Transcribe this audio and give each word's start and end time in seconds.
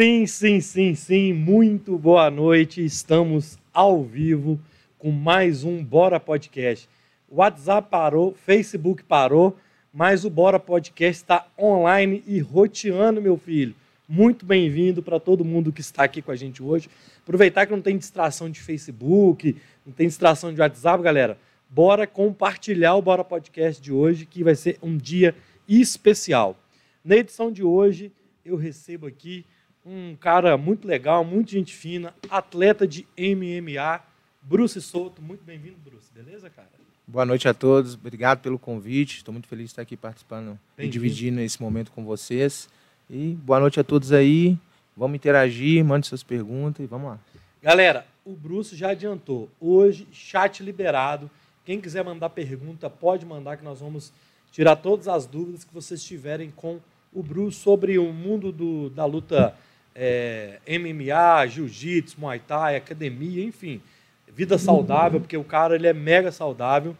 Sim, 0.00 0.26
sim, 0.26 0.60
sim, 0.62 0.94
sim. 0.94 1.32
Muito 1.34 1.98
boa 1.98 2.30
noite. 2.30 2.82
Estamos 2.82 3.58
ao 3.70 4.02
vivo 4.02 4.58
com 4.98 5.10
mais 5.10 5.62
um 5.62 5.84
Bora 5.84 6.18
Podcast. 6.18 6.88
WhatsApp 7.28 7.90
parou, 7.90 8.32
Facebook 8.32 9.04
parou, 9.04 9.58
mas 9.92 10.24
o 10.24 10.30
Bora 10.30 10.58
Podcast 10.58 11.22
está 11.22 11.46
online 11.60 12.24
e 12.26 12.38
roteando, 12.38 13.20
meu 13.20 13.36
filho. 13.36 13.74
Muito 14.08 14.46
bem-vindo 14.46 15.02
para 15.02 15.20
todo 15.20 15.44
mundo 15.44 15.70
que 15.70 15.82
está 15.82 16.04
aqui 16.04 16.22
com 16.22 16.30
a 16.30 16.36
gente 16.36 16.62
hoje. 16.62 16.88
Aproveitar 17.22 17.66
que 17.66 17.72
não 17.72 17.82
tem 17.82 17.98
distração 17.98 18.48
de 18.48 18.58
Facebook, 18.58 19.54
não 19.84 19.92
tem 19.92 20.06
distração 20.06 20.50
de 20.50 20.62
WhatsApp, 20.62 21.04
galera. 21.04 21.36
Bora 21.68 22.06
compartilhar 22.06 22.94
o 22.94 23.02
Bora 23.02 23.22
Podcast 23.22 23.82
de 23.82 23.92
hoje, 23.92 24.24
que 24.24 24.42
vai 24.42 24.54
ser 24.54 24.78
um 24.82 24.96
dia 24.96 25.34
especial. 25.68 26.56
Na 27.04 27.16
edição 27.16 27.52
de 27.52 27.62
hoje, 27.62 28.10
eu 28.42 28.56
recebo 28.56 29.06
aqui 29.06 29.44
um 29.84 30.14
cara 30.16 30.56
muito 30.56 30.86
legal, 30.86 31.24
muito 31.24 31.50
gente 31.50 31.74
fina, 31.74 32.14
atleta 32.28 32.86
de 32.86 33.06
MMA, 33.18 34.00
Bruce 34.42 34.80
Souto. 34.80 35.22
Muito 35.22 35.44
bem-vindo, 35.44 35.76
Bruce. 35.84 36.10
Beleza, 36.14 36.50
cara? 36.50 36.68
Boa 37.06 37.26
noite 37.26 37.48
a 37.48 37.54
todos. 37.54 37.94
Obrigado 37.94 38.40
pelo 38.40 38.58
convite. 38.58 39.16
Estou 39.16 39.32
muito 39.32 39.48
feliz 39.48 39.66
de 39.66 39.72
estar 39.72 39.82
aqui 39.82 39.96
participando 39.96 40.58
e 40.78 40.88
dividindo 40.88 41.40
esse 41.40 41.60
momento 41.60 41.90
com 41.90 42.04
vocês. 42.04 42.68
E 43.08 43.34
boa 43.42 43.58
noite 43.58 43.80
a 43.80 43.84
todos 43.84 44.12
aí. 44.12 44.56
Vamos 44.96 45.16
interagir, 45.16 45.84
mande 45.84 46.06
suas 46.06 46.22
perguntas 46.22 46.84
e 46.84 46.86
vamos 46.86 47.08
lá. 47.08 47.18
Galera, 47.62 48.06
o 48.24 48.32
Bruce 48.32 48.76
já 48.76 48.90
adiantou. 48.90 49.48
Hoje, 49.60 50.06
chat 50.12 50.62
liberado. 50.62 51.30
Quem 51.64 51.80
quiser 51.80 52.04
mandar 52.04 52.30
pergunta, 52.30 52.88
pode 52.88 53.26
mandar 53.26 53.56
que 53.56 53.64
nós 53.64 53.80
vamos 53.80 54.12
tirar 54.52 54.76
todas 54.76 55.08
as 55.08 55.26
dúvidas 55.26 55.64
que 55.64 55.72
vocês 55.72 56.02
tiverem 56.02 56.50
com 56.50 56.80
o 57.12 57.22
Bruce 57.22 57.58
sobre 57.58 57.98
o 57.98 58.12
mundo 58.12 58.52
do, 58.52 58.90
da 58.90 59.04
luta 59.04 59.54
é, 60.02 60.58
MMA, 60.66 61.46
jiu-jitsu, 61.46 62.18
muay 62.18 62.38
thai, 62.38 62.76
academia, 62.76 63.44
enfim, 63.44 63.82
vida 64.26 64.56
saudável, 64.56 65.20
porque 65.20 65.36
o 65.36 65.44
cara 65.44 65.74
ele 65.74 65.86
é 65.86 65.92
mega 65.92 66.32
saudável. 66.32 66.96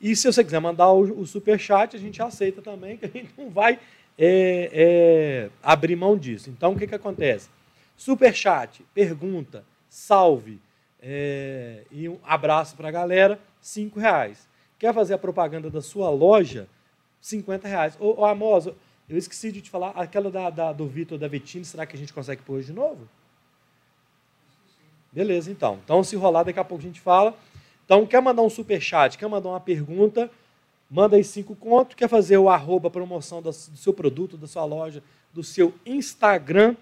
E 0.00 0.16
se 0.16 0.26
você 0.26 0.42
quiser 0.42 0.60
mandar 0.60 0.90
o, 0.90 1.20
o 1.20 1.26
super 1.26 1.60
chat, 1.60 1.94
a 1.94 2.00
gente 2.00 2.22
aceita 2.22 2.62
também, 2.62 2.96
que 2.96 3.04
a 3.04 3.08
gente 3.10 3.30
não 3.36 3.50
vai 3.50 3.78
é, 4.18 4.70
é, 4.72 5.50
abrir 5.62 5.94
mão 5.96 6.16
disso. 6.16 6.48
Então, 6.48 6.72
o 6.72 6.78
que, 6.78 6.86
que 6.86 6.94
acontece? 6.94 7.50
Super 7.94 8.34
chat, 8.34 8.82
pergunta, 8.94 9.62
salve 9.90 10.58
é, 11.02 11.82
e 11.92 12.08
um 12.08 12.18
abraço 12.24 12.74
para 12.74 12.88
a 12.88 12.92
galera, 12.92 13.38
cinco 13.60 14.00
reais. 14.00 14.48
Quer 14.78 14.94
fazer 14.94 15.12
a 15.12 15.18
propaganda 15.18 15.68
da 15.68 15.82
sua 15.82 16.08
loja? 16.08 16.66
50 17.20 17.68
reais. 17.68 17.96
Ô, 18.00 18.22
ô 18.22 18.24
Amos, 18.24 18.70
eu 19.10 19.18
esqueci 19.18 19.50
de 19.50 19.60
te 19.60 19.68
falar, 19.68 19.90
aquela 19.90 20.30
da, 20.30 20.48
da 20.48 20.72
do 20.72 20.86
Vitor 20.86 21.18
da 21.18 21.26
Vettini, 21.26 21.64
será 21.64 21.84
que 21.84 21.96
a 21.96 21.98
gente 21.98 22.12
consegue 22.12 22.42
pôr 22.42 22.54
hoje 22.54 22.68
de 22.68 22.72
novo? 22.72 23.08
Beleza, 25.10 25.50
então. 25.50 25.80
Então, 25.82 26.04
se 26.04 26.14
rolar, 26.14 26.44
daqui 26.44 26.60
a 26.60 26.64
pouco 26.64 26.84
a 26.84 26.86
gente 26.86 27.00
fala. 27.00 27.36
Então, 27.84 28.06
quer 28.06 28.22
mandar 28.22 28.42
um 28.42 28.48
super 28.48 28.80
chat, 28.80 29.18
quer 29.18 29.28
mandar 29.28 29.48
uma 29.48 29.58
pergunta, 29.58 30.30
manda 30.88 31.16
aí 31.16 31.24
cinco 31.24 31.56
contos. 31.56 31.96
Quer 31.96 32.08
fazer 32.08 32.38
o 32.38 32.48
arroba 32.48 32.88
promoção 32.88 33.42
do 33.42 33.52
seu 33.52 33.92
produto, 33.92 34.36
da 34.36 34.46
sua 34.46 34.64
loja, 34.64 35.02
do 35.34 35.42
seu 35.42 35.74
Instagram, 35.84 36.76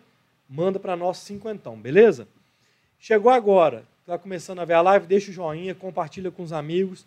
manda 0.46 0.78
para 0.78 0.94
nós 0.94 1.16
cinquentão, 1.16 1.78
beleza? 1.78 2.28
Chegou 3.00 3.32
agora, 3.32 3.84
está 4.00 4.18
começando 4.18 4.58
a 4.58 4.66
ver 4.66 4.74
a 4.74 4.82
live, 4.82 5.06
deixa 5.06 5.30
o 5.30 5.34
joinha, 5.34 5.74
compartilha 5.74 6.30
com 6.30 6.42
os 6.42 6.52
amigos. 6.52 7.06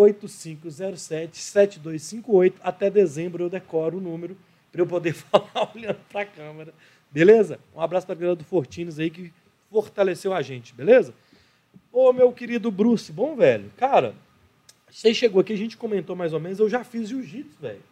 8507-7258. 0.00 2.54
Até 2.62 2.90
dezembro 2.90 3.44
eu 3.44 3.50
decoro 3.50 3.98
o 3.98 4.00
número 4.00 4.36
para 4.72 4.80
eu 4.80 4.86
poder 4.86 5.12
falar 5.14 5.70
olhando 5.74 5.98
para 6.10 6.22
a 6.22 6.26
câmera. 6.26 6.72
Beleza? 7.10 7.60
Um 7.74 7.80
abraço 7.80 8.06
para 8.06 8.14
a 8.14 8.18
galera 8.18 8.36
do 8.36 8.44
Fortinos 8.44 8.98
aí 8.98 9.10
que 9.10 9.32
fortaleceu 9.70 10.32
a 10.32 10.40
gente, 10.42 10.74
beleza? 10.74 11.12
Ô, 11.92 12.12
meu 12.12 12.32
querido 12.32 12.70
Bruce, 12.70 13.12
bom, 13.12 13.36
velho. 13.36 13.70
Cara, 13.76 14.14
você 14.90 15.14
chegou 15.14 15.40
aqui, 15.40 15.52
a 15.52 15.56
gente 15.56 15.76
comentou 15.76 16.16
mais 16.16 16.32
ou 16.32 16.40
menos, 16.40 16.58
eu 16.58 16.68
já 16.68 16.84
fiz 16.84 17.08
jiu-jitsu, 17.08 17.56
velho. 17.60 17.82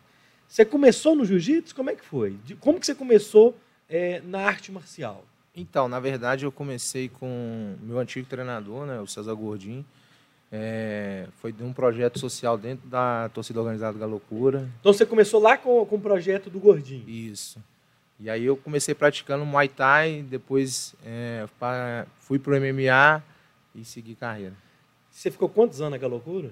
Você 0.48 0.64
começou 0.64 1.14
no 1.14 1.24
jiu-jitsu? 1.24 1.74
Como 1.74 1.90
é 1.90 1.94
que 1.94 2.04
foi? 2.04 2.36
Como 2.60 2.80
que 2.80 2.86
você 2.86 2.94
começou 2.94 3.56
é, 3.88 4.20
na 4.22 4.40
arte 4.40 4.72
marcial? 4.72 5.24
Então, 5.54 5.88
na 5.88 6.00
verdade, 6.00 6.44
eu 6.44 6.52
comecei 6.52 7.08
com 7.08 7.76
meu 7.82 7.98
antigo 7.98 8.26
treinador, 8.26 8.86
né, 8.86 9.00
o 9.00 9.06
César 9.06 9.34
Gordinho. 9.34 9.84
É, 10.50 11.26
foi 11.40 11.52
de 11.52 11.62
um 11.62 11.72
projeto 11.72 12.18
social 12.18 12.56
dentro 12.56 12.88
da 12.88 13.28
torcida 13.34 13.60
organizada 13.60 13.98
da 13.98 14.06
Loucura. 14.06 14.68
Então 14.80 14.92
você 14.92 15.04
começou 15.04 15.40
lá 15.40 15.58
com, 15.58 15.84
com 15.84 15.96
o 15.96 16.00
projeto 16.00 16.48
do 16.48 16.58
Gordinho? 16.58 17.08
Isso. 17.08 17.62
E 18.18 18.28
aí 18.28 18.44
eu 18.44 18.56
comecei 18.56 18.94
praticando 18.94 19.44
Muay 19.44 19.68
Thai, 19.68 20.24
depois 20.28 20.94
é, 21.04 21.46
fui 22.18 22.38
pro 22.38 22.58
MMA 22.58 23.22
e 23.74 23.84
segui 23.84 24.14
carreira. 24.14 24.54
Você 25.10 25.30
ficou 25.30 25.48
quantos 25.48 25.80
anos 25.80 25.92
na 25.92 25.98
Galocura? 25.98 26.50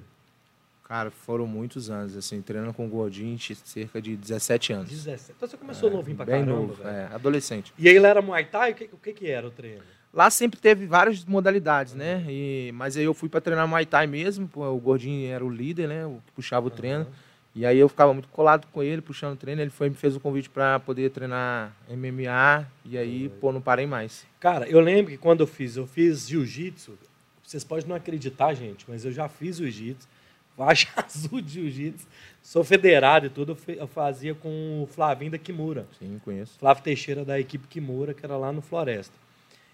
Cara, 0.85 1.11
foram 1.11 1.49
muitos 1.49 1.91
anos, 1.91 2.17
assim, 2.17 2.41
treinando 2.41 2.73
com 2.73 2.87
o 2.87 2.89
Gordinho, 2.89 3.37
cerca 3.65 4.01
de 4.01 4.17
17 4.17 4.73
anos. 4.73 4.89
17. 4.89 5.33
Então 5.37 5.49
você 5.49 5.57
começou 5.57 5.89
é, 5.89 5.93
novinho 5.93 6.17
pra 6.17 6.27
bem 6.27 6.45
caramba, 6.45 6.61
novo, 6.61 6.75
velho. 6.75 6.89
é, 6.89 7.07
adolescente. 7.13 7.75
E 7.77 7.89
aí 7.89 7.99
lá 7.99 8.09
era 8.09 8.23
Muay 8.23 8.45
Thai? 8.45 8.71
O 8.71 8.75
que, 8.77 8.85
o 8.93 8.97
que, 8.99 9.13
que 9.13 9.29
era 9.29 9.49
o 9.49 9.51
treino? 9.51 9.83
Lá 10.13 10.31
sempre 10.31 10.59
teve 10.59 10.87
várias 10.87 11.25
modalidades, 11.25 11.95
né? 11.95 12.25
E, 12.29 12.73
mas 12.75 12.97
aí 12.97 13.05
eu 13.05 13.13
fui 13.13 13.29
para 13.29 13.41
treinar 13.41 13.69
Muay 13.69 13.85
Thai 13.85 14.07
mesmo, 14.07 14.49
o 14.55 14.79
Gordinho 14.79 15.31
era 15.31 15.45
o 15.45 15.51
líder, 15.51 15.89
né? 15.89 16.07
O 16.07 16.23
que 16.25 16.33
puxava 16.33 16.67
o 16.67 16.71
treino. 16.71 17.05
Uhum. 17.05 17.27
E 17.57 17.65
aí 17.65 17.79
eu 17.79 17.89
ficava 17.89 18.13
muito 18.13 18.29
colado 18.29 18.67
com 18.71 18.83
ele, 18.83 19.01
puxando 19.01 19.33
o 19.33 19.37
treino. 19.37 19.63
Ele 19.63 19.71
foi 19.71 19.89
me 19.89 19.95
fez 19.97 20.15
o 20.15 20.21
convite 20.21 20.51
para 20.51 20.79
poder 20.79 21.11
treinar 21.11 21.75
MMA 21.89 22.67
e 22.85 22.99
aí, 22.99 23.31
pô, 23.41 23.51
não 23.51 23.63
parei 23.63 23.87
mais. 23.87 24.27
Cara, 24.39 24.69
eu 24.69 24.79
lembro 24.79 25.13
que 25.13 25.17
quando 25.17 25.41
eu 25.41 25.47
fiz, 25.47 25.75
eu 25.75 25.87
fiz 25.87 26.29
jiu-jitsu. 26.29 26.99
Vocês 27.43 27.65
podem 27.65 27.89
não 27.89 27.97
acreditar, 27.97 28.53
gente, 28.53 28.85
mas 28.87 29.07
eu 29.07 29.13
já 29.13 29.27
fiz 29.27 29.57
jiu-jitsu. 29.57 30.07
Faixa 30.55 30.89
azul 30.97 31.41
de 31.41 31.55
jiu-jitsu. 31.55 32.07
Sou 32.43 32.63
federado 32.63 33.27
e 33.27 33.31
tudo. 33.31 33.57
Eu 33.69 33.87
fazia 33.87 34.35
com 34.35 34.83
o 34.83 34.87
Flavinho 34.87 35.31
da 35.31 35.39
Kimura. 35.39 35.87
Sim, 35.99 36.21
conheço. 36.23 36.59
Flávio 36.59 36.83
Teixeira 36.83 37.25
da 37.25 37.41
equipe 37.41 37.67
Kimura, 37.69 38.13
que 38.13 38.25
era 38.25 38.37
lá 38.37 38.53
no 38.53 38.61
Floresta. 38.61 39.15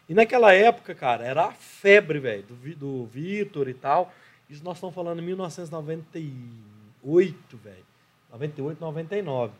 E 0.08 0.14
naquela 0.14 0.52
época, 0.52 0.94
cara, 0.94 1.24
era 1.24 1.46
a 1.46 1.52
febre, 1.52 2.18
velho, 2.18 2.42
do, 2.44 2.54
do 2.76 3.06
Vitor 3.06 3.68
e 3.68 3.74
tal. 3.74 4.12
Isso 4.48 4.64
nós 4.64 4.76
estamos 4.76 4.94
falando 4.94 5.20
em 5.20 5.26
1998, 5.26 7.56
velho. 7.56 7.84
98, 8.30 8.80
99. 8.80 9.52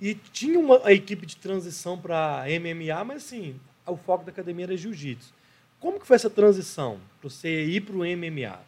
E 0.00 0.14
tinha 0.14 0.58
uma 0.58 0.92
equipe 0.92 1.26
de 1.26 1.36
transição 1.36 1.96
para 1.98 2.44
MMA, 2.46 3.04
mas 3.04 3.24
assim, 3.24 3.60
o 3.86 3.96
foco 3.96 4.24
da 4.24 4.32
academia 4.32 4.66
era 4.66 4.76
jiu-jitsu. 4.76 5.32
Como 5.80 6.00
que 6.00 6.06
foi 6.06 6.16
essa 6.16 6.30
transição 6.30 6.98
para 7.20 7.30
você 7.30 7.64
ir 7.64 7.82
para 7.82 7.94
o 7.94 7.98
MMA? 7.98 8.58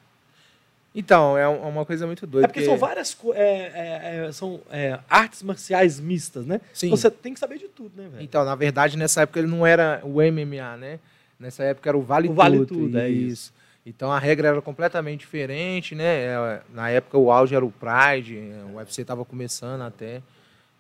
Então, 0.98 1.36
é 1.36 1.46
um- 1.46 1.68
uma 1.68 1.84
coisa 1.84 2.06
muito 2.06 2.26
doida. 2.26 2.46
É 2.46 2.48
porque 2.48 2.64
são 2.64 2.78
várias 2.78 3.14
é, 3.34 3.40
é, 3.42 4.26
é, 4.28 4.32
são 4.32 4.60
é, 4.70 4.98
artes 5.10 5.42
marciais 5.42 6.00
mistas, 6.00 6.46
né? 6.46 6.58
Sim. 6.72 6.88
Você 6.88 7.10
tem 7.10 7.34
que 7.34 7.38
saber 7.38 7.58
de 7.58 7.68
tudo, 7.68 7.92
né, 7.94 8.08
velho? 8.08 8.24
Então, 8.24 8.44
na 8.46 8.54
verdade, 8.54 8.96
nessa 8.96 9.20
época 9.20 9.38
ele 9.38 9.46
não 9.48 9.66
era 9.66 10.00
o 10.02 10.22
MMA, 10.22 10.76
né? 10.78 10.98
Nessa 11.38 11.64
época 11.64 11.90
era 11.90 11.98
o 11.98 12.00
Vale 12.02 12.28
O 12.28 12.30
Tudo. 12.30 12.36
Vale 12.36 12.66
Tudo, 12.66 12.98
é 12.98 13.10
isso. 13.10 13.52
Então 13.84 14.10
a 14.10 14.18
regra 14.18 14.48
era 14.48 14.62
completamente 14.62 15.20
diferente, 15.20 15.94
né? 15.94 16.04
É, 16.04 16.60
Na 16.74 16.88
época 16.88 17.18
o 17.18 17.30
auge 17.30 17.54
era 17.54 17.64
o 17.64 17.70
Pride, 17.70 18.36
o 18.72 18.76
UFC 18.78 19.02
estava 19.02 19.24
começando 19.24 19.82
até. 19.82 20.22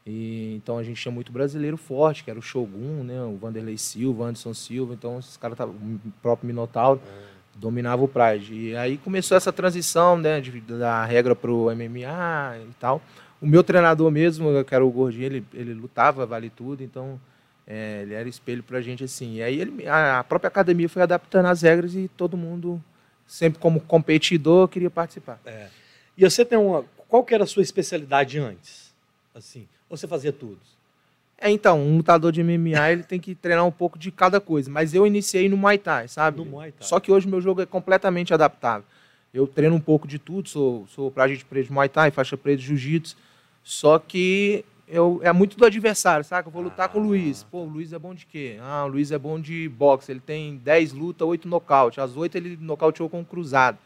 E, 0.04 0.54
então 0.56 0.78
a 0.78 0.82
gente 0.82 1.00
tinha 1.02 1.12
muito 1.12 1.30
brasileiro 1.30 1.76
forte, 1.76 2.24
que 2.24 2.30
era 2.30 2.38
o 2.38 2.42
Shogun, 2.42 3.02
né? 3.04 3.20
O 3.22 3.36
Vanderlei 3.36 3.76
Silva, 3.76 4.22
o 4.22 4.26
Anderson 4.26 4.54
Silva, 4.54 4.94
então 4.94 5.18
esses 5.18 5.36
caras 5.36 5.58
tavam- 5.58 5.74
o 5.74 6.00
próprio 6.22 6.46
Minotauro 6.46 7.00
dominava 7.56 8.04
o 8.04 8.08
Pride. 8.08 8.54
E 8.54 8.76
aí 8.76 8.98
começou 8.98 9.36
essa 9.36 9.52
transição, 9.52 10.16
né, 10.16 10.40
de- 10.40 10.60
da 10.60 11.04
regra 11.04 11.34
pro 11.34 11.70
MMA 11.70 12.58
e 12.58 12.74
tal. 12.78 13.02
O 13.40 13.46
meu 13.46 13.62
treinador 13.64 14.10
mesmo, 14.10 14.64
que 14.64 14.74
era 14.74 14.84
o 14.84 14.90
Gordinho, 14.90 15.24
ele, 15.26 15.44
ele 15.52 15.74
lutava, 15.74 16.24
vale 16.24 16.48
tudo, 16.50 16.82
então 16.82 17.20
é, 17.66 18.02
ele 18.02 18.14
era 18.14 18.28
espelho 18.28 18.62
pra 18.62 18.80
gente 18.80 19.04
assim. 19.04 19.36
E 19.36 19.42
aí 19.42 19.60
ele, 19.60 19.86
a 19.88 20.24
própria 20.26 20.48
academia 20.48 20.88
foi 20.88 21.02
adaptando 21.02 21.46
as 21.46 21.62
regras 21.62 21.94
e 21.94 22.08
todo 22.16 22.36
mundo, 22.36 22.82
sempre 23.26 23.58
como 23.58 23.80
competidor, 23.80 24.68
queria 24.68 24.90
participar. 24.90 25.38
É. 25.44 25.68
E 26.16 26.24
você 26.28 26.44
tem 26.44 26.58
uma. 26.58 26.84
Qual 27.08 27.22
que 27.24 27.34
era 27.34 27.44
a 27.44 27.46
sua 27.46 27.62
especialidade 27.62 28.38
antes? 28.38 28.94
Assim, 29.34 29.68
ou 29.88 29.96
você 29.96 30.08
fazia 30.08 30.32
tudo? 30.32 30.58
É, 31.38 31.50
então, 31.50 31.80
um 31.80 31.98
lutador 31.98 32.32
de 32.32 32.42
MMA 32.42 32.92
ele 32.92 33.02
tem 33.02 33.20
que 33.20 33.34
treinar 33.34 33.66
um 33.66 33.70
pouco 33.70 33.98
de 33.98 34.10
cada 34.10 34.40
coisa. 34.40 34.70
Mas 34.70 34.94
eu 34.94 35.06
iniciei 35.06 35.48
no 35.48 35.56
Muay 35.56 35.78
Thai, 35.78 36.08
sabe? 36.08 36.38
No 36.38 36.46
Muay 36.46 36.72
Thai. 36.72 36.88
Só 36.88 36.98
que 36.98 37.12
hoje 37.12 37.28
meu 37.28 37.40
jogo 37.40 37.60
é 37.60 37.66
completamente 37.66 38.32
adaptável. 38.32 38.84
Eu 39.34 39.46
treino 39.46 39.74
um 39.74 39.80
pouco 39.80 40.08
de 40.08 40.18
tudo, 40.18 40.48
sou, 40.48 40.86
sou 40.86 41.10
praia 41.10 41.36
de 41.36 41.44
preto 41.44 41.66
de 41.66 41.72
Muay 41.72 41.88
Thai, 41.88 42.10
faixa 42.10 42.36
preta 42.36 42.58
de 42.58 42.66
Jiu-Jitsu. 42.66 43.16
Só 43.62 43.98
que 43.98 44.64
eu, 44.88 45.20
é 45.22 45.32
muito 45.32 45.58
do 45.58 45.66
adversário, 45.66 46.24
saca? 46.24 46.48
Eu 46.48 46.52
vou 46.52 46.62
lutar 46.62 46.88
com 46.88 46.98
o 46.98 47.02
Luiz. 47.02 47.42
Pô, 47.42 47.58
o 47.58 47.68
Luiz 47.68 47.92
é 47.92 47.98
bom 47.98 48.14
de 48.14 48.24
quê? 48.24 48.56
Ah, 48.60 48.84
o 48.84 48.88
Luiz 48.88 49.10
é 49.10 49.18
bom 49.18 49.38
de 49.38 49.68
boxe. 49.68 50.12
Ele 50.12 50.20
tem 50.20 50.56
10 50.56 50.92
lutas, 50.92 51.26
8 51.26 51.48
nocaute. 51.48 52.00
As 52.00 52.16
8 52.16 52.36
ele 52.36 52.56
nocauteou 52.60 53.10
com 53.10 53.20
um 53.20 53.24
cruzado. 53.24 53.78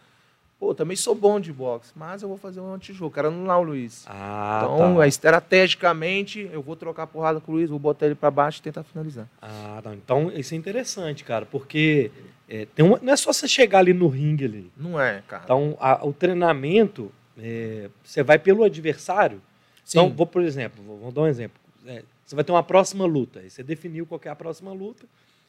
Pô, 0.60 0.74
também 0.74 0.94
sou 0.94 1.14
bom 1.14 1.40
de 1.40 1.50
boxe, 1.54 1.90
mas 1.96 2.20
eu 2.20 2.28
vou 2.28 2.36
fazer 2.36 2.60
um 2.60 2.74
antijogo. 2.74 3.10
Quero 3.14 3.28
anular 3.28 3.58
o 3.58 3.62
Luiz. 3.62 4.04
Ah, 4.06 4.68
então, 4.74 4.96
tá. 4.98 5.06
estrategicamente, 5.06 6.50
eu 6.52 6.60
vou 6.60 6.76
trocar 6.76 7.06
porrada 7.06 7.40
com 7.40 7.50
o 7.50 7.54
Luiz, 7.54 7.70
vou 7.70 7.78
botar 7.78 8.04
ele 8.04 8.14
para 8.14 8.30
baixo 8.30 8.58
e 8.58 8.62
tentar 8.62 8.82
finalizar. 8.82 9.26
Ah, 9.40 9.80
não. 9.82 9.94
Então, 9.94 10.30
isso 10.30 10.52
é 10.52 10.58
interessante, 10.58 11.24
cara, 11.24 11.46
porque 11.46 12.10
é, 12.46 12.66
tem 12.66 12.84
uma, 12.84 12.98
não 13.00 13.10
é 13.10 13.16
só 13.16 13.32
você 13.32 13.48
chegar 13.48 13.78
ali 13.78 13.94
no 13.94 14.06
ringue 14.06 14.44
ali. 14.44 14.70
Não 14.76 15.00
é, 15.00 15.22
cara. 15.26 15.44
Então, 15.44 15.78
a- 15.80 16.06
o 16.06 16.12
treinamento, 16.12 17.10
é, 17.38 17.88
você 18.04 18.22
vai 18.22 18.38
pelo 18.38 18.62
adversário. 18.62 19.40
Então, 19.88 20.08
Sim. 20.10 20.14
vou, 20.14 20.26
por 20.26 20.42
exemplo, 20.42 20.84
vou, 20.84 20.98
vou 20.98 21.10
dar 21.10 21.22
um 21.22 21.26
exemplo. 21.26 21.58
É, 21.86 22.02
você 22.22 22.34
vai 22.34 22.44
ter 22.44 22.52
uma 22.52 22.62
próxima 22.62 23.06
luta. 23.06 23.40
Aí 23.40 23.48
você 23.48 23.62
definiu 23.62 24.04
qual 24.04 24.20
é 24.22 24.28
a 24.28 24.36
próxima 24.36 24.74
luta. 24.74 25.06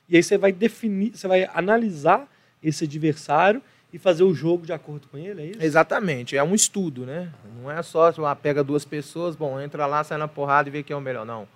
E 0.07 0.16
aí 0.16 0.24
você 0.24 0.38
vai 0.38 0.54
definir, 0.54 1.12
você 1.18 1.28
vai 1.28 1.50
analisar 1.54 2.31
esse 2.64 2.86
adversário 2.86 3.62
e 3.94 3.98
fazer 3.98 4.24
o 4.24 4.34
jogo 4.34 4.66
de 4.66 4.74
acordo 4.74 5.08
com 5.08 5.18
ele, 5.18 5.42
é 5.42 5.46
isso? 5.48 5.62
Exatamente, 5.62 6.38
é 6.38 6.44
um 6.44 6.56
estudo, 6.56 7.06
né? 7.06 7.32
Não 7.62 7.70
é 7.70 7.82
só 7.82 8.12
ah, 8.26 8.36
pega 8.36 8.64
duas 8.64 8.86
pessoas, 8.86 9.36
bom, 9.36 9.60
entra 9.60 9.86
lá, 9.86 10.04
sai 10.04 10.18
na 10.18 10.28
porrada 10.28 10.70
e 10.70 10.72
vê 10.72 10.84
quem 10.84 10.94
é 10.94 10.98
o 10.98 11.02
melhor. 11.02 11.26
Não. 11.26 11.48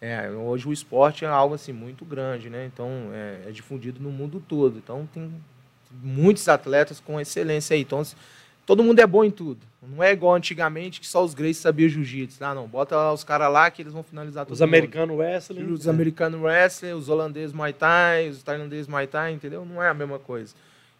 É, 0.00 0.30
hoje 0.30 0.68
o 0.68 0.72
esporte 0.72 1.24
é 1.24 1.28
algo 1.28 1.54
assim 1.54 1.72
muito 1.72 2.04
grande, 2.04 2.48
né? 2.48 2.66
Então 2.72 2.88
é, 3.12 3.48
é 3.48 3.50
difundido 3.50 4.00
no 4.00 4.10
mundo 4.10 4.42
todo. 4.46 4.78
Então 4.78 5.08
tem 5.12 5.32
muitos 6.02 6.48
atletas 6.48 7.00
com 7.00 7.20
excelência 7.20 7.74
aí. 7.74 7.80
Então 7.82 8.02
todo 8.64 8.84
mundo 8.84 9.00
é 9.00 9.06
bom 9.06 9.24
em 9.24 9.30
tudo. 9.30 9.58
Não 9.82 10.02
é 10.02 10.12
igual 10.12 10.34
antigamente 10.34 11.00
que 11.00 11.06
só 11.06 11.24
os 11.24 11.34
Grace 11.34 11.60
sabiam 11.60 11.88
jiu-jitsu. 11.88 12.44
Ah, 12.44 12.54
não, 12.54 12.66
bota 12.66 12.96
lá 12.96 13.12
os 13.12 13.24
caras 13.24 13.50
lá 13.52 13.70
que 13.70 13.82
eles 13.82 13.92
vão 13.92 14.02
finalizar 14.02 14.44
todo 14.44 14.54
Os 14.54 14.62
americanos 14.62 15.16
wrestling. 15.16 15.72
Os 15.72 15.88
americanos 15.88 16.40
wrestling, 16.40 16.92
os 16.92 17.08
holandeses 17.08 17.52
Muay 17.52 17.72
Thai, 17.72 18.28
os 18.28 18.42
tailandeses 18.42 18.88
Muay 18.88 19.06
Thai, 19.06 19.32
entendeu? 19.32 19.64
Não 19.64 19.82
é 19.82 19.88
a 19.88 19.94
mesma 19.94 20.18
coisa. 20.18 20.54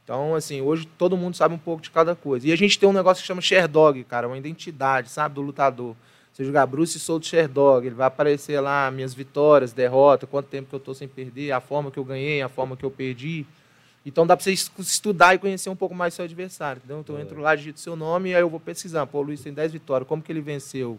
Então, 0.09 0.35
assim, 0.35 0.63
hoje 0.63 0.87
todo 0.97 1.19
mundo 1.19 1.37
sabe 1.37 1.55
um 1.55 1.59
pouco 1.59 1.83
de 1.83 1.91
cada 1.91 2.17
coisa. 2.17 2.49
E 2.49 2.53
a 2.53 2.57
gente 2.57 2.79
tem 2.79 2.89
um 2.89 2.95
negócio 2.95 3.21
que 3.21 3.27
chama 3.27 3.43
Sherdog, 3.43 4.03
cara, 4.05 4.27
uma 4.27 4.39
identidade, 4.39 5.11
sabe, 5.11 5.35
do 5.35 5.43
lutador. 5.43 5.95
Você 6.33 6.47
jogar 6.47 6.65
Bruce 6.65 6.99
Souto 6.99 7.27
Sherdog, 7.27 7.87
ele 7.87 7.95
vai 7.95 8.07
aparecer 8.07 8.59
lá 8.59 8.91
minhas 8.91 9.13
vitórias, 9.13 9.75
derrotas, 9.75 10.27
quanto 10.31 10.47
tempo 10.47 10.71
que 10.71 10.75
eu 10.75 10.81
tô 10.81 10.95
sem 10.95 11.07
perder, 11.07 11.53
a 11.53 11.61
forma 11.61 11.91
que 11.91 11.99
eu 11.99 12.05
ganhei, 12.05 12.41
a 12.41 12.49
forma 12.49 12.75
que 12.75 12.85
eu 12.85 12.91
perdi. 12.91 13.45
Então 14.07 14.27
dá 14.27 14.35
para 14.35 14.45
você 14.45 14.53
es- 14.53 14.71
estudar 14.79 15.35
e 15.35 15.39
conhecer 15.39 15.69
um 15.69 15.77
pouco 15.77 15.95
mais 15.95 16.15
seu 16.15 16.25
adversário, 16.25 16.79
entendeu? 16.83 17.01
Então 17.01 17.15
eu 17.17 17.21
entro 17.21 17.41
lá, 17.43 17.55
digito 17.55 17.79
seu 17.79 17.95
nome 17.95 18.31
e 18.31 18.35
aí 18.35 18.41
eu 18.41 18.49
vou 18.49 18.61
pesquisar. 18.61 19.05
Pô, 19.07 19.19
o 19.19 19.23
Luiz 19.23 19.43
tem 19.43 19.53
10 19.53 19.73
vitórias, 19.73 20.09
como 20.09 20.23
que 20.23 20.33
ele 20.33 20.41
venceu? 20.41 20.99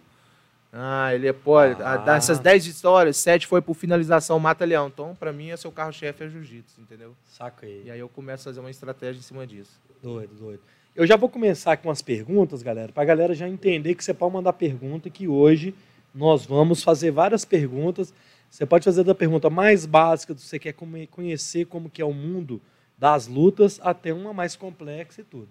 Ah, 0.72 1.14
ele 1.16 1.28
é, 1.28 1.34
pô, 1.34 1.58
Ah. 1.58 1.98
dessas 1.98 2.38
10 2.40 2.68
vitórias, 2.68 3.18
7 3.18 3.48
foi 3.48 3.62
por 3.62 3.74
finalização 3.74 4.40
mata-leão. 4.40 4.88
Então, 4.88 5.16
para 5.16 5.34
mim, 5.34 5.50
é 5.50 5.58
seu 5.58 5.72
carro-chefe 5.72 6.24
é 6.24 6.30
jiu-jitsu, 6.30 6.80
entendeu? 6.82 7.16
Saca 7.26 7.66
aí. 7.66 7.84
E 7.86 7.92
aí 7.92 8.00
eu 8.00 8.08
começo 8.08 8.48
a 8.48 8.52
fazer 8.52 8.60
uma 8.60 8.70
estratégia 8.70 9.20
em 9.20 9.24
cima 9.24 9.48
disso. 9.48 9.80
Doido, 10.02 10.34
doido. 10.36 10.62
Eu 10.96 11.08
já 11.08 11.16
vou 11.16 11.30
começar 11.30 11.78
com 11.78 11.90
as 11.90 12.02
perguntas, 12.02 12.62
galera, 12.62 12.92
para 12.92 13.02
a 13.04 13.06
galera 13.06 13.34
já 13.34 13.48
entender 13.48 13.96
que 13.96 14.04
você 14.04 14.14
pode 14.14 14.34
mandar 14.34 14.54
pergunta, 14.54 15.10
que 15.10 15.28
hoje 15.28 15.74
nós 16.14 16.46
vamos 16.46 16.84
fazer 16.84 17.12
várias 17.12 17.46
perguntas. 17.46 18.14
Você 18.50 18.66
pode 18.66 18.86
fazer 18.86 19.04
da 19.04 19.16
pergunta 19.16 19.50
mais 19.50 19.86
básica, 19.86 20.34
do 20.34 20.42
você 20.42 20.60
quer 20.60 20.74
conhecer 21.10 21.66
como 21.66 21.90
que 21.90 22.02
é 22.02 22.06
o 22.06 22.14
mundo 22.14 22.62
das 22.98 23.28
lutas, 23.28 23.80
até 23.82 24.14
uma 24.14 24.34
mais 24.34 24.56
complexa 24.56 25.22
e 25.22 25.24
tudo. 25.24 25.48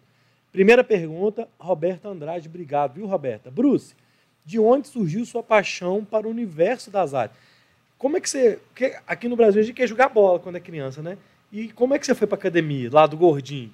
Primeira 0.53 0.85
pergunta, 0.85 1.49
Roberta 1.59 2.09
Andrade, 2.09 2.49
obrigado, 2.49 2.94
viu, 2.94 3.06
Roberta? 3.06 3.50
Bruce, 3.50 3.94
de 4.49 4.59
onde 4.59 4.89
surgiu 4.89 5.27
sua 5.27 5.43
paixão 5.43 6.03
para 6.03 6.27
o 6.27 6.31
universo 6.31 6.91
das 6.91 7.12
artes? 7.12 7.37
Como 7.99 8.17
é 8.17 8.21
que 8.21 8.31
você. 8.31 8.59
aqui 9.06 9.29
no 9.29 9.37
Brasil 9.37 9.61
a 9.61 9.65
gente 9.65 9.75
quer 9.75 9.87
jogar 9.87 10.09
bola 10.09 10.39
quando 10.39 10.56
é 10.56 10.61
criança, 10.61 11.03
né? 11.03 11.19
E 11.53 11.69
como 11.73 11.93
é 11.93 11.99
que 11.99 12.06
você 12.06 12.15
foi 12.15 12.27
para 12.27 12.39
academia, 12.39 12.89
lá 12.91 13.06
do 13.06 13.15
Gordinho? 13.15 13.71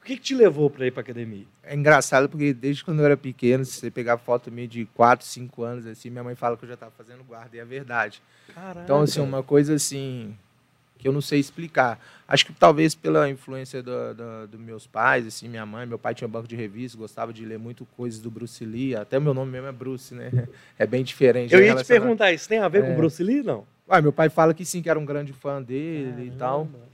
O 0.00 0.04
que, 0.04 0.16
que 0.16 0.22
te 0.22 0.34
levou 0.34 0.68
para 0.68 0.86
ir 0.86 0.90
para 0.90 1.02
academia? 1.02 1.44
É 1.62 1.72
engraçado 1.72 2.28
porque 2.28 2.52
desde 2.52 2.84
quando 2.84 2.98
eu 2.98 3.04
era 3.04 3.16
pequeno, 3.16 3.64
se 3.64 3.78
você 3.78 3.92
pegar 3.92 4.18
foto 4.18 4.50
minha 4.50 4.66
de 4.66 4.86
4, 4.86 5.24
5 5.24 5.62
anos, 5.62 5.86
assim, 5.86 6.10
minha 6.10 6.24
mãe 6.24 6.34
fala 6.34 6.56
que 6.56 6.64
eu 6.64 6.68
já 6.68 6.74
estava 6.74 6.92
fazendo 6.98 7.22
guarda, 7.22 7.56
e 7.56 7.60
é 7.60 7.64
verdade. 7.64 8.20
Caralho. 8.52 8.80
Então, 8.82 9.02
assim, 9.02 9.20
uma 9.20 9.44
coisa 9.44 9.74
assim 9.74 10.34
que 10.98 11.06
eu 11.06 11.12
não 11.12 11.20
sei 11.20 11.38
explicar. 11.38 11.98
Acho 12.26 12.44
que 12.44 12.52
talvez 12.52 12.94
pela 12.94 13.30
influência 13.30 13.82
do- 13.82 14.14
do- 14.14 14.46
dos 14.48 14.60
meus 14.60 14.86
pais, 14.86 15.26
assim, 15.26 15.48
minha 15.48 15.64
mãe, 15.64 15.86
meu 15.86 15.98
pai 15.98 16.14
tinha 16.14 16.26
banco 16.28 16.48
de 16.48 16.56
revistas, 16.56 16.98
gostava 16.98 17.32
de 17.32 17.44
ler 17.44 17.58
muito 17.58 17.86
coisas 17.96 18.20
do 18.20 18.30
Bruce 18.30 18.64
Lee, 18.64 18.94
até 18.96 19.18
meu 19.20 19.32
nome 19.32 19.52
mesmo 19.52 19.68
é 19.68 19.72
Bruce, 19.72 20.14
né? 20.14 20.30
É 20.78 20.86
bem 20.86 21.02
diferente. 21.04 21.54
Eu 21.54 21.60
né, 21.60 21.66
ia 21.66 21.74
te 21.76 21.84
perguntar, 21.84 22.32
isso 22.32 22.48
tem 22.48 22.58
a 22.58 22.68
ver 22.68 22.84
É. 22.84 22.86
com 22.86 22.96
Bruce 22.96 23.22
Lee, 23.22 23.42
não? 23.42 23.64
Ah, 23.88 24.02
meu 24.02 24.12
pai 24.12 24.28
fala 24.28 24.52
que 24.52 24.64
sim, 24.64 24.82
que 24.82 24.90
era 24.90 24.98
um 24.98 25.04
grande 25.04 25.32
fã 25.32 25.62
dele 25.62 26.26
e 26.26 26.30
tal. 26.32 26.66
Caramba. 26.66 26.88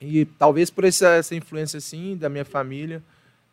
E 0.00 0.24
talvez 0.24 0.70
por 0.70 0.84
essa, 0.84 1.08
essa 1.16 1.34
influência 1.34 1.78
assim 1.78 2.16
da 2.16 2.28
minha 2.28 2.44
família, 2.44 3.02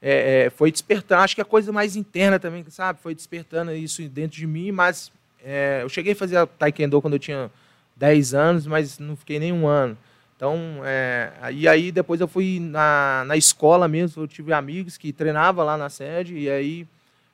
é, 0.01 0.45
é, 0.45 0.49
foi 0.49 0.71
despertando. 0.71 1.21
Acho 1.23 1.35
que 1.35 1.41
a 1.41 1.45
coisa 1.45 1.71
mais 1.71 1.95
interna 1.95 2.39
também, 2.39 2.63
sabe? 2.69 2.99
Foi 3.01 3.15
despertando 3.15 3.73
isso 3.73 4.07
dentro 4.07 4.37
de 4.37 4.45
mim, 4.47 4.71
mas 4.71 5.11
é, 5.43 5.79
eu 5.81 5.89
cheguei 5.89 6.13
a 6.13 6.15
fazer 6.15 6.45
taekwondo 6.59 7.01
quando 7.01 7.13
eu 7.15 7.19
tinha 7.19 7.51
10 7.97 8.33
anos, 8.33 8.67
mas 8.67 8.99
não 8.99 9.15
fiquei 9.15 9.39
nem 9.39 9.51
um 9.51 9.67
ano. 9.67 9.97
Então, 10.35 10.81
é, 10.83 11.31
e 11.51 11.67
aí 11.67 11.91
depois 11.91 12.21
eu 12.21 12.27
fui 12.27 12.59
na, 12.59 13.23
na 13.25 13.35
escola 13.35 13.87
mesmo, 13.87 14.21
eu 14.21 14.27
tive 14.27 14.53
amigos 14.53 14.95
que 14.95 15.11
treinavam 15.11 15.65
lá 15.65 15.75
na 15.75 15.89
sede, 15.89 16.37
e 16.37 16.49
aí 16.49 16.87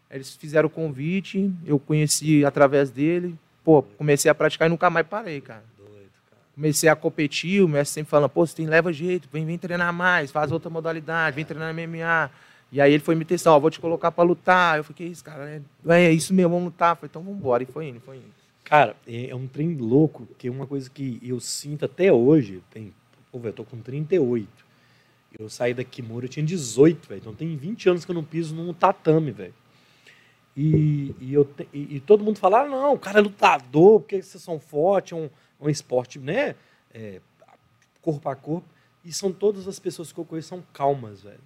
eles 0.10 0.36
fizeram 0.36 0.68
o 0.68 0.70
convite, 0.70 1.52
eu 1.66 1.78
conheci 1.78 2.46
através 2.46 2.90
dele, 2.90 3.36
pô, 3.64 3.84
comecei 3.84 4.32
a 4.32 4.36
praticar 4.36 4.68
e 4.68 4.70
nunca 4.70 4.90
mais 4.90 5.06
parei, 5.06 5.42
cara 5.42 5.64
Doido, 5.78 6.12
cara. 6.30 6.42
comecei 6.56 6.88
a 6.88 6.96
competir, 6.96 7.62
o 7.62 7.68
mestre 7.68 7.96
sempre 7.96 8.12
falando, 8.12 8.30
pô, 8.30 8.46
você 8.46 8.56
tem, 8.56 8.68
leva 8.68 8.94
jeito, 8.94 9.28
vem, 9.34 9.46
vem 9.46 9.58
treinar 9.58 9.92
mais, 9.92 10.32
faz 10.32 10.50
outra 10.52 10.70
modalidade, 10.70 11.36
vem 11.36 11.44
treinar 11.44 11.74
MMA. 11.74 12.32
E 12.72 12.82
aí 12.82 12.92
ele 12.92 13.04
foi 13.04 13.14
me 13.14 13.24
testar, 13.24 13.54
ó, 13.54 13.60
vou 13.60 13.70
te 13.70 13.80
colocar 13.80 14.12
pra 14.12 14.24
lutar. 14.24 14.78
Eu 14.78 14.84
fiquei, 14.84 15.08
isso, 15.08 15.24
cara, 15.24 15.62
é, 15.88 16.06
é 16.06 16.12
isso 16.12 16.34
mesmo, 16.34 16.50
vamos 16.50 16.66
lutar. 16.66 16.94
Eu 16.94 16.96
falei, 16.96 17.10
então 17.12 17.22
vamos 17.22 17.38
embora. 17.38 17.62
E 17.62 17.68
foi 17.68 17.88
indo, 17.88 18.00
foi 18.00 18.16
indo. 18.16 18.43
Cara, 18.64 18.96
é 19.06 19.30
é 19.30 19.36
um 19.36 19.48
trem 19.48 19.76
louco, 19.76 20.28
que 20.38 20.48
é 20.48 20.52
uma 20.52 20.66
coisa 20.66 20.90
que 20.90 21.20
eu 21.22 21.40
sinto 21.40 21.86
até 21.86 22.12
hoje. 22.12 22.64
Tem, 22.72 22.94
pô, 23.32 23.40
eu 23.44 23.54
tô 23.54 23.64
com 23.64 23.80
38. 23.82 24.48
Eu 25.38 25.50
saí 25.50 25.74
da 25.74 25.84
Kimura, 25.84 26.26
eu 26.26 26.30
tinha 26.30 26.46
18, 26.46 27.08
velho. 27.08 27.20
Então 27.20 27.34
tem 27.34 27.56
20 27.56 27.90
anos 27.90 28.06
que 28.06 28.12
eu 28.12 28.16
não 28.16 28.24
piso 28.24 28.56
num 28.56 28.74
tatame, 28.74 29.32
velho. 29.32 29.54
E, 30.56 31.16
e, 31.20 31.34
eu 31.34 31.50
e, 31.74 31.96
e 31.96 32.00
todo 32.00 32.24
mundo 32.24 32.38
fala, 32.38 32.62
ah, 32.62 32.68
não, 32.68 32.94
o 32.94 33.00
cara 33.00 33.20
é 33.20 33.22
lutador, 33.22 34.02
porque 34.02 34.22
vocês 34.22 34.44
são 34.44 34.60
fortes, 34.60 35.14
é 35.14 35.16
um, 35.16 35.26
é 35.26 35.66
um 35.66 35.70
esporte, 35.70 36.20
né? 36.20 36.56
É, 36.94 37.20
corpo 38.02 38.30
a 38.30 38.36
corpo. 38.36 38.68
E 39.04 39.12
são 39.12 39.32
todas 39.32 39.68
as 39.68 39.80
pessoas 39.80 40.12
que 40.12 40.20
eu 40.20 40.26
conheço 40.26 40.50
são 40.50 40.64
calmas, 40.72 41.24
velho. 41.24 41.42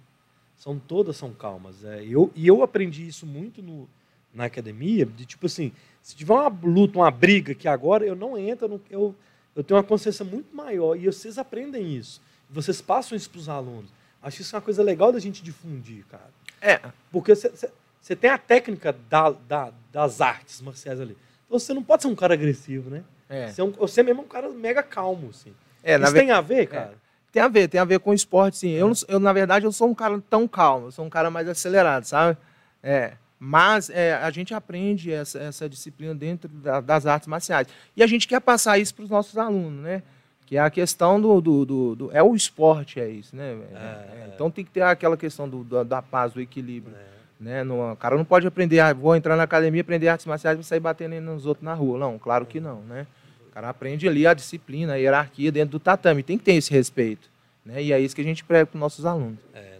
São 0.56 0.78
todas 0.78 1.16
são 1.16 1.32
calmas. 1.32 1.84
É. 1.84 2.04
Eu, 2.04 2.30
e 2.34 2.46
eu 2.46 2.62
aprendi 2.62 3.06
isso 3.06 3.24
muito 3.24 3.62
no, 3.62 3.88
na 4.34 4.44
academia, 4.44 5.06
de 5.06 5.24
tipo 5.24 5.46
assim, 5.46 5.72
se 6.02 6.14
tiver 6.16 6.32
uma 6.34 6.48
luta, 6.48 6.98
uma 6.98 7.10
briga 7.10 7.54
que 7.54 7.66
agora 7.68 8.04
eu 8.04 8.14
não 8.14 8.36
entro, 8.38 8.80
eu, 8.90 9.14
eu, 9.56 9.64
tenho 9.64 9.78
uma 9.78 9.84
consciência 9.84 10.24
muito 10.24 10.54
maior 10.54 10.96
e 10.96 11.06
vocês 11.06 11.38
aprendem 11.38 11.94
isso. 11.96 12.20
Vocês 12.50 12.80
passam 12.80 13.16
isso 13.16 13.28
para 13.30 13.38
os 13.40 13.48
alunos. 13.48 13.90
Acho 14.22 14.40
isso 14.42 14.54
uma 14.56 14.62
coisa 14.62 14.82
legal 14.82 15.12
da 15.12 15.18
gente 15.18 15.42
difundir, 15.42 16.04
cara. 16.10 16.30
É, 16.60 16.80
Porque 17.12 17.34
você- 17.34 18.16
tem 18.16 18.30
a 18.30 18.38
técnica 18.38 18.94
da, 19.08 19.30
da- 19.30 19.72
das 19.92 20.20
artes 20.20 20.60
marciais 20.60 21.00
ali. 21.00 21.16
Então 21.46 21.58
você 21.58 21.72
não 21.74 21.82
pode 21.82 22.02
ser 22.02 22.08
um 22.08 22.14
cara 22.16 22.34
agressivo, 22.34 22.90
né? 22.90 23.04
é. 23.28 23.48
Você, 23.48 23.60
é 23.60 23.64
um- 23.64 23.70
você 23.72 24.02
mesmo 24.02 24.22
é 24.22 24.24
um 24.24 24.28
cara 24.28 24.48
mega 24.48 24.82
calmo, 24.82 25.28
assim. 25.30 25.52
é 25.82 25.96
isso 25.96 26.12
tem 26.14 26.30
a 26.30 26.40
ver, 26.40 26.66
cara? 26.66 26.94
Tem 27.30 27.42
a 27.42 27.48
ver, 27.48 27.68
tem 27.68 27.78
a 27.80 27.84
ver 27.84 28.00
com 28.00 28.10
o 28.10 28.14
esporte, 28.14 28.56
sim. 28.56 28.70
Eu, 28.70 28.90
eu, 29.06 29.20
na 29.20 29.32
verdade, 29.32 29.66
eu 29.66 29.72
sou 29.72 29.88
um 29.88 29.94
cara 29.94 30.18
tão 30.30 30.48
calmo, 30.48 30.86
eu 30.86 30.92
sou 30.92 31.04
um 31.04 31.10
cara 31.10 31.30
mais 31.30 31.46
acelerado, 31.46 32.04
sabe? 32.04 32.38
É. 32.82 33.12
Mas 33.38 33.88
é, 33.90 34.14
a 34.14 34.30
gente 34.30 34.52
aprende 34.52 35.12
essa, 35.12 35.38
essa 35.38 35.68
disciplina 35.68 36.14
dentro 36.14 36.48
da- 36.48 36.80
das 36.80 37.06
artes 37.06 37.28
marciais. 37.28 37.68
E 37.96 38.02
a 38.02 38.06
gente 38.06 38.26
quer 38.26 38.40
passar 38.40 38.78
isso 38.78 38.94
para 38.94 39.04
os 39.04 39.10
nossos 39.10 39.38
alunos, 39.38 39.82
né? 39.82 40.02
Que 40.44 40.56
é 40.56 40.60
a 40.60 40.70
questão 40.70 41.20
do, 41.20 41.40
do, 41.40 41.64
do- 41.64 41.96
do- 41.96 42.10
É 42.12 42.22
o 42.22 42.34
esporte, 42.34 42.98
é 42.98 43.08
isso, 43.08 43.36
né? 43.36 43.56
É, 43.72 43.76
É, 43.76 44.30
Então 44.34 44.50
tem 44.50 44.64
que 44.64 44.70
ter 44.70 44.82
aquela 44.82 45.16
questão 45.16 45.48
do, 45.48 45.62
da, 45.84 46.00
paz, 46.02 46.32
do 46.32 46.40
equilíbrio. 46.40 46.94
É. 46.96 47.18
Né? 47.40 47.62
Não, 47.62 47.92
o 47.92 47.96
cara 47.96 48.16
não 48.16 48.24
pode 48.24 48.46
aprender, 48.48 48.80
ah, 48.80 48.92
vou 48.92 49.14
entrar 49.14 49.36
na 49.36 49.44
academia, 49.44 49.80
aprender 49.82 50.08
artes 50.08 50.26
marciais 50.26 50.58
e 50.58 50.64
sair 50.64 50.80
batendo 50.80 51.20
nos 51.20 51.46
outros 51.46 51.64
na 51.64 51.74
rua. 51.74 51.96
Não, 51.98 52.18
claro 52.18 52.44
que 52.44 52.58
não, 52.58 52.80
né? 52.82 53.06
O 53.48 53.50
cara 53.52 53.68
aprende 53.68 54.08
ali 54.08 54.26
a 54.26 54.34
disciplina, 54.34 54.94
a 54.94 54.96
hierarquia 54.96 55.52
dentro 55.52 55.70
do 55.72 55.80
tatame. 55.80 56.22
Tem 56.24 56.36
que 56.36 56.44
ter 56.44 56.54
esse 56.54 56.72
respeito. 56.72 57.28
Né? 57.64 57.82
E 57.84 57.92
é 57.92 58.00
isso 58.00 58.14
que 58.16 58.20
a 58.20 58.24
gente 58.24 58.42
prega 58.42 58.66
para 58.66 58.76
os 58.76 58.80
nossos 58.80 59.06
alunos. 59.06 59.38
É. 59.54 59.77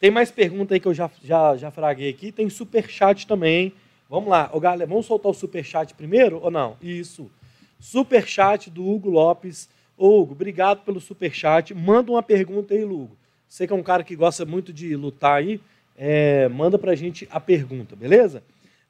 Tem 0.00 0.10
mais 0.10 0.30
pergunta 0.30 0.72
aí 0.72 0.80
que 0.80 0.88
eu 0.88 0.94
já, 0.94 1.10
já, 1.22 1.54
já 1.58 1.70
fraguei 1.70 2.08
aqui. 2.08 2.32
Tem 2.32 2.48
superchat 2.48 3.26
também. 3.26 3.74
Vamos 4.08 4.30
lá. 4.30 4.48
Ô, 4.50 4.58
galera, 4.58 4.88
vamos 4.88 5.04
soltar 5.04 5.30
o 5.30 5.34
superchat 5.34 5.92
primeiro 5.92 6.40
ou 6.42 6.50
não? 6.50 6.78
Isso. 6.80 7.30
Superchat 7.78 8.70
do 8.70 8.88
Hugo 8.88 9.10
Lopes. 9.10 9.68
Hugo, 9.98 10.32
obrigado 10.32 10.82
pelo 10.86 10.98
superchat. 11.00 11.74
Manda 11.74 12.10
uma 12.10 12.22
pergunta 12.22 12.72
aí, 12.72 12.82
Hugo. 12.82 13.14
Você 13.46 13.66
que 13.66 13.72
é 13.74 13.76
um 13.76 13.82
cara 13.82 14.02
que 14.02 14.16
gosta 14.16 14.46
muito 14.46 14.72
de 14.72 14.96
lutar 14.96 15.36
aí, 15.36 15.60
é, 15.94 16.48
manda 16.48 16.78
pra 16.78 16.94
gente 16.94 17.28
a 17.30 17.38
pergunta, 17.38 17.94
beleza? 17.94 18.42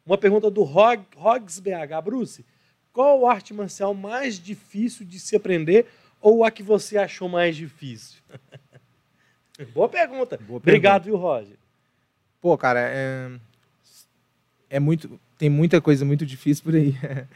Uma 0.06 0.16
pergunta 0.16 0.48
do 0.48 0.62
Rog, 0.62 1.02
Rogs 1.16 1.58
BH. 1.58 2.04
Bruce, 2.04 2.46
qual 2.92 3.26
arte 3.26 3.52
marcial 3.52 3.94
mais 3.94 4.38
difícil 4.38 5.04
de 5.04 5.18
se 5.18 5.34
aprender 5.34 5.86
ou 6.20 6.44
a 6.44 6.52
que 6.52 6.62
você 6.62 6.96
achou 6.96 7.28
mais 7.28 7.56
difícil? 7.56 8.20
Boa 9.74 9.88
pergunta. 9.88 10.38
Boa 10.46 10.58
Obrigado, 10.58 11.04
pergunta. 11.04 11.18
viu, 11.22 11.28
Roger? 11.30 11.56
Pô, 12.40 12.56
cara, 12.56 12.80
é, 12.80 13.30
é 14.68 14.80
muito. 14.80 15.20
Tem 15.38 15.48
muita 15.48 15.80
coisa 15.80 16.04
muito 16.04 16.24
difícil 16.26 16.64
por 16.64 16.74
aí. 16.74 16.94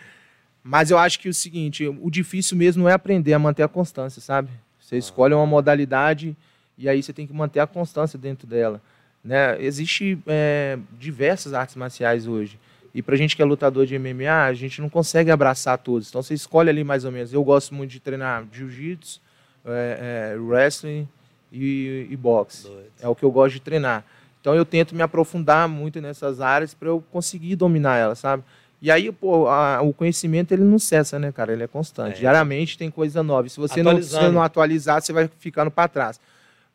Mas 0.62 0.90
eu 0.90 0.98
acho 0.98 1.20
que 1.20 1.28
é 1.28 1.30
o 1.30 1.34
seguinte, 1.34 1.86
o 1.86 2.10
difícil 2.10 2.56
mesmo 2.56 2.88
é 2.88 2.92
aprender 2.94 3.34
a 3.34 3.38
manter 3.38 3.62
a 3.62 3.68
constância, 3.68 4.20
sabe? 4.22 4.48
Você 4.80 4.96
escolhe 4.96 5.34
uma 5.34 5.44
modalidade 5.44 6.34
e 6.78 6.88
aí 6.88 7.02
você 7.02 7.12
tem 7.12 7.26
que 7.26 7.34
manter 7.34 7.60
a 7.60 7.66
constância 7.66 8.18
dentro 8.18 8.46
dela. 8.46 8.80
Né? 9.22 9.62
Existe 9.62 10.18
é, 10.26 10.78
diversas 10.98 11.52
artes 11.52 11.76
marciais 11.76 12.26
hoje. 12.26 12.58
E 12.94 13.02
para 13.02 13.14
a 13.14 13.18
gente 13.18 13.36
que 13.36 13.42
é 13.42 13.44
lutador 13.44 13.84
de 13.84 13.98
MMA, 13.98 14.44
a 14.46 14.54
gente 14.54 14.80
não 14.80 14.88
consegue 14.88 15.30
abraçar 15.30 15.76
todos. 15.76 16.08
Então 16.08 16.22
você 16.22 16.32
escolhe 16.32 16.70
ali 16.70 16.82
mais 16.82 17.04
ou 17.04 17.12
menos. 17.12 17.32
Eu 17.32 17.44
gosto 17.44 17.74
muito 17.74 17.90
de 17.90 18.00
treinar 18.00 18.46
jiu-jitsu, 18.50 19.20
é, 19.66 20.32
é, 20.32 20.38
wrestling 20.38 21.06
e, 21.54 22.08
e 22.10 22.16
boxe. 22.16 22.68
É 23.00 23.08
o 23.08 23.14
que 23.14 23.24
eu 23.24 23.30
gosto 23.30 23.54
de 23.54 23.60
treinar. 23.60 24.04
Então 24.40 24.54
eu 24.54 24.64
tento 24.64 24.94
me 24.94 25.02
aprofundar 25.02 25.68
muito 25.68 26.00
nessas 26.00 26.40
áreas 26.40 26.74
para 26.74 26.88
eu 26.88 27.02
conseguir 27.10 27.56
dominar 27.56 27.96
elas, 27.96 28.18
sabe? 28.18 28.42
E 28.82 28.90
aí, 28.90 29.10
pô, 29.10 29.48
a, 29.48 29.80
o 29.80 29.94
conhecimento 29.94 30.52
ele 30.52 30.62
não 30.62 30.78
cessa, 30.78 31.18
né, 31.18 31.32
cara? 31.32 31.52
Ele 31.52 31.62
é 31.62 31.66
constante. 31.66 32.16
É. 32.16 32.18
Diariamente 32.18 32.76
tem 32.76 32.90
coisa 32.90 33.22
nova. 33.22 33.46
E 33.46 33.50
se 33.50 33.58
você 33.58 33.82
não, 33.82 34.02
se 34.02 34.28
não 34.28 34.42
atualizar, 34.42 35.00
você 35.00 35.12
vai 35.12 35.30
ficando 35.38 35.70
para 35.70 35.88
trás. 35.88 36.20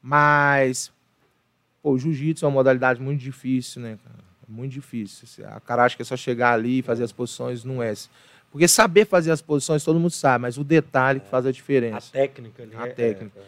Mas, 0.02 0.92
pô, 1.84 1.92
o 1.92 2.00
jiu-jitsu 2.00 2.46
é 2.46 2.48
uma 2.48 2.56
modalidade 2.56 3.00
muito 3.00 3.20
difícil, 3.20 3.84
né, 3.84 4.00
cara? 4.04 4.18
Muito 4.48 4.72
difícil. 4.72 5.46
A 5.48 5.60
cara 5.60 5.84
acha 5.84 5.96
que 5.96 6.02
é 6.02 6.06
só 6.06 6.18
chegar 6.18 6.54
ali 6.54 6.80
e 6.80 6.82
fazer 6.82 7.04
as 7.04 7.12
posições, 7.12 7.64
não 7.64 7.84
é. 7.84 7.94
Porque 8.52 8.68
saber 8.68 9.06
fazer 9.06 9.30
as 9.30 9.44
posições 9.44 9.84
todo 9.84 10.00
mundo 10.00 10.10
sabe, 10.10 10.42
mas 10.42 10.58
o 10.58 10.64
detalhe 10.64 11.18
é. 11.18 11.20
que 11.20 11.30
faz 11.30 11.46
a 11.46 11.52
diferença. 11.52 12.10
A 12.10 12.12
técnica 12.12 12.64
ali. 12.64 12.76
A 12.76 12.88
é, 12.88 12.90
técnica. 12.90 13.40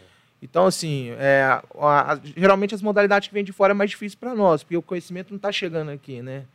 Então, 0.41 0.65
assim, 0.65 1.12
é, 1.19 1.43
a, 1.43 2.13
a, 2.13 2.19
geralmente 2.36 2.74
as 2.74 2.81
modalidades 2.81 3.27
que 3.27 3.33
vêm 3.33 3.43
de 3.43 3.51
fora 3.51 3.71
é 3.71 3.75
mais 3.75 3.91
difícil 3.91 4.17
para 4.19 4.33
nós, 4.33 4.63
porque 4.63 4.75
o 4.75 4.81
conhecimento 4.81 5.29
não 5.29 5.38
está 5.38 5.51
chegando 5.51 5.91
aqui, 5.91 6.21
né? 6.21 6.45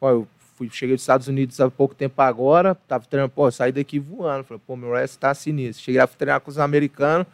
Ó, 0.00 0.10
eu 0.10 0.28
fui, 0.56 0.70
cheguei 0.70 0.96
dos 0.96 1.02
Estados 1.02 1.28
Unidos 1.28 1.60
há 1.60 1.70
pouco 1.70 1.94
tempo 1.94 2.20
agora, 2.22 2.74
tava 2.74 3.04
treinando, 3.04 3.32
pô, 3.34 3.50
saí 3.50 3.70
daqui 3.70 3.98
voando. 3.98 4.44
Falei, 4.44 4.60
pô, 4.66 4.74
meu 4.74 4.94
resto 4.94 5.18
tá 5.18 5.34
sinistro. 5.34 5.84
Cheguei 5.84 6.00
a 6.00 6.06
treinar 6.06 6.40
com 6.40 6.50
os 6.50 6.58
americanos, 6.58 7.26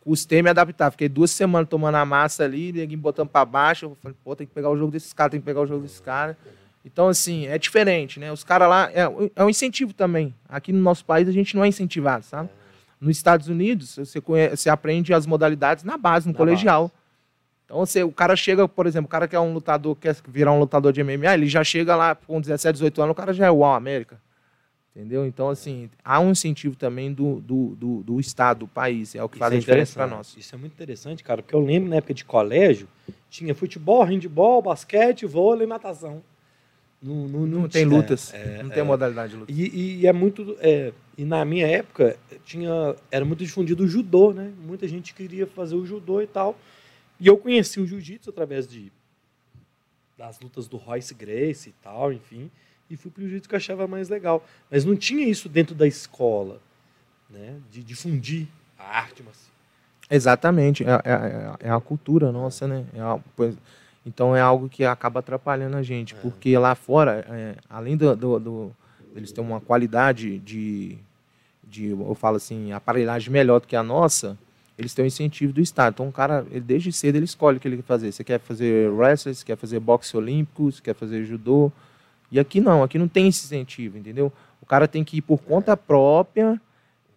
custei 0.00 0.42
me 0.42 0.50
adaptar. 0.50 0.90
Fiquei 0.90 1.08
duas 1.08 1.30
semanas 1.30 1.68
tomando 1.68 1.94
a 1.96 2.04
massa 2.04 2.44
ali, 2.44 2.72
ninguém 2.72 2.98
botando 2.98 3.28
para 3.28 3.44
baixo. 3.44 3.86
Eu 3.86 3.96
falei, 4.02 4.16
pô, 4.24 4.34
tem 4.34 4.46
que 4.46 4.52
pegar 4.52 4.70
o 4.70 4.76
jogo 4.76 4.90
desses 4.90 5.12
caras, 5.12 5.30
tem 5.30 5.40
que 5.40 5.46
pegar 5.46 5.60
o 5.60 5.66
jogo 5.66 5.82
desses 5.82 6.00
caras. 6.00 6.36
Então, 6.84 7.08
assim, 7.08 7.46
é 7.46 7.56
diferente, 7.56 8.20
né? 8.20 8.30
Os 8.30 8.44
caras 8.44 8.68
lá, 8.68 8.90
é, 8.92 9.02
é 9.36 9.44
um 9.44 9.48
incentivo 9.48 9.94
também. 9.94 10.34
Aqui 10.48 10.72
no 10.72 10.80
nosso 10.80 11.04
país 11.04 11.28
a 11.28 11.32
gente 11.32 11.56
não 11.56 11.64
é 11.64 11.68
incentivado, 11.68 12.24
sabe? 12.24 12.50
Nos 13.04 13.18
Estados 13.18 13.48
Unidos, 13.48 13.96
você, 13.96 14.20
conhece, 14.20 14.56
você 14.56 14.70
aprende 14.70 15.12
as 15.12 15.26
modalidades 15.26 15.84
na 15.84 15.98
base, 15.98 16.26
no 16.26 16.32
na 16.32 16.38
colegial. 16.38 16.84
Base. 16.84 16.94
Então, 17.66 17.78
você, 17.78 18.02
o 18.02 18.12
cara 18.12 18.34
chega, 18.34 18.66
por 18.66 18.86
exemplo, 18.86 19.06
o 19.06 19.10
cara 19.10 19.28
que 19.28 19.36
é 19.36 19.40
um 19.40 19.52
lutador, 19.52 19.94
quer 19.96 20.16
virar 20.26 20.52
um 20.52 20.58
lutador 20.58 20.92
de 20.92 21.02
MMA, 21.02 21.34
ele 21.34 21.46
já 21.46 21.62
chega 21.62 21.94
lá 21.94 22.14
com 22.14 22.40
17, 22.40 22.72
18 22.74 23.02
anos, 23.02 23.12
o 23.12 23.14
cara 23.14 23.32
já 23.34 23.46
é 23.46 23.50
o 23.50 23.64
América. 23.64 24.18
Entendeu? 24.96 25.26
Então, 25.26 25.50
assim, 25.50 25.90
há 26.04 26.20
um 26.20 26.30
incentivo 26.30 26.76
também 26.76 27.12
do, 27.12 27.40
do, 27.40 27.74
do, 27.74 28.02
do 28.04 28.20
Estado, 28.20 28.60
do 28.60 28.68
país. 28.68 29.14
É 29.14 29.22
o 29.22 29.28
que 29.28 29.34
Isso 29.34 29.40
faz 29.40 29.52
é 29.52 29.56
a 29.56 29.58
diferença 29.58 29.94
para 29.94 30.06
nós. 30.06 30.34
Isso 30.38 30.54
é 30.54 30.58
muito 30.58 30.72
interessante, 30.72 31.22
cara, 31.22 31.42
porque 31.42 31.54
eu 31.54 31.60
lembro 31.60 31.90
na 31.90 31.96
época 31.96 32.14
de 32.14 32.24
colégio, 32.24 32.88
tinha 33.28 33.54
futebol, 33.54 34.02
handball, 34.04 34.62
basquete, 34.62 35.26
vôlei, 35.26 35.66
natação. 35.66 36.22
Não, 37.02 37.28
não, 37.28 37.40
não, 37.40 37.60
não 37.62 37.68
tem 37.68 37.84
lutas, 37.84 38.32
é, 38.32 38.62
não 38.62 38.70
é, 38.70 38.74
tem 38.74 38.82
modalidade 38.82 39.32
de 39.32 39.38
luta. 39.38 39.52
E, 39.52 40.00
e 40.00 40.06
é 40.06 40.12
muito. 40.12 40.56
É, 40.60 40.92
e 41.16 41.24
na 41.24 41.44
minha 41.44 41.66
época, 41.66 42.16
tinha, 42.44 42.96
era 43.10 43.24
muito 43.24 43.44
difundido 43.44 43.84
o 43.84 43.88
judô, 43.88 44.32
né? 44.32 44.52
Muita 44.58 44.88
gente 44.88 45.14
queria 45.14 45.46
fazer 45.46 45.74
o 45.74 45.86
judô 45.86 46.20
e 46.20 46.26
tal. 46.26 46.58
E 47.20 47.26
eu 47.26 47.36
conheci 47.36 47.80
o 47.80 47.86
jiu-jitsu 47.86 48.30
através 48.30 48.66
de 48.66 48.92
das 50.16 50.38
lutas 50.40 50.68
do 50.68 50.76
Royce 50.76 51.12
Grace 51.12 51.70
e 51.70 51.74
tal, 51.82 52.12
enfim, 52.12 52.48
e 52.88 52.96
fui 52.96 53.10
para 53.10 53.20
o 53.20 53.24
jiu-jitsu 53.24 53.48
que 53.48 53.54
eu 53.54 53.58
achava 53.58 53.86
mais 53.86 54.08
legal. 54.08 54.44
Mas 54.70 54.84
não 54.84 54.96
tinha 54.96 55.26
isso 55.26 55.48
dentro 55.48 55.74
da 55.74 55.86
escola, 55.86 56.60
né? 57.30 57.58
De 57.70 57.82
difundir 57.82 58.46
a 58.78 58.98
arte 58.98 59.22
marcial. 59.22 59.54
Exatamente, 60.10 60.84
é, 60.84 60.90
é, 61.04 61.68
é, 61.68 61.70
a 61.70 61.80
cultura 61.80 62.30
nossa, 62.30 62.66
né? 62.66 62.84
É 62.92 63.00
a, 63.00 63.18
pois, 63.36 63.56
então 64.04 64.36
é 64.36 64.40
algo 64.40 64.68
que 64.68 64.84
acaba 64.84 65.20
atrapalhando 65.20 65.76
a 65.76 65.82
gente, 65.82 66.14
é. 66.14 66.18
porque 66.18 66.56
lá 66.58 66.74
fora, 66.74 67.24
é, 67.28 67.56
além 67.70 67.96
do, 67.96 68.14
do, 68.14 68.38
do, 68.38 68.76
eles 69.14 69.32
têm 69.32 69.42
uma 69.42 69.60
qualidade 69.60 70.38
de, 70.38 70.98
de, 71.62 71.88
eu 71.88 72.14
falo 72.14 72.36
assim, 72.36 72.72
aparelhagem 72.72 73.32
melhor 73.32 73.60
do 73.60 73.66
que 73.66 73.76
a 73.76 73.82
nossa, 73.82 74.36
eles 74.76 74.92
têm 74.92 75.04
um 75.04 75.06
incentivo 75.06 75.52
do 75.52 75.60
Estado. 75.60 75.94
Então, 75.94 76.08
o 76.08 76.12
cara, 76.12 76.44
ele, 76.50 76.60
desde 76.60 76.92
cedo, 76.92 77.16
ele 77.16 77.24
escolhe 77.24 77.58
o 77.58 77.60
que 77.60 77.68
ele 77.68 77.76
quer 77.76 77.84
fazer. 77.84 78.12
Você 78.12 78.24
quer 78.24 78.40
fazer 78.40 78.90
wrestling, 78.90 79.34
você 79.34 79.44
quer 79.44 79.56
fazer 79.56 79.78
boxe 79.78 80.16
olímpico, 80.16 80.70
você 80.70 80.82
quer 80.82 80.94
fazer 80.94 81.24
judô. 81.24 81.70
E 82.30 82.40
aqui 82.40 82.60
não, 82.60 82.82
aqui 82.82 82.98
não 82.98 83.06
tem 83.06 83.28
esse 83.28 83.44
incentivo, 83.44 83.96
entendeu? 83.96 84.32
O 84.60 84.66
cara 84.66 84.88
tem 84.88 85.04
que 85.04 85.18
ir 85.18 85.22
por 85.22 85.38
conta 85.38 85.76
própria, 85.76 86.60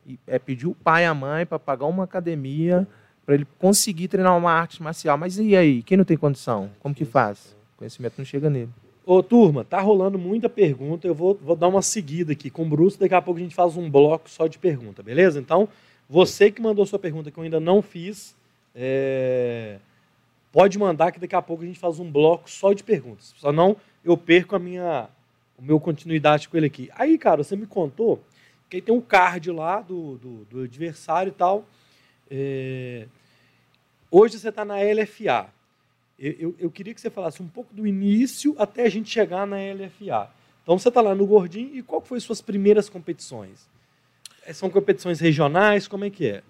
e, 0.06 0.20
é 0.27 0.38
pedir 0.38 0.68
o 0.68 0.75
pai 0.75 1.04
e 1.04 1.06
a 1.08 1.13
mãe 1.13 1.46
para 1.46 1.58
pagar 1.58 1.88
uma 1.88 2.04
academia, 2.04 2.88
para 3.25 3.34
ele 3.34 3.48
conseguir 3.58 4.08
treinar 4.08 4.38
uma 4.38 4.51
arte 4.51 4.82
marcial. 4.84 5.18
Mas 5.18 5.39
e 5.39 5.56
aí? 5.56 5.82
Quem 5.82 5.98
não 5.98 6.06
tem 6.06 6.16
condição? 6.16 6.70
Como 6.80 6.94
que 6.94 7.06
faz? 7.06 7.56
O 7.75 7.80
conhecimento 7.80 8.13
não 8.20 8.25
chega 8.25 8.50
nele. 8.50 8.70
Ô, 9.10 9.24
turma, 9.24 9.64
tá 9.64 9.80
rolando 9.80 10.20
muita 10.20 10.50
pergunta. 10.50 11.08
Eu 11.08 11.16
vou, 11.16 11.40
vou 11.42 11.56
dar 11.56 11.70
uma 11.70 11.82
seguida 11.82 12.34
aqui 12.34 12.50
com 12.50 12.64
o 12.64 12.66
Bruce. 12.66 13.00
Daqui 13.00 13.16
a 13.16 13.22
pouco 13.22 13.40
a 13.40 13.42
gente 13.42 13.56
faz 13.56 13.78
um 13.78 13.90
bloco 13.90 14.30
só 14.30 14.48
de 14.48 14.60
pergunta, 14.60 15.02
beleza? 15.02 15.40
Então, 15.40 15.70
você 16.10 16.52
que 16.52 16.62
mandou 16.62 16.86
sua 16.86 17.00
pergunta 17.00 17.32
que 17.32 17.40
eu 17.40 17.44
ainda 17.46 17.58
não 17.58 17.82
fiz, 17.82 18.36
é... 18.76 19.78
pode 20.52 20.78
mandar 20.78 21.14
que 21.14 21.22
daqui 21.22 21.38
a 21.38 21.42
pouco 21.42 21.64
a 21.64 21.66
gente 21.66 21.80
faz 21.80 22.02
um 22.02 22.12
bloco 22.12 22.50
só 22.50 22.74
de 22.74 22.84
perguntas. 22.84 23.34
Só 23.38 23.50
não 23.50 23.78
eu 24.04 24.18
perco 24.18 24.58
a 24.58 24.60
minha 24.60 25.08
o 25.58 25.62
meu 25.62 25.80
continuidade 25.80 26.50
com 26.50 26.58
ele 26.58 26.66
aqui. 26.66 26.90
Aí, 26.94 27.18
cara, 27.18 27.46
você 27.46 27.56
me 27.56 27.66
contou 27.66 28.22
que 28.70 28.82
tem 28.82 28.94
um 28.94 29.00
card 29.00 29.50
lá 29.52 29.80
do, 29.80 30.18
do, 30.18 30.46
do 30.50 30.64
adversário 30.64 31.30
e 31.30 31.34
tal. 31.34 31.64
É... 32.30 33.08
Hoje 34.12 34.38
você 34.38 34.50
está 34.50 34.66
na 34.66 34.76
LFA. 34.82 35.48
Eu, 36.19 36.31
eu, 36.39 36.55
eu, 36.59 36.71
queria 36.71 36.93
que 36.93 37.01
você 37.01 37.09
falasse 37.09 37.41
um 37.43 37.47
pouco 37.47 37.74
do 37.74 37.86
início 37.86 38.55
até 38.57 38.86
a 38.86 38.89
gente 38.89 39.09
chegar 39.09 39.45
na 39.45 39.57
LFA. 39.57 40.29
Então 40.63 40.77
você 40.77 40.89
está 40.89 41.00
lá 41.00 41.13
no 41.13 41.25
Gordinho 41.25 41.75
e 41.75 41.83
qual 41.83 42.01
foi 42.01 42.19
suas 42.19 42.41
primeiras 42.41 42.89
competições? 42.89 43.67
É, 44.45 44.51
são 44.51 44.69
competições 44.69 45.19
regionais? 45.19 45.88
Como 45.88 46.05
é 46.05 46.09
que 46.09 46.27
é? 46.27 46.43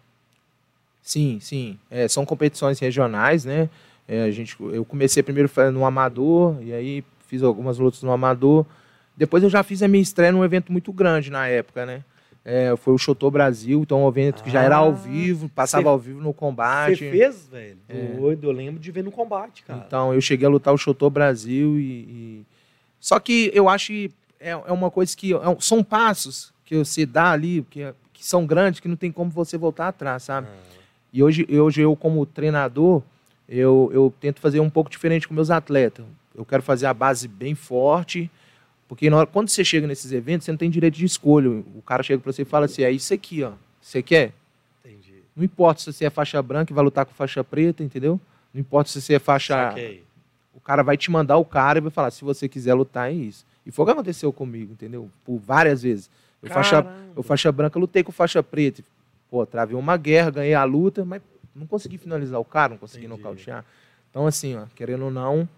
Sim, 1.02 1.40
sim. 1.40 1.78
É, 1.90 2.08
são 2.08 2.26
competições 2.26 2.80
regionais, 2.80 3.46
né? 3.46 3.70
É, 4.08 4.24
a 4.24 4.32
gente, 4.32 4.56
eu 4.60 4.86
comecei 4.86 5.22
primeiro 5.22 5.50
no 5.74 5.86
amador, 5.86 6.58
e 6.62 6.74
aí 6.74 7.04
fiz 7.28 7.44
algumas 7.44 7.78
lutas 7.78 8.02
no 8.04 8.12
amador. 8.12 8.66
Depois 9.16 9.44
eu 9.44 9.50
já 9.50 9.64
fiz 9.64 9.84
a 9.84 9.88
minha 9.88 10.02
estreia 10.02 10.32
num 10.32 10.46
evento 10.46 10.72
muito 10.72 10.94
grande 10.94 11.30
na 11.30 11.48
época, 11.48 11.86
né? 11.86 12.04
É, 12.50 12.74
foi 12.78 12.94
o 12.94 12.98
Chotô 12.98 13.30
Brasil, 13.30 13.82
então 13.82 14.06
um 14.06 14.08
evento 14.08 14.42
que 14.42 14.50
já 14.50 14.62
era 14.62 14.78
ao 14.78 14.88
ah, 14.88 14.92
vivo, 14.94 15.50
passava 15.50 15.84
cê, 15.84 15.90
ao 15.90 16.00
vivo 16.00 16.22
no 16.22 16.34
combate. 16.34 16.96
Você 16.96 17.12
fez, 17.12 17.46
velho? 17.52 17.78
É. 17.90 18.16
Doido, 18.16 18.48
eu 18.48 18.52
lembro 18.54 18.80
de 18.80 18.90
ver 18.90 19.04
no 19.04 19.12
combate, 19.12 19.64
cara. 19.64 19.84
Então, 19.86 20.14
eu 20.14 20.22
cheguei 20.22 20.48
a 20.48 20.50
lutar 20.50 20.74
o 20.74 20.78
Chotô 20.78 21.10
Brasil 21.10 21.78
e, 21.78 21.84
e... 21.84 22.46
Só 23.02 23.20
que 23.20 23.52
eu 23.54 23.68
acho 23.68 23.88
que 23.88 24.12
é, 24.40 24.52
é 24.52 24.72
uma 24.72 24.90
coisa 24.90 25.16
que... 25.18 25.34
É 25.34 25.40
são 25.60 25.84
passos 25.84 26.54
que 26.64 26.78
você 26.78 27.06
dá 27.06 27.32
ali, 27.32 27.66
que, 27.70 27.94
que 28.14 28.26
são 28.26 28.46
grandes, 28.46 28.80
que 28.80 28.88
não 28.88 28.96
tem 28.96 29.12
como 29.12 29.30
você 29.30 29.58
voltar 29.58 29.90
atrás, 29.90 30.24
sabe? 30.24 30.48
Ah. 30.50 30.78
E 31.12 31.22
hoje, 31.22 31.46
hoje 31.50 31.82
eu, 31.82 31.98
como 31.98 32.26
treinador, 32.26 33.04
eu, 33.50 33.92
eu 33.94 34.14
tento 34.22 34.40
fazer 34.40 34.62
um 34.62 34.70
pouco 34.70 34.90
diferente 34.90 35.28
com 35.28 35.34
meus 35.34 35.52
atletas. 35.52 36.06
Eu 36.34 36.46
quero 36.46 36.64
fazer 36.64 36.86
a 36.86 36.94
base 36.94 37.28
bem 37.28 37.56
forte, 37.56 38.32
porque 38.88 39.10
hora, 39.10 39.28
quando 39.28 39.50
você 39.50 39.64
chega 39.64 39.86
nesses 39.86 40.12
eventos, 40.12 40.46
você 40.46 40.52
não 40.52 40.58
tem 40.58 40.70
direito 40.70 40.96
de 40.96 41.06
escolha. 41.06 41.50
O 41.50 41.82
cara 41.86 42.02
chega 42.02 42.22
para 42.22 42.32
você 42.32 42.44
e 42.44 42.46
fala 42.46 42.66
assim: 42.66 42.84
é 42.84 42.92
isso 42.92 43.14
aqui, 43.14 43.44
ó. 43.44 43.52
Você 43.82 44.02
quer? 44.02 44.34
Entendi. 44.84 45.16
Não 45.36 45.44
importa 45.44 45.82
se 45.82 45.92
você 45.92 46.06
é 46.06 46.10
faixa 46.10 46.42
branca 46.42 46.72
e 46.72 46.76
vai 46.76 46.84
lutar 46.84 47.06
com 47.06 47.14
faixa 47.14 47.44
preta, 47.44 47.84
entendeu? 47.84 48.20
Não 48.54 48.62
importa 48.62 48.90
se 48.90 49.02
você 49.02 49.16
é 49.16 49.20
faixa. 49.20 49.70
Saquei. 49.70 50.04
O 50.54 50.62
cara 50.62 50.84
vai 50.84 50.98
te 50.98 51.12
mandar 51.12 51.38
o 51.38 51.46
cara 51.46 51.80
e 51.80 51.82
vai 51.82 51.92
falar: 51.92 52.12
se 52.12 52.24
você 52.24 52.48
quiser 52.48 52.74
lutar, 52.74 53.10
é 53.10 53.14
isso. 53.14 53.46
E 53.66 53.72
foi 53.72 53.84
o 53.84 53.86
que 53.86 53.92
aconteceu 53.92 54.32
comigo, 54.32 54.72
entendeu? 54.72 55.10
Por 55.26 55.38
várias 55.38 55.82
vezes. 55.82 56.10
Eu 56.42 56.50
faixa, 56.50 56.86
eu 57.16 57.24
faixa 57.24 57.52
branca, 57.52 57.78
lutei 57.78 58.04
com 58.04 58.12
faixa 58.12 58.42
preta. 58.42 58.84
Pô, 59.30 59.46
travei 59.46 59.76
uma 59.76 59.98
guerra, 59.98 60.30
ganhei 60.30 60.54
a 60.54 60.64
luta, 60.64 61.04
mas 61.04 61.22
não 61.54 61.68
consegui 61.68 61.98
finalizar 61.98 62.40
o 62.40 62.46
cara, 62.46 62.72
não 62.72 62.78
consegui 62.78 63.06
Entendi. 63.06 63.22
nocautear. 63.22 63.66
Então, 64.10 64.26
assim, 64.26 64.56
ó, 64.56 64.64
querendo 64.76 65.06
ou 65.06 65.12
não, 65.12 65.50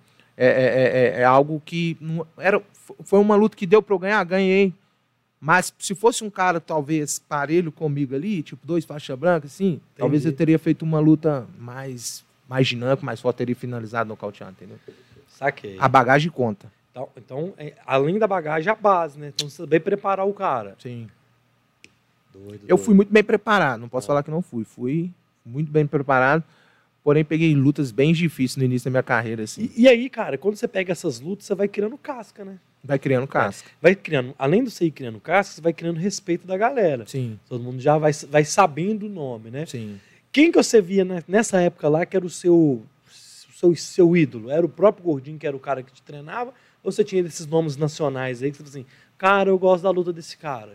é, 0.46 0.48
é, 0.48 1.20
é, 1.20 1.22
é 1.22 1.24
algo 1.26 1.62
que 1.66 1.98
não, 2.00 2.26
era, 2.38 2.62
foi 3.04 3.20
uma 3.20 3.36
luta 3.36 3.58
que 3.58 3.68
deu 3.68 3.82
para 3.82 3.94
eu 3.94 4.00
ganhar, 4.00 4.24
ganhei. 4.24 4.74
Mas 5.42 5.74
se 5.78 5.94
fosse 5.94 6.24
um 6.24 6.30
cara, 6.30 6.60
talvez, 6.60 7.20
parelho 7.20 7.72
comigo 7.72 8.16
ali, 8.16 8.42
tipo 8.42 8.66
dois 8.66 8.86
faixa 8.86 9.16
branca, 9.16 9.48
assim, 9.48 9.80
talvez 9.98 10.26
eu 10.26 10.34
teria 10.34 10.58
feito 10.58 10.84
uma 10.84 11.00
luta 11.00 11.46
mais, 11.58 12.26
mais 12.48 12.68
dinâmica, 12.68 13.06
mais 13.06 13.20
forte, 13.22 13.38
teria 13.38 13.56
finalizado 13.56 14.08
nocauteado, 14.08 14.52
entendeu? 14.52 14.78
Saquei. 15.28 15.78
A 15.80 15.88
bagagem 15.88 16.32
conta. 16.32 16.72
Então, 16.92 17.10
então 17.16 17.54
é, 17.58 17.74
além 17.86 18.18
da 18.18 18.28
bagagem, 18.28 18.72
a 18.72 18.76
base, 18.76 19.20
né? 19.20 19.32
Então 19.34 19.50
você 19.50 19.66
bem 19.66 19.80
preparar 19.80 20.26
o 20.26 20.34
cara. 20.34 20.76
Sim. 20.80 21.08
Doido, 22.34 22.64
Eu 22.64 22.76
doido. 22.76 22.86
fui 22.86 22.94
muito 22.94 23.12
bem 23.12 23.24
preparado, 23.24 23.80
não 23.80 23.90
posso 23.90 24.08
falar 24.08 24.24
que 24.24 24.32
não 24.32 24.42
fui. 24.42 24.64
Fui 24.64 25.12
muito 25.46 25.72
bem 25.72 25.86
preparado, 25.86 26.44
porém 27.04 27.24
peguei 27.24 27.54
lutas 27.56 27.92
bem 27.92 28.14
difíceis 28.14 28.58
no 28.58 28.64
início 28.64 28.86
da 28.86 28.92
minha 28.92 29.04
carreira, 29.04 29.44
assim. 29.44 29.70
E, 29.76 29.84
e 29.84 29.88
aí, 29.88 30.10
cara, 30.10 30.38
quando 30.38 30.56
você 30.56 30.68
pega 30.68 30.92
essas 30.92 31.20
lutas, 31.20 31.46
você 31.46 31.56
vai 31.56 31.68
criando 31.68 31.98
casca, 31.98 32.44
né? 32.46 32.58
Vai 32.84 32.98
criando 32.98 33.28
casca. 33.28 33.70
Vai 33.82 33.94
criando, 33.94 34.34
além 34.38 34.64
de 34.64 34.72
você 34.72 34.86
ir 34.86 34.92
criando 34.92 35.20
casca, 35.20 35.56
você 35.56 35.62
vai 35.62 35.74
criando 35.74 35.98
respeito 35.98 36.48
da 36.48 36.58
galera. 36.58 37.06
Sim, 37.08 37.38
Todo 37.48 37.64
mundo 37.64 37.80
já 37.80 37.98
vai, 37.98 38.12
vai 38.30 38.46
sabendo 38.46 39.06
o 39.06 39.10
nome, 39.10 39.50
né? 39.50 39.66
sim. 39.66 40.00
Quem 40.32 40.52
que 40.52 40.58
você 40.58 40.80
via 40.80 41.04
nessa 41.28 41.60
época 41.60 41.90
lá 41.90 42.06
que 42.06 42.16
era 42.16 42.24
o 42.26 42.30
seu, 42.30 42.84
seu, 43.10 43.76
seu 43.76 44.16
ídolo? 44.16 44.52
Era 44.52 44.64
o 44.64 44.70
próprio 44.70 45.04
Gordinho, 45.04 45.40
que 45.40 45.48
era 45.48 45.56
o 45.58 45.60
cara 45.60 45.82
que 45.82 45.92
te 45.92 46.04
treinava? 46.04 46.54
Ou 46.84 46.92
você 46.92 47.04
tinha 47.04 47.22
esses 47.24 47.48
nomes 47.48 47.76
nacionais 47.76 48.44
aí 48.44 48.52
que 48.52 48.58
você 48.58 48.64
assim, 48.64 48.86
cara, 49.18 49.50
eu 49.50 49.58
gosto 49.58 49.84
da 49.84 49.90
luta 49.90 50.14
desse 50.14 50.38
cara? 50.38 50.74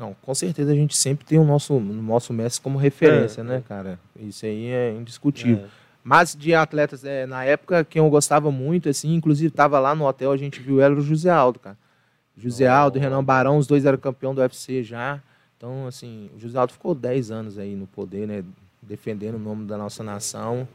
Não, 0.00 0.16
com 0.22 0.34
certeza 0.34 0.72
a 0.72 0.74
gente 0.74 0.96
sempre 0.96 1.26
tem 1.26 1.38
o 1.38 1.44
nosso, 1.44 1.74
o 1.74 1.80
nosso 1.80 2.32
mestre 2.32 2.62
como 2.62 2.78
referência, 2.78 3.42
É, 3.42 3.44
né, 3.44 3.56
é. 3.56 3.60
cara? 3.60 4.00
Isso 4.18 4.46
aí 4.46 4.68
é 4.68 4.92
indiscutível. 4.92 5.66
É. 5.66 5.68
Mas 6.02 6.34
de 6.34 6.54
atletas, 6.54 7.04
é, 7.04 7.26
na 7.26 7.44
época, 7.44 7.84
quem 7.84 8.00
eu 8.02 8.08
gostava 8.08 8.50
muito, 8.50 8.88
assim, 8.88 9.14
inclusive 9.14 9.48
estava 9.48 9.78
lá 9.78 9.94
no 9.94 10.06
hotel, 10.06 10.32
a 10.32 10.38
gente 10.38 10.58
viu, 10.58 10.80
era 10.80 10.94
o 10.94 11.02
José 11.02 11.28
Aldo, 11.28 11.58
cara. 11.58 11.76
José 12.34 12.66
Aldo 12.66 12.96
e 12.96 13.00
Renan 13.00 13.22
Barão, 13.22 13.58
os 13.58 13.66
dois 13.66 13.84
eram 13.84 13.98
campeão 13.98 14.34
do 14.34 14.40
UFC 14.40 14.82
já. 14.82 15.20
Então, 15.58 15.86
assim, 15.86 16.30
o 16.34 16.40
José 16.40 16.58
Aldo 16.58 16.72
ficou 16.72 16.94
10 16.94 17.30
anos 17.30 17.58
aí 17.58 17.76
no 17.76 17.86
poder, 17.86 18.26
né? 18.26 18.42
Defendendo 18.80 19.34
o 19.34 19.38
nome 19.38 19.66
da 19.66 19.76
nossa 19.76 20.02
nação 20.02 20.66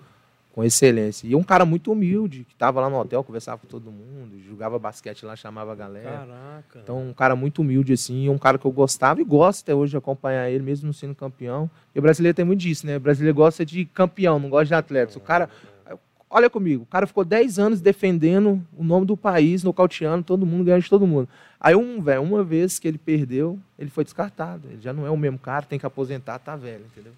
com 0.55 0.63
excelência. 0.63 1.27
E 1.27 1.35
um 1.35 1.43
cara 1.43 1.65
muito 1.65 1.91
humilde, 1.91 2.45
que 2.45 2.53
estava 2.53 2.79
lá 2.79 2.89
no 2.89 2.97
hotel, 2.97 3.21
conversava 3.25 3.57
com 3.57 3.67
todo 3.67 3.91
mundo, 3.91 4.39
jogava 4.47 4.79
basquete 4.79 5.25
lá, 5.25 5.35
chamava 5.35 5.73
a 5.73 5.75
galera. 5.75 6.19
Caraca. 6.19 6.79
Então, 6.81 7.09
um 7.09 7.13
cara 7.13 7.35
muito 7.35 7.61
humilde, 7.61 7.91
assim, 7.91 8.29
um 8.29 8.37
cara 8.37 8.57
que 8.57 8.65
eu 8.65 8.71
gostava 8.71 9.19
e 9.19 9.23
gosto 9.25 9.63
até 9.63 9.75
hoje 9.75 9.91
de 9.91 9.97
acompanhar 9.97 10.49
ele, 10.49 10.63
mesmo 10.63 10.85
não 10.85 10.93
sendo 10.93 11.13
campeão. 11.13 11.69
E 11.93 11.99
o 11.99 12.01
brasileiro 12.01 12.33
tem 12.33 12.45
muito 12.45 12.61
disso, 12.61 12.87
né? 12.87 12.95
O 12.95 13.01
brasileiro 13.01 13.35
gosta 13.35 13.65
de 13.65 13.83
campeão, 13.83 14.39
não 14.39 14.49
gosta 14.49 14.67
de 14.67 14.73
atletas. 14.75 15.17
O 15.17 15.19
cara, 15.19 15.49
olha 16.29 16.49
comigo, 16.49 16.83
o 16.83 16.85
cara 16.85 17.05
ficou 17.05 17.25
10 17.25 17.59
anos 17.59 17.81
defendendo 17.81 18.65
o 18.77 18.83
nome 18.85 19.05
do 19.05 19.17
país, 19.17 19.61
nocauteando 19.61 20.23
todo 20.23 20.45
mundo, 20.45 20.63
ganhando 20.63 20.83
de 20.83 20.89
todo 20.89 21.05
mundo. 21.05 21.27
Aí, 21.59 21.75
um, 21.75 22.01
velho, 22.01 22.21
uma 22.21 22.45
vez 22.45 22.79
que 22.79 22.87
ele 22.87 22.97
perdeu, 22.97 23.59
ele 23.77 23.89
foi 23.89 24.05
descartado. 24.05 24.69
Ele 24.71 24.79
já 24.81 24.93
não 24.93 25.05
é 25.05 25.11
o 25.11 25.17
mesmo 25.17 25.37
cara, 25.37 25.65
tem 25.65 25.77
que 25.77 25.85
aposentar, 25.85 26.39
tá 26.39 26.55
velho, 26.55 26.85
entendeu? 26.85 27.11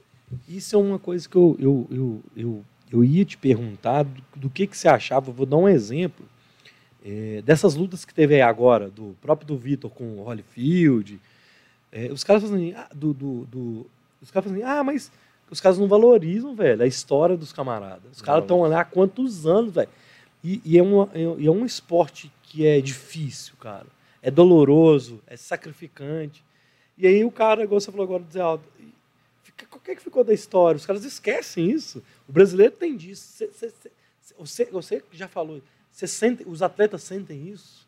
Isso 0.50 0.76
é 0.76 0.80
uma 0.80 0.98
coisa 0.98 1.30
que 1.30 1.36
eu, 1.36 1.56
eu, 1.60 1.88
eu, 1.92 2.24
eu, 2.36 2.66
eu 2.92 3.04
ia 3.04 3.26
te 3.26 3.38
perguntar 3.38 4.04
do, 4.04 4.24
do 4.36 4.50
que, 4.50 4.68
que 4.68 4.78
você 4.78 4.88
achava. 4.88 5.32
Vou 5.32 5.46
dar 5.46 5.58
um 5.58 5.68
exemplo 5.68 6.26
é, 7.06 7.42
dessas 7.46 7.76
lutas 7.76 8.06
que 8.06 8.14
teve 8.14 8.36
aí 8.36 8.42
agora, 8.42 8.90
do 8.90 9.16
próprio 9.22 9.48
do 9.48 9.58
Vitor 9.58 9.90
com 9.92 10.18
o 10.18 10.24
Holyfield. 10.24 11.20
É, 11.92 12.12
os 12.12 12.24
caras 12.24 12.44
fazem 12.44 12.74
ah, 12.76 12.90
do, 12.94 13.14
do, 13.14 13.46
do- 13.46 13.88
os 14.22 14.32
caras 14.32 14.50
fazem, 14.50 14.64
ah, 14.64 14.84
mas 14.84 15.12
os 15.50 15.62
caras 15.62 15.78
não 15.78 15.88
valorizam, 15.88 16.54
velho, 16.56 16.82
a 16.84 16.88
história 16.88 17.38
dos 17.38 17.54
camaradas. 17.54 18.12
Os 18.12 18.22
caras 18.22 18.44
estão 18.44 18.62
lá 18.62 18.82
há 18.82 18.86
quantos 18.86 19.46
anos, 19.48 19.74
velho. 19.74 19.90
E, 20.44 20.62
e 20.66 20.78
é 20.78 20.84
uma, 20.84 21.10
é, 21.14 21.24
é 21.24 21.52
um 21.52 21.66
esporte 21.66 22.32
que 22.44 22.66
é 22.66 22.82
difícil, 22.82 23.54
cara. 23.60 23.86
É 24.22 24.30
doloroso, 24.32 25.22
é 25.28 25.38
sacrificante. 25.38 26.44
E 26.98 27.06
aí 27.08 27.24
o 27.24 27.32
cara, 27.32 27.64
igual 27.64 27.80
você 27.80 27.92
falou 27.92 28.06
agora, 28.06 28.24
dizer, 28.24 28.42
ah, 28.42 28.60
o 29.66 29.80
que, 29.80 29.92
é 29.92 29.96
que 29.96 30.02
ficou 30.02 30.24
da 30.24 30.34
história? 30.34 30.78
Os 30.78 30.86
caras 30.86 31.04
esquecem 31.04 31.70
isso. 31.70 32.04
O 32.28 32.32
brasileiro 32.32 32.74
tem 32.74 32.96
disso. 32.96 33.24
Cê- 33.36 33.50
cê- 33.54 33.70
cê- 33.70 33.92
você, 34.38 34.66
você 34.66 35.00
que 35.00 35.18
já 35.18 35.28
falou, 35.28 35.62
você 35.92 36.06
sente, 36.08 36.44
os 36.46 36.62
atletas 36.62 37.04
sentem 37.04 37.48
isso? 37.48 37.88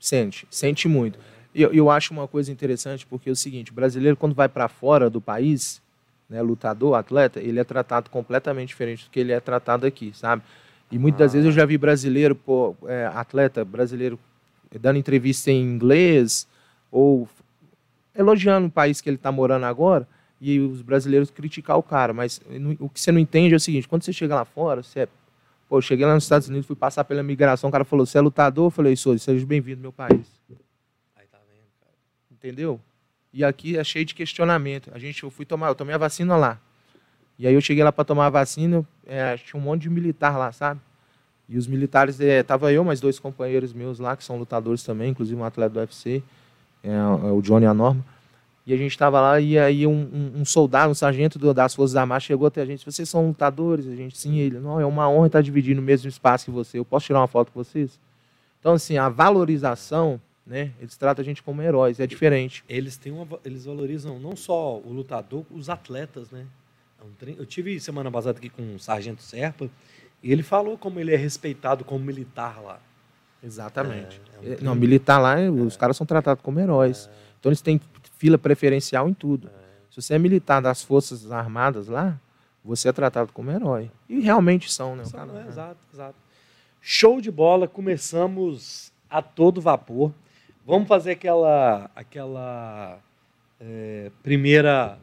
Sente, 0.00 0.46
sente 0.50 0.88
muito. 0.88 1.18
Eu, 1.54 1.72
eu 1.72 1.90
acho 1.90 2.12
uma 2.12 2.26
coisa 2.26 2.50
interessante, 2.50 3.06
porque 3.06 3.28
é 3.28 3.32
o 3.32 3.36
seguinte, 3.36 3.70
o 3.70 3.74
brasileiro, 3.74 4.16
quando 4.16 4.34
vai 4.34 4.48
para 4.48 4.68
fora 4.68 5.08
do 5.08 5.20
país, 5.20 5.80
né, 6.28 6.40
lutador, 6.42 6.94
atleta, 6.94 7.40
ele 7.40 7.60
é 7.60 7.64
tratado 7.64 8.10
completamente 8.10 8.68
diferente 8.68 9.04
do 9.04 9.10
que 9.10 9.20
ele 9.20 9.32
é 9.32 9.40
tratado 9.40 9.86
aqui, 9.86 10.12
sabe? 10.14 10.42
E 10.90 10.98
muitas 10.98 11.18
das 11.18 11.32
vezes 11.34 11.46
eu 11.46 11.52
já 11.52 11.64
vi 11.64 11.78
brasileiro, 11.78 12.34
pô, 12.34 12.74
é, 12.86 13.06
atleta 13.06 13.64
brasileiro, 13.64 14.18
dando 14.80 14.98
entrevista 14.98 15.50
em 15.50 15.62
inglês, 15.62 16.46
ou 16.90 17.28
elogiando 18.14 18.66
o 18.68 18.70
país 18.70 19.00
que 19.00 19.08
ele 19.08 19.16
está 19.16 19.30
morando 19.30 19.64
agora, 19.66 20.08
e 20.40 20.60
os 20.60 20.82
brasileiros 20.82 21.30
criticar 21.30 21.76
o 21.78 21.82
cara. 21.82 22.12
Mas 22.12 22.40
o 22.78 22.88
que 22.88 23.00
você 23.00 23.10
não 23.12 23.18
entende 23.18 23.54
é 23.54 23.56
o 23.56 23.60
seguinte, 23.60 23.88
quando 23.88 24.02
você 24.02 24.12
chega 24.12 24.34
lá 24.34 24.44
fora, 24.44 24.82
você 24.82 25.00
é 25.00 25.08
Pô, 25.68 25.78
eu 25.78 25.82
cheguei 25.82 26.04
lá 26.04 26.14
nos 26.14 26.24
Estados 26.24 26.48
Unidos, 26.48 26.66
fui 26.66 26.76
passar 26.76 27.04
pela 27.04 27.22
migração, 27.22 27.68
o 27.68 27.72
cara 27.72 27.84
falou, 27.84 28.04
você 28.04 28.18
é 28.18 28.20
lutador? 28.20 28.66
Eu 28.66 28.70
falei, 28.70 28.94
sou, 28.96 29.16
seja 29.18 29.46
bem-vindo 29.46 29.78
ao 29.78 29.82
meu 29.82 29.92
país. 29.92 30.26
Aí 31.16 31.26
tá 31.26 31.38
vendo, 31.48 31.66
cara. 31.80 31.94
Entendeu? 32.30 32.78
E 33.32 33.42
aqui 33.42 33.76
é 33.76 33.82
cheio 33.82 34.04
de 34.04 34.14
questionamento. 34.14 34.90
A 34.94 34.98
gente, 34.98 35.22
eu 35.22 35.30
fui 35.30 35.44
tomar, 35.44 35.68
eu 35.68 35.74
tomei 35.74 35.94
a 35.94 35.98
vacina 35.98 36.36
lá. 36.36 36.60
E 37.38 37.46
aí 37.46 37.54
eu 37.54 37.60
cheguei 37.60 37.82
lá 37.82 37.90
para 37.90 38.04
tomar 38.04 38.26
a 38.26 38.30
vacina, 38.30 38.86
é, 39.06 39.36
tinha 39.38 39.60
um 39.60 39.64
monte 39.64 39.82
de 39.82 39.90
militar 39.90 40.38
lá, 40.38 40.52
sabe? 40.52 40.80
E 41.48 41.58
os 41.58 41.66
militares, 41.66 42.20
é, 42.20 42.42
tava 42.42 42.72
eu, 42.72 42.84
mais 42.84 43.00
dois 43.00 43.18
companheiros 43.18 43.72
meus 43.72 43.98
lá, 43.98 44.16
que 44.16 44.22
são 44.22 44.38
lutadores 44.38 44.82
também, 44.82 45.10
inclusive 45.10 45.38
um 45.38 45.44
atleta 45.44 45.70
do 45.70 45.80
UFC, 45.80 46.22
é, 46.82 46.96
o 47.32 47.42
Johnny 47.42 47.64
e 47.64 47.68
a 47.68 47.74
Norma. 47.74 48.04
E 48.66 48.72
a 48.72 48.76
gente 48.78 48.92
estava 48.92 49.20
lá 49.20 49.38
e 49.40 49.58
aí 49.58 49.86
um, 49.86 49.92
um- 49.92 50.40
um 50.40 50.44
soldado, 50.44 50.90
um 50.90 50.94
sargento 50.94 51.38
do- 51.38 51.52
das 51.52 51.74
Forças 51.74 51.96
Armadas 51.96 52.22
chegou 52.22 52.46
até 52.46 52.62
a 52.62 52.64
gente. 52.64 52.84
Vocês 52.84 53.08
são 53.08 53.28
lutadores? 53.28 53.86
A 53.86 53.94
gente, 53.94 54.16
sim. 54.16 54.38
Ele, 54.38 54.58
não, 54.58 54.80
é 54.80 54.86
uma 54.86 55.08
honra 55.08 55.26
estar 55.26 55.42
dividindo 55.42 55.80
o 55.80 55.84
mesmo 55.84 56.08
espaço 56.08 56.46
que 56.46 56.50
você. 56.50 56.78
Eu 56.78 56.84
posso 56.84 57.04
tirar 57.06 57.20
uma 57.20 57.26
foto 57.28 57.52
com 57.52 57.62
vocês? 57.62 58.00
Então, 58.60 58.72
assim, 58.72 58.96
a 58.96 59.10
valorização, 59.10 60.18
né? 60.46 60.70
Eles 60.80 60.96
tratam 60.96 61.20
a 61.22 61.24
gente 61.24 61.42
como 61.42 61.60
heróis, 61.60 62.00
é 62.00 62.06
diferente. 62.06 62.64
Eles 62.66 62.96
têm 62.96 63.12
uma, 63.12 63.26
eles 63.44 63.66
valorizam 63.66 64.18
não 64.18 64.34
só 64.34 64.78
o 64.78 64.90
lutador, 64.92 65.44
os 65.50 65.68
atletas, 65.68 66.30
né? 66.30 66.46
É 66.98 67.04
um 67.04 67.34
Eu 67.38 67.44
tive 67.44 67.78
semana 67.80 68.10
passada 68.10 68.38
aqui 68.38 68.48
com 68.48 68.74
o 68.74 68.78
Sargento 68.78 69.22
Serpa 69.22 69.68
e 70.22 70.32
ele 70.32 70.42
falou 70.42 70.78
como 70.78 70.98
ele 70.98 71.12
é 71.12 71.16
respeitado 71.16 71.84
como 71.84 72.02
militar 72.02 72.62
lá. 72.62 72.80
Exatamente. 73.42 74.18
É, 74.42 74.46
é 74.46 74.50
um 74.50 74.52
É, 74.54 74.58
não, 74.62 74.74
militar 74.74 75.18
lá, 75.18 75.36
os 75.66 75.76
caras 75.76 75.96
são 75.98 76.06
tratados 76.06 76.42
como 76.42 76.58
heróis. 76.58 77.10
Então 77.38 77.50
eles 77.50 77.60
têm 77.60 77.78
fila 78.24 78.38
preferencial 78.38 79.06
em 79.06 79.12
tudo. 79.12 79.50
Se 79.90 80.00
você 80.00 80.14
é 80.14 80.18
militar 80.18 80.62
das 80.62 80.82
Forças 80.82 81.30
Armadas 81.30 81.88
lá, 81.88 82.18
você 82.64 82.88
é 82.88 82.92
tratado 82.92 83.30
como 83.34 83.50
herói. 83.50 83.90
E 84.08 84.18
realmente 84.20 84.72
são, 84.72 84.96
né? 84.96 85.04
São, 85.04 85.26
cara- 85.28 85.44
é, 85.44 85.46
exato, 85.48 85.76
exato. 85.92 86.14
Show 86.80 87.20
de 87.20 87.30
bola, 87.30 87.68
começamos 87.68 88.90
a 89.10 89.20
todo 89.20 89.60
vapor. 89.60 90.10
Vamos 90.66 90.88
fazer 90.88 91.10
aquela, 91.10 91.90
aquela 91.94 92.98
é, 93.60 94.10
primeira 94.22 94.98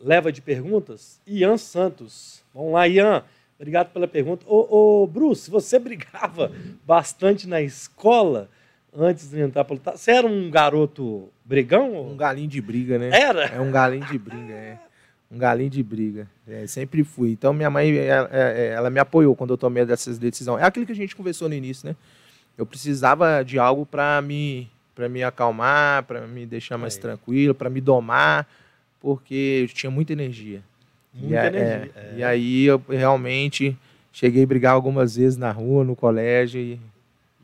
leva 0.00 0.32
de 0.32 0.42
perguntas? 0.42 1.20
Ian 1.24 1.56
Santos. 1.56 2.42
Vamos 2.52 2.72
lá, 2.72 2.88
Ian. 2.88 3.22
Obrigado 3.60 3.92
pela 3.92 4.08
pergunta. 4.08 4.44
Ô, 4.48 5.02
ô 5.02 5.06
Bruce, 5.06 5.48
você 5.48 5.78
brigava 5.78 6.50
bastante 6.84 7.46
na 7.46 7.62
escola 7.62 8.50
antes 8.96 9.30
de 9.30 9.40
entrar 9.40 9.64
para 9.64 9.74
lutar? 9.74 9.96
Você 9.96 10.10
era 10.10 10.26
um 10.26 10.50
garoto 10.50 11.28
brigão? 11.44 11.92
ou- 11.92 12.10
Um 12.12 12.16
galinho 12.16 12.48
de 12.48 12.60
briga, 12.60 12.98
né? 12.98 13.10
Era? 13.12 13.44
É 13.46 13.60
um 13.60 13.70
galinho 13.70 14.04
de 14.06 14.18
briga, 14.18 14.52
é. 14.52 14.78
Um 15.30 15.38
galinho 15.38 15.70
de 15.70 15.82
briga. 15.82 16.28
É, 16.46 16.66
sempre 16.66 17.02
fui. 17.04 17.30
Então, 17.30 17.52
minha 17.54 17.70
mãe, 17.70 17.96
ela, 17.96 18.28
é, 18.32 18.68
ela 18.74 18.90
me 18.90 19.00
apoiou 19.00 19.34
quando 19.34 19.50
eu 19.50 19.56
tomei 19.56 19.84
dessas 19.86 20.18
decisões. 20.18 20.60
É 20.62 20.66
aquilo 20.66 20.84
que 20.84 20.92
a 20.92 20.96
gente 20.96 21.16
conversou 21.16 21.48
no 21.48 21.54
início, 21.54 21.88
né? 21.88 21.96
Eu 22.56 22.66
precisava 22.66 23.42
de 23.42 23.58
algo 23.58 23.86
para 23.86 24.20
me, 24.20 24.68
pra 24.94 25.08
me 25.08 25.22
acalmar, 25.22 26.02
para 26.02 26.26
me 26.26 26.44
deixar 26.44 26.76
mais 26.76 26.96
Aí. 26.96 27.00
tranquilo, 27.00 27.54
para 27.54 27.70
me 27.70 27.80
domar, 27.80 28.46
porque 29.00 29.60
eu 29.62 29.68
tinha 29.74 29.90
muita 29.90 30.12
energia. 30.12 30.62
Muita 31.14 31.44
e, 31.44 31.46
energia. 31.46 31.90
é, 31.96 31.98
é. 31.98 32.14
e 32.18 32.24
aí 32.24 32.64
eu 32.64 32.82
realmente 32.88 33.74
cheguei 34.12 34.42
a 34.42 34.46
brigar 34.46 34.74
algumas 34.74 35.16
vezes 35.16 35.38
na 35.38 35.50
rua, 35.50 35.82
no 35.82 35.96
colégio, 35.96 36.60
e, 36.60 36.78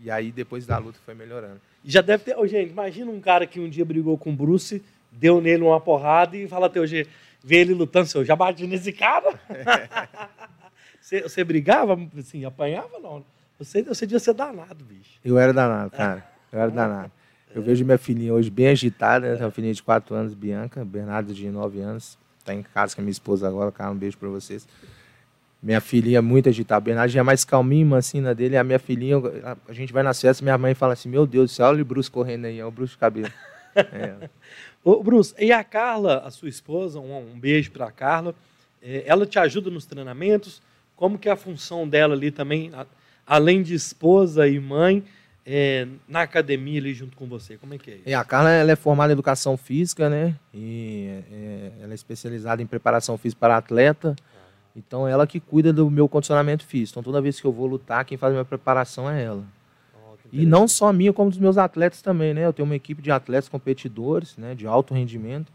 e 0.02 0.11
aí 0.11 0.30
depois 0.30 0.66
da 0.66 0.78
luta 0.78 0.98
foi 1.04 1.14
melhorando. 1.14 1.61
Já 1.84 2.00
deve 2.00 2.24
ter. 2.24 2.37
Ô, 2.37 2.46
gente, 2.46 2.70
imagina 2.70 3.11
um 3.11 3.20
cara 3.20 3.46
que 3.46 3.58
um 3.58 3.68
dia 3.68 3.84
brigou 3.84 4.16
com 4.16 4.30
o 4.30 4.37
Bruce, 4.37 4.82
deu 5.11 5.40
nele 5.40 5.62
uma 5.62 5.80
porrada 5.80 6.37
e 6.37 6.46
fala 6.46 6.66
até 6.66 6.80
hoje, 6.80 7.06
vê 7.42 7.56
ele 7.56 7.74
lutando, 7.74 8.06
seu, 8.06 8.24
já 8.24 8.37
bati 8.37 8.66
nesse 8.66 8.92
cara. 8.92 9.38
você, 11.00 11.22
você 11.22 11.44
brigava, 11.44 11.98
assim, 12.16 12.44
apanhava 12.44 12.98
não? 12.98 13.24
Você, 13.58 13.82
você 13.82 14.06
devia 14.06 14.20
ser 14.20 14.34
danado, 14.34 14.84
bicho. 14.84 15.18
Eu 15.24 15.38
era 15.38 15.52
danado, 15.52 15.90
cara. 15.90 16.24
Eu 16.52 16.61
era 16.61 16.70
danado. 16.70 17.11
Eu 17.54 17.62
vejo 17.62 17.84
minha 17.84 17.98
filhinha 17.98 18.32
hoje 18.32 18.50
bem 18.50 18.68
agitada, 18.68 19.30
né? 19.30 19.37
Tem 19.37 19.44
uma 19.44 19.50
filhinha 19.50 19.74
de 19.74 19.82
4 19.82 20.14
anos, 20.14 20.34
Bianca, 20.34 20.84
Bernardo 20.84 21.34
de 21.34 21.50
9 21.50 21.80
anos. 21.80 22.18
Tá 22.44 22.54
em 22.54 22.62
casa 22.62 22.94
com 22.94 23.00
a 23.00 23.04
minha 23.04 23.12
esposa 23.12 23.48
agora, 23.48 23.72
cara, 23.72 23.90
um 23.90 23.96
beijo 23.96 24.16
pra 24.16 24.28
vocês. 24.28 24.66
Minha 25.62 25.80
filhinha 25.80 26.18
é 26.18 26.20
muito 26.20 26.48
agitada. 26.48 26.80
Bernardo 26.80 27.10
já 27.10 27.20
é 27.20 27.22
mais 27.22 27.44
calminho, 27.44 27.86
mansinho 27.86 28.22
na 28.22 28.32
dele. 28.32 28.56
A 28.56 28.62
minha 28.62 28.78
filhinha, 28.78 29.16
a- 29.66 29.72
gente 29.72 29.92
vai 29.92 30.02
nas 30.02 30.20
festas, 30.20 30.40
minha 30.40 30.56
mãe 30.56 30.72
fala 30.74 30.92
assim: 30.92 31.08
Meu 31.08 31.26
Deus 31.26 31.50
do 31.50 31.54
céu, 31.54 31.66
olha 31.66 31.82
o 31.82 31.84
Bruce 31.84 32.10
correndo 32.10 32.44
aí, 32.44 32.58
é 32.60 32.64
o 32.64 32.70
Bruce 32.70 32.92
de 32.92 32.98
cabelo. 32.98 33.30
É. 33.76 34.28
Ô, 34.82 35.00
Bruce, 35.04 35.32
e 35.38 35.52
a 35.52 35.62
Carla, 35.62 36.18
a 36.24 36.30
sua 36.32 36.48
esposa, 36.48 36.98
um, 36.98 37.16
um 37.34 37.38
beijo 37.38 37.70
para 37.70 37.86
a 37.86 37.92
Carla, 37.92 38.34
é, 38.82 39.04
ela 39.06 39.24
te 39.24 39.38
ajuda 39.38 39.70
nos 39.70 39.86
treinamentos? 39.86 40.60
Como 40.96 41.16
que 41.16 41.28
é 41.28 41.32
a 41.32 41.36
função 41.36 41.86
dela 41.86 42.14
ali 42.14 42.32
também, 42.32 42.72
além 43.24 43.62
de 43.62 43.74
esposa 43.74 44.48
e 44.48 44.58
mãe, 44.58 45.04
é, 45.46 45.86
na 46.08 46.22
academia 46.22 46.80
ali 46.80 46.92
junto 46.92 47.16
com 47.16 47.26
você? 47.28 47.56
Como 47.56 47.72
é 47.72 47.78
que 47.78 47.90
é 47.90 47.94
isso? 47.94 48.02
É, 48.06 48.14
a 48.14 48.24
Carla 48.24 48.50
ela 48.50 48.72
é 48.72 48.76
formada 48.76 49.12
em 49.12 49.14
educação 49.14 49.56
física, 49.56 50.08
né? 50.10 50.34
E 50.52 51.20
é, 51.30 51.70
ela 51.82 51.92
é 51.92 51.94
especializada 51.94 52.60
em 52.60 52.66
preparação 52.66 53.16
física 53.16 53.38
para 53.38 53.56
atleta. 53.58 54.16
Então 54.78 55.08
ela 55.08 55.26
que 55.26 55.40
cuida 55.40 55.72
do 55.72 55.90
meu 55.90 56.08
condicionamento 56.08 56.64
físico. 56.64 56.94
Então 56.94 57.02
toda 57.02 57.20
vez 57.20 57.40
que 57.40 57.46
eu 57.46 57.52
vou 57.52 57.66
lutar, 57.66 58.04
quem 58.04 58.16
faz 58.16 58.30
a 58.30 58.34
minha 58.34 58.44
preparação 58.44 59.10
é 59.10 59.24
ela. 59.24 59.44
Oh, 59.94 60.14
e 60.32 60.46
não 60.46 60.68
só 60.68 60.88
a 60.88 60.92
minha, 60.92 61.12
como 61.12 61.30
dos 61.30 61.38
meus 61.38 61.58
atletas 61.58 62.00
também, 62.00 62.32
né? 62.32 62.46
Eu 62.46 62.52
tenho 62.52 62.66
uma 62.66 62.76
equipe 62.76 63.02
de 63.02 63.10
atletas 63.10 63.48
competidores, 63.48 64.36
né? 64.36 64.54
De 64.54 64.66
alto 64.66 64.94
rendimento. 64.94 65.52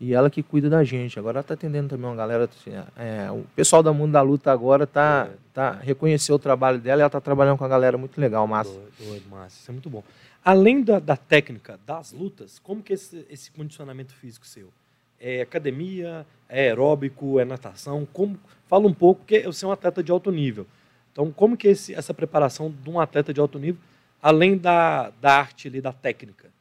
E 0.00 0.14
ela 0.14 0.28
que 0.28 0.42
cuida 0.42 0.68
da 0.68 0.82
gente. 0.82 1.18
Agora 1.18 1.36
ela 1.36 1.40
está 1.42 1.54
atendendo 1.54 1.90
também 1.90 2.06
uma 2.06 2.16
galera. 2.16 2.44
Assim, 2.44 2.72
é, 2.96 3.30
o 3.30 3.44
pessoal 3.54 3.82
do 3.82 3.94
mundo 3.94 4.12
da 4.12 4.22
luta 4.22 4.50
agora 4.50 4.84
tá, 4.86 5.28
é. 5.30 5.36
tá 5.52 5.70
reconheceu 5.72 6.34
o 6.34 6.38
trabalho 6.40 6.80
dela 6.80 7.00
e 7.00 7.02
ela 7.02 7.06
está 7.06 7.20
trabalhando 7.20 7.58
com 7.58 7.64
a 7.64 7.68
galera 7.68 7.96
muito 7.96 8.20
legal, 8.20 8.46
Márcio. 8.46 8.80
Doido, 8.98 9.28
Márcio. 9.30 9.60
Isso 9.60 9.70
é 9.70 9.72
muito 9.72 9.88
bom. 9.88 10.02
Além 10.44 10.82
da, 10.82 10.98
da 10.98 11.16
técnica 11.16 11.78
das 11.86 12.10
lutas, 12.10 12.58
como 12.58 12.82
que 12.82 12.94
esse, 12.94 13.24
esse 13.30 13.52
condicionamento 13.52 14.12
físico 14.12 14.44
seu? 14.44 14.70
É 15.20 15.42
academia, 15.42 16.26
é 16.52 16.68
aeróbico, 16.68 17.40
é 17.40 17.44
natação? 17.44 18.06
Como, 18.12 18.38
fala 18.68 18.86
um 18.86 18.92
pouco, 18.92 19.20
porque 19.20 19.40
você 19.40 19.64
é 19.64 19.68
um 19.68 19.72
atleta 19.72 20.02
de 20.02 20.12
alto 20.12 20.30
nível. 20.30 20.66
Então, 21.10 21.32
como 21.32 21.56
que 21.56 21.68
esse, 21.68 21.94
essa 21.94 22.12
preparação 22.12 22.72
de 22.82 22.90
um 22.90 23.00
atleta 23.00 23.32
de 23.32 23.40
alto 23.40 23.58
nível, 23.58 23.80
além 24.22 24.58
da, 24.58 25.10
da 25.20 25.38
arte 25.38 25.68
ali, 25.68 25.80
da 25.80 25.92
técnica? 25.92 26.52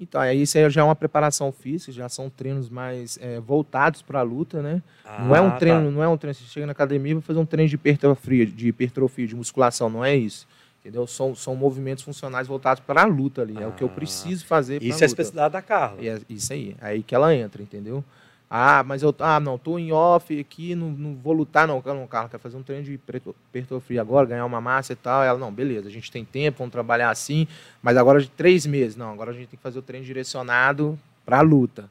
Então, 0.00 0.20
aí 0.20 0.42
isso 0.42 0.56
aí 0.56 0.70
já 0.70 0.82
é 0.82 0.84
uma 0.84 0.94
preparação 0.94 1.50
física, 1.50 1.90
já 1.90 2.08
são 2.08 2.30
treinos 2.30 2.68
mais 2.68 3.18
é, 3.20 3.40
voltados 3.40 4.00
para 4.00 4.20
a 4.20 4.22
luta, 4.22 4.62
né? 4.62 4.82
Ah, 5.04 5.24
não 5.24 5.34
é 5.34 5.40
um 5.40 5.50
treino, 5.56 5.84
tá. 5.86 5.90
não 5.90 6.02
é 6.02 6.08
um 6.08 6.16
treino, 6.16 6.34
você 6.34 6.44
chega 6.44 6.66
na 6.66 6.72
academia 6.72 7.12
e 7.12 7.14
vai 7.14 7.22
fazer 7.22 7.38
um 7.40 7.46
treino 7.46 7.68
de 7.68 7.74
hipertrofia, 7.74 8.46
de 8.46 8.68
hipertrofia, 8.68 9.26
de 9.26 9.34
musculação, 9.34 9.90
não 9.90 10.04
é 10.04 10.14
isso. 10.14 10.46
Entendeu? 10.80 11.06
São, 11.06 11.34
são 11.34 11.56
movimentos 11.56 12.04
funcionais 12.04 12.46
voltados 12.46 12.82
para 12.86 13.02
a 13.02 13.04
luta 13.04 13.42
ali. 13.42 13.54
Ah, 13.56 13.62
é 13.62 13.66
o 13.66 13.72
que 13.72 13.82
eu 13.82 13.88
ah. 13.88 13.94
preciso 13.94 14.46
fazer 14.46 14.80
Isso 14.82 15.02
é 15.02 15.04
a 15.04 15.06
especialidade 15.06 15.52
da 15.52 15.62
Carla. 15.62 15.98
É 16.00 16.20
isso 16.28 16.52
aí. 16.52 16.76
É 16.80 16.86
aí 16.86 17.02
que 17.02 17.14
ela 17.14 17.34
entra, 17.34 17.60
entendeu? 17.60 18.04
Ah, 18.50 18.82
mas 18.82 19.02
eu 19.02 19.14
ah, 19.18 19.38
não, 19.38 19.58
tô 19.58 19.78
em 19.78 19.92
off 19.92 20.38
aqui, 20.38 20.74
não, 20.74 20.90
não 20.90 21.14
vou 21.14 21.34
lutar, 21.34 21.66
não. 21.68 21.82
Não, 21.84 22.06
Carla, 22.06 22.30
quer 22.30 22.38
fazer 22.38 22.56
um 22.56 22.62
treino 22.62 22.82
de 22.82 22.94
hipertrofia 22.94 24.00
agora, 24.00 24.26
ganhar 24.26 24.46
uma 24.46 24.60
massa 24.60 24.94
e 24.94 24.96
tal. 24.96 25.22
Ela, 25.22 25.38
não, 25.38 25.52
beleza, 25.52 25.88
a 25.88 25.90
gente 25.90 26.10
tem 26.10 26.24
tempo, 26.24 26.58
vamos 26.58 26.72
trabalhar 26.72 27.10
assim, 27.10 27.46
mas 27.82 27.96
agora 27.96 28.20
de 28.20 28.30
três 28.30 28.64
meses. 28.64 28.96
Não, 28.96 29.12
agora 29.12 29.32
a 29.32 29.34
gente 29.34 29.48
tem 29.48 29.56
que 29.58 29.62
fazer 29.62 29.78
o 29.78 29.82
treino 29.82 30.06
direcionado 30.06 30.98
para 31.26 31.38
a 31.38 31.42
luta. 31.42 31.90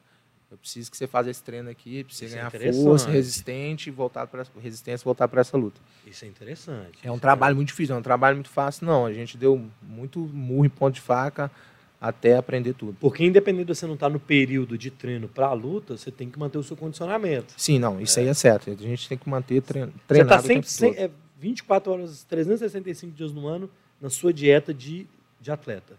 Eu 0.50 0.58
preciso 0.58 0.90
que 0.90 0.98
você 0.98 1.06
faça 1.06 1.30
esse 1.30 1.44
treino 1.44 1.70
aqui, 1.70 2.04
para 2.04 2.16
você 2.16 2.26
Isso 2.26 2.36
é 2.36 2.38
ganhar 2.38 2.56
é 2.56 2.74
força, 2.74 3.10
resistente, 3.10 3.92
voltar 3.92 4.26
para 4.26 4.44
resistência, 4.62 5.04
voltar 5.04 5.28
para 5.28 5.42
essa 5.42 5.58
luta. 5.58 5.80
Isso 6.08 6.24
é 6.26 6.28
interessante. 6.28 6.98
É 7.04 7.12
um 7.12 7.20
trabalho 7.20 7.56
muito 7.56 7.68
difícil, 7.68 7.94
não 7.94 7.98
é 7.98 8.00
um 8.00 8.04
trabalho 8.04 8.38
muito 8.38 8.50
fácil, 8.50 8.88
não. 8.88 9.06
A 9.06 9.14
gente 9.14 9.38
deu 9.38 9.64
muito 9.82 10.20
murro 10.20 10.66
em 10.66 10.70
ponto 10.70 10.96
de 10.96 11.02
faca 11.02 11.52
até 12.00 12.38
aprender 12.38 12.74
tudo. 12.74 12.96
Porque 13.00 13.26
independente 13.26 13.66
de 13.66 13.76
você 13.76 13.86
não 13.86 13.96
estar 13.96 14.08
tá 14.08 14.14
no 14.14 14.20
período 14.20 14.78
de 14.78 14.92
treino 14.92 15.28
para 15.28 15.48
a 15.48 15.54
luta, 15.54 15.98
você 15.98 16.12
tem 16.12 16.30
que 16.30 16.38
manter 16.38 16.58
o 16.58 16.64
seu 16.64 16.78
condicionamento. 16.78 17.54
Sim, 17.58 17.80
não, 17.80 18.00
isso 18.00 18.20
é. 18.20 18.24
aí 18.24 18.30
é 18.30 18.34
certo. 18.34 18.70
A 18.70 18.76
gente 18.76 19.10
tem 19.10 19.18
que 19.18 19.28
manter 19.28 19.62
treino, 19.62 19.92
treinado 20.08 20.44
Você 20.44 20.54
está 20.54 20.70
sempre, 20.70 21.00
é, 21.00 21.10
24 21.40 21.92
horas, 21.92 22.24
365 22.24 23.14
dias 23.14 23.32
no 23.32 23.48
ano 23.48 23.70
na 24.00 24.10
sua 24.10 24.32
dieta 24.32 24.74
de, 24.74 25.08
de 25.42 25.52
atleta. 25.52 25.96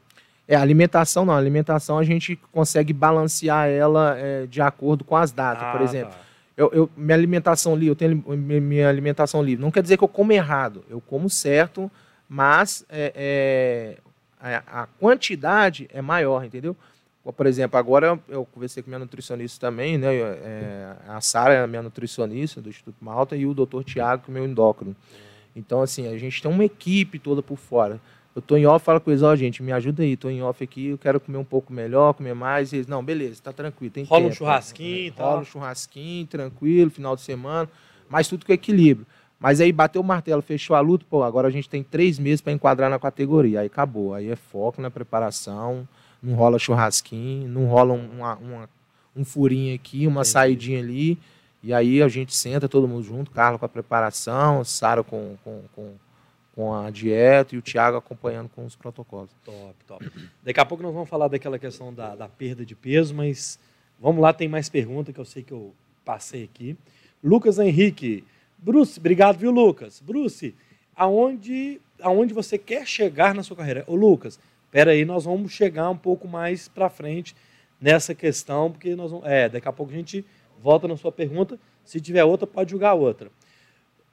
É, 0.47 0.55
alimentação 0.55 1.25
não. 1.25 1.35
A 1.35 1.37
alimentação 1.37 1.99
a 1.99 2.05
gente 2.05 2.37
consegue 2.53 2.93
balancear 2.93 3.69
ela 3.69 4.17
é, 4.17 4.47
de 4.47 4.63
acordo 4.63 5.05
com 5.05 5.17
as 5.17 5.33
datas. 5.33 5.65
Ah, 5.65 5.73
Por 5.73 5.83
exemplo, 5.83 6.13
tá. 6.13 6.21
eu, 6.57 6.71
eu, 6.73 6.91
minha 6.97 7.17
alimentação 7.17 7.75
livre, 7.75 7.89
eu 7.89 7.97
tenho 7.97 8.25
minha 8.37 8.89
alimentação 8.89 9.43
livre. 9.43 9.63
Não 9.63 9.71
quer 9.71 9.83
dizer 9.83 9.99
que 9.99 10.05
eu 10.05 10.09
como 10.09 10.33
errado. 10.33 10.85
Eu 10.89 11.01
como 11.01 11.29
certo, 11.29 11.91
mas 12.29 12.85
é, 12.89 13.13
é 13.15 14.08
a, 14.41 14.83
a 14.83 14.87
quantidade 14.87 15.89
é 15.93 16.01
maior, 16.01 16.45
entendeu? 16.45 16.77
Por 17.37 17.47
exemplo, 17.47 17.79
agora 17.79 18.19
eu 18.29 18.47
conversei 18.47 18.83
com 18.83 18.89
minha 18.89 18.99
nutricionista 19.01 19.67
também, 19.67 19.99
né? 19.99 20.15
É, 20.17 20.97
a 21.07 21.21
Sara 21.21 21.53
é 21.53 21.63
a 21.63 21.67
minha 21.67 21.83
nutricionista 21.83 22.61
do 22.61 22.71
Instituto 22.71 22.97
Malta 23.05 23.37
e 23.37 23.45
o 23.45 23.53
doutor 23.53 23.85
Tiago, 23.85 24.25
que 24.25 24.31
é 24.31 24.33
o 24.33 24.35
meu 24.35 24.45
endócrino. 24.45 24.97
Então, 25.55 25.83
assim, 25.83 26.07
a 26.07 26.17
gente 26.17 26.41
tem 26.41 26.51
uma 26.51 26.65
equipe 26.65 27.19
toda 27.19 27.43
por 27.43 27.59
fora. 27.59 28.01
Eu 28.35 28.41
tô 28.41 28.57
em 28.57 28.67
off, 28.67 28.85
falo 28.85 29.01
com 29.01 29.11
eles, 29.11 29.23
ó, 29.23 29.33
oh, 29.33 29.37
gente, 29.37 29.63
me 29.63 29.73
ajuda 29.73 30.03
aí, 30.03 30.17
tô 30.17 30.31
em 30.31 30.41
off 30.43 30.63
aqui, 30.63 30.87
eu 30.87 30.99
quero 30.99 31.19
comer 31.19 31.39
um 31.39 31.45
pouco 31.45 31.73
melhor, 31.73 32.15
comer 32.15 32.35
mais. 32.35 32.73
E 32.73 32.77
eles, 32.77 32.87
não, 32.87 33.05
beleza, 33.05 33.43
tá 33.43 33.53
tranquilo, 33.53 33.93
tem 33.93 34.05
Rola 34.05 34.23
tempo, 34.23 34.33
um 34.33 34.37
churrasquinho, 34.37 35.13
tá? 35.13 35.25
Rola 35.25 35.41
um 35.41 35.45
churrasquinho, 35.45 36.27
tranquilo, 36.27 36.91
final 36.91 37.17
de 37.17 37.23
semana, 37.23 37.69
mas 38.09 38.29
tudo 38.29 38.47
com 38.47 38.53
equilíbrio. 38.53 39.07
Mas 39.41 39.61
aí 39.61 39.71
bateu 39.71 40.01
o 40.01 40.05
martelo, 40.05 40.43
fechou 40.43 40.75
a 40.75 40.81
luta, 40.81 41.07
pô, 41.09 41.23
agora 41.23 41.47
a 41.47 41.51
gente 41.51 41.69
tem 41.69 41.83
três 41.83 42.19
meses 42.19 42.41
para 42.41 42.53
enquadrar 42.53 42.91
na 42.91 42.99
categoria. 42.99 43.61
Aí 43.61 43.67
acabou. 43.67 44.15
Aí 44.15 44.31
é 44.31 44.37
foco 44.37 44.83
na 44.83 44.91
preparação, 44.91 45.87
não 46.23 46.35
rola 46.35 46.59
churrasquinho, 46.59 47.49
não 47.49 47.67
rola 47.67 47.95
uma, 47.95 48.35
uma, 48.37 48.71
um 49.15 49.25
furinho 49.25 49.75
aqui, 49.75 50.07
uma 50.07 50.23
Entendi. 50.23 50.29
saidinha 50.29 50.79
ali. 50.81 51.19
E 51.63 51.73
aí 51.73 52.03
a 52.03 52.09
gente 52.09 52.35
senta 52.35 52.69
todo 52.69 52.89
mundo 52.89 53.05
junto, 53.05 53.31
Carlos 53.31 53.59
com 53.59 53.67
a 53.67 53.69
preparação, 53.69 54.65
Sara 54.65 55.05
com, 55.05 55.37
com, 55.45 55.63
com, 55.75 55.95
com, 56.55 56.75
a 56.75 56.91
dieta 56.91 57.55
e 57.55 57.59
o 57.59 57.63
Thiago 57.63 57.97
acompanhando 57.97 58.49
com 58.49 58.65
os 58.65 58.75
protocolos. 58.75 59.31
Top, 59.45 59.75
top. 59.87 60.11
Daqui 60.43 60.61
a 60.61 60.65
pouco 60.65 60.83
nós 60.83 60.93
vamos 60.93 61.09
falar 61.09 61.29
daquela 61.29 61.59
questão 61.59 61.93
da, 61.95 62.15
da 62.15 62.29
perda 62.29 62.65
de 62.65 62.75
peso, 62.75 63.15
mas 63.15 63.59
vamos 64.01 64.21
lá, 64.21 64.33
tem 64.33 64.49
mais 64.49 64.69
pergunta 64.69 65.13
que 65.13 65.19
eu 65.19 65.25
sei 65.25 65.43
que 65.43 65.53
eu 65.53 65.73
passei 66.05 66.45
aqui. 66.45 66.77
Lucas 67.23 67.59
Henrique. 67.59 68.25
Bruce, 68.61 68.99
obrigado, 68.99 69.39
viu, 69.39 69.53
Lucas? 69.53 70.01
Bruce, 70.01 70.55
aonde, 70.97 71.81
aonde 72.03 72.35
você 72.35 72.59
quer 72.59 72.87
chegar 72.87 73.33
na 73.33 73.45
sua 73.45 73.57
carreira? 73.57 73.85
Ô, 73.87 73.95
Lucas, 73.95 74.39
espera 74.65 74.91
aí, 74.91 75.05
nós 75.05 75.25
vamos 75.25 75.53
chegar 75.53 75.89
um 75.89 75.97
pouco 75.97 76.27
mais 76.27 76.67
para 76.67 76.91
frente 76.91 77.37
nessa 77.81 78.15
questão, 78.17 78.71
porque 78.73 78.97
nós 78.97 79.13
vamos, 79.13 79.27
é, 79.27 79.49
daqui 79.49 79.69
a 79.69 79.73
pouco 79.73 79.93
a 79.93 79.97
gente 79.97 80.25
volta 80.61 80.89
na 80.89 80.97
sua 80.97 81.13
pergunta. 81.13 81.59
Se 81.85 82.01
tiver 82.01 82.25
outra, 82.25 82.49
pode 82.49 82.73
julgar 82.73 82.95
outra. 82.95 83.31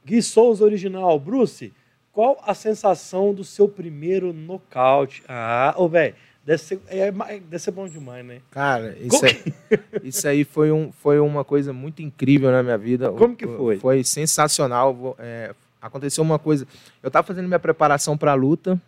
Gui 0.05 0.21
Souza 0.21 0.63
original, 0.63 1.19
Bruce, 1.19 1.73
qual 2.13 2.39
a 2.45 2.53
sensação 2.53 3.34
do 3.34 3.43
seu 3.43 3.67
primeiro 3.67 4.31
nocaute? 4.31 5.23
Ah, 5.27 5.73
ô, 5.75 5.88
velho, 5.89 6.13
Deve 6.45 6.62
ser, 6.62 6.79
é, 6.88 7.12
deve 7.12 7.60
ser 7.60 7.71
bom 7.71 7.88
demais, 7.88 8.23
né? 8.23 8.39
Cara, 8.51 8.95
isso, 8.99 9.25
aí, 9.25 9.53
isso 10.03 10.27
aí 10.27 10.43
foi, 10.43 10.71
um, 10.71 10.91
foi 10.91 11.19
uma 11.19 11.43
coisa 11.43 11.73
muito 11.73 12.03
incrível 12.03 12.51
na 12.51 12.62
minha 12.62 12.77
vida. 12.77 13.12
Como 13.12 13.36
que 13.36 13.47
foi? 13.47 13.77
Foi 13.77 14.03
sensacional. 14.03 15.15
É, 15.17 15.55
aconteceu 15.81 16.23
uma 16.23 16.38
coisa. 16.38 16.67
Eu 17.01 17.08
estava 17.08 17.25
fazendo 17.25 17.47
minha 17.47 17.60
preparação 17.60 18.15
para 18.15 18.31
a 18.31 18.36
luta 18.36 18.79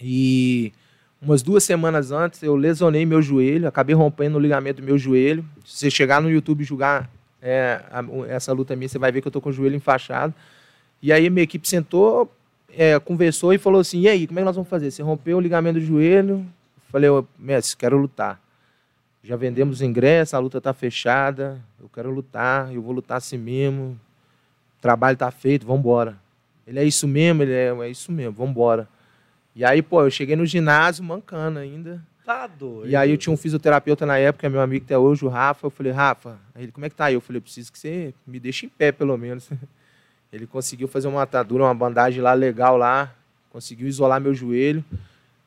e 0.00 0.72
umas 1.20 1.42
duas 1.42 1.64
semanas 1.64 2.12
antes 2.12 2.40
eu 2.44 2.54
lesionei 2.54 3.04
meu 3.04 3.20
joelho, 3.20 3.66
acabei 3.66 3.94
rompendo 3.94 4.38
o 4.38 4.40
ligamento 4.40 4.80
do 4.80 4.86
meu 4.86 4.96
joelho. 4.96 5.44
Se 5.64 5.78
você 5.78 5.90
chegar 5.90 6.22
no 6.22 6.30
YouTube 6.30 6.60
e 6.60 6.64
julgar 6.64 7.10
é, 7.40 7.80
a, 7.90 8.04
essa 8.28 8.52
luta 8.52 8.76
minha, 8.76 8.88
você 8.88 9.00
vai 9.00 9.10
ver 9.10 9.20
que 9.20 9.26
eu 9.26 9.32
tô 9.32 9.40
com 9.40 9.50
o 9.50 9.52
joelho 9.52 9.74
enfaixado. 9.74 10.32
E 11.02 11.12
aí 11.12 11.28
minha 11.28 11.42
equipe 11.42 11.68
sentou, 11.68 12.32
é, 12.76 12.98
conversou 12.98 13.52
e 13.52 13.58
falou 13.58 13.80
assim: 13.80 14.00
e 14.00 14.08
aí, 14.08 14.26
como 14.26 14.38
é 14.38 14.42
que 14.42 14.46
nós 14.46 14.56
vamos 14.56 14.68
fazer? 14.68 14.90
Você 14.90 15.02
rompeu 15.02 15.36
o 15.36 15.40
ligamento 15.40 15.78
do 15.78 15.84
joelho? 15.84 16.46
Falei, 16.90 17.08
mestre, 17.38 17.76
quero 17.76 17.96
lutar. 17.96 18.40
Já 19.22 19.36
vendemos 19.36 19.80
ingresso, 19.80 20.34
a 20.34 20.38
luta 20.38 20.58
está 20.58 20.72
fechada, 20.72 21.60
eu 21.80 21.88
quero 21.88 22.10
lutar, 22.10 22.74
eu 22.74 22.82
vou 22.82 22.92
lutar 22.92 23.18
assim 23.18 23.38
mesmo. 23.38 23.98
O 24.78 24.82
trabalho 24.82 25.14
está 25.14 25.30
feito, 25.30 25.64
vamos 25.64 25.80
embora. 25.80 26.18
Ele 26.66 26.78
é 26.78 26.84
isso 26.84 27.06
mesmo, 27.06 27.42
ele 27.42 27.52
é, 27.52 27.68
é 27.68 27.88
isso 27.88 28.10
mesmo, 28.10 28.32
vamos 28.32 28.50
embora. 28.50 28.88
E 29.54 29.64
aí, 29.64 29.80
pô, 29.80 30.02
eu 30.02 30.10
cheguei 30.10 30.34
no 30.34 30.44
ginásio 30.44 31.04
mancando 31.04 31.58
ainda. 31.58 32.02
Tá 32.24 32.46
doido. 32.46 32.88
E 32.88 32.96
aí 32.96 33.10
eu 33.10 33.18
tinha 33.18 33.32
um 33.32 33.36
fisioterapeuta 33.36 34.06
na 34.06 34.16
época, 34.16 34.48
meu 34.48 34.60
amigo 34.60 34.84
até 34.84 34.96
hoje, 34.96 35.24
o 35.24 35.28
Rafa. 35.28 35.66
Eu 35.66 35.70
falei, 35.70 35.92
Rafa, 35.92 36.38
ele, 36.56 36.72
como 36.72 36.86
é 36.86 36.88
que 36.88 36.94
tá 36.94 37.06
aí? 37.06 37.14
Eu 37.14 37.20
falei, 37.20 37.38
eu 37.38 37.42
preciso 37.42 37.72
que 37.72 37.78
você 37.78 38.14
me 38.26 38.40
deixe 38.40 38.66
em 38.66 38.68
pé, 38.68 38.92
pelo 38.92 39.16
menos. 39.16 39.48
Ele 40.32 40.46
conseguiu 40.46 40.88
fazer 40.88 41.08
uma 41.08 41.22
atadura, 41.22 41.64
uma 41.64 41.74
bandagem 41.74 42.22
lá 42.22 42.32
legal 42.32 42.76
lá, 42.76 43.14
conseguiu 43.50 43.86
isolar 43.86 44.20
meu 44.20 44.32
joelho. 44.32 44.84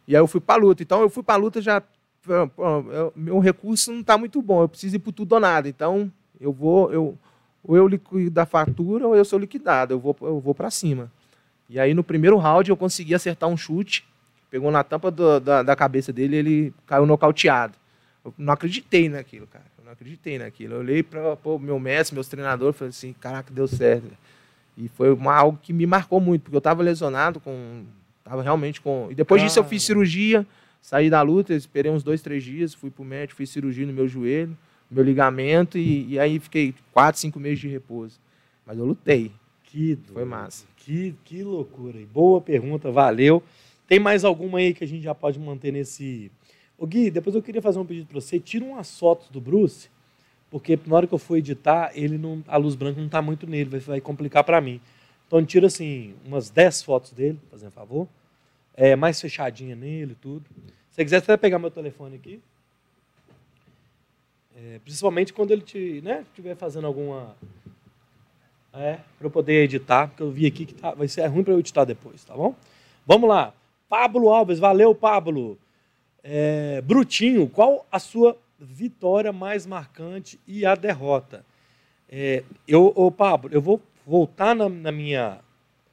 E 0.07 0.15
aí 0.15 0.21
eu 0.21 0.27
fui 0.27 0.39
para 0.39 0.61
luta. 0.61 0.83
Então 0.83 1.01
eu 1.01 1.09
fui 1.09 1.23
para 1.23 1.35
luta 1.37 1.59
já 1.61 1.81
eu, 2.27 3.13
meu 3.15 3.39
recurso 3.39 3.91
não 3.91 4.01
está 4.01 4.17
muito 4.17 4.41
bom, 4.41 4.61
eu 4.61 4.69
preciso 4.69 4.95
ir 4.95 4.99
por 4.99 5.11
tudo 5.11 5.33
ou 5.33 5.39
nada. 5.39 5.67
Então 5.67 6.11
eu 6.39 6.51
vou 6.51 6.91
eu 6.91 7.17
ou 7.63 7.75
eu 7.75 7.87
liquido 7.87 8.39
a 8.39 8.45
fatura 8.45 9.07
ou 9.07 9.15
eu 9.15 9.25
sou 9.25 9.39
liquidado, 9.39 9.93
eu 9.93 9.99
vou 9.99 10.15
eu 10.21 10.39
vou 10.39 10.53
para 10.53 10.69
cima. 10.69 11.11
E 11.69 11.79
aí 11.79 11.93
no 11.93 12.03
primeiro 12.03 12.37
round 12.37 12.69
eu 12.69 12.77
consegui 12.77 13.15
acertar 13.15 13.49
um 13.49 13.57
chute, 13.57 14.05
pegou 14.49 14.71
na 14.71 14.83
tampa 14.83 15.09
do, 15.09 15.39
da, 15.39 15.63
da 15.63 15.75
cabeça 15.75 16.13
dele, 16.13 16.35
ele 16.35 16.73
caiu 16.85 17.05
nocauteado. 17.05 17.75
Eu 18.23 18.33
não 18.37 18.53
acreditei 18.53 19.09
naquilo, 19.09 19.47
cara. 19.47 19.65
Eu 19.77 19.85
não 19.85 19.91
acreditei 19.91 20.39
naquilo. 20.39 20.75
Eu 20.75 20.79
olhei 20.79 21.03
para 21.03 21.37
o 21.43 21.59
meu 21.59 21.79
mestre, 21.79 22.15
meus 22.15 22.27
treinadores, 22.27 22.75
falei 22.75 22.89
assim, 22.89 23.13
caraca, 23.13 23.53
deu 23.53 23.67
certo. 23.67 24.07
E 24.77 24.87
foi 24.87 25.13
uma, 25.13 25.33
algo 25.33 25.59
que 25.61 25.71
me 25.71 25.85
marcou 25.85 26.19
muito, 26.19 26.43
porque 26.43 26.55
eu 26.55 26.59
estava 26.59 26.83
lesionado 26.83 27.39
com. 27.39 27.83
Estava 28.19 28.41
realmente 28.41 28.81
com. 28.81 29.07
E 29.09 29.15
depois 29.15 29.41
disso 29.41 29.59
eu 29.59 29.63
fiz 29.63 29.83
cirurgia. 29.83 30.45
Saí 30.81 31.09
da 31.09 31.21
luta, 31.21 31.53
esperei 31.53 31.91
uns 31.91 32.03
dois, 32.03 32.21
três 32.21 32.43
dias, 32.43 32.73
fui 32.75 32.91
pro 32.91 33.03
médico, 33.03 33.37
fiz 33.37 33.49
cirurgia 33.49 33.87
no 33.87 33.93
meu 33.93 34.07
joelho, 34.07 34.55
meu 34.89 35.03
ligamento, 35.03 35.79
e, 35.79 36.09
e 36.09 36.19
aí 36.19 36.39
fiquei 36.39 36.75
quatro, 36.91 37.19
cinco 37.19 37.39
meses 37.39 37.57
de 37.57 37.67
repouso. 37.67 38.19
Mas 38.65 38.77
eu 38.77 38.85
lutei. 38.85 39.31
Que 39.63 39.97
Foi 40.13 40.23
massa. 40.23 40.65
Que, 40.77 41.15
que 41.25 41.43
loucura. 41.43 41.99
E 41.99 42.05
boa 42.05 42.39
pergunta, 42.39 42.91
valeu. 42.91 43.43
Tem 43.87 43.99
mais 43.99 44.23
alguma 44.23 44.59
aí 44.59 44.73
que 44.73 44.83
a 44.83 44.87
gente 44.87 45.03
já 45.03 45.13
pode 45.13 45.39
manter 45.39 45.71
nesse. 45.71 46.31
Ô 46.77 46.85
Gui, 46.85 47.11
depois 47.11 47.35
eu 47.35 47.41
queria 47.41 47.61
fazer 47.61 47.79
um 47.79 47.85
pedido 47.85 48.07
para 48.07 48.21
você. 48.21 48.39
Tira 48.39 48.63
umas 48.63 48.97
fotos 48.97 49.29
do 49.29 49.41
Bruce, 49.41 49.89
porque 50.55 50.79
na 50.85 50.95
hora 50.95 51.05
que 51.05 51.13
eu 51.13 51.17
for 51.17 51.35
editar, 51.35 51.91
ele 51.93 52.17
não, 52.17 52.41
a 52.47 52.55
luz 52.55 52.75
branca 52.75 52.97
não 52.97 53.07
está 53.07 53.21
muito 53.21 53.45
nele, 53.45 53.69
vai, 53.69 53.79
vai 53.81 53.99
complicar 53.99 54.41
para 54.41 54.61
mim. 54.61 54.79
Então 55.27 55.45
tira 55.45 55.67
assim, 55.67 56.15
umas 56.23 56.49
10 56.49 56.81
fotos 56.81 57.11
dele, 57.11 57.37
fazendo 57.51 57.71
favor. 57.71 58.07
É, 58.73 58.95
mais 58.95 59.19
fechadinha 59.19 59.75
nele 59.75 60.15
tudo. 60.21 60.45
Se 60.91 60.95
você 60.95 61.03
quiser 61.03 61.17
até 61.17 61.35
pegar 61.35 61.59
meu 61.59 61.69
telefone 61.69 62.15
aqui. 62.15 62.39
É, 64.55 64.79
principalmente 64.79 65.33
quando 65.33 65.51
ele 65.51 65.61
te, 65.61 65.99
né, 66.01 66.23
estiver 66.29 66.55
fazendo 66.55 66.87
alguma. 66.87 67.35
É, 68.73 68.99
para 69.17 69.27
eu 69.27 69.31
poder 69.31 69.61
editar, 69.65 70.07
porque 70.07 70.23
eu 70.23 70.31
vi 70.31 70.45
aqui 70.45 70.65
que 70.65 70.73
tá, 70.73 70.91
vai 70.91 71.09
ser 71.09 71.25
ruim 71.27 71.43
para 71.43 71.51
eu 71.51 71.59
editar 71.59 71.83
depois, 71.83 72.23
tá 72.23 72.33
bom? 72.33 72.55
Vamos 73.05 73.27
lá. 73.27 73.53
Pablo 73.89 74.29
Alves, 74.29 74.57
valeu, 74.57 74.95
Pablo. 74.95 75.59
É, 76.23 76.81
Brutinho, 76.81 77.49
qual 77.49 77.85
a 77.91 77.99
sua 77.99 78.37
vitória 78.59 79.31
mais 79.33 79.65
marcante 79.65 80.39
e 80.47 80.65
a 80.65 80.75
derrota? 80.75 81.45
É, 82.09 82.43
eu, 82.67 82.93
ô 82.95 83.11
Pablo, 83.11 83.49
eu 83.53 83.61
vou 83.61 83.81
voltar 84.05 84.55
na, 84.55 84.69
na, 84.69 84.91
minha 84.91 85.39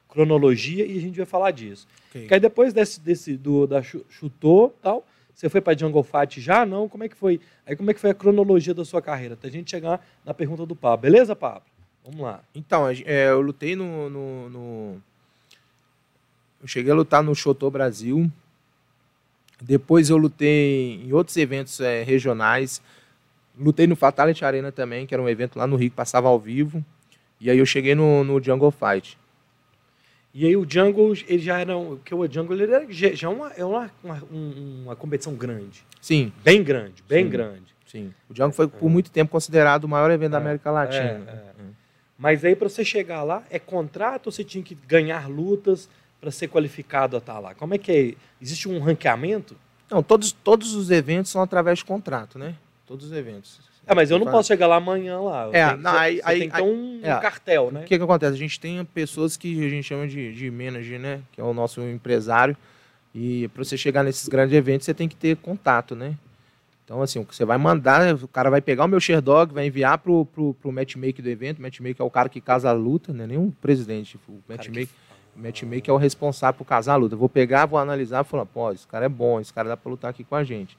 cronologia 0.07 0.85
e 0.85 0.97
a 0.97 1.01
gente 1.01 1.17
vai 1.17 1.25
falar 1.25 1.51
disso. 1.51 1.87
Okay. 2.09 2.21
Porque 2.21 2.33
aí 2.35 2.39
depois 2.39 2.71
desse, 2.71 2.99
desse 2.99 3.35
do, 3.35 3.65
da 3.65 3.81
chutou 3.81 4.75
tal, 4.81 5.05
você 5.33 5.49
foi 5.49 5.59
para 5.59 5.77
Jungle 5.77 6.03
Fight 6.03 6.39
já? 6.39 6.65
Não? 6.65 6.87
Como 6.87 7.03
é 7.03 7.09
que 7.09 7.15
foi? 7.15 7.41
Aí 7.65 7.75
como 7.75 7.89
é 7.89 7.93
que 7.93 7.99
foi 7.99 8.11
a 8.11 8.13
cronologia 8.13 8.73
da 8.73 8.85
sua 8.85 9.01
carreira? 9.01 9.33
Até 9.33 9.47
a 9.47 9.51
gente 9.51 9.71
chegar 9.71 10.05
na 10.23 10.33
pergunta 10.33 10.65
do 10.65 10.75
Pablo. 10.75 11.01
Beleza, 11.01 11.35
Pablo? 11.35 11.63
Vamos 12.05 12.21
lá. 12.21 12.43
Então, 12.53 12.87
é, 12.87 13.29
eu 13.29 13.41
lutei 13.41 13.75
no, 13.75 14.09
no, 14.09 14.49
no, 14.49 15.01
Eu 16.61 16.67
cheguei 16.67 16.91
a 16.91 16.95
lutar 16.95 17.23
no 17.23 17.33
Chotô 17.33 17.71
Brasil. 17.71 18.29
Depois 19.65 20.09
eu 20.09 20.17
lutei 20.17 21.01
em 21.05 21.13
outros 21.13 21.37
eventos 21.37 21.79
é, 21.79 22.03
regionais. 22.03 22.81
Lutei 23.57 23.87
no 23.87 23.95
Fatality 23.95 24.43
Arena 24.43 24.71
também, 24.71 25.05
que 25.05 25.13
era 25.13 25.23
um 25.23 25.29
evento 25.29 25.57
lá 25.57 25.65
no 25.65 25.77
Rio 25.77 25.89
que 25.89 25.95
passava 25.95 26.27
ao 26.27 26.37
vivo. 26.37 26.83
E 27.39 27.49
aí 27.49 27.57
eu 27.57 27.65
cheguei 27.65 27.95
no, 27.95 28.23
no 28.23 28.43
Jungle 28.43 28.71
Fight. 28.71 29.17
E 30.33 30.45
aí 30.45 30.57
o 30.57 30.65
Jungle, 30.67 31.13
ele 31.27 31.39
já 31.39 31.59
era. 31.59 31.75
Porque 31.77 32.13
o 32.13 32.29
Jungle 32.29 32.55
ele 32.55 32.73
era, 32.73 32.85
já 32.91 33.27
é 33.27 33.31
uma, 33.31 33.51
é 33.51 33.63
uma, 33.63 33.91
uma, 34.03 34.23
uma, 34.31 34.95
competição 34.95 35.35
grande. 35.35 35.85
Sim. 36.01 36.33
Bem 36.43 36.63
grande, 36.63 37.03
bem 37.07 37.25
Sim. 37.25 37.29
grande. 37.29 37.75
Sim. 37.85 38.13
O 38.29 38.35
Jungle 38.35 38.51
foi 38.53 38.67
por 38.67 38.89
muito 38.89 39.11
tempo 39.11 39.31
considerado 39.31 39.83
o 39.83 39.87
maior 39.87 40.09
evento 40.11 40.31
da 40.31 40.39
América 40.39 40.71
Latina. 40.71 41.23
É, 41.27 41.31
é. 41.31 41.53
Mas 42.17 42.43
aí 42.43 42.55
para 42.55 42.67
você 42.67 42.83
chegar 42.83 43.23
lá, 43.23 43.43
é 43.49 43.59
contrato 43.59 44.27
ou 44.27 44.31
você 44.31 44.43
tinha 44.43 44.63
que 44.63 44.75
ganhar 44.75 45.29
lutas 45.29 45.87
para 46.23 46.31
ser 46.31 46.47
qualificado 46.47 47.17
a 47.17 47.19
estar 47.19 47.37
lá? 47.37 47.53
Como 47.53 47.73
é 47.73 47.77
que 47.77 47.91
é? 47.91 48.13
Existe 48.41 48.69
um 48.69 48.79
ranqueamento? 48.79 49.57
Não, 49.91 50.01
todos, 50.01 50.31
todos 50.31 50.73
os 50.73 50.89
eventos 50.89 51.29
são 51.29 51.41
através 51.41 51.79
de 51.79 51.85
contrato, 51.85 52.39
né? 52.39 52.55
Todos 52.87 53.07
os 53.07 53.11
eventos. 53.11 53.59
É, 53.85 53.93
mas 53.93 54.09
eu 54.09 54.17
não 54.17 54.27
posso 54.27 54.47
chegar 54.47 54.67
lá 54.67 54.77
amanhã 54.77 55.19
lá. 55.19 55.49
É, 55.51 55.75
não, 55.75 55.91
aí, 55.91 56.21
aí, 56.23 56.39
tem 56.39 56.49
que 56.49 56.55
ter 56.55 56.61
um, 56.61 57.01
é, 57.03 57.19
cartel, 57.19 57.71
né? 57.71 57.81
O 57.81 57.83
que, 57.83 57.97
que 57.97 58.03
acontece? 58.03 58.33
A 58.33 58.39
gente 58.39 58.57
tem 58.57 58.85
pessoas 58.85 59.35
que 59.35 59.65
a 59.65 59.69
gente 59.69 59.83
chama 59.83 60.07
de, 60.07 60.33
de 60.33 60.49
manager, 60.49 60.97
né? 60.97 61.21
Que 61.33 61.41
é 61.41 61.43
o 61.43 61.53
nosso 61.53 61.81
empresário. 61.81 62.55
E 63.13 63.49
para 63.49 63.65
você 63.65 63.75
chegar 63.75 64.01
nesses 64.01 64.29
grandes 64.29 64.55
eventos, 64.55 64.85
você 64.85 64.93
tem 64.93 65.09
que 65.09 65.17
ter 65.17 65.35
contato, 65.35 65.93
né? 65.93 66.15
Então, 66.85 67.01
assim, 67.01 67.21
você 67.29 67.43
vai 67.43 67.57
mandar, 67.57 68.15
o 68.15 68.27
cara 68.29 68.49
vai 68.49 68.61
pegar 68.61 68.85
o 68.85 68.87
meu 68.87 68.99
Sherdog, 68.99 69.53
vai 69.53 69.67
enviar 69.67 69.97
pro, 69.97 70.25
pro, 70.25 70.53
pro 70.53 70.71
matchmaker 70.71 71.21
do 71.21 71.29
evento. 71.29 71.59
O 71.59 71.61
matchmaker 71.61 72.01
é 72.01 72.03
o 72.03 72.09
cara 72.09 72.29
que 72.29 72.39
casa 72.39 72.69
a 72.69 72.73
luta, 72.73 73.11
não 73.11 73.25
é 73.25 73.27
nem 73.27 73.37
o 73.37 73.53
presidente. 73.61 74.17
O 74.27 74.39
matchmaker, 74.47 74.87
o 75.35 75.39
matchmaker 75.39 75.89
é 75.89 75.93
o 75.93 75.97
responsável 75.97 76.57
por 76.57 76.65
casar 76.65 76.93
a 76.93 76.95
luta. 76.97 77.15
Eu 77.15 77.19
vou 77.19 77.29
pegar, 77.29 77.65
vou 77.65 77.79
analisar 77.79 78.23
e 78.23 78.27
falar, 78.27 78.45
pô, 78.45 78.71
esse 78.71 78.87
cara 78.87 79.05
é 79.05 79.09
bom, 79.09 79.39
esse 79.39 79.53
cara 79.53 79.69
dá 79.69 79.77
para 79.77 79.89
lutar 79.89 80.09
aqui 80.11 80.23
com 80.23 80.35
a 80.35 80.43
gente. 80.43 80.77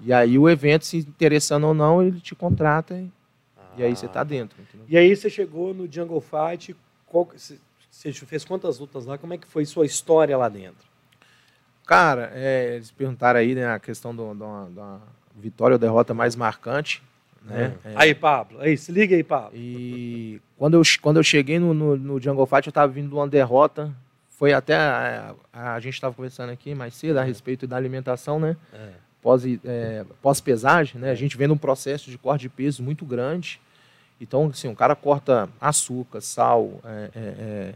E 0.00 0.12
aí 0.12 0.38
o 0.38 0.48
evento, 0.48 0.84
se 0.84 0.98
interessando 0.98 1.64
ou 1.64 1.74
não, 1.74 2.02
ele 2.02 2.20
te 2.20 2.34
contrata 2.34 2.94
e, 2.94 3.10
ah. 3.56 3.62
e 3.78 3.82
aí 3.84 3.96
você 3.96 4.06
está 4.06 4.22
dentro. 4.22 4.60
Entendeu? 4.60 4.86
E 4.88 4.96
aí 4.96 5.14
você 5.14 5.28
chegou 5.28 5.74
no 5.74 5.90
Jungle 5.90 6.20
Fight, 6.20 6.76
qual, 7.06 7.28
você 7.34 8.12
fez 8.12 8.44
quantas 8.44 8.78
lutas 8.78 9.06
lá? 9.06 9.18
Como 9.18 9.34
é 9.34 9.38
que 9.38 9.46
foi 9.46 9.64
sua 9.64 9.86
história 9.86 10.36
lá 10.36 10.48
dentro? 10.48 10.86
Cara, 11.86 12.30
é, 12.34 12.74
eles 12.76 12.90
perguntaram 12.90 13.40
aí 13.40 13.54
né, 13.54 13.66
a 13.66 13.78
questão 13.78 14.14
da 14.14 15.00
vitória 15.34 15.74
ou 15.74 15.78
derrota 15.78 16.12
mais 16.12 16.36
marcante. 16.36 17.02
Né? 17.42 17.74
É. 17.84 17.92
Aí, 17.96 18.14
Pablo, 18.14 18.60
aí, 18.60 18.76
se 18.76 18.92
liga 18.92 19.16
aí, 19.16 19.24
Pablo. 19.24 19.56
E 19.56 20.40
quando 20.58 20.74
eu, 20.74 20.82
quando 21.00 21.16
eu 21.16 21.22
cheguei 21.22 21.58
no, 21.58 21.72
no, 21.72 21.96
no 21.96 22.20
Jungle 22.20 22.46
Fight, 22.46 22.66
eu 22.66 22.70
estava 22.70 22.92
vindo 22.92 23.08
de 23.08 23.14
uma 23.14 23.28
derrota. 23.28 23.94
Foi 24.30 24.52
até. 24.52 24.76
A, 24.76 25.34
a, 25.52 25.74
a 25.74 25.80
gente 25.80 25.94
estava 25.94 26.14
conversando 26.14 26.50
aqui 26.50 26.74
mais 26.74 26.94
cedo 26.94 27.16
a 27.16 27.22
respeito 27.22 27.66
da 27.66 27.76
alimentação, 27.76 28.38
né? 28.38 28.56
É 28.72 29.08
pós, 29.22 29.42
é, 29.64 30.04
pós-pesagem, 30.22 31.00
né? 31.00 31.10
A 31.10 31.14
gente 31.14 31.36
vendo 31.36 31.54
um 31.54 31.58
processo 31.58 32.10
de 32.10 32.18
corte 32.18 32.42
de 32.42 32.48
peso 32.48 32.82
muito 32.82 33.04
grande. 33.04 33.60
Então, 34.20 34.46
assim, 34.46 34.68
o 34.68 34.74
cara 34.74 34.96
corta 34.96 35.48
açúcar, 35.60 36.20
sal, 36.20 36.80
é, 36.84 37.10
é, 37.14 37.20
é, 37.20 37.74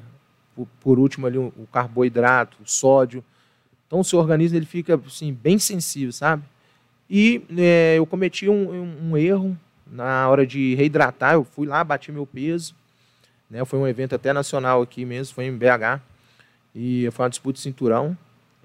por, 0.56 0.66
por, 0.80 0.98
último 0.98 1.26
ali 1.26 1.38
o, 1.38 1.68
carboidrato, 1.72 2.56
o 2.62 2.68
sódio. 2.68 3.22
Então, 3.86 4.00
o 4.00 4.04
seu 4.04 4.18
organismo 4.18 4.56
ele 4.56 4.66
fica 4.66 5.00
assim, 5.06 5.32
bem 5.32 5.58
sensível, 5.58 6.12
sabe? 6.12 6.42
E 7.08 7.42
é, 7.56 7.96
eu 7.98 8.06
cometi 8.06 8.48
um, 8.48 8.70
um, 8.72 9.10
um, 9.10 9.16
erro 9.16 9.56
na 9.86 10.28
hora 10.28 10.46
de 10.46 10.74
reidratar. 10.74 11.34
Eu 11.34 11.44
fui 11.44 11.66
lá, 11.66 11.82
bati 11.82 12.10
meu 12.10 12.26
peso. 12.26 12.74
Né? 13.50 13.64
Foi 13.64 13.78
um 13.78 13.86
evento 13.86 14.14
até 14.14 14.32
nacional 14.32 14.82
aqui 14.82 15.04
mesmo, 15.04 15.34
foi 15.34 15.46
em 15.46 15.56
BH. 15.56 16.00
E 16.74 17.08
foi 17.12 17.24
uma 17.24 17.30
disputa 17.30 17.54
de 17.54 17.60
cinturão. 17.60 18.16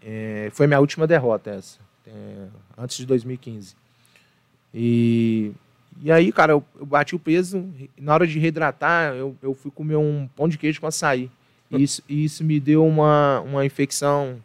É, 0.02 0.50
foi 0.54 0.68
minha 0.68 0.80
última 0.80 1.06
derrota 1.06 1.52
essa 1.52 1.88
é, 2.08 2.48
antes 2.78 2.98
de 2.98 3.06
2015. 3.06 3.76
E, 4.74 5.52
e 6.02 6.12
aí, 6.12 6.32
cara, 6.32 6.54
eu, 6.54 6.64
eu 6.80 6.86
bati 6.86 7.16
o 7.16 7.20
peso, 7.20 7.68
na 7.98 8.14
hora 8.14 8.28
de 8.28 8.40
reidratar, 8.40 9.14
eu, 9.14 9.36
eu 9.42 9.54
fui 9.54 9.72
comer 9.72 9.96
um 9.96 10.28
pão 10.36 10.48
de 10.48 10.58
queijo 10.58 10.80
com 10.80 10.88
açaí. 10.88 11.30
E 11.70 11.84
isso, 11.84 12.02
e 12.08 12.24
isso 12.24 12.44
me 12.44 12.60
deu 12.60 12.86
uma, 12.86 13.42
uma 13.42 13.66
infecção 13.66 14.42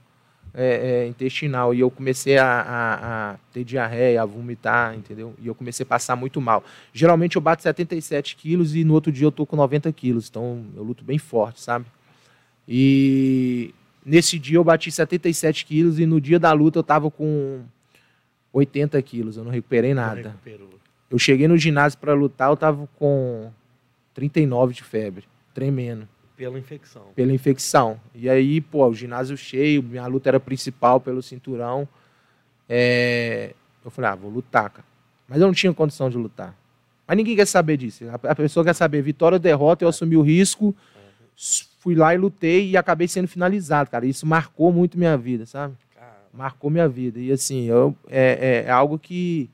é, 0.54 1.04
é, 1.04 1.06
intestinal. 1.06 1.74
E 1.74 1.80
eu 1.80 1.90
comecei 1.90 2.38
a, 2.38 2.46
a, 2.46 2.94
a, 3.32 3.36
ter 3.52 3.64
diarreia, 3.64 4.22
a 4.22 4.24
vomitar, 4.26 4.94
entendeu? 4.94 5.34
E 5.40 5.46
eu 5.46 5.54
comecei 5.54 5.84
a 5.84 5.86
passar 5.86 6.16
muito 6.16 6.40
mal. 6.40 6.64
Geralmente 6.92 7.36
eu 7.36 7.42
bato 7.42 7.62
77 7.62 8.36
quilos 8.36 8.74
e 8.74 8.84
no 8.84 8.94
outro 8.94 9.12
dia 9.12 9.26
eu 9.26 9.32
tô 9.32 9.46
com 9.46 9.56
90 9.56 9.92
quilos. 9.92 10.28
Então 10.28 10.64
eu 10.76 10.82
luto 10.82 11.04
bem 11.04 11.18
forte, 11.18 11.60
sabe? 11.60 11.86
E, 12.68 13.74
Nesse 14.04 14.38
dia 14.38 14.56
eu 14.56 14.64
bati 14.64 14.90
77 14.90 15.64
quilos 15.64 15.98
e 16.00 16.06
no 16.06 16.20
dia 16.20 16.38
da 16.38 16.52
luta 16.52 16.78
eu 16.78 16.82
tava 16.82 17.10
com 17.10 17.62
80 18.52 19.00
quilos. 19.02 19.36
Eu 19.36 19.44
não 19.44 19.52
recuperei 19.52 19.94
nada. 19.94 20.36
Eu 21.08 21.18
cheguei 21.18 21.46
no 21.46 21.56
ginásio 21.56 21.98
para 21.98 22.12
lutar, 22.12 22.50
eu 22.50 22.56
tava 22.56 22.88
com 22.98 23.50
39 24.14 24.74
de 24.74 24.82
febre, 24.82 25.24
tremendo. 25.54 26.08
Pela 26.36 26.58
infecção. 26.58 27.06
Pela 27.14 27.32
infecção. 27.32 28.00
E 28.14 28.28
aí, 28.28 28.60
pô, 28.60 28.86
o 28.86 28.94
ginásio 28.94 29.36
cheio, 29.36 29.82
minha 29.82 30.06
luta 30.06 30.30
era 30.30 30.40
principal 30.40 31.00
pelo 31.00 31.22
cinturão. 31.22 31.86
É... 32.68 33.54
Eu 33.84 33.90
falei, 33.90 34.10
ah, 34.10 34.14
vou 34.14 34.30
lutar, 34.30 34.70
cara. 34.70 34.86
Mas 35.28 35.40
eu 35.40 35.46
não 35.46 35.54
tinha 35.54 35.72
condição 35.72 36.08
de 36.08 36.16
lutar. 36.16 36.56
Mas 37.06 37.16
ninguém 37.16 37.36
quer 37.36 37.46
saber 37.46 37.76
disso. 37.76 38.04
A 38.10 38.34
pessoa 38.34 38.64
quer 38.64 38.74
saber 38.74 39.02
vitória 39.02 39.36
ou 39.36 39.40
derrota, 39.40 39.84
eu 39.84 39.88
assumi 39.88 40.16
o 40.16 40.22
risco 40.22 40.74
fui 41.82 41.96
lá 41.96 42.14
e 42.14 42.18
lutei 42.18 42.70
e 42.70 42.76
acabei 42.76 43.08
sendo 43.08 43.26
finalizado, 43.26 43.90
cara. 43.90 44.06
Isso 44.06 44.24
marcou 44.24 44.72
muito 44.72 44.96
minha 44.96 45.16
vida, 45.16 45.44
sabe? 45.46 45.74
Marcou 46.32 46.70
minha 46.70 46.88
vida. 46.88 47.18
E 47.18 47.32
assim, 47.32 47.64
eu, 47.64 47.94
é, 48.08 48.62
é, 48.64 48.68
é, 48.68 48.70
algo 48.70 48.98
que 48.98 49.50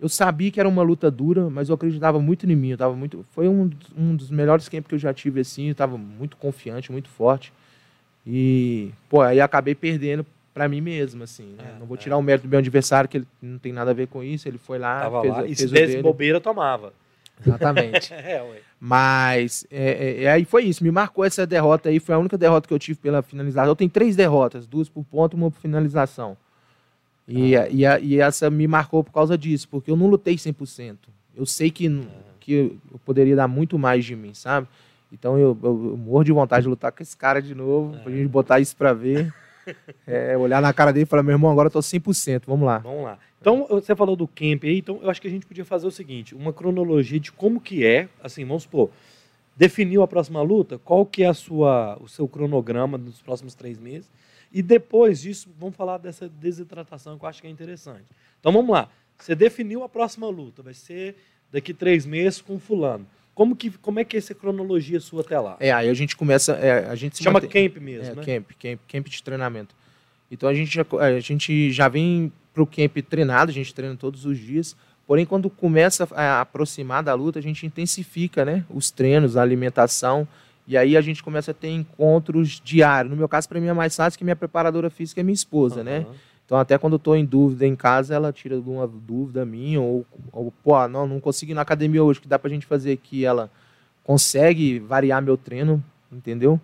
eu 0.00 0.08
sabia 0.08 0.50
que 0.50 0.60
era 0.60 0.68
uma 0.68 0.82
luta 0.82 1.10
dura, 1.10 1.50
mas 1.50 1.68
eu 1.68 1.74
acreditava 1.74 2.20
muito 2.20 2.48
em 2.48 2.54
mim. 2.54 2.70
Eu 2.70 2.78
tava 2.78 2.94
muito, 2.94 3.24
foi 3.32 3.48
um, 3.48 3.68
um 3.96 4.14
dos 4.14 4.30
melhores 4.30 4.68
campos 4.68 4.88
que 4.88 4.94
eu 4.94 4.98
já 4.98 5.12
tive 5.12 5.40
assim. 5.40 5.66
Eu 5.66 5.72
estava 5.72 5.98
muito 5.98 6.36
confiante, 6.36 6.92
muito 6.92 7.08
forte. 7.08 7.52
E, 8.24 8.90
pô, 9.08 9.22
aí 9.22 9.40
acabei 9.40 9.74
perdendo 9.74 10.24
para 10.54 10.68
mim 10.68 10.80
mesmo, 10.80 11.24
assim. 11.24 11.54
Né? 11.58 11.72
É, 11.74 11.78
não 11.80 11.86
vou 11.86 11.96
é. 11.96 12.00
tirar 12.00 12.16
o 12.16 12.22
mérito 12.22 12.46
do 12.46 12.50
meu 12.50 12.60
adversário, 12.60 13.08
que 13.08 13.16
ele 13.16 13.26
não 13.42 13.58
tem 13.58 13.72
nada 13.72 13.90
a 13.90 13.94
ver 13.94 14.06
com 14.06 14.22
isso. 14.22 14.46
Ele 14.46 14.58
foi 14.58 14.78
lá, 14.78 15.00
Tava 15.00 15.20
fez, 15.22 15.32
lá. 15.32 15.42
E 15.42 15.46
fez 15.46 15.58
se 15.58 15.66
desse 15.68 16.00
bobeira, 16.00 16.40
tomava. 16.40 16.92
Exatamente. 17.44 18.14
é. 18.14 18.60
Mas 18.80 19.66
é, 19.70 19.90
é, 19.90 20.22
é, 20.24 20.30
aí 20.30 20.44
foi 20.44 20.64
isso, 20.64 20.84
me 20.84 20.90
marcou 20.90 21.24
essa 21.24 21.44
derrota 21.44 21.88
aí, 21.88 21.98
foi 21.98 22.14
a 22.14 22.18
única 22.18 22.38
derrota 22.38 22.68
que 22.68 22.74
eu 22.74 22.78
tive 22.78 22.98
pela 23.00 23.22
finalização. 23.22 23.68
Eu 23.68 23.76
tenho 23.76 23.90
três 23.90 24.14
derrotas, 24.14 24.66
duas 24.66 24.88
por 24.88 25.04
ponto 25.04 25.36
e 25.36 25.40
uma 25.40 25.50
por 25.50 25.60
finalização. 25.60 26.36
E, 27.28 27.54
ah. 27.54 27.68
e, 27.68 27.84
a, 27.84 28.00
e, 28.00 28.18
essa 28.18 28.48
me 28.48 28.66
marcou 28.66 29.04
por 29.04 29.12
causa 29.12 29.36
disso, 29.36 29.68
porque 29.68 29.90
eu 29.90 29.96
não 29.96 30.06
lutei 30.06 30.36
100%. 30.36 30.96
Eu 31.36 31.44
sei 31.44 31.70
que, 31.70 31.86
ah. 31.86 32.32
que 32.40 32.52
eu 32.90 32.98
poderia 33.04 33.36
dar 33.36 33.46
muito 33.46 33.78
mais 33.78 34.04
de 34.04 34.16
mim, 34.16 34.32
sabe? 34.32 34.66
Então 35.12 35.38
eu, 35.38 35.56
eu, 35.62 35.90
eu 35.90 35.96
morro 35.96 36.24
de 36.24 36.32
vontade 36.32 36.62
de 36.62 36.68
lutar 36.68 36.90
com 36.90 37.02
esse 37.02 37.16
cara 37.16 37.42
de 37.42 37.54
novo, 37.54 37.94
ah. 37.96 37.98
pra 38.00 38.12
gente 38.12 38.28
botar 38.28 38.58
isso 38.60 38.76
pra 38.76 38.92
ver. 38.92 39.32
É, 40.06 40.34
olhar 40.34 40.62
na 40.62 40.72
cara 40.72 40.94
dele 40.94 41.02
e 41.02 41.06
falar, 41.06 41.22
meu 41.22 41.34
irmão, 41.34 41.50
agora 41.50 41.66
eu 41.66 41.70
tô 41.70 41.80
100%, 41.80 42.44
vamos 42.46 42.64
lá. 42.64 42.78
Vamos 42.78 43.04
lá. 43.04 43.18
Então, 43.38 43.66
você 43.68 43.94
falou 43.94 44.16
do 44.16 44.26
camp 44.26 44.64
aí, 44.64 44.78
então 44.78 44.98
eu 45.02 45.10
acho 45.10 45.20
que 45.20 45.28
a 45.28 45.30
gente 45.30 45.44
podia 45.44 45.62
fazer 45.62 45.86
o 45.86 45.90
seguinte, 45.90 46.34
uma 46.34 46.54
cronologia 46.54 47.20
de 47.20 47.30
como 47.30 47.60
que 47.60 47.84
é, 47.84 48.08
assim, 48.22 48.46
vamos 48.46 48.62
supor, 48.62 48.90
definiu 49.54 50.02
a 50.02 50.08
próxima 50.08 50.40
luta, 50.40 50.78
qual 50.78 51.04
que 51.04 51.22
é 51.22 51.28
a 51.28 51.34
sua, 51.34 51.98
o 52.00 52.08
seu 52.08 52.26
cronograma 52.26 52.96
nos 52.96 53.20
próximos 53.20 53.54
três 53.54 53.78
meses, 53.78 54.10
e 54.52 54.62
depois 54.62 55.20
disso, 55.20 55.48
vamos 55.58 55.76
falar 55.76 55.98
dessa 55.98 56.28
desidratação 56.28 57.18
que 57.18 57.24
eu 57.24 57.28
acho 57.28 57.40
que 57.40 57.46
é 57.46 57.50
interessante. 57.50 58.04
Então, 58.40 58.52
vamos 58.52 58.70
lá. 58.70 58.88
Você 59.18 59.34
definiu 59.34 59.82
a 59.82 59.88
próxima 59.88 60.28
luta, 60.28 60.62
vai 60.62 60.74
ser 60.74 61.16
daqui 61.52 61.74
três 61.74 62.06
meses 62.06 62.40
com 62.40 62.58
fulano. 62.58 63.06
Como, 63.34 63.54
que, 63.54 63.70
como 63.70 64.00
é 64.00 64.04
que 64.04 64.16
é 64.16 64.18
essa 64.18 64.34
cronologia 64.34 64.98
sua 65.00 65.20
até 65.20 65.38
lá? 65.38 65.56
É, 65.60 65.70
aí 65.72 65.88
a 65.88 65.94
gente 65.94 66.16
começa. 66.16 66.52
É, 66.54 66.88
a 66.88 66.94
gente 66.94 67.22
Chama 67.22 67.40
mantém- 67.40 67.68
camp 67.70 67.80
mesmo, 67.82 68.12
É, 68.12 68.14
né? 68.16 68.24
camp, 68.24 68.50
camp, 68.60 68.80
camp 68.88 69.06
de 69.06 69.22
treinamento. 69.22 69.74
Então 70.30 70.48
a 70.48 70.54
gente 70.54 70.74
já, 70.74 70.84
a 71.00 71.20
gente 71.20 71.70
já 71.72 71.88
vem 71.88 72.32
pro 72.52 72.66
camp 72.66 72.96
treinado, 73.08 73.50
a 73.50 73.54
gente 73.54 73.72
treina 73.72 73.96
todos 73.96 74.24
os 74.26 74.36
dias. 74.38 74.76
Porém, 75.06 75.24
quando 75.24 75.48
começa 75.48 76.06
a 76.14 76.40
aproximar 76.42 77.02
da 77.02 77.14
luta, 77.14 77.38
a 77.38 77.42
gente 77.42 77.64
intensifica 77.64 78.44
né, 78.44 78.64
os 78.68 78.90
treinos, 78.90 79.36
a 79.36 79.42
alimentação. 79.42 80.26
E 80.68 80.76
aí 80.76 80.98
a 80.98 81.00
gente 81.00 81.22
começa 81.22 81.52
a 81.52 81.54
ter 81.54 81.70
encontros 81.70 82.60
diários. 82.62 83.10
No 83.10 83.16
meu 83.16 83.26
caso, 83.26 83.48
para 83.48 83.58
mim 83.58 83.68
é 83.68 83.72
mais 83.72 83.96
fácil 83.96 84.18
que 84.18 84.22
minha 84.22 84.36
preparadora 84.36 84.90
física 84.90 85.22
é 85.22 85.24
minha 85.24 85.34
esposa, 85.34 85.82
né? 85.82 86.00
Aham. 86.00 86.14
Então, 86.44 86.58
até 86.58 86.76
quando 86.76 86.92
eu 86.92 86.98
estou 86.98 87.16
em 87.16 87.24
dúvida 87.24 87.66
em 87.66 87.74
casa, 87.74 88.14
ela 88.14 88.30
tira 88.32 88.54
alguma 88.54 88.86
dúvida 88.86 89.46
minha, 89.46 89.80
ou, 89.80 90.06
ou 90.30 90.52
pô, 90.62 90.74
ah, 90.74 90.86
não, 90.86 91.06
não 91.06 91.20
consigo 91.20 91.52
ir 91.52 91.54
na 91.54 91.62
academia 91.62 92.04
hoje, 92.04 92.20
que 92.20 92.28
dá 92.28 92.38
pra 92.38 92.50
gente 92.50 92.66
fazer 92.66 92.92
aqui? 92.92 93.24
Ela 93.24 93.50
consegue 94.04 94.78
variar 94.78 95.22
meu 95.22 95.38
treino, 95.38 95.82
entendeu? 96.12 96.60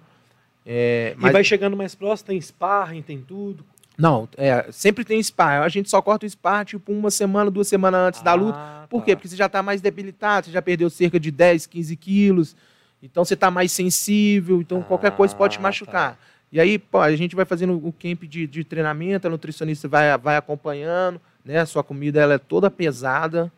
É, 0.66 1.14
E 1.18 1.30
vai 1.30 1.44
chegando 1.44 1.76
mais 1.76 1.94
próximo, 1.94 2.28
tem 2.28 2.40
sparring, 2.40 3.02
tem 3.02 3.18
tudo. 3.18 3.64
Não, 3.96 4.28
é, 4.36 4.66
sempre 4.70 5.04
tem 5.04 5.18
spar. 5.20 5.62
A 5.62 5.68
gente 5.68 5.88
só 5.88 6.02
corta 6.02 6.26
o 6.26 6.28
spar, 6.28 6.64
tipo, 6.64 6.92
uma 6.92 7.10
semana, 7.10 7.50
duas 7.50 7.68
semanas 7.68 8.08
antes 8.08 8.22
da 8.22 8.34
luta. 8.34 8.58
Ah, 8.58 8.86
Por 8.88 9.00
tá. 9.00 9.04
quê? 9.06 9.16
Porque 9.16 9.28
você 9.28 9.36
já 9.36 9.46
está 9.46 9.62
mais 9.62 9.80
debilitado, 9.80 10.46
você 10.46 10.52
já 10.52 10.60
perdeu 10.60 10.90
cerca 10.90 11.18
de 11.18 11.30
10, 11.30 11.66
15 11.66 11.96
quilos. 11.96 12.56
Então 13.04 13.24
você 13.24 13.34
está 13.34 13.50
mais 13.50 13.70
sensível, 13.70 14.60
então 14.60 14.82
qualquer 14.82 15.12
coisa 15.12 15.34
pode 15.36 15.54
te 15.54 15.58
Ah, 15.58 15.62
machucar. 15.62 16.18
E 16.50 16.58
aí, 16.58 16.78
pô, 16.78 16.98
a 16.98 17.14
gente 17.14 17.36
vai 17.36 17.44
fazendo 17.44 17.74
o 17.74 17.92
camp 17.92 18.22
de, 18.22 18.46
de 18.46 18.64
treinamento, 18.64 19.26
a 19.26 19.30
nutricionista 19.30 19.86
vai, 19.86 20.16
vai 20.16 20.36
acompanhando, 20.36 21.20
né? 21.44 21.58
A 21.58 21.66
sua 21.66 21.82
comida 21.82 22.20
ela 22.20 22.34
é 22.34 22.38
toda 22.38 22.70
pesada, 22.70 23.52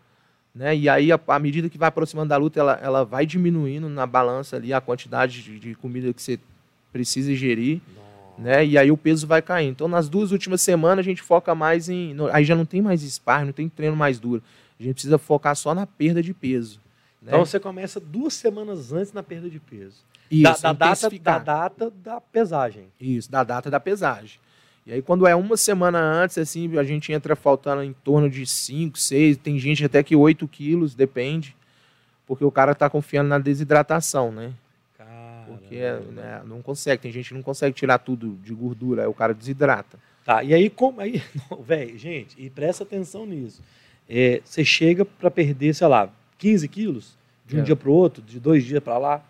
né? 0.54 0.74
E 0.74 0.88
aí, 0.88 1.10
à 1.12 1.38
medida 1.38 1.68
que 1.68 1.78
vai 1.78 1.88
aproximando 1.88 2.30
da 2.30 2.36
luta, 2.36 2.58
ela, 2.58 2.78
ela 2.82 3.04
vai 3.04 3.24
diminuindo 3.24 3.88
na 3.88 4.06
balança 4.06 4.56
ali 4.56 4.72
a 4.72 4.80
quantidade 4.80 5.42
de, 5.42 5.58
de 5.58 5.74
comida 5.74 6.12
que 6.12 6.22
você 6.22 6.40
precisa 6.92 7.30
ingerir 7.30 7.80
né? 8.38 8.64
E 8.64 8.76
aí 8.76 8.90
o 8.90 8.96
peso 8.96 9.26
vai 9.26 9.40
caindo. 9.40 9.72
Então, 9.72 9.88
nas 9.88 10.08
duas 10.08 10.32
últimas 10.32 10.60
semanas, 10.60 10.98
a 10.98 11.08
gente 11.08 11.22
foca 11.22 11.54
mais 11.54 11.88
em. 11.88 12.14
Aí 12.32 12.44
já 12.44 12.54
não 12.54 12.64
tem 12.64 12.82
mais 12.82 13.00
sparring, 13.02 13.46
não 13.46 13.52
tem 13.52 13.68
treino 13.68 13.96
mais 13.96 14.18
duro. 14.18 14.42
A 14.78 14.82
gente 14.82 14.94
precisa 14.94 15.18
focar 15.18 15.56
só 15.56 15.74
na 15.74 15.86
perda 15.86 16.22
de 16.22 16.34
peso. 16.34 16.80
Né? 17.26 17.32
Então 17.32 17.44
você 17.44 17.58
começa 17.58 17.98
duas 17.98 18.34
semanas 18.34 18.92
antes 18.92 19.12
na 19.12 19.20
perda 19.20 19.50
de 19.50 19.58
peso. 19.58 20.04
Isso, 20.30 20.62
da, 20.62 20.72
da 20.72 20.72
data, 20.72 21.10
da 21.10 21.38
data 21.38 21.90
da 21.90 22.20
pesagem. 22.20 22.86
Isso, 23.00 23.28
da 23.28 23.42
data 23.42 23.68
da 23.68 23.80
pesagem. 23.80 24.38
E 24.86 24.92
aí, 24.92 25.02
quando 25.02 25.26
é 25.26 25.34
uma 25.34 25.56
semana 25.56 25.98
antes, 25.98 26.38
assim, 26.38 26.78
a 26.78 26.84
gente 26.84 27.12
entra 27.12 27.34
faltando 27.34 27.82
em 27.82 27.92
torno 27.92 28.30
de 28.30 28.46
5, 28.46 28.96
6, 28.96 29.38
tem 29.38 29.58
gente 29.58 29.84
até 29.84 30.00
que 30.04 30.14
8 30.14 30.46
quilos, 30.46 30.94
depende. 30.94 31.56
Porque 32.24 32.44
o 32.44 32.52
cara 32.52 32.72
tá 32.76 32.88
confiando 32.88 33.28
na 33.28 33.38
desidratação, 33.40 34.30
né? 34.30 34.52
Porque 35.46 35.76
é, 35.76 35.98
né, 35.98 36.42
não 36.44 36.62
consegue, 36.62 37.02
tem 37.02 37.10
gente 37.10 37.28
que 37.28 37.34
não 37.34 37.42
consegue 37.42 37.74
tirar 37.74 37.98
tudo 37.98 38.38
de 38.42 38.54
gordura, 38.54 39.02
aí 39.02 39.08
o 39.08 39.14
cara 39.14 39.34
desidrata. 39.34 39.98
Tá, 40.24 40.44
e 40.44 40.54
aí, 40.54 40.70
como. 40.70 41.00
Aí, 41.00 41.20
velho, 41.64 41.98
gente, 41.98 42.40
e 42.40 42.48
presta 42.48 42.84
atenção 42.84 43.26
nisso. 43.26 43.62
É, 44.08 44.40
você 44.44 44.64
chega 44.64 45.04
para 45.04 45.30
perder, 45.30 45.74
sei 45.74 45.88
lá, 45.88 46.08
15 46.38 46.68
quilos 46.68 47.16
de 47.46 47.56
um 47.56 47.60
É. 47.60 47.62
dia 47.62 47.76
para 47.76 47.88
o 47.88 47.92
outro, 47.92 48.22
de 48.22 48.38
dois 48.40 48.64
dias 48.64 48.82
para 48.82 48.98
lá. 48.98 49.24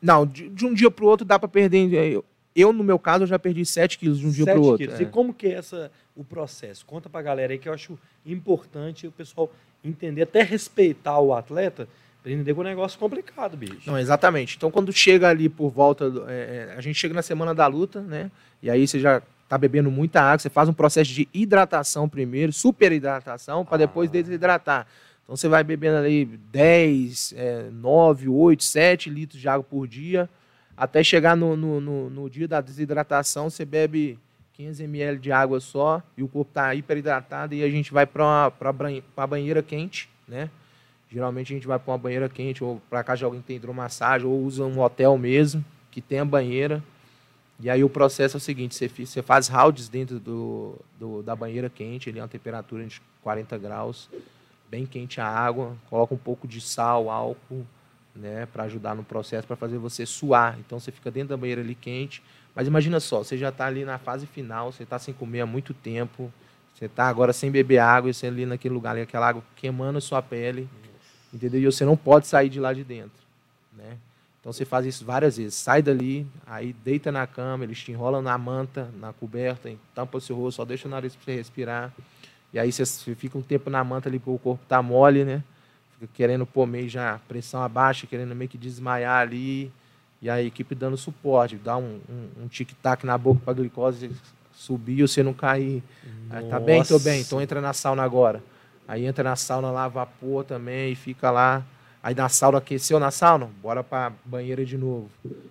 Não, 0.00 0.24
de, 0.26 0.48
de 0.48 0.64
um 0.66 0.72
dia 0.74 0.90
pro 0.90 1.06
outro 1.06 1.24
dá 1.26 1.38
para 1.38 1.48
perder. 1.48 1.92
Eu, 1.92 2.24
eu, 2.54 2.72
no 2.72 2.84
meu 2.84 2.98
caso, 2.98 3.24
eu 3.24 3.26
já 3.26 3.38
perdi 3.38 3.64
7 3.66 3.98
quilos 3.98 4.18
de 4.18 4.26
um 4.26 4.30
dia 4.30 4.44
sete 4.44 4.54
pro 4.54 4.62
outro. 4.62 4.78
quilos. 4.86 5.00
é. 5.00 5.02
E 5.02 5.06
como 5.06 5.34
que 5.34 5.48
é 5.48 5.52
essa, 5.54 5.90
o 6.16 6.24
processo? 6.24 6.84
Conta 6.86 7.08
pra 7.08 7.20
galera 7.22 7.52
aí 7.52 7.58
que 7.58 7.68
eu 7.68 7.72
acho 7.72 7.98
importante 8.24 9.06
o 9.06 9.12
pessoal 9.12 9.50
entender, 9.84 10.22
até 10.22 10.42
respeitar 10.42 11.18
o 11.20 11.32
atleta, 11.34 11.88
pra 12.22 12.32
entender 12.32 12.52
que 12.52 12.58
é 12.58 12.62
um 12.62 12.64
negócio 12.66 12.98
complicado, 12.98 13.56
bicho. 13.56 13.82
Não, 13.86 13.98
exatamente. 13.98 14.56
Então, 14.56 14.70
quando 14.70 14.92
chega 14.92 15.28
ali 15.28 15.48
por 15.48 15.70
volta. 15.70 16.12
é, 16.28 16.68
é, 16.72 16.74
a 16.76 16.80
gente 16.80 16.96
chega 16.96 17.14
na 17.14 17.22
semana 17.22 17.54
da 17.54 17.66
luta, 17.66 18.00
né? 18.00 18.30
E 18.62 18.70
aí 18.70 18.86
você 18.86 18.98
já 18.98 19.22
tá 19.48 19.56
bebendo 19.56 19.90
muita 19.90 20.20
água, 20.20 20.38
você 20.38 20.50
faz 20.50 20.68
um 20.68 20.72
processo 20.74 21.10
de 21.10 21.26
hidratação 21.32 22.08
primeiro, 22.08 22.52
super 22.52 22.92
hidratação, 22.92 23.64
para 23.64 23.78
depois 23.78 24.10
Ah. 24.10 24.12
desidratar. 24.12 24.86
Então 25.28 25.36
você 25.36 25.46
vai 25.46 25.62
bebendo 25.62 25.98
ali 25.98 26.24
10, 26.24 27.34
é, 27.36 27.68
9, 27.70 28.30
8, 28.30 28.64
7 28.64 29.10
litros 29.10 29.38
de 29.38 29.46
água 29.46 29.62
por 29.62 29.86
dia, 29.86 30.26
até 30.74 31.04
chegar 31.04 31.36
no, 31.36 31.54
no, 31.54 31.82
no- 31.82 32.08
no 32.08 32.30
dia 32.30 32.48
da 32.48 32.62
desidratação, 32.62 33.50
você 33.50 33.62
bebe 33.66 34.18
500 34.54 34.80
ml 34.80 35.18
de 35.18 35.30
água 35.30 35.60
só 35.60 36.02
e 36.16 36.22
o 36.22 36.28
corpo 36.28 36.50
está 36.50 36.74
hiperidratado 36.74 37.54
e 37.54 37.62
a 37.62 37.68
gente 37.68 37.92
vai 37.92 38.06
para 38.06 38.50
a 39.18 39.26
banheira 39.26 39.62
quente, 39.62 40.08
né? 40.26 40.48
Geralmente 41.12 41.52
a 41.52 41.56
gente 41.56 41.66
vai 41.66 41.78
para 41.78 41.92
uma 41.92 41.98
banheira 41.98 42.26
quente 42.30 42.64
ou 42.64 42.80
para 42.88 43.04
casa 43.04 43.18
de 43.18 43.24
alguém 43.26 43.42
que 43.42 43.46
tem 43.48 43.56
hidromassagem 43.56 44.26
ou 44.26 44.42
usa 44.42 44.64
um 44.64 44.80
hotel 44.80 45.18
mesmo 45.18 45.62
que 45.90 46.00
tem 46.00 46.20
a 46.20 46.24
banheira. 46.24 46.82
E 47.60 47.68
aí 47.68 47.84
o 47.84 47.90
processo 47.90 48.36
é 48.36 48.38
o 48.38 48.40
seguinte, 48.40 48.74
você, 48.74 48.88
você 48.88 49.20
faz 49.22 49.46
rounds 49.48 49.90
dentro 49.90 50.18
do, 50.18 50.74
do- 50.98 51.22
da 51.22 51.36
banheira 51.36 51.68
quente, 51.68 52.08
ali 52.08 52.18
é 52.18 52.22
uma 52.22 52.28
temperatura 52.28 52.82
de 52.86 53.00
40 53.22 53.58
graus, 53.58 54.08
bem 54.70 54.86
quente 54.86 55.20
a 55.20 55.26
água, 55.26 55.76
coloca 55.88 56.14
um 56.14 56.18
pouco 56.18 56.46
de 56.46 56.60
sal, 56.60 57.10
álcool, 57.10 57.66
né, 58.14 58.46
para 58.46 58.64
ajudar 58.64 58.94
no 58.94 59.04
processo, 59.04 59.46
para 59.46 59.56
fazer 59.56 59.78
você 59.78 60.04
suar. 60.04 60.58
Então 60.58 60.78
você 60.78 60.90
fica 60.90 61.10
dentro 61.10 61.30
da 61.30 61.36
banheira 61.36 61.60
ali 61.60 61.74
quente. 61.74 62.22
Mas 62.54 62.66
imagina 62.66 62.98
só, 62.98 63.18
você 63.18 63.38
já 63.38 63.50
está 63.50 63.66
ali 63.66 63.84
na 63.84 63.98
fase 63.98 64.26
final, 64.26 64.72
você 64.72 64.82
está 64.82 64.98
sem 64.98 65.14
comer 65.14 65.42
há 65.42 65.46
muito 65.46 65.72
tempo, 65.72 66.32
você 66.74 66.86
está 66.86 67.08
agora 67.08 67.32
sem 67.32 67.50
beber 67.50 67.78
água, 67.78 68.10
e 68.10 68.14
você 68.14 68.26
ali 68.26 68.44
naquele 68.44 68.74
lugar, 68.74 68.92
ali, 68.92 69.02
aquela 69.02 69.28
água 69.28 69.42
queimando 69.54 69.98
a 69.98 70.00
sua 70.00 70.20
pele, 70.20 70.68
entendeu? 71.32 71.60
E 71.60 71.64
você 71.66 71.84
não 71.84 71.96
pode 71.96 72.26
sair 72.26 72.48
de 72.48 72.58
lá 72.58 72.72
de 72.72 72.82
dentro, 72.82 73.22
né? 73.76 73.96
Então 74.40 74.52
você 74.52 74.64
faz 74.64 74.86
isso 74.86 75.04
várias 75.04 75.36
vezes. 75.36 75.54
Sai 75.54 75.82
dali, 75.82 76.26
aí 76.46 76.72
deita 76.72 77.12
na 77.12 77.26
cama, 77.26 77.64
eles 77.64 77.78
te 77.78 77.92
enrolam 77.92 78.22
na 78.22 78.38
manta, 78.38 78.88
na 78.98 79.12
coberta, 79.12 79.70
tampa 79.94 80.18
o 80.18 80.20
seu 80.20 80.36
rosto, 80.36 80.56
só 80.56 80.64
deixa 80.64 80.88
o 80.88 80.90
nariz 80.90 81.14
para 81.14 81.24
você 81.24 81.36
respirar. 81.36 81.92
E 82.52 82.58
aí 82.58 82.72
você 82.72 83.14
fica 83.14 83.36
um 83.36 83.42
tempo 83.42 83.68
na 83.68 83.82
manta 83.84 84.08
ali 84.08 84.18
porque 84.18 84.30
o 84.30 84.38
corpo 84.38 84.64
tá 84.66 84.82
mole, 84.82 85.24
né? 85.24 85.42
Fica 85.94 86.10
querendo 86.14 86.46
pôr 86.46 86.66
meio 86.66 86.88
já 86.88 87.20
pressão 87.28 87.62
abaixo, 87.62 88.06
querendo 88.06 88.34
meio 88.34 88.48
que 88.48 88.56
desmaiar 88.58 89.20
ali. 89.20 89.70
E 90.20 90.28
a 90.28 90.42
equipe 90.42 90.74
dando 90.74 90.96
suporte, 90.96 91.56
dá 91.56 91.76
um, 91.76 92.00
um, 92.08 92.44
um 92.44 92.48
tic-tac 92.48 93.04
na 93.06 93.16
boca 93.16 93.40
para 93.44 93.52
a 93.52 93.56
glicose 93.56 94.10
subir 94.52 95.02
ou 95.02 95.08
você 95.08 95.22
não 95.22 95.32
cair. 95.32 95.82
Aí, 96.30 96.44
tá 96.44 96.58
bem, 96.58 96.82
tô 96.82 96.98
bem, 96.98 97.20
então 97.20 97.40
entra 97.40 97.60
na 97.60 97.72
sauna 97.72 98.02
agora. 98.02 98.42
Aí 98.86 99.04
entra 99.04 99.22
na 99.22 99.36
sauna 99.36 99.70
lá, 99.70 99.86
vapor 99.86 100.44
também, 100.44 100.92
e 100.92 100.94
fica 100.96 101.30
lá. 101.30 101.64
Aí 102.02 102.14
na 102.14 102.28
sauna 102.28 102.58
aqueceu 102.58 102.98
na 102.98 103.10
sauna, 103.10 103.48
bora 103.62 103.84
pra 103.84 104.12
banheira 104.24 104.64
de 104.64 104.76
novo. 104.76 105.08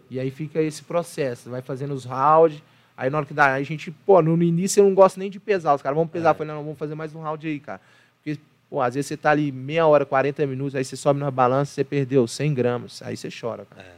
E 0.10 0.20
aí 0.20 0.32
fica 0.32 0.62
esse 0.62 0.84
processo, 0.84 1.50
vai 1.50 1.62
fazendo 1.62 1.94
os 1.94 2.04
rounds. 2.04 2.62
Aí 2.98 3.12
na 3.12 3.18
hora 3.20 3.26
que 3.28 3.34
dá, 3.34 3.54
a 3.54 3.62
gente, 3.62 3.92
pô, 3.92 4.22
no, 4.24 4.42
início 4.42 4.80
eu 4.82 4.86
não 4.86 4.96
gosto 4.96 5.20
nem 5.20 5.30
de 5.30 5.40
pesar. 5.40 5.76
Os 5.76 5.82
caras 5.84 5.96
vamos 5.96 6.12
pesar. 6.12 6.32
É. 6.32 6.34
Falei, 6.34 6.52
não, 6.52 6.64
vamos 6.64 6.80
fazer 6.80 6.96
mais 6.96 7.14
um 7.14 7.22
round 7.22 7.48
aí, 7.48 7.60
cara. 7.60 7.80
Porque, 8.24 8.40
pô, 8.68 8.82
às 8.82 8.96
vezes 8.96 9.08
você 9.08 9.16
tá 9.16 9.30
ali 9.30 9.52
meia 9.52 9.86
hora, 9.86 10.04
40 10.04 10.48
minutos, 10.48 10.74
aí 10.74 10.84
você 10.84 10.96
sobe 10.98 11.20
na 11.20 11.30
balança, 11.30 11.72
você 11.74 11.84
perdeu 11.84 12.28
100 12.28 12.54
gramas. 12.56 13.02
Aí 13.04 13.16
você 13.16 13.30
chora, 13.30 13.66
cara. 13.70 13.84
É. 13.88 13.92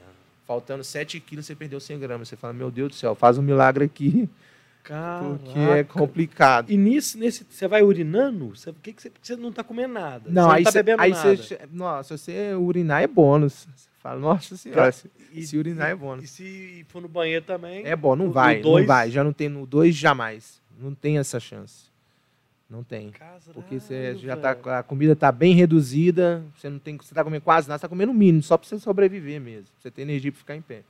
Faltando 0.46 0.84
7 0.84 1.20
quilos, 1.22 1.46
você 1.46 1.56
perdeu 1.56 1.80
100 1.80 2.00
gramas. 2.00 2.28
Você 2.28 2.36
fala, 2.36 2.52
meu 2.54 2.70
Deus 2.70 2.90
do 2.90 2.96
céu, 2.96 3.16
faz 3.16 3.38
um 3.38 3.42
milagre 3.42 3.86
aqui, 3.86 4.28
porque 4.84 5.60
é 5.60 5.66
Caraca. 5.84 5.94
complicado. 5.94 6.70
E 6.70 6.76
nisso, 6.76 7.18
nesse, 7.18 7.46
você 7.50 7.68
vai 7.68 7.84
urinando? 7.84 8.50
Você, 8.50 8.74
que, 8.82 8.92
que 8.92 9.02
você, 9.02 9.12
você 9.22 9.36
não 9.36 9.52
tá 9.52 9.64
comendo 9.64 9.94
nada? 9.94 10.24
Não, 10.28 10.50
você 10.50 10.56
aí 10.56 10.58
não 10.58 10.64
tá 10.66 10.72
cê- 10.72 10.84
bebendo 10.84 11.02
aí 11.04 11.12
nada. 11.12 11.38
Você, 11.38 11.60
nossa, 11.72 12.18
se 12.18 12.24
você 12.24 12.54
urinar 12.56 13.02
é 13.02 13.08
bônus. 13.08 13.68
Fala, 14.10 14.20
nossa 14.20 14.58
senhora, 14.58 14.92
se, 14.92 15.10
E- 15.32 15.44
se 15.46 15.56
urinar 15.56 15.90
é 15.90 15.92
E 15.92 15.96
bônus. 15.96 16.30
se 16.32 16.84
for 16.90 17.00
no 17.02 17.08
banheiro 17.08 17.46
também? 17.46 17.86
É 17.86 17.96
bom, 17.96 18.16
no- 18.16 18.26
não 18.26 18.32
vai, 18.32 18.58
no 18.58 18.64
dois- 18.64 18.82
não 18.82 18.88
vai. 18.88 19.12
Já 19.12 19.24
não 19.24 19.32
tem 19.32 19.48
no 19.48 19.68
2 19.68 19.96
jamais. 19.96 20.60
Não 20.80 20.96
tem 20.96 21.20
essa 21.20 21.40
chance. 21.40 21.90
Não 22.68 22.84
tem. 22.84 23.12
Porque 23.54 23.80
você 23.80 24.16
já 24.16 24.36
tá, 24.38 24.80
a 24.80 24.84
comida 24.84 25.16
tá 25.16 25.32
bem 25.32 25.54
reduzida, 25.56 26.44
você 26.56 26.70
não 26.70 26.80
tem, 26.80 26.98
você 26.98 27.14
tá 27.14 27.24
comendo 27.24 27.44
quase 27.44 27.68
nada, 27.68 27.78
você 27.78 27.82
tá 27.84 27.90
comendo 27.90 28.12
o 28.12 28.16
mínimo, 28.16 28.42
só 28.42 28.58
para 28.58 28.68
você 28.68 28.80
sobreviver 28.80 29.40
mesmo. 29.42 29.70
Você 29.80 29.92
ter 29.92 30.02
energia 30.04 30.32
para 30.32 30.40
ficar 30.40 30.56
em 30.56 30.62
pé. 30.62 30.82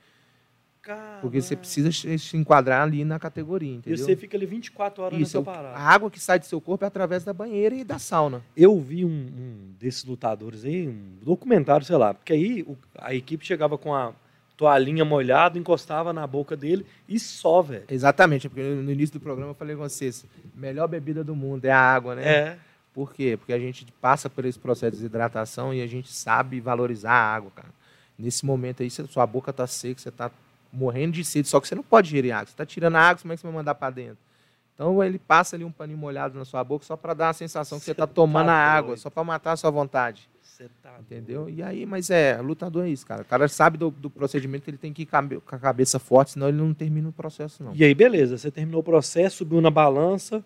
Porque 1.20 1.40
você 1.42 1.54
Caramba. 1.54 1.60
precisa 1.60 2.18
se 2.18 2.36
enquadrar 2.36 2.82
ali 2.82 3.04
na 3.04 3.18
categoria, 3.18 3.70
E 3.70 3.74
entendeu? 3.76 3.98
você 4.04 4.16
fica 4.16 4.36
ali 4.36 4.46
24 4.46 5.02
horas 5.02 5.18
Isso, 5.20 5.38
nessa 5.38 5.50
parada. 5.50 5.76
a 5.76 5.82
água 5.82 6.10
que 6.10 6.18
sai 6.18 6.38
do 6.38 6.46
seu 6.46 6.60
corpo 6.60 6.84
é 6.84 6.88
através 6.88 7.22
da 7.22 7.32
banheira 7.32 7.74
e 7.74 7.84
da 7.84 7.98
sauna. 7.98 8.42
Eu 8.56 8.78
vi 8.80 9.04
um, 9.04 9.08
um 9.08 9.72
desses 9.78 10.04
lutadores 10.04 10.64
aí, 10.64 10.88
um 10.88 11.16
documentário, 11.22 11.84
sei 11.84 11.96
lá, 11.96 12.14
porque 12.14 12.32
aí 12.32 12.62
o- 12.62 12.76
a 12.98 13.14
equipe 13.14 13.44
chegava 13.44 13.76
com 13.76 13.94
a 13.94 14.12
toalhinha 14.56 15.04
molhada, 15.04 15.58
encostava 15.58 16.12
na 16.12 16.26
boca 16.26 16.56
dele 16.56 16.84
e 17.08 17.18
só, 17.18 17.60
velho. 17.62 17.84
Exatamente, 17.88 18.48
porque 18.48 18.62
no 18.62 18.90
início 18.90 19.18
do 19.18 19.22
programa 19.22 19.50
eu 19.50 19.54
falei 19.54 19.76
com 19.76 19.82
vocês, 19.82 20.24
melhor 20.54 20.86
bebida 20.88 21.22
do 21.22 21.34
mundo 21.36 21.64
é 21.66 21.70
a 21.70 21.78
água, 21.78 22.14
né? 22.14 22.24
É. 22.26 22.58
Por 22.92 23.14
quê? 23.14 23.36
Porque 23.38 23.52
a 23.52 23.58
gente 23.58 23.86
passa 24.00 24.28
por 24.28 24.44
esse 24.44 24.58
processo 24.58 24.92
de 24.92 24.96
desidratação 24.98 25.72
e 25.72 25.80
a 25.80 25.86
gente 25.86 26.10
sabe 26.12 26.58
valorizar 26.60 27.12
a 27.12 27.34
água, 27.34 27.50
cara. 27.54 27.68
Nesse 28.18 28.44
momento 28.44 28.82
aí, 28.82 28.90
sua 28.90 29.26
boca 29.26 29.52
tá 29.52 29.66
seca, 29.66 29.98
você 30.00 30.10
tá 30.10 30.30
morrendo 30.72 31.12
de 31.12 31.24
sede, 31.24 31.48
só 31.48 31.60
que 31.60 31.68
você 31.68 31.74
não 31.74 31.82
pode 31.82 32.10
gerir 32.10 32.34
água. 32.34 32.46
Você 32.46 32.56
tá 32.56 32.66
tirando 32.66 32.96
a 32.96 33.00
água, 33.00 33.22
como 33.22 33.32
é 33.32 33.36
que 33.36 33.40
você 33.40 33.46
vai 33.46 33.56
mandar 33.56 33.74
para 33.74 33.90
dentro? 33.90 34.18
Então 34.74 35.02
ele 35.04 35.18
passa 35.18 35.56
ali 35.56 35.64
um 35.64 35.70
paninho 35.70 35.98
molhado 35.98 36.38
na 36.38 36.44
sua 36.44 36.64
boca 36.64 36.84
só 36.84 36.96
para 36.96 37.12
dar 37.12 37.28
a 37.28 37.32
sensação 37.34 37.78
que 37.78 37.84
você 37.84 37.90
está 37.90 38.06
tomando 38.06 38.46
tá 38.46 38.54
a 38.54 38.74
água, 38.74 38.96
só 38.96 39.10
para 39.10 39.22
matar 39.22 39.52
a 39.52 39.56
sua 39.56 39.70
vontade. 39.70 40.28
Você 40.42 40.70
tá 40.82 40.94
Entendeu? 41.00 41.42
Doido. 41.44 41.58
E 41.58 41.62
aí, 41.62 41.86
mas 41.86 42.10
é, 42.10 42.40
lutador 42.40 42.86
é 42.86 42.88
isso, 42.88 43.06
cara. 43.06 43.22
O 43.22 43.24
cara 43.24 43.46
sabe 43.48 43.76
do, 43.76 43.90
do 43.90 44.08
procedimento 44.08 44.64
que 44.64 44.70
ele 44.70 44.78
tem 44.78 44.92
que 44.92 45.02
ir 45.02 45.06
com 45.06 45.54
a 45.54 45.58
cabeça 45.58 45.98
forte, 45.98 46.32
senão 46.32 46.48
ele 46.48 46.58
não 46.58 46.72
termina 46.72 47.08
o 47.08 47.12
processo, 47.12 47.62
não. 47.62 47.74
E 47.74 47.84
aí, 47.84 47.94
beleza, 47.94 48.38
você 48.38 48.50
terminou 48.50 48.80
o 48.80 48.84
processo, 48.84 49.36
subiu 49.38 49.60
na 49.60 49.70
balança, 49.70 50.44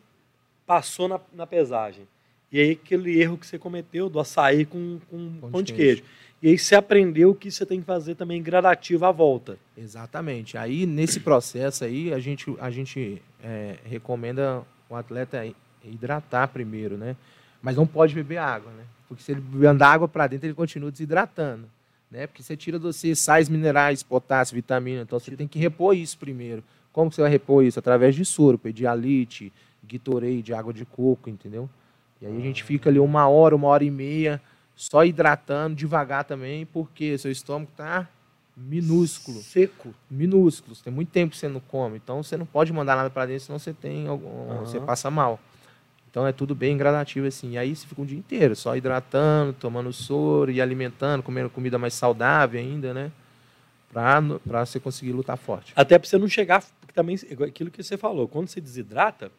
passou 0.66 1.09
na, 1.09 1.20
na 1.33 1.47
pesagem. 1.47 2.07
E 2.51 2.61
aí, 2.61 2.70
aquele 2.72 3.20
erro 3.20 3.37
que 3.37 3.47
você 3.47 3.59
cometeu 3.59 4.09
do 4.09 4.20
açaí 4.20 4.64
com, 4.64 5.01
com 5.11 5.39
pão, 5.41 5.51
pão 5.51 5.62
de 5.62 5.72
queijo. 5.72 6.03
queijo. 6.03 6.14
E 6.43 6.49
aí 6.49 6.59
você 6.59 6.74
aprendeu 6.74 7.35
que 7.35 7.51
você 7.51 7.64
tem 7.64 7.80
que 7.80 7.87
fazer 7.87 8.14
também 8.14 8.43
gradativo 8.43 9.07
à 9.07 9.11
volta. 9.11 9.57
Exatamente. 9.76 10.59
Aí, 10.59 10.85
nesse 10.85 11.20
processo 11.20 11.85
aí, 11.85 12.12
a 12.12 12.18
gente, 12.18 12.55
a 12.61 12.70
gente 12.70 13.22
é, 13.43 13.76
recomenda 13.85 14.62
o 14.89 14.95
atleta 14.95 15.47
hidratar 15.82 16.49
primeiro, 16.49 16.99
né? 16.99 17.16
Mas 17.62 17.76
não 17.76 17.87
pode 17.87 18.14
beber 18.14 18.37
água, 18.37 18.70
né? 18.72 18.85
Porque 19.09 19.22
se 19.22 19.32
ele 19.32 19.66
andar 19.66 19.93
água 19.93 20.09
para 20.09 20.26
dentro, 20.26 20.47
ele 20.47 20.55
continua 20.55 20.91
desidratando. 20.91 21.66
Né? 22.11 22.26
Porque 22.26 22.43
você 22.43 22.57
tira 22.57 22.78
você 22.78 23.14
sais 23.14 23.49
minerais, 23.49 24.03
potássio, 24.03 24.55
vitamina. 24.55 25.03
Então 25.03 25.18
você 25.18 25.35
tem 25.37 25.49
que 25.49 25.59
repor 25.59 25.97
isso 25.97 26.18
primeiro. 26.18 26.62
Como 26.93 27.11
você 27.11 27.20
vai 27.20 27.30
repor 27.30 27.64
isso? 27.64 27.78
Através 27.78 28.14
de 28.14 28.24
soro, 28.24 28.59
pedialite, 28.59 29.53
Gatorade, 29.82 30.55
água 30.55 30.72
de 30.72 30.85
coco, 30.85 31.28
entendeu? 31.28 31.68
E 32.20 32.26
aí 32.26 32.37
a 32.37 32.41
gente 32.41 32.62
fica 32.62 32.89
ali 32.89 32.99
uma 32.99 33.28
hora, 33.28 33.55
uma 33.55 33.68
hora 33.68 33.85
e 33.85 33.91
meia, 33.91 34.41
só 34.77 35.05
hidratando 35.05 35.77
devagar 35.77 36.25
também, 36.25 36.66
porque 36.66 37.16
seu 37.18 37.31
estômago 37.31 37.70
está 37.70 38.09
minúsculo. 38.57 39.41
Seco. 39.43 39.95
Minúsculo. 40.11 40.77
Tem 40.77 40.93
muito 40.93 41.11
tempo 41.11 41.33
que 41.33 41.37
você 41.37 41.49
não 41.49 41.61
come. 41.61 41.97
Então 41.97 42.22
você 42.22 42.37
não 42.37 42.47
pode 42.47 42.72
mandar 42.72 42.97
nada 42.97 43.11
para 43.11 43.27
dentro, 43.27 43.45
senão 43.45 43.59
você 43.59 43.72
tem 43.72 44.07
algum, 44.07 44.29
uhum. 44.29 44.61
você 44.61 44.81
passa 44.81 45.11
mal. 45.11 45.41
Então 46.11 46.27
é 46.27 46.33
tudo 46.33 46.55
bem 46.55 46.77
gradativo 46.77 47.27
assim. 47.27 47.53
E 47.53 47.59
aí 47.59 47.75
você 47.75 47.87
fica 47.87 48.01
um 48.01 48.07
dia 48.07 48.18
inteiro 48.18 48.55
só 48.55 48.77
hidratando, 48.77 49.53
tomando 49.55 49.93
soro 49.93 50.51
e 50.51 50.61
alimentando, 50.61 51.22
comendo 51.22 51.51
comida 51.51 51.77
mais 51.77 51.95
saudável 51.95 52.61
ainda, 52.61 52.95
né? 52.95 53.11
Para 53.93 54.64
você 54.64 54.79
conseguir 54.79 55.12
lutar 55.12 55.37
forte. 55.37 55.72
Até 55.75 55.99
para 55.99 56.09
você 56.09 56.18
não 56.18 56.29
chegar. 56.29 56.64
Porque 56.81 56.93
também, 56.93 57.16
aquilo 57.45 57.70
que 57.70 57.83
você 57.83 57.97
falou, 57.97 58.29
quando 58.29 58.49
você 58.49 58.61
desidrata, 58.61 59.31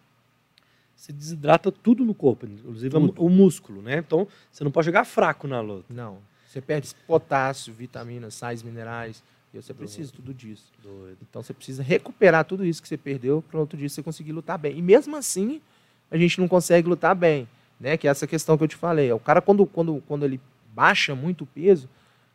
você 0.96 1.12
desidrata 1.12 1.72
tudo 1.72 2.06
no 2.06 2.14
corpo, 2.14 2.46
inclusive 2.46 2.90
tudo. 2.90 3.14
o 3.24 3.30
músculo, 3.30 3.82
né? 3.82 3.98
Então 3.98 4.28
você 4.52 4.64
não 4.64 4.72
pode 4.72 4.86
chegar 4.86 5.06
fraco 5.06 5.48
na 5.48 5.62
luta. 5.62 5.94
Não. 5.94 6.20
Você 6.48 6.62
perde 6.62 6.96
potássio, 7.06 7.74
vitaminas, 7.74 8.34
sais 8.34 8.64
minerais. 8.64 9.22
E 9.54 9.62
você 9.62 9.74
precisa 9.74 10.12
Doido. 10.12 10.16
tudo 10.16 10.34
disso. 10.34 10.72
Doido. 10.82 11.18
Então 11.22 11.42
você 11.42 11.54
precisa 11.54 11.82
recuperar 11.84 12.44
tudo 12.44 12.66
isso 12.66 12.82
que 12.82 12.88
você 12.88 12.98
perdeu 12.98 13.42
para 13.42 13.60
outro 13.60 13.78
dia 13.78 13.88
você 13.88 14.04
conseguir 14.04 14.32
lutar 14.32 14.58
bem. 14.58 14.78
E 14.78 14.82
mesmo 14.82 15.16
assim, 15.16 15.62
a 16.10 16.18
gente 16.18 16.40
não 16.40 16.48
consegue 16.48 16.88
lutar 16.88 17.16
bem, 17.16 17.48
né? 17.80 17.98
Que 17.98 18.08
é 18.08 18.12
essa 18.12 18.28
questão 18.28 18.58
que 18.58 18.64
eu 18.64 18.68
te 18.68 18.76
falei. 18.76 19.12
O 19.12 19.20
cara, 19.20 19.42
quando, 19.42 19.66
quando, 19.66 20.04
quando 20.08 20.26
ele 20.26 20.42
baixa 20.74 21.16
muito 21.16 21.44
o 21.44 21.48
peso, 21.48 21.90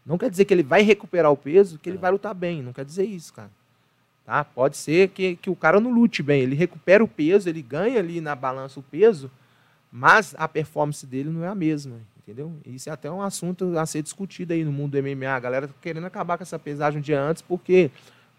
não 0.04 0.16
quer 0.16 0.30
dizer 0.30 0.44
que 0.44 0.54
ele 0.54 0.62
vai 0.62 0.82
recuperar 0.82 1.30
o 1.30 1.36
peso, 1.36 1.78
que 1.78 1.90
ele 1.90 1.98
é. 1.98 2.00
vai 2.00 2.10
lutar 2.10 2.34
bem. 2.34 2.62
Não 2.62 2.72
quer 2.72 2.84
dizer 2.84 3.04
isso, 3.04 3.32
cara. 3.34 3.50
Tá? 4.30 4.44
Pode 4.44 4.76
ser 4.76 5.08
que, 5.08 5.34
que 5.34 5.50
o 5.50 5.56
cara 5.56 5.80
não 5.80 5.90
lute 5.90 6.22
bem. 6.22 6.42
Ele 6.42 6.54
recupera 6.54 7.02
o 7.02 7.08
peso, 7.08 7.48
ele 7.48 7.60
ganha 7.60 7.98
ali 7.98 8.20
na 8.20 8.36
balança 8.36 8.78
o 8.78 8.82
peso, 8.82 9.28
mas 9.90 10.36
a 10.38 10.46
performance 10.46 11.04
dele 11.04 11.30
não 11.30 11.42
é 11.42 11.48
a 11.48 11.54
mesma. 11.54 11.96
Entendeu? 12.18 12.52
Isso 12.64 12.88
é 12.88 12.92
até 12.92 13.10
um 13.10 13.20
assunto 13.20 13.76
a 13.76 13.84
ser 13.84 14.02
discutido 14.02 14.52
aí 14.52 14.64
no 14.64 14.70
mundo 14.70 14.92
do 14.92 15.02
MMA. 15.02 15.30
A 15.30 15.40
galera 15.40 15.66
tá 15.66 15.74
querendo 15.82 16.06
acabar 16.06 16.36
com 16.38 16.44
essa 16.44 16.60
pesagem 16.60 17.00
um 17.00 17.02
dia 17.02 17.20
antes, 17.20 17.42
porque 17.42 17.90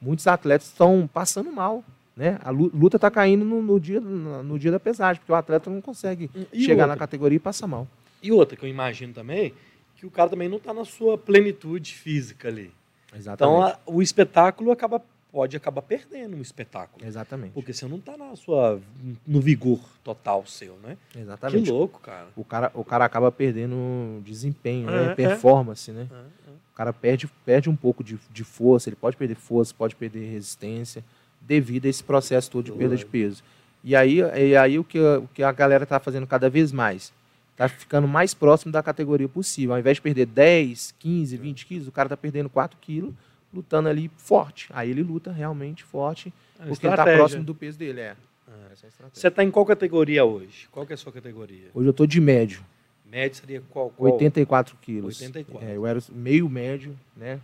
muitos 0.01 0.25
atletas 0.27 0.67
estão 0.67 1.09
passando 1.13 1.51
mal. 1.51 1.83
Né? 2.15 2.39
A 2.41 2.51
luta 2.51 2.95
está 2.95 3.11
caindo 3.11 3.43
no, 3.43 3.61
no, 3.61 3.77
dia, 3.77 3.99
no, 3.99 4.41
no, 4.43 4.57
dia 4.57 4.71
da 4.71 4.79
pesagem, 4.79 5.19
porque 5.19 5.33
o 5.33 5.35
atleta 5.35 5.69
não 5.69 5.81
consegue 5.81 6.31
e 6.53 6.61
chegar 6.61 6.83
outra? 6.83 6.87
na 6.87 6.97
categoria 6.97 7.35
e 7.35 7.39
passar 7.39 7.67
mal. 7.67 7.85
E 8.23 8.31
outra 8.31 8.55
que 8.55 8.63
eu 8.63 8.69
imagino 8.69 9.11
também, 9.13 9.53
que 9.97 10.05
o 10.05 10.09
cara 10.09 10.29
também 10.29 10.47
não 10.47 10.55
está 10.55 10.73
na 10.73 10.85
sua 10.85 11.17
plenitude 11.17 11.93
física 11.93 12.47
ali. 12.47 12.71
Exatamente. 13.13 13.57
Então 13.57 13.61
a, 13.61 13.77
o 13.85 14.01
espetáculo 14.01 14.71
acaba, 14.71 15.01
pode 15.31 15.55
acabar 15.55 15.81
perdendo 15.81 16.35
o 16.35 16.41
espetáculo. 16.41 17.05
Exatamente. 17.05 17.53
Porque 17.53 17.73
você 17.73 17.87
não 17.87 17.97
está 17.97 18.17
na 18.17 18.35
sua 18.35 18.79
no 19.25 19.39
vigor 19.39 19.79
total 20.03 20.45
seu, 20.45 20.77
né? 20.83 20.97
Exatamente. 21.15 21.63
Que 21.63 21.71
louco, 21.71 21.99
cara. 21.99 22.27
O 22.35 22.43
cara, 22.43 22.71
o 22.73 22.83
cara 22.83 23.05
acaba 23.05 23.31
perdendo 23.31 24.21
desempenho, 24.23 24.87
né? 24.87 25.03
é, 25.03 25.07
né? 25.07 25.15
performance, 25.15 25.89
é. 25.89 25.93
né? 25.93 26.07
É, 26.11 26.15
é. 26.15 26.51
O 26.51 26.75
cara 26.75 26.91
perde, 26.91 27.27
perde 27.45 27.69
um 27.69 27.75
pouco 27.75 28.03
de, 28.03 28.19
de 28.29 28.43
força, 28.43 28.89
ele 28.89 28.95
pode 28.95 29.15
perder 29.15 29.35
força, 29.35 29.73
pode 29.73 29.95
perder 29.95 30.31
resistência 30.31 31.03
devido 31.39 31.85
a 31.85 31.89
esse 31.89 32.03
processo 32.03 32.51
todo 32.51 32.65
de 32.65 32.71
perda 32.71 32.95
de 32.95 33.05
peso. 33.05 33.43
E 33.83 33.95
aí, 33.95 34.19
e 34.19 34.55
aí 34.55 34.77
o, 34.77 34.83
que, 34.83 34.99
o 34.99 35.27
que 35.33 35.43
a 35.43 35.51
galera 35.51 35.83
está 35.83 35.99
fazendo 35.99 36.27
cada 36.27 36.49
vez 36.49 36.71
mais? 36.71 37.11
Está 37.51 37.67
ficando 37.67 38.07
mais 38.07 38.33
próximo 38.33 38.71
da 38.71 38.81
categoria 38.81 39.27
possível. 39.27 39.73
Ao 39.73 39.79
invés 39.79 39.97
de 39.97 40.01
perder 40.01 40.25
10, 40.27 40.95
15, 40.97 41.37
20 41.37 41.65
quilos, 41.65 41.87
o 41.87 41.91
cara 41.91 42.07
está 42.07 42.17
perdendo 42.17 42.49
4 42.49 42.77
quilos, 42.79 43.13
lutando 43.53 43.89
ali 43.89 44.09
forte. 44.17 44.67
Aí 44.71 44.89
ele 44.89 45.03
luta 45.03 45.31
realmente 45.31 45.83
forte, 45.83 46.33
é 46.59 46.65
porque 46.65 46.85
ele 46.85 46.93
está 46.93 47.03
próximo 47.03 47.43
do 47.43 47.55
peso 47.55 47.77
dele. 47.77 48.01
É. 48.01 48.15
é 48.47 48.75
Você 49.13 49.27
está 49.27 49.43
em 49.43 49.51
qual 49.51 49.65
categoria 49.65 50.25
hoje? 50.25 50.67
Qual 50.71 50.85
é 50.89 50.93
a 50.93 50.97
sua 50.97 51.11
categoria? 51.11 51.69
Hoje 51.73 51.87
eu 51.87 51.91
estou 51.91 52.07
de 52.07 52.19
médio. 52.21 52.63
Médio 53.05 53.37
seria 53.39 53.61
qual? 53.69 53.89
qual? 53.89 54.13
84 54.13 54.75
quilos. 54.81 55.19
84. 55.19 55.67
É, 55.67 55.75
eu 55.75 55.85
era 55.85 55.99
meio 56.09 56.47
médio, 56.49 56.97
né? 57.15 57.39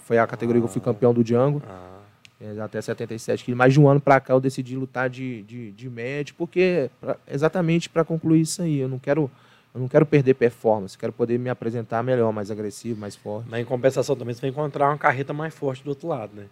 Foi 0.00 0.18
a 0.18 0.26
categoria 0.26 0.58
ah. 0.58 0.62
que 0.62 0.68
eu 0.68 0.72
fui 0.72 0.80
ah. 0.80 0.84
campeão 0.84 1.12
do 1.12 1.22
Django. 1.22 1.62
Ah 1.66 2.02
é, 2.42 2.60
até 2.60 2.80
77 2.80 3.44
quilos. 3.44 3.56
Mais 3.56 3.72
de 3.72 3.80
um 3.80 3.88
ano 3.88 4.00
para 4.00 4.20
cá 4.20 4.34
eu 4.34 4.40
decidi 4.40 4.74
lutar 4.76 5.08
de, 5.08 5.42
de, 5.42 5.70
de 5.70 5.88
médio, 5.88 6.34
porque 6.36 6.90
pra, 7.00 7.16
exatamente 7.30 7.88
para 7.88 8.04
concluir 8.04 8.40
isso 8.40 8.60
aí. 8.60 8.78
Eu 8.78 8.88
não 8.88 8.98
quero 8.98 9.30
eu 9.74 9.80
não 9.80 9.88
quero 9.88 10.04
perder 10.04 10.34
performance, 10.34 10.98
quero 10.98 11.12
poder 11.12 11.38
me 11.38 11.48
apresentar 11.48 12.02
melhor, 12.02 12.32
mais 12.32 12.50
agressivo, 12.50 13.00
mais 13.00 13.16
forte. 13.16 13.48
Mas 13.48 13.62
em 13.62 13.64
compensação 13.64 14.14
também 14.14 14.34
você 14.34 14.40
vai 14.40 14.50
encontrar 14.50 14.88
uma 14.88 14.98
carreta 14.98 15.32
mais 15.32 15.54
forte 15.54 15.82
do 15.82 15.90
outro 15.90 16.08
lado, 16.08 16.34
né? 16.34 16.46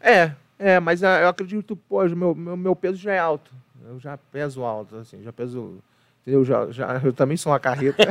É, 0.00 0.32
é, 0.58 0.78
mas 0.78 1.02
ah, 1.02 1.20
eu 1.20 1.28
acredito, 1.28 1.74
pô, 1.74 2.04
meu, 2.08 2.34
meu, 2.34 2.56
meu 2.56 2.76
peso 2.76 2.96
já 2.96 3.12
é 3.12 3.18
alto. 3.18 3.52
Eu 3.84 3.98
já 3.98 4.16
peso 4.16 4.62
alto, 4.62 4.96
assim, 4.96 5.20
já 5.22 5.32
peso. 5.32 5.78
Eu, 6.24 6.44
já, 6.44 6.70
já, 6.70 7.00
eu 7.02 7.12
também 7.12 7.36
sou 7.36 7.50
uma 7.50 7.58
carreta. 7.58 8.04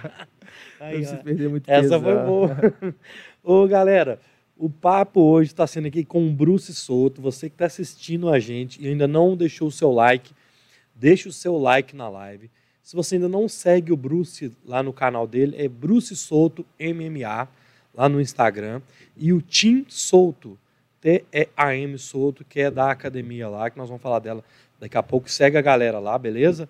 Aí, 0.78 1.04
não 1.06 1.16
perder 1.16 1.48
muito 1.48 1.64
peso. 1.64 1.86
Essa 1.86 2.00
foi 2.00 2.16
boa. 2.18 2.56
Ô, 3.42 3.66
galera, 3.66 4.20
o 4.58 4.68
papo 4.68 5.20
hoje 5.20 5.52
está 5.52 5.66
sendo 5.66 5.88
aqui 5.88 6.04
com 6.04 6.26
o 6.26 6.30
Bruce 6.30 6.74
Souto. 6.74 7.22
Você 7.22 7.48
que 7.48 7.54
está 7.54 7.64
assistindo 7.64 8.28
a 8.28 8.38
gente 8.38 8.82
e 8.82 8.88
ainda 8.88 9.08
não 9.08 9.34
deixou 9.34 9.68
o 9.68 9.72
seu 9.72 9.90
like, 9.90 10.34
deixe 10.94 11.28
o 11.28 11.32
seu 11.32 11.56
like 11.56 11.96
na 11.96 12.10
live. 12.10 12.50
Se 12.86 12.94
você 12.94 13.16
ainda 13.16 13.28
não 13.28 13.48
segue 13.48 13.92
o 13.92 13.96
Bruce 13.96 14.52
lá 14.64 14.80
no 14.80 14.92
canal 14.92 15.26
dele, 15.26 15.56
é 15.58 15.66
Bruce 15.66 16.14
Souto 16.14 16.64
MMA, 16.78 17.48
lá 17.92 18.08
no 18.08 18.20
Instagram. 18.20 18.80
E 19.16 19.32
o 19.32 19.42
Tim 19.42 19.84
Souto, 19.88 20.56
T-E-A-M 21.00 21.98
Souto, 21.98 22.44
que 22.44 22.60
é 22.60 22.70
da 22.70 22.92
academia 22.92 23.48
lá, 23.48 23.68
que 23.68 23.76
nós 23.76 23.88
vamos 23.88 24.00
falar 24.00 24.20
dela 24.20 24.44
daqui 24.78 24.96
a 24.96 25.02
pouco. 25.02 25.28
Segue 25.28 25.58
a 25.58 25.60
galera 25.62 25.98
lá, 25.98 26.16
beleza? 26.16 26.68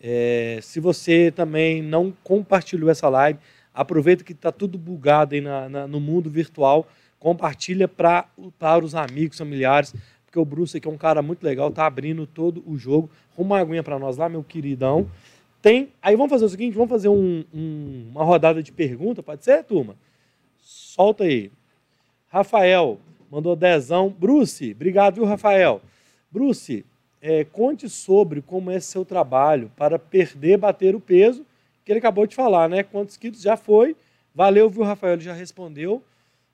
É, 0.00 0.60
se 0.62 0.78
você 0.78 1.32
também 1.32 1.82
não 1.82 2.14
compartilhou 2.22 2.88
essa 2.88 3.08
live, 3.08 3.40
aproveita 3.74 4.22
que 4.22 4.34
está 4.34 4.52
tudo 4.52 4.78
bugado 4.78 5.34
aí 5.34 5.40
na, 5.40 5.68
na, 5.68 5.86
no 5.88 5.98
mundo 5.98 6.30
virtual 6.30 6.86
compartilha 7.18 7.88
para 7.88 8.28
os 8.80 8.94
amigos, 8.94 9.36
familiares, 9.36 9.92
porque 10.24 10.38
o 10.38 10.44
Bruce 10.44 10.76
aqui 10.76 10.86
é 10.86 10.90
um 10.90 10.96
cara 10.96 11.20
muito 11.20 11.42
legal, 11.42 11.68
tá 11.72 11.84
abrindo 11.84 12.28
todo 12.28 12.62
o 12.64 12.78
jogo. 12.78 13.10
Arruma 13.32 13.56
uma 13.56 13.60
aguinha 13.60 13.82
para 13.82 13.98
nós 13.98 14.16
lá, 14.16 14.28
meu 14.28 14.44
queridão. 14.44 15.10
Tem. 15.60 15.92
Aí 16.00 16.16
vamos 16.16 16.30
fazer 16.30 16.44
o 16.44 16.48
seguinte: 16.48 16.74
vamos 16.74 16.90
fazer 16.90 17.08
um, 17.08 17.44
um, 17.52 18.08
uma 18.10 18.24
rodada 18.24 18.62
de 18.62 18.72
pergunta, 18.72 19.22
pode 19.22 19.44
ser, 19.44 19.64
turma? 19.64 19.96
Solta 20.60 21.24
aí. 21.24 21.50
Rafael 22.28 22.98
mandou 23.30 23.56
dezão. 23.56 24.08
Bruce, 24.08 24.72
obrigado, 24.72 25.16
viu, 25.16 25.24
Rafael? 25.24 25.80
Bruce, 26.30 26.84
é, 27.20 27.44
conte 27.44 27.88
sobre 27.88 28.42
como 28.42 28.70
é 28.70 28.80
seu 28.80 29.04
trabalho 29.04 29.70
para 29.76 29.98
perder, 29.98 30.58
bater 30.58 30.94
o 30.94 31.00
peso, 31.00 31.44
que 31.84 31.92
ele 31.92 31.98
acabou 31.98 32.26
de 32.26 32.34
falar, 32.36 32.68
né? 32.68 32.82
Quantos 32.82 33.16
quilos 33.16 33.40
já 33.40 33.56
foi? 33.56 33.96
Valeu, 34.34 34.70
viu, 34.70 34.84
Rafael? 34.84 35.14
Ele 35.14 35.22
já 35.24 35.32
respondeu. 35.32 36.02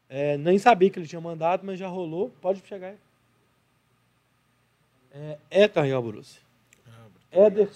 É, 0.09 0.37
nem 0.39 0.59
sabia 0.59 0.89
que 0.91 0.99
ele 0.99 1.09
tinha 1.09 1.21
mandado, 1.21 1.65
mas 1.67 1.79
já 1.79 1.89
rolou. 1.89 2.31
Pode 2.41 2.63
chegar 2.67 2.89
aí. 2.89 2.97
É, 5.13 5.39
Eta 5.51 5.83
Real 5.83 6.03
Bruce. 6.03 6.39
Éder, 7.31 7.69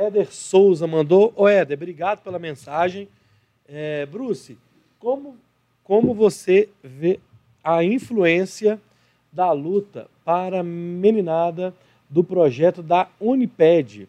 Éder 0.00 0.32
Souza 0.32 0.86
mandou. 0.86 1.30
Ô, 1.36 1.46
Éder, 1.46 1.76
obrigado 1.76 2.22
pela 2.22 2.38
mensagem. 2.38 3.06
É, 3.68 4.06
Bruce, 4.06 4.56
como, 4.98 5.36
como 5.84 6.14
você 6.14 6.70
vê 6.82 7.20
a 7.62 7.84
influência 7.84 8.80
da 9.30 9.52
luta 9.52 10.08
para 10.24 10.60
a 10.60 10.62
meninada 10.62 11.74
do 12.08 12.24
projeto 12.24 12.82
da 12.82 13.08
Uniped, 13.20 14.08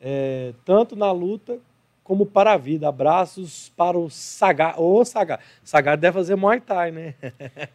é, 0.00 0.54
tanto 0.64 0.96
na 0.96 1.12
luta 1.12 1.58
como 2.04 2.26
para 2.26 2.52
a 2.52 2.56
vida. 2.58 2.86
Abraços 2.86 3.72
para 3.74 3.98
o 3.98 4.10
Sagat. 4.10 4.78
Ô, 4.78 5.02
Sagat. 5.04 5.42
Sagat 5.64 5.98
deve 5.98 6.12
fazer 6.12 6.36
Muay 6.36 6.60
Thai, 6.60 6.90
né? 6.92 7.14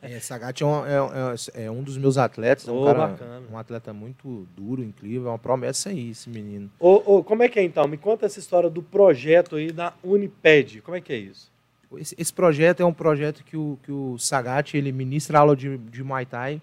É, 0.02 0.20
Sagat 0.20 0.62
é 0.62 0.66
um, 0.66 0.86
é, 0.86 0.92
é, 1.56 1.66
é 1.66 1.72
um 1.72 1.82
dos 1.82 1.98
meus 1.98 2.18
atletas. 2.18 2.68
É 2.68 2.72
um, 2.72 2.82
Ô, 2.82 2.86
cara, 2.86 3.08
bacana. 3.08 3.42
um 3.52 3.58
atleta 3.58 3.92
muito 3.92 4.48
duro, 4.56 4.84
incrível. 4.84 5.28
É 5.28 5.32
uma 5.32 5.40
promessa 5.40 5.90
aí, 5.90 6.12
esse 6.12 6.30
menino. 6.30 6.70
Ô, 6.80 7.18
ô, 7.18 7.24
como 7.24 7.42
é 7.42 7.50
que 7.50 7.60
é 7.60 7.64
então? 7.64 7.88
Me 7.88 7.98
conta 7.98 8.28
essa 8.28 8.40
história 8.40 8.70
do 8.70 8.84
projeto 8.84 9.56
aí 9.56 9.72
da 9.72 9.94
Uniped. 10.04 10.82
Como 10.82 10.96
é 10.96 11.02
que 11.02 11.12
é 11.12 11.18
isso? 11.18 11.52
Esse, 11.98 12.16
esse 12.20 12.32
projeto 12.32 12.82
é 12.82 12.86
um 12.86 12.94
projeto 12.94 13.44
que 13.44 13.58
o, 13.58 13.80
que 13.82 13.92
o 13.92 14.16
Sagat 14.20 14.76
ele 14.76 14.92
ministra 14.92 15.40
aula 15.40 15.56
de, 15.56 15.76
de 15.78 16.04
Muay 16.04 16.26
Thai 16.26 16.62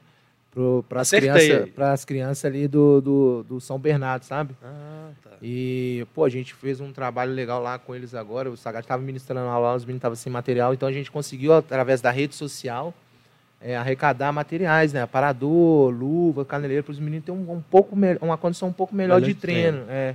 para 0.88 1.02
as 1.02 1.10
crianças, 1.10 1.68
pras 1.70 2.04
crianças 2.04 2.44
ali 2.44 2.66
do, 2.66 3.00
do, 3.00 3.42
do 3.44 3.60
São 3.60 3.78
Bernardo, 3.78 4.24
sabe? 4.24 4.54
Ah, 4.62 5.10
tá. 5.22 5.30
E, 5.42 6.06
pô, 6.14 6.24
a 6.24 6.28
gente 6.30 6.54
fez 6.54 6.80
um 6.80 6.92
trabalho 6.92 7.32
legal 7.32 7.62
lá 7.62 7.78
com 7.78 7.94
eles 7.94 8.14
agora. 8.14 8.50
O 8.50 8.56
Sagat 8.56 8.84
estava 8.84 9.02
ministrando 9.02 9.48
aula, 9.48 9.74
os 9.76 9.84
meninos 9.84 9.98
estavam 9.98 10.16
sem 10.16 10.32
material, 10.32 10.72
então 10.72 10.88
a 10.88 10.92
gente 10.92 11.10
conseguiu, 11.10 11.52
através 11.52 12.00
da 12.00 12.10
rede 12.10 12.34
social, 12.34 12.94
é, 13.60 13.76
arrecadar 13.76 14.32
materiais, 14.32 14.92
né? 14.92 15.02
Aparador, 15.02 15.90
luva, 15.90 16.44
caneleiro, 16.44 16.84
para 16.84 16.92
os 16.92 16.98
meninos 16.98 17.24
terem 17.26 17.38
um, 17.40 17.52
um 17.52 17.60
pouco 17.60 17.96
uma 18.22 18.38
condição 18.38 18.68
um 18.68 18.72
pouco 18.72 18.94
melhor 18.94 19.16
Melhor 19.16 19.26
de 19.26 19.34
de 19.34 19.40
treino. 19.40 19.84
É. 19.88 20.14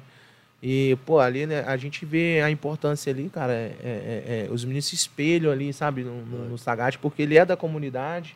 E, 0.63 0.95
pô, 1.05 1.19
ali 1.19 1.47
né, 1.47 1.63
a 1.65 1.75
gente 1.75 2.05
vê 2.05 2.41
a 2.43 2.49
importância 2.51 3.11
ali, 3.11 3.29
cara. 3.29 3.51
é- 3.51 3.75
é- 3.83 4.45
é- 4.47 4.51
os 4.51 4.63
meninos 4.63 4.85
se 4.85 4.95
espelham 4.95 5.51
ali, 5.51 5.73
sabe, 5.73 6.03
no, 6.03 6.23
no, 6.23 6.49
no 6.49 6.57
Sagat, 6.57 6.97
porque 6.99 7.23
ele 7.23 7.35
é 7.37 7.43
da 7.45 7.57
comunidade, 7.57 8.35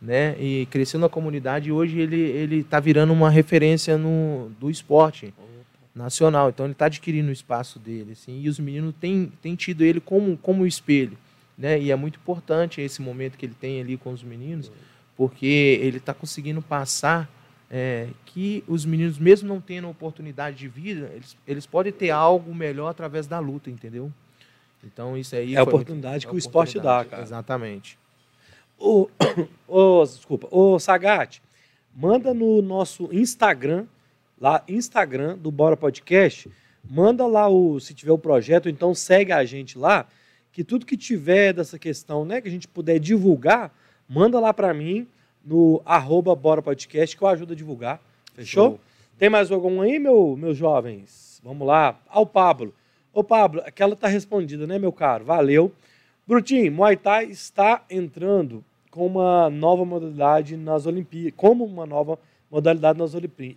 né? 0.00 0.34
E 0.40 0.66
cresceu 0.70 0.98
na 0.98 1.08
comunidade 1.08 1.68
e 1.68 1.72
hoje 1.72 1.98
ele, 1.98 2.18
ele 2.20 2.64
tá 2.64 2.80
virando 2.80 3.12
uma 3.12 3.28
referência 3.30 3.98
no, 3.98 4.50
do 4.58 4.70
esporte 4.70 5.32
nacional. 5.94 6.48
Então 6.48 6.66
ele 6.66 6.72
está 6.72 6.86
adquirindo 6.86 7.28
o 7.28 7.32
espaço 7.32 7.78
dele, 7.78 8.12
assim, 8.12 8.40
e 8.40 8.48
os 8.48 8.58
meninos 8.58 8.94
têm, 9.00 9.32
têm 9.42 9.54
tido 9.54 9.82
ele 9.84 10.00
como, 10.00 10.36
como 10.36 10.66
espelho, 10.66 11.18
né? 11.58 11.78
E 11.80 11.90
é 11.90 11.96
muito 11.96 12.18
importante 12.18 12.80
esse 12.80 13.02
momento 13.02 13.36
que 13.36 13.44
ele 13.44 13.54
tem 13.58 13.80
ali 13.80 13.96
com 13.96 14.10
os 14.12 14.22
meninos, 14.22 14.70
porque 15.16 15.78
ele 15.82 15.98
está 15.98 16.14
conseguindo 16.14 16.62
passar 16.62 17.28
é, 17.70 18.08
que 18.26 18.64
os 18.66 18.84
meninos, 18.86 19.18
mesmo 19.18 19.48
não 19.48 19.60
tendo 19.60 19.88
oportunidade 19.88 20.56
de 20.56 20.66
vida, 20.68 21.10
eles, 21.14 21.36
eles 21.46 21.66
podem 21.66 21.92
ter 21.92 22.10
algo 22.10 22.54
melhor 22.54 22.88
através 22.88 23.26
da 23.26 23.38
luta, 23.38 23.70
entendeu? 23.70 24.10
Então 24.82 25.16
isso 25.18 25.36
aí 25.36 25.54
É 25.54 25.58
a 25.60 25.64
foi 25.64 25.74
muito- 25.74 25.74
oportunidade 25.82 26.24
que 26.26 26.32
é 26.32 26.34
o 26.34 26.38
esporte 26.38 26.74
dá, 26.76 26.80
oportunidade, 26.80 27.08
cara. 27.10 27.22
Exatamente. 27.22 27.98
Ô, 28.80 29.10
ô, 29.68 30.02
desculpa, 30.02 30.48
ô 30.50 30.78
Sagat, 30.78 31.42
manda 31.94 32.32
no 32.32 32.62
nosso 32.62 33.10
Instagram, 33.12 33.84
lá, 34.40 34.64
Instagram 34.66 35.36
do 35.36 35.50
Bora 35.50 35.76
Podcast, 35.76 36.50
manda 36.82 37.26
lá 37.26 37.46
o, 37.46 37.78
se 37.78 37.92
tiver 37.92 38.12
o 38.12 38.18
projeto, 38.18 38.70
então 38.70 38.94
segue 38.94 39.32
a 39.32 39.44
gente 39.44 39.76
lá, 39.76 40.08
que 40.50 40.64
tudo 40.64 40.86
que 40.86 40.96
tiver 40.96 41.52
dessa 41.52 41.78
questão, 41.78 42.24
né, 42.24 42.40
que 42.40 42.48
a 42.48 42.50
gente 42.50 42.66
puder 42.66 42.98
divulgar, 42.98 43.70
manda 44.08 44.40
lá 44.40 44.54
pra 44.54 44.72
mim 44.72 45.06
no 45.44 45.82
arroba 45.84 46.34
Bora 46.34 46.62
Podcast, 46.62 47.14
que 47.14 47.22
eu 47.22 47.28
ajudo 47.28 47.52
a 47.52 47.56
divulgar, 47.56 48.00
fechou? 48.34 48.70
Show. 48.70 48.80
Tem 49.18 49.28
mais 49.28 49.50
algum 49.50 49.82
aí, 49.82 49.98
meu, 49.98 50.34
meus 50.38 50.56
jovens? 50.56 51.38
Vamos 51.44 51.66
lá. 51.66 52.00
Ao 52.08 52.24
Pablo. 52.24 52.74
Ô, 53.12 53.22
Pablo, 53.22 53.60
aquela 53.66 53.94
tá 53.94 54.08
respondida, 54.08 54.66
né, 54.66 54.78
meu 54.78 54.90
caro? 54.90 55.26
Valeu. 55.26 55.70
Brutinho, 56.26 56.72
Muay 56.72 56.96
Thai 56.96 57.26
está 57.26 57.84
entrando 57.90 58.64
com 58.90 59.06
uma 59.06 59.48
nova 59.50 59.84
modalidade 59.84 60.56
nas 60.56 60.86
Olimpíadas, 60.86 61.32
como 61.36 61.64
uma 61.64 61.86
nova 61.86 62.18
modalidade 62.50 62.98
nas 62.98 63.12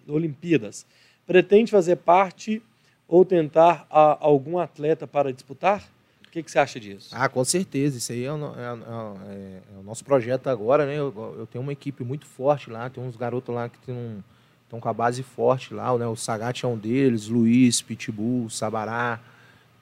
Olimpíadas. 0.07 0.85
Pretende 1.25 1.71
fazer 1.71 1.95
parte 1.97 2.61
ou 3.07 3.25
tentar 3.25 3.85
algum 3.89 4.57
atleta 4.59 5.07
para 5.07 5.31
disputar? 5.33 5.83
O 6.27 6.31
que, 6.33 6.41
que 6.41 6.49
você 6.51 6.57
acha 6.59 6.79
disso? 6.79 7.09
Ah, 7.13 7.29
com 7.29 7.43
certeza. 7.43 7.97
Isso 7.97 8.11
aí 8.11 8.23
é 8.25 8.31
o, 8.31 8.37
no- 8.37 8.55
é- 8.55 9.31
é- 9.31 9.61
é 9.75 9.79
o 9.79 9.83
nosso 9.83 10.03
projeto 10.03 10.47
agora, 10.47 10.85
né? 10.85 10.95
Eu, 10.97 11.35
eu 11.37 11.47
tenho 11.47 11.61
uma 11.61 11.71
equipe 11.71 12.03
muito 12.03 12.25
forte 12.25 12.69
lá, 12.71 12.89
tem 12.89 13.03
uns 13.03 13.15
garotos 13.15 13.53
lá 13.53 13.69
que 13.69 13.77
estão 14.63 14.79
com 14.79 14.89
a 14.89 14.93
base 14.93 15.21
forte 15.21 15.73
lá, 15.73 15.95
né? 15.97 16.07
O 16.07 16.15
Sagat 16.15 16.63
é 16.63 16.67
um 16.67 16.77
deles, 16.77 17.27
Luiz, 17.27 17.81
Pitbull, 17.81 18.49
Sabará. 18.49 19.19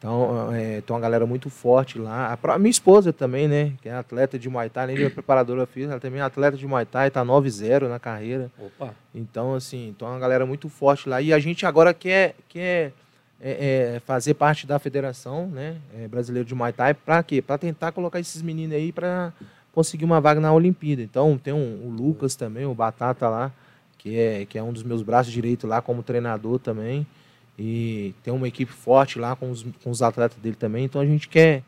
Então, 0.02 0.52
é, 0.52 0.82
tem 0.82 0.96
uma 0.96 1.00
galera 1.00 1.28
muito 1.28 1.48
forte 1.48 2.00
lá. 2.00 2.36
A 2.42 2.58
minha 2.58 2.72
esposa 2.72 3.14
também, 3.14 3.48
né? 3.48 3.74
Que 3.84 3.88
é 3.88 3.94
atleta 3.94 4.40
de 4.40 4.50
Muay 4.50 4.68
Thai, 4.68 4.86
além 4.86 4.96
de 4.96 5.10
preparadora 5.12 5.68
física, 5.68 5.94
ela 5.94 6.02
também 6.02 6.20
é 6.20 6.24
atleta 6.24 6.58
de 6.58 6.66
Muay 6.66 6.88
Thai, 6.88 7.12
tá 7.12 7.24
9-0 7.24 7.88
na 7.88 8.00
carreira. 8.00 8.52
Opa. 8.58 8.96
Então, 9.14 9.54
assim, 9.54 9.96
é 10.02 10.04
uma 10.04 10.18
galera 10.18 10.44
muito 10.44 10.68
forte 10.70 11.08
lá. 11.08 11.22
E 11.22 11.32
a 11.32 11.38
gente 11.38 11.68
agora 11.68 11.94
quer, 11.94 12.34
quer 12.50 12.94
é, 13.40 13.94
é, 13.96 14.00
fazer 14.00 14.34
parte 14.34 14.66
da 14.66 14.80
federação 14.80 15.46
né, 15.46 15.78
é, 15.96 16.08
brasileira 16.08 16.48
de 16.48 16.56
Muay 16.56 16.74
Thai. 16.74 16.96
Para 16.96 17.22
quê? 17.22 17.40
Para 17.40 17.60
tentar 17.60 17.92
colocar 17.92 18.20
esses 18.20 18.42
meninos 18.42 18.76
aí 18.76 18.92
para 18.92 19.32
conseguir 19.72 20.06
uma 20.06 20.20
vaga 20.20 20.42
na 20.42 20.52
Olimpíada. 20.52 21.04
Então, 21.04 21.38
tem 21.38 21.54
um, 21.54 21.86
o 21.86 21.90
Lucas 21.92 22.34
também, 22.34 22.66
o 22.66 22.74
Batata 22.74 23.30
lá, 23.30 23.52
que 24.00 24.18
é, 24.18 24.48
que 24.48 24.58
é 24.58 24.64
um 24.64 24.74
dos 24.74 24.82
meus 24.82 25.04
braços 25.04 25.32
direitos 25.32 25.70
lá 25.70 25.80
como 25.80 26.02
treinador 26.02 26.58
também. 26.58 27.06
E 27.58 28.14
tem 28.24 28.34
uma 28.34 28.48
equipe 28.48 28.72
forte 28.72 29.20
lá 29.20 29.36
com 29.36 29.52
os, 29.52 29.64
com 29.84 29.90
os 29.90 30.02
atletas 30.02 30.38
dele 30.38 30.56
também. 30.56 30.86
Então, 30.86 31.00
a 31.02 31.06
gente 31.06 31.28
quer, 31.28 31.64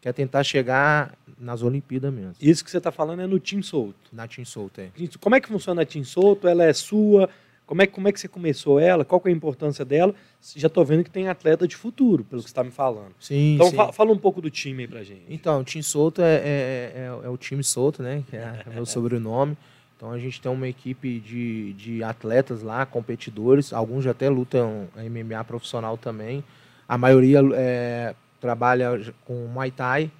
quer 0.00 0.12
tentar 0.12 0.42
chegar 0.44 1.14
nas 1.38 1.62
Olimpíadas 1.62 2.12
mesmo. 2.12 2.32
Isso 2.40 2.64
que 2.64 2.70
você 2.70 2.78
está 2.78 2.92
falando 2.92 3.22
é 3.22 3.26
no 3.26 3.40
Team 3.40 3.62
Solto. 3.62 3.94
Na 4.12 4.26
Team 4.28 4.44
Solto, 4.44 4.80
é. 4.80 4.88
Como 5.20 5.34
é 5.34 5.40
que 5.40 5.48
funciona 5.48 5.82
a 5.82 5.86
Team 5.86 6.04
Solto? 6.04 6.46
Ela 6.46 6.64
é 6.64 6.72
sua? 6.72 7.28
Como 7.64 7.80
é, 7.80 7.86
como 7.86 8.06
é 8.08 8.12
que 8.12 8.20
você 8.20 8.28
começou 8.28 8.78
ela? 8.78 9.04
Qual 9.04 9.18
que 9.20 9.28
é 9.28 9.32
a 9.32 9.34
importância 9.34 9.84
dela? 9.84 10.14
Já 10.54 10.66
estou 10.66 10.84
vendo 10.84 11.04
que 11.04 11.10
tem 11.10 11.28
atleta 11.28 11.66
de 11.66 11.74
futuro, 11.76 12.22
pelo 12.24 12.42
que 12.42 12.48
você 12.48 12.52
está 12.52 12.62
me 12.62 12.70
falando. 12.72 13.14
Sim, 13.18 13.54
Então 13.54 13.70
sim. 13.70 13.76
fa- 13.76 13.92
fala 13.92 14.12
um 14.12 14.18
pouco 14.18 14.42
do 14.42 14.50
time 14.50 14.82
aí 14.82 14.88
pra 14.88 15.02
gente. 15.02 15.22
Então, 15.30 15.60
o 15.60 15.64
time 15.64 15.82
solto 15.82 16.20
é, 16.20 16.34
é, 16.34 16.92
é, 16.96 17.20
é 17.24 17.28
o 17.30 17.36
time 17.38 17.64
solto, 17.64 18.02
né? 18.02 18.22
Que 18.28 18.36
é 18.36 18.64
o 18.66 18.74
meu 18.74 18.84
sobrenome. 18.84 19.56
Então 20.02 20.10
a 20.10 20.18
gente 20.18 20.40
tem 20.40 20.50
uma 20.50 20.66
equipe 20.66 21.20
de, 21.20 21.74
de 21.74 22.02
atletas 22.02 22.60
lá, 22.60 22.84
competidores. 22.84 23.72
Alguns 23.72 24.02
já 24.02 24.10
até 24.10 24.28
lutam 24.28 24.88
MMA 24.96 25.44
profissional 25.44 25.96
também. 25.96 26.42
A 26.88 26.98
maioria 26.98 27.38
é, 27.54 28.12
trabalha 28.40 29.00
com 29.24 29.46
Muay 29.46 29.70
Thai. 29.70 30.10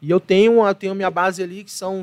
E 0.00 0.08
eu 0.08 0.18
tenho, 0.18 0.66
eu 0.66 0.74
tenho 0.74 0.94
minha 0.94 1.10
base 1.10 1.42
ali, 1.42 1.64
que 1.64 1.70
são 1.70 2.02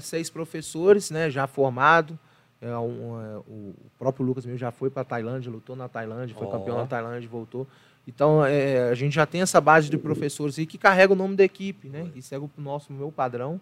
seis 0.00 0.30
professores, 0.30 1.10
né? 1.10 1.28
Já 1.28 1.48
formado. 1.48 2.16
É, 2.62 2.76
um, 2.78 3.20
é, 3.20 3.38
o 3.48 3.74
próprio 3.98 4.24
Lucas 4.24 4.46
mesmo 4.46 4.58
já 4.58 4.70
foi 4.70 4.90
para 4.90 5.02
a 5.02 5.04
Tailândia, 5.04 5.50
lutou 5.50 5.74
na 5.74 5.88
Tailândia, 5.88 6.36
foi 6.36 6.46
Ó. 6.46 6.50
campeão 6.52 6.76
na 6.76 6.86
Tailândia, 6.86 7.28
voltou. 7.28 7.66
Então, 8.06 8.46
é, 8.46 8.90
a 8.90 8.94
gente 8.94 9.14
já 9.14 9.26
tem 9.26 9.42
essa 9.42 9.60
base 9.60 9.90
de 9.90 9.98
professores 9.98 10.56
aí 10.56 10.66
que 10.66 10.78
carrega 10.78 11.14
o 11.14 11.16
nome 11.16 11.34
da 11.34 11.42
equipe, 11.42 11.88
né? 11.88 12.08
Que 12.14 12.22
segue 12.22 12.44
o 12.44 12.50
nosso, 12.58 12.92
meu 12.92 13.10
padrão. 13.10 13.60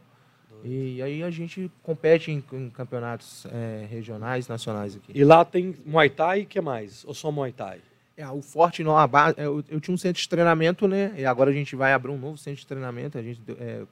E 0.65 1.01
aí 1.03 1.23
a 1.23 1.31
gente 1.31 1.71
compete 1.83 2.31
em, 2.31 2.43
em 2.53 2.71
campeonatos 2.71 3.47
é, 3.47 3.87
regionais, 3.89 4.49
nacionais 4.49 4.97
aqui. 4.97 5.13
E 5.15 5.25
lá 5.25 5.45
tem 5.45 5.77
Muay 5.87 6.11
Thai 6.11 6.41
e 6.41 6.43
o 6.43 6.47
que 6.47 6.61
mais? 6.61 7.05
Ou 7.05 7.15
só 7.15 7.31
Muay 7.31 7.53
Thai? 7.53 7.79
É, 8.17 8.29
o 8.29 8.43
forte, 8.43 8.83
não, 8.83 8.99
a 8.99 9.07
base, 9.07 9.39
é, 9.39 9.47
eu, 9.47 9.65
eu 9.69 9.81
tinha 9.81 9.95
um 9.95 9.99
centro 9.99 10.21
de 10.21 10.29
treinamento, 10.29 10.89
né? 10.89 11.15
E 11.17 11.25
agora 11.25 11.51
a 11.51 11.53
gente 11.53 11.77
vai 11.77 11.93
abrir 11.93 12.11
um 12.11 12.19
novo 12.19 12.37
centro 12.37 12.61
de 12.61 12.67
treinamento. 12.67 13.17
A 13.17 13.23
gente 13.23 13.41
é, 13.61 13.83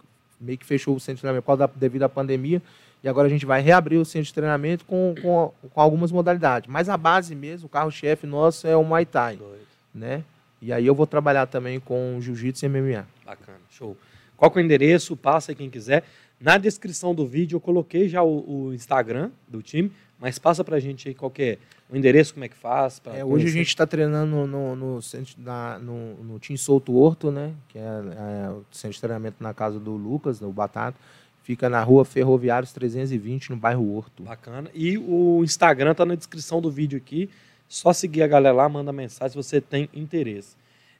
meio 0.40 0.58
que 0.58 0.66
fechou 0.66 0.96
o 0.96 1.00
centro 1.00 1.16
de 1.16 1.20
treinamento 1.20 1.44
por 1.44 1.56
causa 1.56 1.68
da, 1.68 1.72
devido 1.76 2.02
à 2.02 2.08
pandemia. 2.08 2.60
E 3.04 3.08
agora 3.08 3.28
a 3.28 3.30
gente 3.30 3.46
vai 3.46 3.60
reabrir 3.60 3.98
o 3.98 4.04
centro 4.04 4.26
de 4.26 4.34
treinamento 4.34 4.84
com, 4.84 5.14
com, 5.22 5.52
com 5.70 5.80
algumas 5.80 6.10
modalidades. 6.10 6.68
Mas 6.68 6.88
a 6.88 6.96
base 6.96 7.36
mesmo, 7.36 7.66
o 7.66 7.68
carro-chefe 7.68 8.26
nosso 8.26 8.66
é 8.66 8.76
o 8.76 8.82
Muay 8.82 9.06
Thai, 9.06 9.36
Doido. 9.36 9.66
né? 9.94 10.24
E 10.60 10.72
aí 10.72 10.84
eu 10.84 10.94
vou 10.94 11.06
trabalhar 11.06 11.46
também 11.46 11.78
com 11.78 12.18
Jiu-Jitsu 12.20 12.66
e 12.66 12.68
MMA. 12.68 13.06
Bacana, 13.24 13.58
show. 13.70 13.96
Qual 14.36 14.50
que 14.50 14.58
é 14.58 14.62
o 14.62 14.64
endereço? 14.64 15.16
Passa 15.16 15.52
aí 15.52 15.54
quem 15.54 15.70
quiser. 15.70 16.02
Na 16.40 16.58
descrição 16.58 17.14
do 17.14 17.26
vídeo 17.26 17.56
eu 17.56 17.60
coloquei 17.60 18.08
já 18.08 18.22
o, 18.22 18.66
o 18.68 18.74
Instagram 18.74 19.30
do 19.48 19.62
time, 19.62 19.90
mas 20.18 20.38
passa 20.38 20.62
pra 20.62 20.78
gente 20.78 21.08
aí 21.08 21.14
qual 21.14 21.30
que 21.30 21.42
é 21.42 21.58
o 21.88 21.96
endereço, 21.96 22.34
como 22.34 22.44
é 22.44 22.48
que 22.48 22.56
faz. 22.56 23.00
É, 23.14 23.24
hoje 23.24 23.46
a 23.46 23.50
gente 23.50 23.68
está 23.68 23.86
treinando 23.86 24.46
no, 24.46 24.76
no, 24.76 25.02
centro, 25.02 25.34
na, 25.38 25.78
no, 25.78 26.14
no 26.22 26.38
Team 26.38 26.56
Souto 26.56 26.94
Horto, 26.94 27.30
né? 27.30 27.54
Que 27.68 27.78
é, 27.78 27.82
é 27.82 28.50
o 28.50 28.64
centro 28.70 28.94
de 28.94 29.00
treinamento 29.00 29.36
na 29.42 29.54
casa 29.54 29.78
do 29.78 29.92
Lucas, 29.92 30.38
do 30.38 30.50
Batata. 30.50 30.98
Fica 31.42 31.68
na 31.68 31.82
rua 31.82 32.04
Ferroviários 32.04 32.72
320, 32.72 33.50
no 33.50 33.56
bairro 33.56 33.94
Horto. 33.94 34.24
Bacana. 34.24 34.68
E 34.74 34.98
o 34.98 35.42
Instagram 35.44 35.94
tá 35.94 36.04
na 36.04 36.16
descrição 36.16 36.60
do 36.60 36.70
vídeo 36.70 36.98
aqui. 36.98 37.30
Só 37.68 37.92
seguir 37.92 38.22
a 38.22 38.26
galera 38.26 38.54
lá, 38.54 38.68
manda 38.68 38.92
mensagem 38.92 39.30
se 39.30 39.36
você 39.36 39.60
tem 39.60 39.88
interesse. 39.94 40.56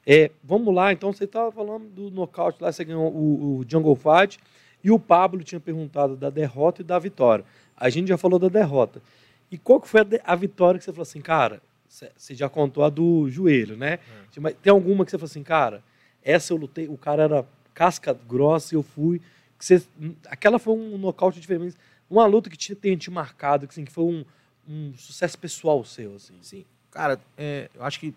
É, 0.06 0.30
vamos 0.42 0.72
lá, 0.72 0.92
então 0.92 1.12
você 1.12 1.24
estava 1.24 1.50
falando 1.50 1.88
do 1.88 2.10
nocaute 2.12 2.62
lá, 2.62 2.70
você 2.70 2.84
ganhou 2.84 3.12
o, 3.12 3.58
o 3.58 3.64
Jungle 3.68 3.96
Fight 3.96 4.38
e 4.86 4.90
o 4.92 5.00
Pablo 5.00 5.42
tinha 5.42 5.58
perguntado 5.58 6.16
da 6.16 6.30
derrota 6.30 6.80
e 6.80 6.84
da 6.84 6.96
vitória. 6.96 7.44
A 7.76 7.90
gente 7.90 8.06
já 8.06 8.16
falou 8.16 8.38
da 8.38 8.48
derrota. 8.48 9.02
E 9.50 9.58
qual 9.58 9.80
que 9.80 9.88
foi 9.88 10.02
a, 10.02 10.06
a 10.24 10.36
vitória 10.36 10.78
que 10.78 10.84
você 10.84 10.92
falou 10.92 11.02
assim, 11.02 11.20
cara? 11.20 11.60
Você 11.88 12.36
já 12.36 12.48
contou 12.48 12.84
a 12.84 12.88
do 12.88 13.28
joelho, 13.28 13.76
né? 13.76 13.98
Mas 14.38 14.54
Tem 14.62 14.70
alguma 14.70 15.04
que 15.04 15.10
você 15.10 15.18
falou 15.18 15.28
assim, 15.28 15.42
cara, 15.42 15.82
essa 16.22 16.52
eu 16.52 16.56
lutei, 16.56 16.86
o 16.86 16.96
cara 16.96 17.24
era 17.24 17.44
casca 17.74 18.16
grossa 18.28 18.76
e 18.76 18.78
eu 18.78 18.82
fui 18.84 19.20
Você, 19.58 19.82
aquela 20.28 20.56
foi 20.56 20.74
um 20.74 20.96
nocaute 20.96 21.40
diferente. 21.40 21.76
Uma 22.08 22.24
luta 22.24 22.48
que 22.48 22.56
te, 22.56 22.72
tenha 22.76 22.96
te 22.96 23.10
marcado, 23.10 23.66
que, 23.66 23.72
assim, 23.72 23.84
que 23.84 23.90
foi 23.90 24.04
um, 24.04 24.24
um 24.68 24.94
sucesso 24.96 25.36
pessoal 25.36 25.84
seu, 25.84 26.14
assim. 26.14 26.34
Sim. 26.42 26.64
Cara, 26.92 27.18
é, 27.36 27.68
eu 27.74 27.82
acho 27.82 27.98
que 27.98 28.14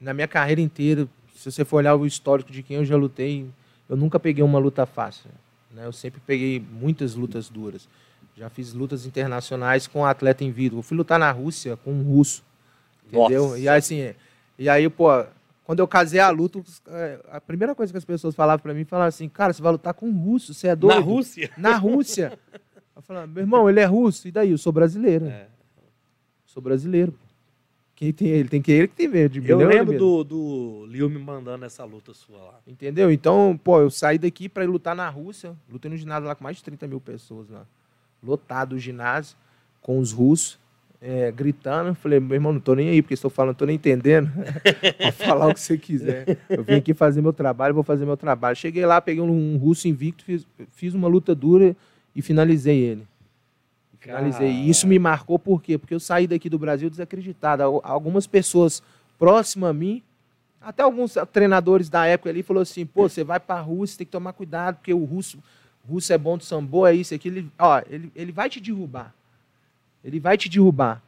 na 0.00 0.14
minha 0.14 0.26
carreira 0.26 0.62
inteira, 0.62 1.06
se 1.34 1.52
você 1.52 1.62
for 1.62 1.76
olhar 1.76 1.94
o 1.94 2.06
histórico 2.06 2.50
de 2.50 2.62
quem 2.62 2.78
eu 2.78 2.86
já 2.86 2.96
lutei, 2.96 3.46
eu 3.86 3.98
nunca 3.98 4.18
peguei 4.18 4.42
uma 4.42 4.58
luta 4.58 4.86
fácil. 4.86 5.30
Né? 5.76 5.84
Eu 5.84 5.92
sempre 5.92 6.20
peguei 6.26 6.58
muitas 6.58 7.14
lutas 7.14 7.50
duras. 7.50 7.86
Já 8.34 8.48
fiz 8.48 8.72
lutas 8.72 9.04
internacionais 9.04 9.86
com 9.86 10.04
atleta 10.04 10.42
em 10.42 10.50
vida. 10.50 10.74
Eu 10.74 10.82
fui 10.82 10.96
lutar 10.96 11.18
na 11.18 11.30
Rússia 11.30 11.76
com 11.76 11.92
um 11.92 12.02
russo. 12.02 12.42
Entendeu? 13.06 13.48
Nossa. 13.48 13.58
E 13.58 13.68
assim, 13.68 14.14
e 14.58 14.68
aí, 14.68 14.88
pô, 14.88 15.08
quando 15.64 15.80
eu 15.80 15.86
casei 15.86 16.18
a 16.18 16.30
luta, 16.30 16.62
é, 16.88 17.20
a 17.30 17.40
primeira 17.40 17.74
coisa 17.74 17.92
que 17.92 17.98
as 17.98 18.04
pessoas 18.04 18.34
falavam 18.34 18.62
para 18.62 18.72
mim, 18.72 18.84
falavam 18.84 19.08
assim, 19.08 19.28
cara, 19.28 19.52
você 19.52 19.62
vai 19.62 19.72
lutar 19.72 19.92
com 19.94 20.08
um 20.08 20.18
russo, 20.18 20.54
você 20.54 20.68
é 20.68 20.76
doido. 20.76 20.96
Na 20.96 21.00
Rússia? 21.00 21.50
Na 21.56 21.76
Rússia. 21.76 22.38
eu 22.96 23.02
falava, 23.02 23.26
meu 23.26 23.42
irmão, 23.42 23.68
ele 23.68 23.80
é 23.80 23.84
russo, 23.84 24.26
e 24.26 24.32
daí? 24.32 24.50
Eu 24.50 24.58
sou 24.58 24.72
brasileiro. 24.72 25.26
É. 25.26 25.46
Sou 26.46 26.62
brasileiro. 26.62 27.14
Quem 27.96 28.12
tem 28.12 28.28
ele? 28.28 28.46
Tem 28.46 28.60
que 28.60 28.70
ele 28.70 28.88
que 28.88 28.94
tem 28.94 29.08
medo. 29.08 29.42
Eu 29.46 29.56
lembro 29.56 29.96
do, 29.96 30.22
do 30.22 30.86
Liu 30.86 31.08
me 31.08 31.18
mandando 31.18 31.64
essa 31.64 31.82
luta 31.82 32.12
sua 32.12 32.36
lá. 32.36 32.60
Entendeu? 32.66 33.10
Então, 33.10 33.58
pô, 33.64 33.80
eu 33.80 33.90
saí 33.90 34.18
daqui 34.18 34.50
para 34.50 34.64
ir 34.64 34.66
lutar 34.66 34.94
na 34.94 35.08
Rússia. 35.08 35.56
Lutei 35.72 35.90
no 35.90 35.96
ginásio 35.96 36.28
lá 36.28 36.34
com 36.34 36.44
mais 36.44 36.58
de 36.58 36.62
30 36.64 36.86
mil 36.86 37.00
pessoas 37.00 37.48
lá. 37.48 37.64
Lotado 38.22 38.74
o 38.74 38.78
ginásio, 38.78 39.34
com 39.80 39.98
os 39.98 40.12
russos, 40.12 40.58
é, 41.00 41.32
gritando. 41.32 41.94
Falei, 41.94 42.20
meu 42.20 42.34
irmão, 42.34 42.52
não 42.52 42.60
tô 42.60 42.74
nem 42.74 42.90
aí, 42.90 43.00
porque 43.00 43.14
estou 43.14 43.30
falando, 43.30 43.52
não 43.52 43.54
tô 43.54 43.64
nem 43.64 43.76
entendendo. 43.76 44.30
Pode 45.00 45.12
falar 45.12 45.46
o 45.46 45.54
que 45.54 45.60
você 45.60 45.78
quiser. 45.78 46.38
Eu 46.50 46.64
vim 46.64 46.74
aqui 46.74 46.92
fazer 46.92 47.22
meu 47.22 47.32
trabalho, 47.32 47.72
vou 47.72 47.82
fazer 47.82 48.04
meu 48.04 48.16
trabalho. 48.16 48.54
Cheguei 48.54 48.84
lá, 48.84 49.00
peguei 49.00 49.22
um, 49.22 49.54
um 49.54 49.56
russo 49.56 49.88
invicto, 49.88 50.22
fiz, 50.22 50.46
fiz 50.72 50.92
uma 50.92 51.08
luta 51.08 51.34
dura 51.34 51.74
e 52.14 52.20
finalizei 52.20 52.78
ele. 52.78 53.06
Finalizei. 54.06 54.50
E 54.50 54.70
isso 54.70 54.86
me 54.86 54.98
marcou 54.98 55.38
por 55.38 55.60
quê? 55.60 55.76
Porque 55.76 55.94
eu 55.94 56.00
saí 56.00 56.26
daqui 56.26 56.48
do 56.48 56.58
Brasil 56.58 56.88
desacreditado. 56.88 57.62
Algumas 57.82 58.26
pessoas 58.26 58.82
próximas 59.18 59.70
a 59.70 59.72
mim, 59.72 60.02
até 60.60 60.82
alguns 60.82 61.14
treinadores 61.32 61.88
da 61.88 62.06
época 62.06 62.30
ali, 62.30 62.42
falou 62.42 62.62
assim: 62.62 62.86
pô, 62.86 63.08
você 63.08 63.24
vai 63.24 63.40
para 63.40 63.56
a 63.56 63.62
Rússia, 63.62 63.98
tem 63.98 64.06
que 64.06 64.12
tomar 64.12 64.32
cuidado, 64.32 64.76
porque 64.76 64.94
o 64.94 65.04
russo, 65.04 65.38
russo 65.88 66.12
é 66.12 66.18
bom 66.18 66.38
de 66.38 66.44
sambo, 66.44 66.86
é 66.86 66.94
isso, 66.94 67.14
é 67.14 67.16
aquilo. 67.16 67.38
Ele, 67.38 67.50
ó, 67.58 67.82
ele, 67.90 68.12
ele 68.14 68.32
vai 68.32 68.48
te 68.48 68.60
derrubar. 68.60 69.12
Ele 70.04 70.20
vai 70.20 70.38
te 70.38 70.48
derrubar. 70.48 71.02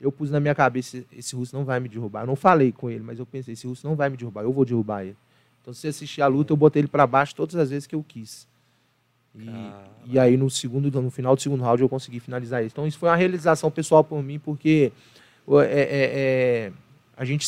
Eu 0.00 0.10
pus 0.10 0.30
na 0.30 0.40
minha 0.40 0.54
cabeça: 0.54 1.04
esse 1.12 1.36
russo 1.36 1.54
não 1.54 1.64
vai 1.64 1.78
me 1.78 1.88
derrubar. 1.88 2.22
Eu 2.22 2.26
não 2.26 2.36
falei 2.36 2.72
com 2.72 2.90
ele, 2.90 3.04
mas 3.04 3.18
eu 3.18 3.26
pensei: 3.26 3.54
esse 3.54 3.66
russo 3.66 3.86
não 3.86 3.94
vai 3.94 4.10
me 4.10 4.16
derrubar, 4.16 4.42
eu 4.42 4.52
vou 4.52 4.64
derrubar 4.64 5.04
ele. 5.04 5.16
Então, 5.62 5.72
se 5.72 5.86
assistir 5.86 6.22
a 6.22 6.26
luta, 6.26 6.52
eu 6.52 6.56
botei 6.56 6.80
ele 6.80 6.88
para 6.88 7.06
baixo 7.06 7.34
todas 7.36 7.54
as 7.54 7.70
vezes 7.70 7.86
que 7.86 7.94
eu 7.94 8.02
quis. 8.02 8.48
E, 9.34 9.48
e, 10.06 10.18
aí 10.18 10.36
no 10.36 10.50
segundo, 10.50 10.90
no 11.00 11.10
final 11.10 11.36
do 11.36 11.42
segundo 11.42 11.62
round 11.62 11.80
eu 11.80 11.88
consegui 11.88 12.18
finalizar 12.18 12.64
isso. 12.64 12.72
Então 12.72 12.86
isso 12.86 12.98
foi 12.98 13.08
uma 13.08 13.16
realização 13.16 13.70
pessoal 13.70 14.02
por 14.02 14.22
mim, 14.22 14.38
porque 14.38 14.92
é, 15.48 15.64
é, 15.64 16.10
é, 16.70 16.72
a 17.16 17.24
gente 17.24 17.46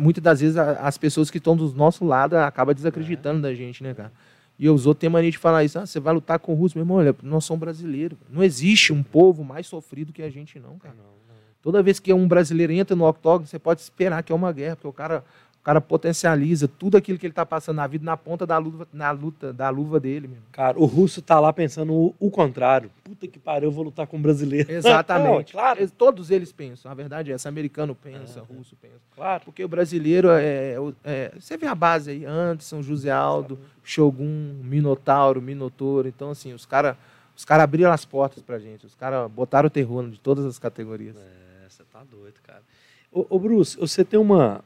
muitas 0.00 0.22
das 0.22 0.40
vezes 0.40 0.56
as 0.56 0.96
pessoas 0.96 1.30
que 1.30 1.38
estão 1.38 1.56
do 1.56 1.72
nosso 1.72 2.04
lado 2.04 2.34
acabam 2.36 2.74
desacreditando 2.74 3.42
da 3.42 3.52
gente, 3.52 3.82
né, 3.82 3.94
cara? 3.94 4.12
E 4.56 4.68
os 4.68 4.86
outros 4.86 5.00
têm 5.00 5.10
mania 5.10 5.30
de 5.30 5.38
falar 5.38 5.64
isso, 5.64 5.78
ah, 5.78 5.86
você 5.86 5.98
vai 5.98 6.14
lutar 6.14 6.38
com 6.38 6.52
o 6.52 6.54
russo, 6.54 6.78
meu 6.78 6.84
irmão, 6.84 6.98
olha, 6.98 7.14
nós 7.22 7.44
somos 7.44 7.60
brasileiros. 7.60 8.16
Não 8.30 8.42
existe 8.42 8.92
um 8.92 9.02
povo 9.02 9.42
mais 9.42 9.66
sofrido 9.66 10.12
que 10.12 10.22
a 10.22 10.30
gente, 10.30 10.60
não, 10.60 10.78
cara. 10.78 10.94
Não, 10.94 11.02
não. 11.02 11.34
Toda 11.60 11.82
vez 11.82 11.98
que 11.98 12.12
um 12.12 12.28
brasileiro 12.28 12.72
entra 12.72 12.94
no 12.94 13.04
octógono, 13.04 13.46
você 13.48 13.58
pode 13.58 13.80
esperar 13.80 14.22
que 14.22 14.30
é 14.30 14.34
uma 14.34 14.52
guerra, 14.52 14.76
porque 14.76 14.86
o 14.86 14.92
cara 14.92 15.24
cara 15.64 15.80
potencializa 15.80 16.68
tudo 16.68 16.98
aquilo 16.98 17.18
que 17.18 17.24
ele 17.24 17.32
está 17.32 17.46
passando 17.46 17.76
na 17.76 17.86
vida 17.86 18.04
na 18.04 18.18
ponta 18.18 18.46
da 18.46 18.58
luva, 18.58 18.86
na 18.92 19.10
luta 19.10 19.50
da 19.50 19.70
luva 19.70 19.98
dele. 19.98 20.28
Mesmo. 20.28 20.44
Cara, 20.52 20.78
o 20.78 20.84
russo 20.84 21.22
tá 21.22 21.40
lá 21.40 21.54
pensando 21.54 21.94
o, 21.94 22.14
o 22.20 22.30
contrário. 22.30 22.90
Puta 23.02 23.26
que 23.26 23.38
pariu, 23.38 23.68
eu 23.68 23.72
vou 23.72 23.84
lutar 23.84 24.06
com 24.06 24.18
um 24.18 24.22
brasileiro. 24.22 24.70
Exatamente. 24.72 25.54
Não, 25.56 25.60
claro. 25.60 25.80
Eles, 25.80 25.90
todos 25.90 26.30
eles 26.30 26.52
pensam. 26.52 26.90
A 26.90 26.94
verdade 26.94 27.32
é 27.32 27.34
essa. 27.34 27.48
Americano 27.48 27.94
pensa, 27.94 28.40
é, 28.40 28.54
russo 28.54 28.76
pensa. 28.76 29.00
Claro. 29.16 29.42
Porque 29.42 29.64
o 29.64 29.68
brasileiro 29.68 30.28
é, 30.30 30.76
é, 31.02 31.32
Você 31.40 31.56
vê 31.56 31.66
a 31.66 31.74
base 31.74 32.10
aí, 32.10 32.26
Anderson, 32.26 32.82
José 32.82 33.10
Aldo, 33.10 33.58
Shogun, 33.82 34.60
Minotauro, 34.62 35.40
Minotouro. 35.40 36.06
Então, 36.06 36.30
assim, 36.30 36.52
os 36.52 36.66
caras 36.66 36.94
os 37.34 37.44
cara 37.44 37.62
abriram 37.62 37.90
as 37.90 38.04
portas 38.04 38.42
pra 38.42 38.58
gente. 38.58 38.84
Os 38.86 38.94
caras 38.94 39.30
botaram 39.30 39.66
o 39.66 39.70
terror 39.70 40.08
de 40.08 40.20
todas 40.20 40.44
as 40.44 40.58
categorias. 40.58 41.16
É, 41.16 41.68
você 41.68 41.82
tá 41.84 42.04
doido, 42.04 42.34
cara. 42.42 42.62
Ô, 43.10 43.26
ô 43.30 43.38
Bruce, 43.38 43.78
você 43.78 44.04
tem 44.04 44.20
uma, 44.20 44.62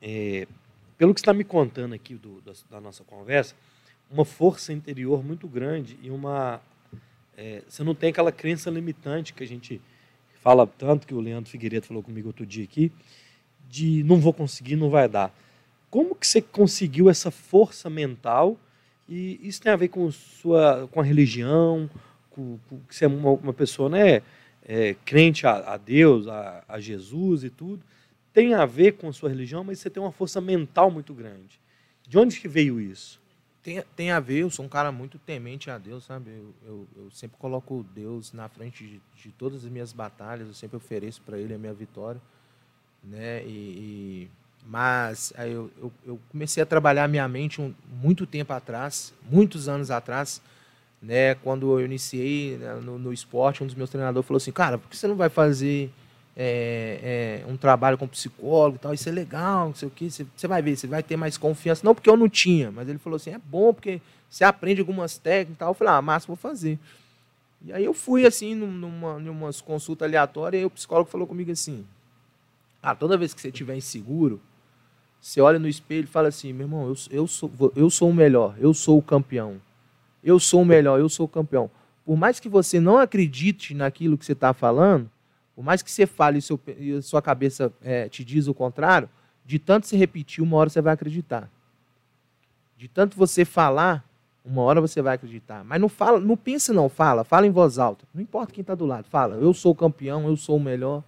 é, 0.00 0.46
pelo 0.96 1.14
que 1.14 1.20
está 1.20 1.32
me 1.32 1.44
contando 1.44 1.94
aqui 1.94 2.14
do, 2.14 2.40
da, 2.40 2.52
da, 2.70 2.80
nossa 2.80 3.04
conversa, 3.04 3.54
uma 4.10 4.24
força 4.24 4.72
interior 4.72 5.24
muito 5.24 5.46
grande 5.46 5.98
e 6.02 6.10
uma. 6.10 6.60
É, 7.36 7.62
você 7.68 7.84
não 7.84 7.94
tem 7.94 8.10
aquela 8.10 8.32
crença 8.32 8.70
limitante 8.70 9.32
que 9.32 9.44
a 9.44 9.46
gente 9.46 9.80
fala 10.42 10.66
tanto, 10.66 11.06
que 11.06 11.14
o 11.14 11.20
Leandro 11.20 11.50
Figueiredo 11.50 11.86
falou 11.86 12.02
comigo 12.02 12.28
outro 12.28 12.44
dia 12.44 12.64
aqui, 12.64 12.90
de 13.68 14.02
não 14.04 14.18
vou 14.18 14.32
conseguir, 14.32 14.76
não 14.76 14.90
vai 14.90 15.08
dar. 15.08 15.32
Como 15.90 16.14
que 16.14 16.26
você 16.26 16.40
conseguiu 16.40 17.08
essa 17.08 17.30
força 17.30 17.88
mental? 17.88 18.58
E 19.08 19.38
isso 19.42 19.62
tem 19.62 19.72
a 19.72 19.76
ver 19.76 19.88
com, 19.88 20.10
sua, 20.10 20.88
com 20.90 21.00
a 21.00 21.04
religião, 21.04 21.88
com, 22.30 22.58
com 22.68 22.78
que 22.80 22.94
você 22.94 23.04
é 23.04 23.08
uma, 23.08 23.30
uma 23.30 23.52
pessoa 23.52 23.88
né, 23.88 24.22
é, 24.66 24.94
crente 25.04 25.46
a, 25.46 25.74
a 25.74 25.76
Deus, 25.76 26.26
a, 26.26 26.64
a 26.68 26.80
Jesus 26.80 27.44
e 27.44 27.50
tudo 27.50 27.82
tem 28.32 28.54
a 28.54 28.66
ver 28.66 28.92
com 28.92 29.08
a 29.08 29.12
sua 29.12 29.28
religião, 29.28 29.64
mas 29.64 29.78
você 29.78 29.90
tem 29.90 30.02
uma 30.02 30.12
força 30.12 30.40
mental 30.40 30.90
muito 30.90 31.12
grande. 31.14 31.60
De 32.06 32.18
onde 32.18 32.40
que 32.40 32.48
veio 32.48 32.80
isso? 32.80 33.20
Tem, 33.62 33.82
tem 33.94 34.10
a 34.10 34.20
ver, 34.20 34.38
eu 34.38 34.50
sou 34.50 34.64
um 34.64 34.68
cara 34.68 34.90
muito 34.90 35.18
temente 35.18 35.70
a 35.70 35.76
Deus, 35.76 36.04
sabe? 36.04 36.30
Eu, 36.30 36.54
eu, 36.64 36.88
eu 36.96 37.10
sempre 37.10 37.36
coloco 37.38 37.84
Deus 37.94 38.32
na 38.32 38.48
frente 38.48 38.86
de, 38.86 39.00
de, 39.14 39.30
todas 39.32 39.64
as 39.64 39.70
minhas 39.70 39.92
batalhas, 39.92 40.48
eu 40.48 40.54
sempre 40.54 40.76
ofereço 40.76 41.20
para 41.22 41.38
Ele 41.38 41.52
a 41.52 41.58
minha 41.58 41.74
vitória. 41.74 42.20
Né? 43.04 43.44
E, 43.44 43.48
e 43.48 44.30
mas 44.66 45.32
eu, 45.38 45.70
eu, 45.78 45.92
eu, 46.06 46.20
comecei 46.30 46.62
a 46.62 46.66
trabalhar 46.66 47.08
minha 47.08 47.26
mente 47.28 47.60
um, 47.60 47.74
muito 48.00 48.26
tempo 48.26 48.52
atrás, 48.52 49.12
muitos 49.30 49.68
anos 49.68 49.90
atrás, 49.90 50.40
né? 51.00 51.34
quando 51.36 51.78
eu 51.78 51.84
iniciei 51.84 52.56
né, 52.58 52.74
no, 52.74 52.98
no 52.98 53.12
esporte, 53.12 53.62
um 53.62 53.66
dos 53.66 53.74
meus 53.74 53.90
treinadores 53.90 54.26
falou 54.26 54.38
assim, 54.38 54.52
cara, 54.52 54.78
por 54.78 54.88
que 54.88 54.96
você 54.96 55.06
não 55.06 55.16
vai 55.16 55.28
fazer 55.28 55.90
é, 56.40 57.42
é, 57.42 57.50
um 57.50 57.56
trabalho 57.56 57.98
com 57.98 58.06
psicólogo 58.06 58.76
e 58.76 58.78
tal, 58.78 58.94
isso 58.94 59.08
é 59.08 59.12
legal, 59.12 59.66
não 59.66 59.74
sei 59.74 59.88
o 59.88 59.90
que, 59.90 60.08
você 60.08 60.46
vai 60.46 60.62
ver, 60.62 60.76
você 60.76 60.86
vai 60.86 61.02
ter 61.02 61.16
mais 61.16 61.36
confiança. 61.36 61.82
Não 61.84 61.92
porque 61.92 62.08
eu 62.08 62.16
não 62.16 62.28
tinha, 62.28 62.70
mas 62.70 62.88
ele 62.88 62.98
falou 62.98 63.16
assim, 63.16 63.30
é 63.30 63.38
bom 63.38 63.74
porque 63.74 64.00
você 64.30 64.44
aprende 64.44 64.80
algumas 64.80 65.18
técnicas 65.18 65.56
e 65.56 65.58
tal. 65.58 65.70
Eu 65.70 65.74
falei, 65.74 65.94
ah, 65.94 66.02
massa, 66.02 66.28
vou 66.28 66.36
fazer. 66.36 66.78
E 67.64 67.72
aí 67.72 67.84
eu 67.84 67.92
fui 67.92 68.24
assim, 68.24 68.54
numa, 68.54 69.18
numa 69.18 69.50
consulta 69.64 70.04
aleatória, 70.04 70.58
e 70.58 70.64
o 70.64 70.70
psicólogo 70.70 71.10
falou 71.10 71.26
comigo 71.26 71.50
assim, 71.50 71.84
ah, 72.80 72.94
toda 72.94 73.18
vez 73.18 73.34
que 73.34 73.40
você 73.40 73.48
estiver 73.48 73.74
inseguro, 73.74 74.40
você 75.20 75.40
olha 75.40 75.58
no 75.58 75.66
espelho 75.66 76.04
e 76.04 76.06
fala 76.06 76.28
assim, 76.28 76.52
meu 76.52 76.66
irmão, 76.66 76.86
eu, 76.86 76.94
eu, 77.10 77.26
sou, 77.26 77.50
eu 77.74 77.90
sou 77.90 78.10
o 78.10 78.14
melhor, 78.14 78.54
eu 78.60 78.72
sou 78.72 78.96
o 78.96 79.02
campeão. 79.02 79.60
Eu 80.22 80.38
sou 80.38 80.62
o 80.62 80.64
melhor, 80.64 81.00
eu 81.00 81.08
sou 81.08 81.26
o 81.26 81.28
campeão. 81.28 81.68
Por 82.06 82.16
mais 82.16 82.38
que 82.38 82.48
você 82.48 82.78
não 82.78 82.96
acredite 82.96 83.74
naquilo 83.74 84.16
que 84.16 84.24
você 84.24 84.32
está 84.32 84.54
falando, 84.54 85.10
por 85.58 85.64
mais 85.64 85.82
que 85.82 85.90
você 85.90 86.06
fale 86.06 86.38
e, 86.38 86.40
seu, 86.40 86.60
e 86.78 87.02
sua 87.02 87.20
cabeça 87.20 87.72
é, 87.82 88.08
te 88.08 88.24
diz 88.24 88.46
o 88.46 88.54
contrário, 88.54 89.08
de 89.44 89.58
tanto 89.58 89.88
se 89.88 89.96
repetir, 89.96 90.40
uma 90.40 90.56
hora 90.56 90.70
você 90.70 90.80
vai 90.80 90.94
acreditar. 90.94 91.50
De 92.76 92.86
tanto 92.86 93.16
você 93.16 93.44
falar, 93.44 94.04
uma 94.44 94.62
hora 94.62 94.80
você 94.80 95.02
vai 95.02 95.16
acreditar. 95.16 95.64
Mas 95.64 95.80
não 95.80 95.88
fala, 95.88 96.20
não 96.20 96.36
pensa 96.36 96.72
não, 96.72 96.88
fala, 96.88 97.24
fala 97.24 97.44
em 97.44 97.50
voz 97.50 97.76
alta. 97.76 98.06
Não 98.14 98.22
importa 98.22 98.52
quem 98.52 98.60
está 98.60 98.72
do 98.76 98.86
lado, 98.86 99.08
fala. 99.08 99.34
Eu 99.34 99.52
sou 99.52 99.72
o 99.72 99.74
campeão, 99.74 100.28
eu 100.28 100.36
sou 100.36 100.58
o 100.58 100.60
melhor. 100.60 101.02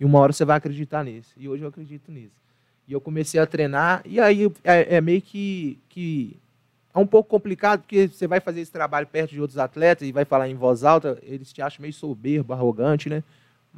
E 0.00 0.06
uma 0.06 0.20
hora 0.20 0.32
você 0.32 0.46
vai 0.46 0.56
acreditar 0.56 1.04
nisso. 1.04 1.34
E 1.36 1.46
hoje 1.46 1.62
eu 1.62 1.68
acredito 1.68 2.10
nisso. 2.10 2.40
E 2.88 2.94
eu 2.94 3.00
comecei 3.02 3.38
a 3.38 3.46
treinar, 3.46 4.00
e 4.06 4.18
aí 4.18 4.50
é, 4.64 4.96
é 4.96 5.00
meio 5.02 5.20
que, 5.20 5.78
que 5.90 6.34
é 6.94 6.98
um 6.98 7.06
pouco 7.06 7.28
complicado, 7.28 7.80
porque 7.80 8.08
você 8.08 8.26
vai 8.26 8.40
fazer 8.40 8.62
esse 8.62 8.72
trabalho 8.72 9.06
perto 9.06 9.32
de 9.32 9.40
outros 9.42 9.58
atletas 9.58 10.08
e 10.08 10.12
vai 10.12 10.24
falar 10.24 10.48
em 10.48 10.54
voz 10.54 10.82
alta, 10.82 11.18
eles 11.22 11.52
te 11.52 11.60
acham 11.60 11.82
meio 11.82 11.92
soberbo, 11.92 12.54
arrogante, 12.54 13.10
né? 13.10 13.22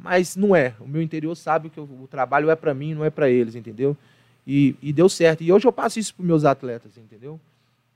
Mas 0.01 0.35
não 0.35 0.55
é. 0.55 0.73
O 0.79 0.87
meu 0.87 1.01
interior 1.01 1.35
sabe 1.35 1.69
que 1.69 1.79
o, 1.79 2.07
trabalho 2.09 2.49
é 2.49 2.55
para 2.55 2.73
mim, 2.73 2.93
não 2.93 3.03
é 3.03 3.09
para 3.09 3.29
eles, 3.29 3.55
entendeu? 3.55 3.95
E, 4.47 4.75
e, 4.81 4.93
deu 4.93 5.09
certo. 5.09 5.43
E 5.43 5.51
hoje 5.51 5.67
eu 5.67 5.71
passo 5.71 5.99
isso 5.99 6.15
para 6.15 6.25
meus 6.25 6.45
atletas, 6.45 6.97
entendeu? 6.97 7.39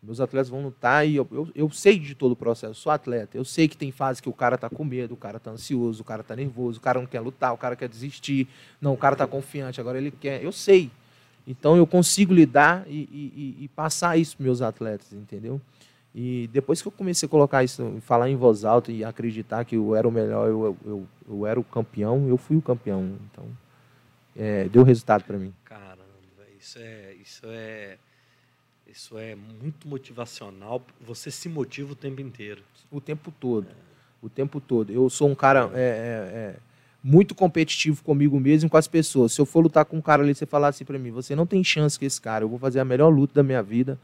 Meus 0.01 0.19
atletas 0.19 0.49
vão 0.49 0.61
lutar 0.61 1.07
e 1.07 1.15
eu, 1.15 1.25
eu, 1.31 1.49
eu, 1.55 1.69
sei 1.69 1.97
de 1.97 2.13
todo 2.13 2.33
o 2.33 2.35
processo, 2.35 2.75
sou 2.75 2.91
atleta. 2.91 3.37
Eu 3.37 3.45
sei 3.45 3.69
que 3.69 3.77
tem 3.77 3.89
fase 3.89 4.21
que 4.21 4.27
o 4.27 4.33
cara 4.33 4.55
está 4.55 4.69
com 4.69 4.83
medo, 4.83 5.13
o 5.13 5.17
cara 5.17 5.37
está 5.37 5.51
ansioso, 5.51 6.01
o 6.01 6.05
cara 6.05 6.21
está 6.21 6.35
nervoso, 6.35 6.77
o 6.77 6.81
cara 6.81 6.99
não 6.99 7.07
quer 7.07 7.21
lutar, 7.21 7.53
o 7.53 7.57
cara 7.57 7.75
quer 7.75 7.87
desistir. 7.87 8.47
Não, 8.81 8.93
o 8.93 8.97
cara 8.97 9.13
está 9.13 9.25
confiante, 9.25 9.79
agora 9.79 9.97
ele 9.97 10.11
quer. 10.11 10.43
Eu 10.43 10.51
sei. 10.51 10.91
Então 11.47 11.77
eu 11.77 11.87
consigo 11.87 12.33
lidar 12.33 12.85
e, 12.87 13.07
e, 13.57 13.57
e 13.61 13.67
passar 13.69 14.17
isso 14.17 14.35
para 14.35 14.43
meus 14.43 14.61
atletas, 14.61 15.13
entendeu? 15.13 15.59
E 16.15 16.47
depois 16.53 16.79
que 16.81 16.87
eu 16.87 16.91
comecei 16.91 17.25
a 17.25 17.29
colocar 17.29 17.63
isso, 17.63 17.97
falar 18.01 18.29
em 18.29 18.35
voz 18.35 18.63
alta 18.63 18.91
e 18.91 19.03
acreditar 19.03 19.65
que 19.65 19.75
eu 19.75 19.95
era 19.95 20.07
o 20.07 20.11
melhor, 20.11 20.47
eu, 20.47 20.77
eu, 20.85 21.07
eu 21.27 21.47
era 21.47 21.59
o 21.59 21.63
campeão, 21.63 22.27
eu 22.27 22.37
fui 22.37 22.55
o 22.55 22.61
campeão. 22.61 23.17
Então, 23.31 23.45
é, 24.35 24.65
deu 24.69 24.83
resultado 24.83 25.23
para 25.23 25.39
mim. 25.39 25.51
Caramba, 25.65 26.03
isso 26.59 26.77
é, 26.77 27.13
isso 27.15 27.41
é, 27.47 27.97
isso 28.87 29.17
é 29.17 29.35
muito 29.35 29.87
motivacional. 29.87 30.83
Você 31.01 31.31
se 31.31 31.49
motiva 31.49 31.93
o 31.93 31.95
tempo 31.95 32.21
inteiro. 32.21 32.61
O 32.91 33.01
tempo 33.01 33.33
todo. 33.39 33.67
O 34.21 34.29
tempo 34.29 34.61
todo. 34.61 34.93
Eu 34.93 35.09
sou 35.09 35.27
um 35.27 35.35
cara 35.35 35.71
é, 35.73 35.79
é, 35.79 36.37
é, 36.37 36.55
muito 37.03 37.33
competitivo 37.33 38.03
comigo 38.03 38.39
mesmo 38.39 38.67
e 38.67 38.69
com 38.69 38.77
as 38.77 38.87
pessoas. 38.87 39.33
Se 39.33 39.41
eu 39.41 39.47
for 39.47 39.61
lutar 39.61 39.83
com 39.83 39.97
um 39.97 40.01
cara 40.01 40.21
ali, 40.21 40.35
você 40.35 40.45
falar 40.45 40.67
assim 40.67 40.85
para 40.85 40.99
mim, 40.99 41.09
você 41.09 41.35
não 41.35 41.47
tem 41.47 41.63
chance 41.63 41.97
com 41.97 42.05
esse 42.05 42.21
cara. 42.21 42.43
Eu 42.43 42.49
vou 42.49 42.59
fazer 42.59 42.79
a 42.79 42.85
melhor 42.85 43.09
luta 43.09 43.33
da 43.33 43.41
minha 43.41 43.63
vida 43.63 43.99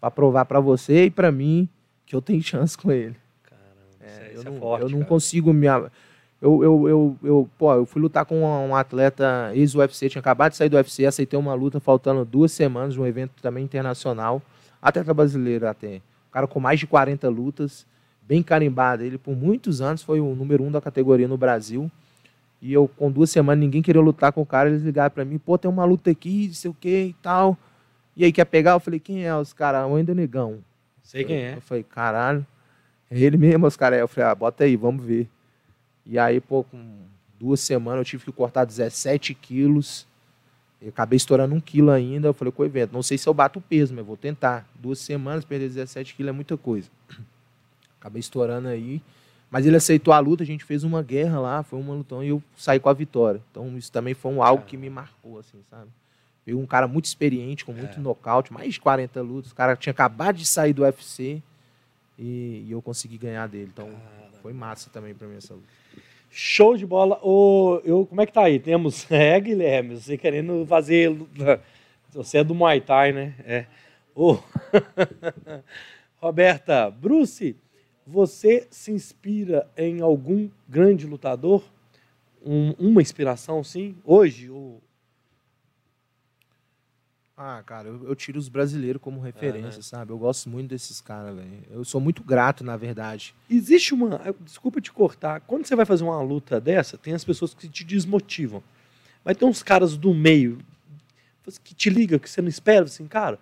para 0.00 0.10
provar 0.10 0.44
para 0.44 0.60
você 0.60 1.06
e 1.06 1.10
para 1.10 1.30
mim 1.30 1.68
que 2.06 2.16
eu 2.16 2.22
tenho 2.22 2.42
chance 2.42 2.76
com 2.76 2.90
ele. 2.90 3.16
Caramba, 3.42 3.66
é, 4.00 4.32
eu, 4.34 4.40
é 4.40 4.44
não, 4.44 4.58
forte, 4.58 4.82
eu 4.82 4.88
não 4.88 5.04
consigo 5.04 5.52
me. 5.52 5.66
Eu, 5.66 6.64
eu, 6.64 6.88
eu, 6.88 7.16
eu, 7.22 7.50
pô, 7.58 7.74
eu 7.74 7.84
fui 7.84 8.00
lutar 8.00 8.24
com 8.24 8.42
um 8.42 8.74
atleta 8.74 9.50
ex-UFC, 9.54 10.08
tinha 10.08 10.20
acabado 10.20 10.52
de 10.52 10.56
sair 10.56 10.70
do 10.70 10.76
UFC, 10.76 11.04
aceitei 11.04 11.38
uma 11.38 11.52
luta 11.52 11.78
faltando 11.78 12.24
duas 12.24 12.50
semanas 12.50 12.94
de 12.94 13.00
um 13.00 13.06
evento 13.06 13.32
também 13.42 13.62
internacional, 13.62 14.40
atleta 14.80 15.12
brasileiro 15.12 15.68
até. 15.68 15.96
Um 15.96 16.32
cara 16.32 16.46
com 16.46 16.58
mais 16.58 16.80
de 16.80 16.86
40 16.86 17.28
lutas, 17.28 17.86
bem 18.26 18.42
carimbado. 18.42 19.02
Ele, 19.02 19.18
por 19.18 19.36
muitos 19.36 19.82
anos, 19.82 20.02
foi 20.02 20.20
o 20.20 20.34
número 20.34 20.64
um 20.64 20.70
da 20.70 20.80
categoria 20.80 21.28
no 21.28 21.36
Brasil. 21.36 21.90
E 22.62 22.72
eu, 22.72 22.88
com 22.88 23.10
duas 23.10 23.30
semanas, 23.30 23.60
ninguém 23.60 23.82
queria 23.82 24.00
lutar 24.00 24.32
com 24.32 24.40
o 24.40 24.46
cara. 24.46 24.68
Eles 24.68 24.82
ligaram 24.82 25.10
para 25.10 25.24
mim, 25.24 25.38
pô, 25.38 25.58
tem 25.58 25.70
uma 25.70 25.84
luta 25.84 26.10
aqui, 26.10 26.46
não 26.46 26.54
sei 26.54 26.70
o 26.70 26.74
que 26.74 27.06
e 27.06 27.12
tal. 27.22 27.58
E 28.16 28.24
aí, 28.24 28.32
quer 28.32 28.44
pegar? 28.44 28.72
Eu 28.72 28.80
falei, 28.80 29.00
quem 29.00 29.24
é? 29.24 29.34
Os 29.34 29.52
caras, 29.52 29.88
o 29.88 29.98
Ender 29.98 30.14
Negão. 30.14 30.58
Sei 31.02 31.24
quem 31.24 31.36
é. 31.36 31.56
Eu 31.56 31.60
falei, 31.60 31.82
caralho, 31.82 32.46
é 33.10 33.18
ele 33.18 33.36
mesmo, 33.36 33.66
os 33.66 33.76
caras. 33.76 33.98
Eu 33.98 34.08
falei, 34.08 34.30
ah, 34.30 34.34
bota 34.34 34.64
aí, 34.64 34.76
vamos 34.76 35.04
ver. 35.04 35.28
E 36.06 36.18
aí, 36.18 36.40
pô, 36.40 36.64
com 36.64 36.78
duas 37.38 37.60
semanas 37.60 37.98
eu 38.00 38.04
tive 38.04 38.24
que 38.24 38.32
cortar 38.32 38.64
17 38.64 39.34
quilos. 39.34 40.06
Eu 40.80 40.90
acabei 40.90 41.16
estourando 41.16 41.54
um 41.54 41.60
quilo 41.60 41.90
ainda. 41.90 42.28
Eu 42.28 42.34
falei 42.34 42.52
com 42.52 42.62
o 42.62 42.66
evento, 42.66 42.92
não 42.92 43.02
sei 43.02 43.18
se 43.18 43.28
eu 43.28 43.34
bato 43.34 43.58
o 43.58 43.62
peso, 43.62 43.94
mas 43.94 44.04
vou 44.04 44.16
tentar. 44.16 44.66
Duas 44.74 44.98
semanas, 44.98 45.44
perder 45.44 45.68
17 45.68 46.14
quilos 46.14 46.30
é 46.30 46.32
muita 46.32 46.56
coisa. 46.56 46.88
Acabei 47.98 48.20
estourando 48.20 48.68
aí. 48.68 49.02
Mas 49.50 49.66
ele 49.66 49.76
aceitou 49.76 50.14
a 50.14 50.18
luta, 50.20 50.44
a 50.44 50.46
gente 50.46 50.64
fez 50.64 50.84
uma 50.84 51.02
guerra 51.02 51.40
lá, 51.40 51.62
foi 51.64 51.80
uma 51.80 51.92
lutão 51.92 52.22
e 52.22 52.28
eu 52.28 52.40
saí 52.56 52.78
com 52.78 52.88
a 52.88 52.92
vitória. 52.92 53.42
Então 53.50 53.76
isso 53.76 53.90
também 53.90 54.14
foi 54.14 54.32
um 54.32 54.42
algo 54.42 54.64
que 54.64 54.76
me 54.76 54.88
marcou, 54.88 55.40
assim, 55.40 55.58
sabe? 55.68 55.88
Veio 56.46 56.58
um 56.58 56.66
cara 56.66 56.88
muito 56.88 57.04
experiente, 57.04 57.64
com 57.64 57.72
muito 57.72 57.98
É. 57.98 58.02
nocaute, 58.02 58.52
mais 58.52 58.74
de 58.74 58.80
40 58.80 59.20
lutas. 59.22 59.52
O 59.52 59.54
cara 59.54 59.76
tinha 59.76 59.90
acabado 59.92 60.36
de 60.36 60.46
sair 60.46 60.72
do 60.72 60.82
UFC 60.82 61.42
e, 62.18 62.64
e 62.66 62.72
eu 62.72 62.80
consegui 62.82 63.18
ganhar 63.18 63.46
dele. 63.46 63.70
Então 63.72 63.90
foi 64.42 64.52
massa 64.52 64.88
também 64.90 65.14
pra 65.14 65.28
mim 65.28 65.36
essa 65.36 65.54
luta. 65.54 65.66
Show 66.30 66.76
de 66.76 66.86
bola. 66.86 67.18
Ô, 67.22 67.80
eu, 67.84 68.06
como 68.06 68.20
é 68.20 68.26
que 68.26 68.32
tá 68.32 68.44
aí? 68.44 68.58
Temos. 68.58 69.06
É, 69.10 69.38
Guilherme, 69.40 69.96
você 70.00 70.16
querendo 70.16 70.64
fazer. 70.66 71.14
Você 72.12 72.38
é 72.38 72.44
do 72.44 72.54
Muay 72.54 72.80
Thai, 72.80 73.12
né? 73.12 73.34
É. 73.44 73.66
Ô, 74.14 74.38
Roberta, 76.20 76.90
Bruce, 76.90 77.56
você 78.06 78.66
se 78.70 78.90
inspira 78.92 79.68
em 79.76 80.00
algum 80.00 80.48
grande 80.68 81.06
lutador? 81.06 81.62
Um- 82.44 82.72
uma 82.78 83.02
inspiração, 83.02 83.62
sim? 83.62 83.96
Hoje? 84.04 84.50
Ou... 84.50 84.80
Ah, 87.42 87.62
cara, 87.64 87.88
eu, 87.88 88.06
eu 88.06 88.14
tiro 88.14 88.38
os 88.38 88.50
brasileiros 88.50 89.00
como 89.00 89.18
referência, 89.18 89.80
sabe? 89.82 90.12
Eu 90.12 90.18
gosto 90.18 90.50
muito 90.50 90.68
desses 90.68 91.00
caras, 91.00 91.34
velho. 91.34 91.48
Eu 91.70 91.82
sou 91.86 91.98
muito 91.98 92.22
grato, 92.22 92.62
na 92.62 92.76
verdade. 92.76 93.34
Existe 93.48 93.94
uma. 93.94 94.20
Desculpa 94.40 94.78
te 94.78 94.92
cortar. 94.92 95.40
Quando 95.40 95.64
você 95.64 95.74
vai 95.74 95.86
fazer 95.86 96.04
uma 96.04 96.20
luta 96.20 96.60
dessa, 96.60 96.98
tem 96.98 97.14
as 97.14 97.24
pessoas 97.24 97.54
que 97.54 97.66
te 97.66 97.82
desmotivam. 97.82 98.62
Mas 99.24 99.38
tem 99.38 99.48
uns 99.48 99.62
caras 99.62 99.96
do 99.96 100.12
meio 100.12 100.58
que 101.64 101.74
te 101.74 101.88
ligam, 101.88 102.18
que 102.18 102.28
você 102.28 102.42
não 102.42 102.48
espera, 102.50 102.84
assim, 102.84 103.06
cara, 103.06 103.38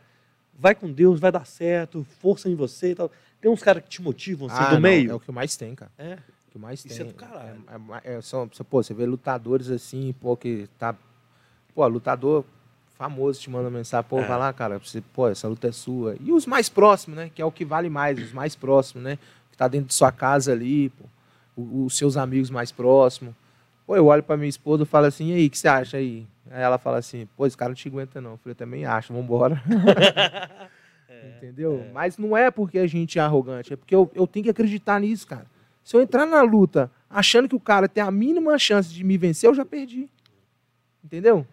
vai 0.57 0.77
com 0.77 0.93
Deus, 0.93 1.19
vai 1.19 1.33
dar 1.33 1.45
certo, 1.45 2.07
força 2.21 2.49
em 2.49 2.55
você 2.55 2.93
e 2.93 2.95
tal. 2.95 3.11
Tem 3.41 3.51
uns 3.51 3.65
caras 3.65 3.83
que 3.83 3.89
te 3.89 4.01
motivam, 4.01 4.47
assim, 4.47 4.59
Ah, 4.61 4.69
do 4.69 4.75
não, 4.75 4.81
meio. 4.81 5.11
É 5.11 5.15
o 5.15 5.19
que 5.19 5.33
mais 5.33 5.57
tem, 5.57 5.75
cara. 5.75 5.91
É. 5.99 6.15
O 6.15 6.51
que 6.53 6.59
mais 6.59 6.85
Isso 6.85 6.97
tem. 6.97 7.01
é 7.01 7.05
do 7.05 7.15
caralho. 7.15 7.65
É, 8.05 8.11
é, 8.13 8.15
é, 8.19 8.21
são, 8.21 8.47
você- 8.47 8.63
pô, 8.63 8.81
você 8.81 8.95
vê 8.95 9.05
lutadores 9.07 9.69
assim, 9.71 10.15
pô, 10.21 10.37
que 10.37 10.69
tá. 10.79 10.95
Pô, 11.75 11.85
lutador 11.89 12.45
famoso 12.99 13.41
te 13.41 13.49
manda 13.49 13.71
mensagem, 13.71 14.07
pô, 14.11 14.19
É. 14.19 14.27
vai 14.27 14.37
lá, 14.39 14.53
cara, 14.53 14.79
você, 14.79 15.01
pô, 15.01 15.29
essa 15.29 15.47
luta 15.47 15.69
é 15.69 15.73
sua. 15.73 16.17
E 16.21 16.33
os 16.33 16.45
mais 16.47 16.69
próximos, 16.69 17.17
né? 17.17 17.31
Que 17.33 17.41
é 17.41 17.45
o 17.45 17.53
que 17.53 17.65
vale 17.65 17.89
mais, 17.89 18.19
os 18.21 18.33
mais 18.33 18.57
próximos, 18.57 19.05
né? 19.05 19.19
Que 19.51 19.57
tá 19.57 19.69
dentro 19.69 19.87
de 19.89 19.95
sua 19.95 20.11
casa 20.11 20.53
ali, 20.53 20.91
pô. 20.91 21.05
Os 21.57 21.97
seus 21.97 22.17
amigos 22.17 22.51
mais 22.51 22.73
próximos. 22.73 23.35
Pô, 23.87 23.97
eu 23.97 24.07
olho 24.07 24.23
pra 24.23 24.37
minha 24.37 24.49
esposa 24.49 24.83
e 24.83 24.87
falo 24.87 25.07
assim, 25.07 25.31
e 25.31 25.35
aí, 25.35 25.47
o 25.47 25.51
que 25.51 25.57
você 25.59 25.69
acha 25.69 25.97
aí? 25.97 26.27
Aí 26.51 26.61
ela 26.63 26.77
fala 26.79 26.99
assim, 26.99 27.27
pô, 27.37 27.47
esse 27.47 27.57
cara 27.57 27.69
não 27.71 27.75
te 27.77 27.89
aguenta 27.89 28.21
não. 28.21 28.33
Eu 28.33 28.37
falei, 28.39 28.55
também 28.55 28.85
acho, 28.85 29.13
vambora. 29.15 29.63
Entendeu? 31.39 31.87
Mas 31.93 32.19
não 32.19 32.37
é 32.37 32.51
porque 32.51 32.79
a 32.79 32.87
gente 32.87 33.19
é 33.19 33.23
arrogante, 33.23 33.73
é 33.73 33.77
porque 33.77 33.95
eu, 33.95 34.11
eu 34.15 34.27
tenho 34.27 34.45
que 34.45 34.51
acreditar 34.51 35.01
nisso, 35.01 35.27
cara. 35.27 35.47
Se 35.83 35.97
eu 35.97 36.03
entrar 36.03 36.27
na 36.27 36.43
luta 36.43 36.91
achando 37.09 37.49
que 37.49 37.57
o 37.57 37.61
cara 37.61 37.89
tem 37.89 38.03
a 38.03 38.11
mínima 38.11 38.59
chance 38.59 38.93
de 38.93 39.03
me 39.05 39.17
vencer, 39.17 39.49
eu 39.49 39.55
já 39.55 39.65
perdi. 39.65 40.09
Entendeu? 41.03 41.47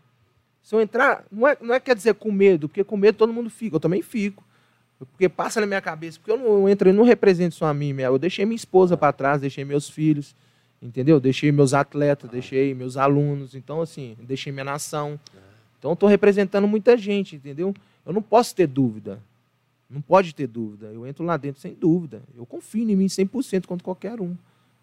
Se 0.66 0.74
eu 0.74 0.82
entrar, 0.82 1.24
não 1.32 1.48
é, 1.48 1.56
não 1.62 1.76
é 1.76 1.80
quer 1.80 1.96
dizer 1.96 2.16
com 2.16 2.32
medo, 2.32 2.68
porque 2.68 2.84
com 2.84 2.98
medo 2.98 3.20
todo 3.20 3.32
mundo 3.32 3.52
fica, 3.52 3.76
eu 3.76 3.80
também 3.80 4.02
fico. 4.02 4.44
Porque 4.98 5.30
passa 5.30 5.62
na 5.62 5.68
minha 5.68 5.80
cabeça, 5.80 6.18
porque 6.18 6.32
eu 6.32 6.40
não 6.40 6.68
entro 6.68 6.92
não 6.92 7.04
represento 7.04 7.54
só 7.54 7.68
a 7.68 7.74
mim. 7.74 7.96
Eu 8.00 8.18
deixei 8.18 8.46
minha 8.46 8.56
esposa 8.56 8.98
para 8.98 9.14
trás, 9.14 9.40
deixei 9.40 9.64
meus 9.64 9.88
filhos, 9.88 10.36
entendeu? 10.82 11.20
Deixei 11.20 11.52
meus 11.52 11.76
atletas, 11.76 12.32
deixei 12.32 12.74
meus 12.74 12.98
alunos, 12.98 13.54
então 13.54 13.80
assim, 13.80 14.18
deixei 14.22 14.52
minha 14.52 14.66
nação. 14.66 15.20
Então 15.78 15.92
eu 15.92 15.96
tô 15.96 16.08
representando 16.08 16.68
muita 16.68 16.98
gente, 16.98 17.36
entendeu? 17.36 17.72
Eu 18.04 18.12
não 18.12 18.22
posso 18.24 18.56
ter 18.56 18.66
dúvida. 18.66 19.22
Não 19.88 20.02
pode 20.02 20.34
ter 20.34 20.48
dúvida. 20.48 20.88
Eu 20.88 21.06
entro 21.06 21.24
lá 21.24 21.38
dentro 21.38 21.62
sem 21.62 21.76
dúvida. 21.76 22.24
Eu 22.36 22.44
confio 22.44 22.90
em 22.90 22.96
mim 22.96 23.06
100% 23.06 23.68
contra 23.68 23.84
qualquer 23.84 24.20
um. 24.20 24.36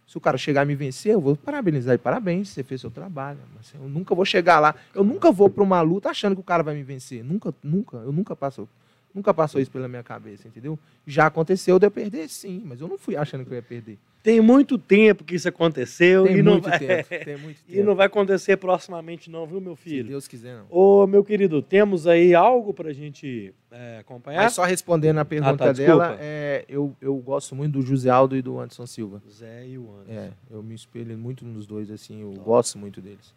Se 0.07 0.18
o 0.18 0.20
cara 0.20 0.36
chegar 0.36 0.64
e 0.64 0.66
me 0.66 0.74
vencer, 0.74 1.12
eu 1.12 1.20
vou 1.20 1.36
parabenizar 1.36 1.94
ele. 1.94 2.03
Parabéns, 2.03 2.50
você 2.50 2.62
fez 2.62 2.80
seu 2.80 2.90
trabalho. 2.90 3.38
Mas 3.57 3.72
eu 3.74 3.88
nunca 3.88 4.14
vou 4.14 4.24
chegar 4.24 4.61
lá. 4.61 4.74
Eu 4.94 5.03
nunca 5.03 5.32
vou 5.32 5.48
para 5.48 5.62
uma 5.62 5.80
luta 5.80 6.11
achando 6.11 6.34
que 6.34 6.40
o 6.40 6.44
cara 6.44 6.62
vai 6.62 6.74
me 6.74 6.82
vencer. 6.82 7.24
Nunca, 7.24 7.55
nunca. 7.62 7.96
Eu 7.98 8.12
nunca 8.12 8.36
passo. 8.36 8.68
Nunca 9.14 9.32
passou 9.34 9.61
isso 9.61 9.70
pela 9.70 9.88
minha 9.88 10.03
cabeça, 10.03 10.48
entendeu? 10.48 10.78
Já 11.07 11.26
aconteceu 11.26 11.78
de 11.78 11.86
eu 11.86 11.90
perder, 11.90 12.28
sim, 12.28 12.62
mas 12.64 12.80
eu 12.80 12.88
não 12.88 12.96
fui 12.96 13.14
achando 13.14 13.44
que 13.44 13.50
eu 13.50 13.57
ia 13.57 13.62
perder. 13.62 13.98
Tem 14.22 14.40
muito 14.40 14.78
tempo 14.78 15.24
que 15.24 15.34
isso 15.34 15.48
aconteceu 15.48 16.24
Tem 16.24 16.36
e, 16.36 16.42
não 16.42 16.52
muito 16.52 16.68
vai, 16.68 16.78
tempo. 16.78 17.08
Tem 17.24 17.36
muito 17.36 17.60
tempo. 17.64 17.78
e 17.80 17.82
não 17.82 17.96
vai 17.96 18.06
acontecer 18.06 18.56
proximamente, 18.56 19.28
não, 19.28 19.44
viu, 19.46 19.60
meu 19.60 19.74
Se 19.74 19.82
filho? 19.82 20.08
Deus 20.10 20.28
quiser, 20.28 20.56
não. 20.56 20.66
Ô, 20.70 21.06
meu 21.08 21.24
querido, 21.24 21.60
temos 21.60 22.06
aí 22.06 22.32
algo 22.32 22.72
pra 22.72 22.92
gente 22.92 23.52
é, 23.70 23.98
acompanhar? 23.98 24.44
Mas 24.44 24.52
só 24.52 24.62
respondendo 24.62 25.18
a 25.18 25.24
pergunta 25.24 25.56
tá, 25.56 25.72
desculpa. 25.72 26.04
dela, 26.04 26.18
é, 26.20 26.64
eu, 26.68 26.94
eu 27.00 27.16
gosto 27.16 27.56
muito 27.56 27.72
do 27.72 27.82
José 27.82 28.10
Aldo 28.10 28.36
e 28.36 28.42
do 28.42 28.60
Anderson 28.60 28.86
Silva. 28.86 29.20
Zé 29.28 29.66
e 29.66 29.76
o 29.76 29.92
Anderson. 29.92 30.12
É, 30.12 30.30
eu 30.50 30.62
me 30.62 30.74
espelho 30.74 31.18
muito 31.18 31.44
nos 31.44 31.66
dois, 31.66 31.90
assim, 31.90 32.22
eu 32.22 32.30
gosto 32.34 32.78
muito 32.78 33.00
deles. 33.00 33.34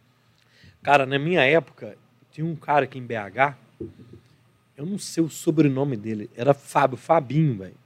Cara, 0.84 1.08
na 1.08 1.18
minha 1.18 1.42
época, 1.42 1.98
tinha 2.30 2.46
um 2.46 2.56
cara 2.56 2.86
aqui 2.86 3.00
em 3.00 3.06
BH, 3.08 3.56
eu 4.78 4.86
não 4.86 5.00
sei 5.00 5.24
o 5.24 5.30
sobrenome 5.30 5.98
dele, 5.98 6.30
era 6.36 6.54
Fábio, 6.54 6.96
Fabinho, 6.96 7.58
velho. 7.58 7.85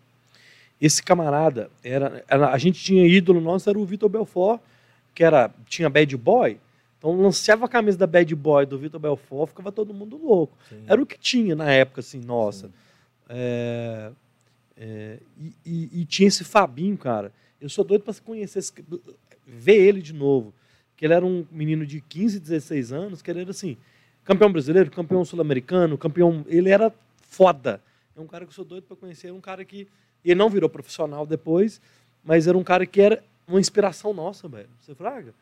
Esse 0.81 1.03
camarada, 1.03 1.69
era, 1.83 2.23
era- 2.27 2.51
a 2.51 2.57
gente 2.57 2.81
tinha 2.81 3.05
ídolo 3.05 3.41
nosso, 3.41 3.69
era 3.69 3.77
o 3.77 3.85
Vitor 3.85 4.07
Belfort, 4.09 4.61
que 5.13 5.23
era, 5.23 5.51
tinha 5.67 5.89
Bad 5.89 6.15
Boy, 6.17 6.57
então 6.97 7.19
lançava 7.21 7.65
a 7.65 7.69
camisa 7.69 7.97
da 7.97 8.07
Bad 8.07 8.33
Boy 8.35 8.65
do 8.65 8.77
Vitor 8.77 8.99
Belfort, 8.99 9.49
ficava 9.49 9.71
todo 9.71 9.93
mundo 9.93 10.17
louco. 10.17 10.57
Era 10.87 11.01
o 11.01 11.05
que 11.05 11.17
tinha 11.19 11.55
na 11.55 11.69
época, 11.71 11.99
assim, 12.01 12.19
nossa. 12.19 12.69
É, 13.27 14.11
é, 14.77 15.19
e, 15.37 15.53
e- 15.65 16.01
e 16.01 16.05
tinha 16.05 16.27
esse 16.27 16.43
Fabinho, 16.43 16.97
cara. 16.97 17.31
Eu 17.61 17.69
sou 17.69 17.83
doido 17.83 18.03
para 18.03 18.13
conhecer, 18.15 18.59
esse, 18.59 18.71
ver 19.45 19.75
ele 19.75 20.01
de 20.01 20.13
novo. 20.13 20.53
Que 20.95 21.05
ele 21.05 21.13
era 21.13 21.25
um 21.25 21.45
menino 21.51 21.85
de 21.85 22.01
15, 22.01 22.39
16 22.39 22.91
anos, 22.91 23.21
que 23.21 23.29
ele 23.31 23.41
era 23.41 23.51
assim, 23.51 23.77
campeão 24.23 24.51
brasileiro, 24.51 24.89
campeão 24.91 25.23
sul-americano, 25.23 25.97
campeão. 25.97 26.45
Ele 26.47 26.69
era 26.69 26.93
foda. 27.21 27.81
É 28.15 28.19
um 28.19 28.27
cara 28.27 28.45
que 28.45 28.49
eu 28.51 28.55
sou 28.55 28.65
doido 28.65 28.83
para 28.83 28.97
conhecer. 28.97 29.27
Era 29.27 29.35
um 29.35 29.41
cara 29.41 29.63
que. 29.63 29.87
Ele 30.23 30.35
não 30.35 30.49
virou 30.49 30.69
profissional 30.69 31.25
depois, 31.25 31.81
mas 32.23 32.47
era 32.47 32.57
um 32.57 32.63
cara 32.63 32.85
que 32.85 33.01
era 33.01 33.23
uma 33.47 33.59
inspiração 33.59 34.13
nossa, 34.13 34.47
velho. 34.47 34.69
Você 34.79 34.93
fraga? 34.93 35.33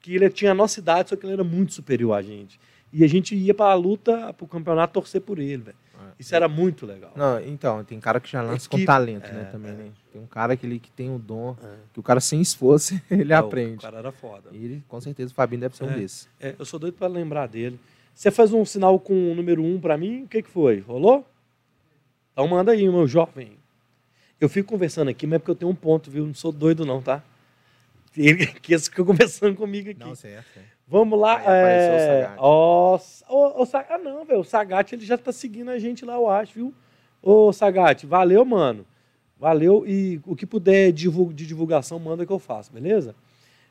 Que 0.00 0.14
ele 0.14 0.30
tinha 0.30 0.52
a 0.52 0.54
nossa 0.54 0.80
idade, 0.80 1.10
só 1.10 1.16
que 1.16 1.26
ele 1.26 1.32
era 1.34 1.44
muito 1.44 1.72
superior 1.74 2.14
a 2.14 2.22
gente. 2.22 2.58
E 2.92 3.04
a 3.04 3.08
gente 3.08 3.34
ia 3.34 3.52
para 3.54 3.70
a 3.72 3.74
luta, 3.74 4.32
para 4.32 4.44
o 4.44 4.48
campeonato, 4.48 4.94
torcer 4.94 5.20
por 5.20 5.38
ele, 5.38 5.62
velho. 5.64 5.76
Isso 6.18 6.34
era 6.34 6.48
muito 6.48 6.86
legal. 6.86 7.12
Não, 7.14 7.38
então, 7.40 7.84
tem 7.84 8.00
cara 8.00 8.18
que 8.20 8.30
já 8.30 8.40
lança 8.42 8.68
com 8.68 8.76
Equipe. 8.76 8.86
talento, 8.86 9.26
É, 9.26 9.32
né, 9.32 9.44
também, 9.44 9.70
é. 9.70 9.74
né? 9.74 9.90
Tem 10.12 10.20
um 10.20 10.26
cara 10.26 10.56
que, 10.56 10.66
ele, 10.66 10.78
que 10.78 10.90
tem 10.90 11.14
o 11.14 11.18
dom, 11.18 11.54
É. 11.62 11.74
que 11.92 12.00
o 12.00 12.02
cara 12.02 12.20
sem 12.20 12.40
esforço, 12.40 12.98
ele 13.10 13.32
É, 13.32 13.36
aprende. 13.36 13.76
O 13.76 13.80
cara 13.80 13.98
era 13.98 14.10
foda. 14.12 14.48
E 14.52 14.56
ele, 14.64 14.84
com 14.88 14.98
certeza, 15.00 15.30
o 15.30 15.34
Fabinho 15.34 15.60
deve 15.60 15.76
ser 15.76 15.84
um 15.84 15.90
É. 15.90 15.94
desses. 15.98 16.28
É, 16.40 16.54
eu 16.58 16.64
sou 16.64 16.78
doido 16.80 16.94
para 16.94 17.06
lembrar 17.06 17.46
dele. 17.46 17.78
Você 18.14 18.30
faz 18.30 18.52
um 18.52 18.64
sinal 18.64 18.98
com 18.98 19.30
o 19.30 19.34
número 19.34 19.62
um 19.62 19.78
para 19.80 19.96
mim? 19.98 20.24
O 20.24 20.28
que, 20.28 20.42
que 20.42 20.48
foi? 20.50 20.80
Rolou? 20.80 21.26
Então 22.32 22.48
manda 22.48 22.72
aí, 22.72 22.88
meu 22.88 23.06
jovem. 23.06 23.52
Eu 24.40 24.48
fico 24.48 24.70
conversando 24.70 25.08
aqui, 25.08 25.26
mas 25.26 25.36
é 25.36 25.38
porque 25.38 25.50
eu 25.50 25.54
tenho 25.54 25.70
um 25.70 25.74
ponto, 25.74 26.10
viu? 26.10 26.26
Não 26.26 26.34
sou 26.34 26.50
doido, 26.50 26.86
não, 26.86 27.02
tá? 27.02 27.22
Ele 28.16 28.46
que 28.60 28.78
fica 28.78 29.04
conversando 29.04 29.54
comigo 29.56 29.90
aqui. 29.90 30.16
certo. 30.16 30.60
Vamos 30.88 31.18
lá. 31.20 31.36
Aí 31.36 31.42
apareceu 31.42 31.92
o 31.92 31.96
é... 31.96 32.22
Sagat. 32.22 32.38
O, 32.40 33.62
o 33.62 33.66
Sa- 33.66 33.86
Ah, 33.88 33.98
não, 33.98 34.24
velho. 34.24 34.40
O 34.40 34.44
Sagat 34.44 34.92
ele 34.92 35.04
já 35.04 35.16
tá 35.16 35.30
seguindo 35.30 35.70
a 35.70 35.78
gente 35.78 36.04
lá, 36.04 36.14
eu 36.14 36.28
acho, 36.28 36.54
viu? 36.54 36.74
Ô, 37.22 37.52
Sagat, 37.52 38.04
valeu, 38.06 38.44
mano. 38.44 38.84
Valeu. 39.38 39.86
E 39.86 40.20
o 40.26 40.34
que 40.34 40.46
puder 40.46 40.90
de 40.90 41.46
divulgação, 41.46 41.98
manda 41.98 42.26
que 42.26 42.32
eu 42.32 42.38
faço, 42.38 42.72
beleza? 42.72 43.14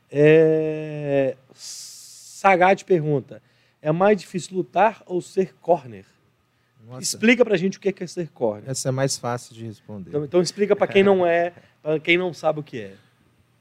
É... 0.10 1.36
Sagat 1.54 2.86
pergunta: 2.86 3.42
é 3.82 3.92
mais 3.92 4.18
difícil 4.18 4.56
lutar 4.56 5.04
ou 5.06 5.22
ser 5.22 5.54
corner? 5.56 6.06
Nossa. 6.90 7.04
Explica 7.04 7.46
pra 7.46 7.56
gente 7.56 7.78
o 7.78 7.82
que 7.82 7.94
é 8.04 8.08
ser 8.08 8.30
corner. 8.30 8.64
Essa 8.68 8.90
é 8.90 8.92
mais 8.92 9.16
fácil 9.16 9.54
de 9.54 9.64
responder. 9.64 10.10
Então, 10.10 10.26
então 10.26 10.42
explica 10.42 10.76
para 10.76 10.88
quem 10.88 11.04
não 11.04 11.24
é, 11.24 11.54
para 11.84 12.00
quem 12.00 12.18
não 12.18 12.34
sabe 12.34 12.60
o 12.60 12.64
que 12.64 12.80
é. 12.80 12.94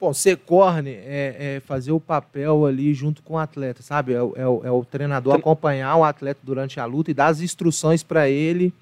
Bom, 0.00 0.14
ser 0.14 0.38
corner 0.38 0.94
é, 1.04 1.56
é, 1.56 1.60
fazer 1.60 1.92
o 1.92 2.00
papel 2.00 2.64
ali 2.64 2.94
junto 2.94 3.22
com 3.22 3.34
o 3.34 3.38
atleta, 3.38 3.82
sabe? 3.82 4.14
É, 4.14 4.16
é, 4.16 4.20
o, 4.20 4.62
é 4.64 4.70
o 4.70 4.82
treinador 4.82 5.34
acompanhar 5.34 5.94
o 5.96 6.04
atleta 6.04 6.40
durante 6.42 6.80
a 6.80 6.86
luta 6.86 7.10
e 7.10 7.14
dar 7.14 7.26
as 7.26 7.42
instruções 7.42 8.02
para 8.02 8.30
ele 8.30 8.72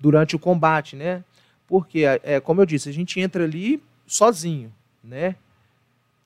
durante 0.00 0.34
o 0.34 0.38
combate, 0.38 0.96
né? 0.96 1.22
Porque, 1.68 2.04
é, 2.24 2.40
como 2.40 2.60
eu 2.60 2.66
disse, 2.66 2.88
a 2.88 2.92
gente 2.92 3.20
entra 3.20 3.44
ali 3.44 3.80
sozinho, 4.06 4.72
né? 5.04 5.36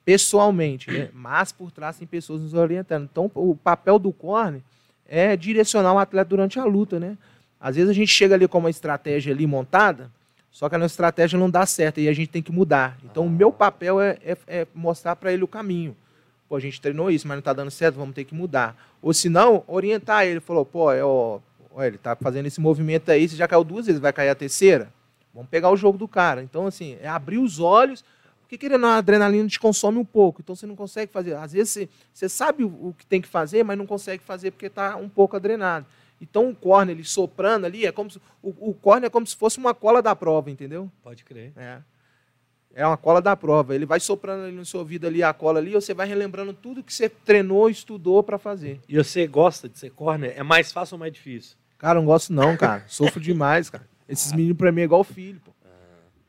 Pessoalmente, 0.03 0.89
né? 0.89 1.09
Mas 1.13 1.51
por 1.51 1.69
trás 1.69 1.97
tem 1.97 2.07
pessoas 2.07 2.41
nos 2.41 2.53
orientando. 2.55 3.03
Então, 3.03 3.29
o 3.35 3.55
papel 3.55 3.99
do 3.99 4.11
corner 4.11 4.61
é 5.07 5.37
direcionar 5.37 5.93
o 5.93 5.99
atleta 5.99 6.29
durante 6.29 6.57
a 6.57 6.65
luta, 6.65 6.99
né? 6.99 7.17
Às 7.59 7.75
vezes 7.75 7.89
a 7.89 7.93
gente 7.93 8.11
chega 8.11 8.35
ali 8.35 8.47
com 8.47 8.59
uma 8.59 8.69
estratégia 8.69 9.33
ali 9.33 9.47
montada, 9.47 10.11
só 10.51 10.67
que 10.67 10.75
a 10.75 10.77
nossa 10.77 10.93
estratégia 10.93 11.37
não 11.37 11.49
dá 11.49 11.65
certo 11.65 11.99
e 11.99 12.09
a 12.09 12.13
gente 12.13 12.29
tem 12.29 12.41
que 12.41 12.51
mudar. 12.51 12.97
Então, 13.03 13.23
ah. 13.23 13.27
o 13.27 13.29
meu 13.29 13.51
papel 13.51 14.01
é, 14.01 14.17
é, 14.23 14.37
é 14.47 14.67
mostrar 14.73 15.15
para 15.15 15.31
ele 15.31 15.43
o 15.43 15.47
caminho. 15.47 15.95
Pô, 16.49 16.55
a 16.55 16.59
gente 16.59 16.79
treinou 16.79 17.11
isso, 17.11 17.27
mas 17.27 17.35
não 17.35 17.39
está 17.39 17.53
dando 17.53 17.69
certo, 17.69 17.95
vamos 17.95 18.15
ter 18.15 18.23
que 18.23 18.33
mudar. 18.33 18.75
Ou 19.01 19.13
se 19.13 19.27
não, 19.29 19.63
orientar 19.67 20.25
ele. 20.25 20.39
Falou, 20.39 20.65
pô, 20.65 20.91
é, 20.91 21.03
ó, 21.03 21.39
ó, 21.71 21.83
ele 21.83 21.97
está 21.97 22.15
fazendo 22.15 22.45
esse 22.45 22.61
movimento 22.61 23.11
aí, 23.11 23.27
você 23.27 23.35
já 23.35 23.47
caiu 23.47 23.63
duas 23.63 23.85
vezes, 23.85 23.99
vai 23.99 24.13
cair 24.13 24.29
a 24.29 24.35
terceira? 24.35 24.91
Vamos 25.33 25.49
pegar 25.49 25.69
o 25.69 25.77
jogo 25.77 25.97
do 25.97 26.07
cara. 26.07 26.41
Então, 26.41 26.65
assim, 26.65 26.97
é 27.01 27.07
abrir 27.07 27.37
os 27.37 27.59
olhos, 27.59 28.03
porque 28.41 28.57
querendo 28.57 28.85
a 28.87 28.95
adrenalina 28.95 29.47
te 29.47 29.59
consome 29.59 29.99
um 29.99 30.05
pouco, 30.05 30.41
então 30.41 30.55
você 30.55 30.65
não 30.65 30.75
consegue 30.75 31.11
fazer. 31.11 31.35
Às 31.35 31.51
vezes 31.51 31.69
você, 31.73 31.89
você 32.13 32.29
sabe 32.29 32.63
o, 32.63 32.67
o 32.67 32.95
que 32.97 33.05
tem 33.05 33.21
que 33.21 33.27
fazer, 33.27 33.63
mas 33.63 33.77
não 33.77 33.85
consegue 33.85 34.23
fazer 34.23 34.51
porque 34.51 34.67
está 34.67 34.95
um 34.95 35.09
pouco 35.09 35.35
adrenado. 35.35 35.85
Então 36.19 36.49
o 36.49 36.55
corner 36.55 36.95
ele 36.95 37.03
soprando 37.03 37.65
ali 37.65 37.85
é 37.85 37.91
como 37.91 38.09
se, 38.09 38.19
o, 38.41 38.69
o 38.69 38.73
corner 38.73 39.07
é 39.07 39.09
como 39.09 39.25
se 39.25 39.35
fosse 39.35 39.57
uma 39.57 39.73
cola 39.73 40.01
da 40.01 40.15
prova, 40.15 40.49
entendeu? 40.49 40.91
Pode 41.03 41.23
crer. 41.23 41.53
É. 41.55 41.79
É 42.73 42.85
uma 42.85 42.97
cola 42.97 43.21
da 43.21 43.35
prova. 43.35 43.73
Ele 43.73 43.85
vai 43.85 43.99
soprando 43.99 44.43
ali 44.45 44.55
no 44.55 44.65
seu 44.65 44.81
ouvido 44.81 45.07
ali 45.07 45.23
a 45.23 45.33
cola 45.33 45.59
ali, 45.59 45.73
você 45.73 45.93
vai 45.93 46.07
relembrando 46.07 46.53
tudo 46.53 46.83
que 46.83 46.93
você 46.93 47.09
treinou, 47.09 47.69
estudou 47.69 48.21
para 48.21 48.37
fazer. 48.37 48.79
E 48.87 48.95
você 48.95 49.25
gosta 49.25 49.67
de 49.67 49.79
ser 49.79 49.89
corner? 49.91 50.33
É 50.35 50.43
mais 50.43 50.71
fácil 50.71 50.95
ou 50.95 50.99
mais 50.99 51.11
difícil? 51.11 51.57
Cara, 51.77 51.99
não 51.99 52.05
gosto 52.05 52.31
não, 52.33 52.55
cara. 52.55 52.83
Sofro 52.87 53.19
demais, 53.19 53.69
cara. 53.69 53.87
Esses 54.07 54.31
meninos 54.31 54.57
para 54.57 54.71
mim 54.71 54.81
é 54.81 54.83
igual 54.83 55.03
filho, 55.03 55.41
pô. 55.43 55.51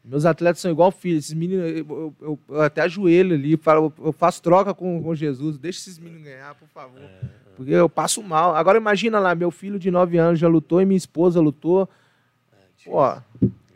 Meus 0.08 0.24
atletas 0.24 0.60
são 0.60 0.70
igual 0.70 0.90
filho. 0.90 1.18
Esses 1.18 1.34
meninos, 1.34 1.64
eu, 1.70 2.14
eu, 2.20 2.38
eu 2.48 2.62
até 2.62 2.80
ajoelho 2.80 3.34
ali, 3.34 3.56
falo, 3.56 3.92
eu 4.02 4.12
faço 4.12 4.42
troca 4.42 4.72
com, 4.72 5.02
com 5.02 5.14
Jesus. 5.14 5.58
Deixa 5.58 5.80
esses 5.80 5.98
meninos 5.98 6.24
ganhar, 6.24 6.54
por 6.54 6.68
favor. 6.68 7.00
É. 7.00 7.20
Porque 7.54 7.72
eu 7.72 7.88
passo 7.88 8.22
mal. 8.22 8.56
Agora 8.56 8.78
imagina 8.78 9.18
lá, 9.18 9.34
meu 9.34 9.50
filho 9.50 9.78
de 9.78 9.90
9 9.90 10.16
anos 10.16 10.38
já 10.38 10.48
lutou 10.48 10.80
e 10.80 10.86
minha 10.86 10.96
esposa 10.96 11.40
lutou. 11.40 11.88
Pô, 12.84 13.02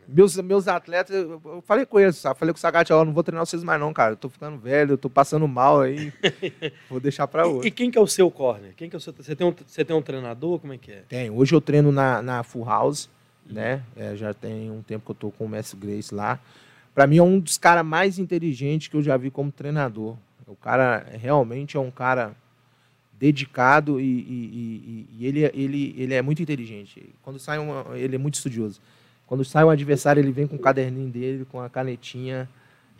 meus, 0.07 0.37
meus 0.37 0.67
atletas, 0.67 1.15
eu 1.15 1.61
falei 1.65 1.85
com 1.85 1.99
eles, 1.99 2.15
sabe? 2.17 2.39
Falei 2.39 2.53
com 2.53 2.57
o 2.57 2.61
Sagat, 2.61 2.89
ó, 2.91 3.03
não 3.03 3.13
vou 3.13 3.23
treinar 3.23 3.45
vocês 3.45 3.63
mais 3.63 3.79
não, 3.79 3.91
cara. 3.91 4.13
Eu 4.13 4.17
tô 4.17 4.29
ficando 4.29 4.57
velho, 4.57 4.93
eu 4.93 4.97
tô 4.97 5.09
passando 5.09 5.47
mal 5.47 5.81
aí. 5.81 6.13
vou 6.89 6.99
deixar 6.99 7.27
para 7.27 7.45
outro. 7.45 7.65
E, 7.65 7.69
e, 7.69 7.71
quem 7.71 7.89
que 7.89 7.97
é 7.97 8.01
o 8.01 8.07
seu 8.07 8.29
corner? 8.29 8.73
Quem 8.75 8.89
que 8.89 8.95
é 8.95 8.97
o 8.97 8.99
seu, 8.99 9.13
você, 9.13 9.35
tem 9.35 9.45
um, 9.45 9.53
você 9.65 9.83
tem 9.83 9.95
um 9.95 10.01
treinador? 10.01 10.59
Como 10.59 10.73
é 10.73 10.77
que 10.77 10.91
é? 10.91 11.03
Tem. 11.09 11.29
Hoje 11.29 11.53
eu 11.53 11.61
treino 11.61 11.91
na, 11.91 12.21
na 12.21 12.43
Full 12.43 12.65
House, 12.65 13.09
né? 13.45 13.83
É, 13.95 14.15
já 14.15 14.33
tem 14.33 14.71
um 14.71 14.81
tempo 14.81 15.05
que 15.05 15.11
eu 15.11 15.15
tô 15.15 15.31
com 15.31 15.45
o 15.45 15.49
Messi 15.49 15.75
Grace 15.75 16.13
lá. 16.13 16.39
Para 16.93 17.07
mim 17.07 17.17
é 17.17 17.23
um 17.23 17.39
dos 17.39 17.57
caras 17.57 17.85
mais 17.85 18.19
inteligentes 18.19 18.87
que 18.87 18.95
eu 18.95 19.01
já 19.01 19.17
vi 19.17 19.29
como 19.31 19.51
treinador. 19.51 20.15
O 20.47 20.55
cara 20.55 21.05
realmente 21.19 21.77
é 21.77 21.79
um 21.79 21.89
cara 21.89 22.35
dedicado 23.19 23.99
e, 23.99 24.03
e, 24.03 24.07
e, 24.07 25.07
e, 25.17 25.25
ele, 25.25 25.51
ele, 25.53 25.95
ele 25.97 26.13
é 26.13 26.21
muito 26.21 26.41
inteligente. 26.41 27.09
Quando 27.21 27.39
sai 27.39 27.57
uma, 27.57 27.97
ele 27.97 28.15
é 28.15 28.19
muito 28.19 28.35
estudioso. 28.35 28.81
Quando 29.25 29.45
sai 29.45 29.63
um 29.63 29.69
adversário, 29.69 30.19
ele 30.19 30.31
vem 30.31 30.45
com 30.45 30.57
o 30.57 30.59
caderninho 30.59 31.09
dele, 31.09 31.45
com 31.45 31.59
a 31.61 31.69
canetinha. 31.69 32.49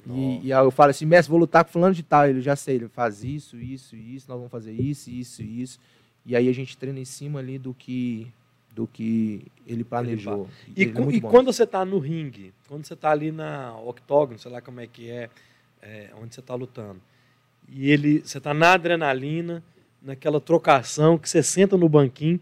E, 0.07 0.47
e, 0.47 0.49
eu 0.51 0.71
falo 0.71 0.91
assim, 0.91 1.05
mestre, 1.05 1.29
vou 1.29 1.39
lutar 1.39 1.63
com 1.63 1.71
fulano 1.71 1.93
de 1.93 2.03
tal. 2.03 2.27
Ele 2.27 2.41
já 2.41 2.55
sei, 2.55 2.75
ele 2.75 2.87
faz 2.87 3.23
isso, 3.23 3.57
isso, 3.57 3.95
isso, 3.95 4.25
nós 4.29 4.37
vamos 4.37 4.51
fazer 4.51 4.71
isso, 4.71 5.09
isso, 5.09 5.43
isso. 5.43 5.79
E 6.25 6.35
aí 6.35 6.47
a 6.47 6.53
gente 6.53 6.77
treina 6.77 6.99
em 6.99 7.05
cima 7.05 7.39
ali 7.39 7.59
do 7.59 7.73
que 7.73 8.27
do 8.73 8.87
que 8.87 9.45
ele 9.67 9.83
planejou. 9.83 10.49
Ele 10.75 10.91
e, 10.91 11.13
é 11.13 11.15
e 11.17 11.21
quando 11.21 11.53
você 11.53 11.63
está 11.63 11.85
no 11.85 11.99
ringue, 11.99 12.53
quando 12.67 12.85
você 12.85 12.93
está 12.93 13.11
ali 13.11 13.31
na 13.31 13.77
octógono, 13.77 14.39
sei 14.39 14.51
lá 14.51 14.61
como 14.61 14.79
é 14.79 14.87
que 14.87 15.09
é, 15.09 15.29
é 15.81 16.09
onde 16.19 16.33
você 16.33 16.39
está 16.39 16.55
lutando, 16.55 16.99
e 17.69 17.89
ele, 17.89 18.19
você 18.19 18.39
está 18.39 18.53
na 18.53 18.73
adrenalina, 18.73 19.63
naquela 20.01 20.41
trocação 20.41 21.17
que 21.17 21.29
você 21.29 21.41
senta 21.41 21.77
no 21.77 21.87
banquinho, 21.87 22.39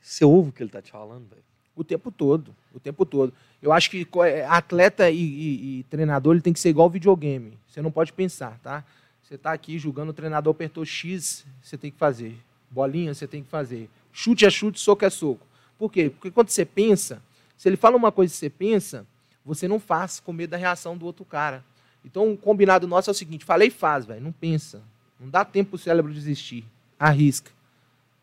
você 0.00 0.24
ouve 0.24 0.50
o 0.50 0.52
que 0.52 0.62
ele 0.62 0.68
está 0.68 0.82
te 0.82 0.92
falando, 0.92 1.28
velho. 1.28 1.42
O 1.74 1.82
tempo 1.82 2.12
todo, 2.12 2.54
o 2.72 2.78
tempo 2.78 3.04
todo. 3.04 3.32
Eu 3.60 3.72
acho 3.72 3.90
que 3.90 4.06
é, 4.26 4.44
atleta 4.44 5.10
e, 5.10 5.16
e, 5.16 5.78
e, 5.80 5.82
treinador 5.84 6.34
ele 6.34 6.42
tem 6.42 6.52
que 6.52 6.60
ser 6.60 6.68
igual 6.68 6.88
videogame. 6.88 7.58
Você 7.66 7.82
não 7.82 7.90
pode 7.90 8.12
pensar, 8.12 8.58
tá? 8.60 8.84
Você 9.22 9.34
está 9.34 9.52
aqui 9.52 9.76
julgando 9.76 10.10
o 10.10 10.14
treinador 10.14 10.52
apertou 10.52 10.84
X, 10.84 11.44
você 11.60 11.76
tem 11.76 11.90
que 11.90 11.98
fazer. 11.98 12.36
Bolinha, 12.70 13.12
você 13.12 13.26
tem 13.26 13.42
que 13.42 13.48
fazer. 13.48 13.88
Chute 14.12 14.44
é 14.44 14.50
chute, 14.50 14.78
soco 14.78 15.04
é 15.04 15.10
soco. 15.10 15.44
Por 15.78 15.90
quê? 15.90 16.10
Porque 16.10 16.30
quando 16.30 16.48
você 16.48 16.64
pensa, 16.64 17.22
se 17.56 17.68
ele 17.68 17.76
fala 17.76 17.96
uma 17.96 18.12
coisa 18.12 18.32
que 18.32 18.38
você 18.38 18.50
pensa, 18.50 19.06
você 19.44 19.68
não 19.68 19.78
faz 19.78 20.20
com 20.20 20.32
medo 20.32 20.50
da 20.50 20.56
reação 20.56 20.96
do 20.96 21.06
outro 21.06 21.24
cara. 21.24 21.64
Então, 22.04 22.32
o 22.32 22.36
combinado 22.36 22.86
nosso 22.86 23.10
é 23.10 23.12
o 23.12 23.14
seguinte: 23.14 23.44
falei 23.44 23.70
faz, 23.70 24.06
velho, 24.06 24.20
não 24.20 24.32
pensa. 24.32 24.82
Não 25.18 25.28
dá 25.28 25.44
tempo 25.44 25.70
para 25.70 25.76
o 25.76 25.78
cérebro 25.78 26.12
desistir 26.12 26.64
arrisca. 26.98 27.50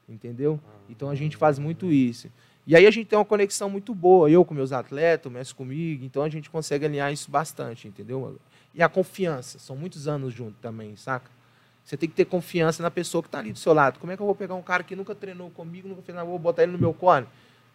Entendeu? 0.08 0.60
Então 0.90 1.10
a 1.10 1.16
gente 1.16 1.38
faz 1.38 1.58
muito 1.58 1.92
isso. 1.92 2.30
E 2.68 2.76
aí 2.76 2.86
a 2.86 2.92
gente 2.92 3.08
tem 3.08 3.18
uma 3.18 3.26
conexão 3.26 3.70
muito 3.70 3.96
boa, 3.96 4.30
eu 4.30 4.46
com 4.46 4.54
meus 4.54 4.72
atletas, 4.72 5.26
o 5.26 5.34
Messi 5.34 5.56
comigo, 5.56 6.06
então 6.06 6.22
a 6.22 6.30
gente 6.30 6.50
consegue 6.50 6.86
alinhar 6.86 7.12
isso 7.12 7.32
bastante, 7.32 7.88
entendeu? 7.88 8.40
E 8.74 8.84
a 8.84 8.90
confiança, 8.90 9.58
são 9.58 9.76
muitos 9.76 10.08
anos 10.08 10.34
juntos 10.34 10.60
também, 10.62 10.96
saca? 10.96 11.32
Você 11.84 11.98
tem 11.98 12.08
que 12.08 12.16
ter 12.16 12.26
confiança 12.26 12.82
na 12.82 12.92
pessoa 12.92 13.22
que 13.22 13.28
está 13.28 13.40
ali 13.40 13.52
do 13.52 13.60
seu 13.60 13.74
lado. 13.74 14.00
Como 14.00 14.12
é 14.12 14.16
que 14.16 14.22
eu 14.22 14.26
vou 14.26 14.36
pegar 14.36 14.56
um 14.56 14.62
cara 14.62 14.84
que 14.84 14.96
nunca 14.96 15.14
treinou 15.14 15.50
comigo, 15.50 15.88
nunca 15.88 16.02
fez 16.02 16.16
nada, 16.16 16.28
vou 16.28 16.40
botar 16.40 16.64
ele 16.64 16.72
no 16.72 16.78
meu 16.78 16.94
cone? 16.94 17.26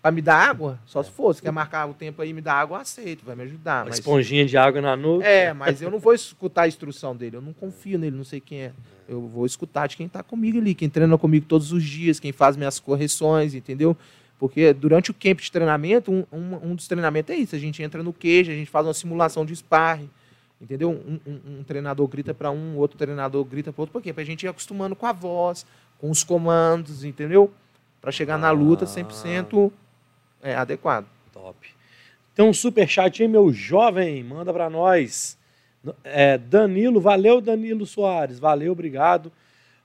Para 0.00 0.12
me 0.12 0.22
dar 0.22 0.36
água? 0.36 0.78
Só 0.86 1.02
se 1.02 1.11
for. 1.11 1.34
Se 1.34 1.42
quer 1.42 1.50
marcar 1.50 1.88
o 1.88 1.92
tempo 1.94 2.22
aí 2.22 2.30
e 2.30 2.32
me 2.32 2.40
dar 2.40 2.54
água, 2.54 2.76
eu 2.76 2.80
aceito, 2.80 3.24
vai 3.24 3.34
me 3.34 3.42
ajudar. 3.42 3.78
Uma 3.80 3.86
mas... 3.86 3.98
esponjinha 3.98 4.46
de 4.46 4.57
água 4.57 4.80
na 4.80 4.96
nuca. 4.96 5.26
É, 5.26 5.52
mas 5.54 5.82
eu 5.82 5.90
não 5.90 5.98
vou 5.98 6.14
escutar 6.14 6.62
a 6.62 6.68
instrução 6.68 7.16
dele, 7.16 7.36
eu 7.36 7.42
não 7.42 7.52
confio 7.52 7.98
nele, 7.98 8.16
não 8.16 8.24
sei 8.24 8.40
quem 8.40 8.62
é. 8.62 8.72
Eu 9.09 9.26
vou 9.26 9.44
escutar 9.44 9.86
de 9.86 9.96
quem 9.96 10.07
está 10.07 10.22
comigo 10.22 10.59
ali, 10.59 10.74
quem 10.74 10.88
treina 10.88 11.18
comigo 11.18 11.46
todos 11.46 11.72
os 11.72 11.82
dias, 11.82 12.20
quem 12.20 12.32
faz 12.32 12.57
minhas 12.57 12.78
correções, 12.78 13.54
entendeu? 13.54 13.96
Porque 14.38 14.72
durante 14.72 15.11
o 15.11 15.14
camp 15.14 15.40
de 15.40 15.50
treinamento, 15.50 16.12
um, 16.12 16.24
um, 16.32 16.70
um 16.70 16.74
dos 16.74 16.86
treinamentos 16.86 17.34
é 17.34 17.38
isso. 17.38 17.57
A 17.57 17.59
gente 17.59 17.82
entra 17.82 18.02
no 18.02 18.12
queijo, 18.12 18.50
a 18.50 18.54
gente 18.54 18.70
faz 18.70 18.86
uma 18.86 18.94
simulação 18.94 19.44
de 19.44 19.54
sparring, 19.57 20.11
entendeu? 20.61 20.90
Um, 20.90 21.20
um, 21.26 21.59
um 21.59 21.64
treinador 21.64 22.07
grita 22.09 22.34
para 22.34 22.50
um, 22.50 22.76
outro 22.76 22.98
treinador 22.98 23.44
grita 23.44 23.72
para 23.72 23.82
outro. 23.82 23.92
Por 23.92 24.02
quê? 24.02 24.12
Para 24.12 24.22
a 24.22 24.26
gente 24.26 24.44
ir 24.44 24.48
acostumando 24.48 24.96
com 24.96 25.07
a 25.07 25.12
voz, 25.12 25.66
com 25.98 26.11
os 26.11 26.22
comandos, 26.22 27.04
entendeu? 27.04 27.52
Para 28.00 28.12
chegar 28.12 28.34
ah. 28.34 28.38
na 28.38 28.50
luta 28.50 28.84
100% 28.84 29.70
é, 30.42 30.54
adequado. 30.54 31.07
Top. 31.32 31.57
Tem 32.34 32.44
um 32.44 32.52
superchat 32.52 33.22
aí, 33.22 33.28
meu 33.28 33.52
jovem, 33.52 34.22
manda 34.22 34.52
para 34.52 34.68
nós. 34.68 35.38
É, 36.04 36.36
Danilo, 36.36 37.00
valeu 37.00 37.40
Danilo 37.40 37.86
Soares, 37.86 38.38
valeu, 38.38 38.72
obrigado. 38.72 39.32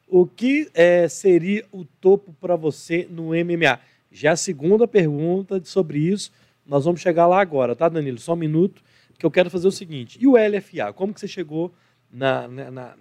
O 0.08 0.26
que 0.26 0.70
é, 0.74 1.08
seria 1.08 1.64
o 1.72 1.86
topo 1.86 2.36
para 2.42 2.56
você 2.56 3.08
no 3.10 3.28
MMA? 3.30 3.80
Já 4.12 4.32
é 4.32 4.34
a 4.34 4.36
segunda 4.36 4.86
pergunta 4.88 5.62
sobre 5.64 6.00
isso, 6.00 6.34
nós 6.66 6.84
vamos 6.84 7.00
chegar 7.00 7.28
lá 7.28 7.40
agora, 7.40 7.76
tá, 7.76 7.88
Danilo? 7.88 8.18
Só 8.18 8.34
um 8.34 8.38
minuto, 8.38 8.82
que 9.22 9.26
eu 9.26 9.30
quero 9.30 9.52
fazer 9.52 9.68
o 9.68 9.72
seguinte. 9.72 10.18
E 10.20 10.26
o 10.26 10.32
LFA? 10.32 10.92
Como 10.94 11.14
que 11.14 11.20
você 11.20 11.28
chegou 11.28 11.72
na, 12.12 12.48
na, 12.48 12.72
na, 12.72 12.96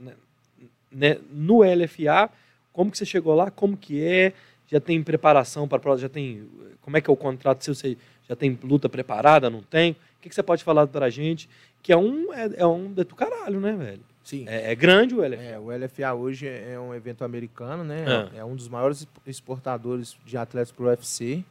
né, 0.92 1.18
no 1.32 1.62
LFA? 1.62 2.30
Como 2.74 2.90
que 2.90 2.98
você 2.98 3.06
chegou 3.06 3.34
lá? 3.34 3.50
Como 3.50 3.74
que 3.74 4.04
é? 4.04 4.34
Já 4.70 4.78
tem 4.78 5.02
preparação 5.02 5.66
para 5.66 5.96
já 5.96 6.10
tem 6.10 6.46
como 6.82 6.98
é 6.98 7.00
que 7.00 7.08
é 7.08 7.12
o 7.12 7.16
contrato 7.16 7.64
seu? 7.64 7.74
Você 7.74 7.96
já 8.28 8.36
tem 8.36 8.58
luta 8.62 8.86
preparada? 8.86 9.48
Não 9.48 9.62
tem? 9.62 9.92
O 9.92 9.96
que, 10.20 10.28
que 10.28 10.34
você 10.34 10.42
pode 10.42 10.62
falar 10.62 10.86
para 10.88 11.06
a 11.06 11.10
gente? 11.10 11.48
Que 11.82 11.90
é 11.90 11.96
um, 11.96 12.34
é, 12.34 12.50
é 12.56 12.66
um 12.66 12.92
do 12.92 13.16
caralho, 13.16 13.58
né, 13.58 13.72
velho? 13.72 14.02
Sim. 14.22 14.44
É, 14.46 14.72
é, 14.72 14.74
grande 14.74 15.14
o 15.14 15.26
LFA. 15.26 15.42
É, 15.42 15.58
o 15.58 15.70
LFA 15.70 16.12
hoje 16.12 16.46
é 16.46 16.78
um 16.78 16.94
evento 16.94 17.24
americano, 17.24 17.82
né? 17.82 18.04
Ah. 18.06 18.30
É 18.36 18.44
um 18.44 18.54
dos 18.54 18.68
maiores 18.68 19.08
exportadores 19.26 20.18
de 20.26 20.36
atletas 20.36 20.70
para 20.70 20.84
o 20.84 20.88
UFC, 20.88 21.42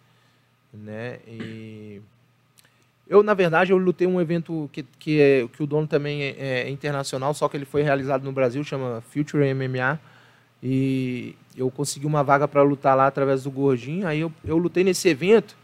né? 0.72 1.18
E 1.28 2.02
eu, 3.10 3.24
na 3.24 3.34
verdade, 3.34 3.72
eu 3.72 3.78
lutei 3.78 4.06
um 4.06 4.22
evento 4.22 4.70
que, 4.72 4.84
que, 5.00 5.20
é, 5.20 5.48
que 5.48 5.64
o 5.64 5.66
dono 5.66 5.88
também 5.88 6.22
é, 6.22 6.36
é, 6.38 6.70
internacional, 6.70 7.34
só 7.34 7.50
que 7.50 7.58
ele 7.58 7.66
foi 7.66 7.82
realizado 7.82 8.24
no 8.24 8.32
Brasil, 8.32 8.64
chama 8.64 9.02
Future 9.10 9.52
MMA. 9.52 10.00
E 10.62 11.36
eu 11.58 11.72
consegui 11.72 12.06
uma 12.06 12.24
vaga 12.24 12.48
para 12.48 12.62
lutar 12.62 12.96
lá 12.96 13.08
através 13.08 13.44
do 13.44 13.50
Gordinho. 13.50 14.06
Aí 14.06 14.20
eu, 14.20 14.32
eu 14.46 14.58
lutei 14.60 14.84
nesse 14.84 15.10
evento 15.10 15.58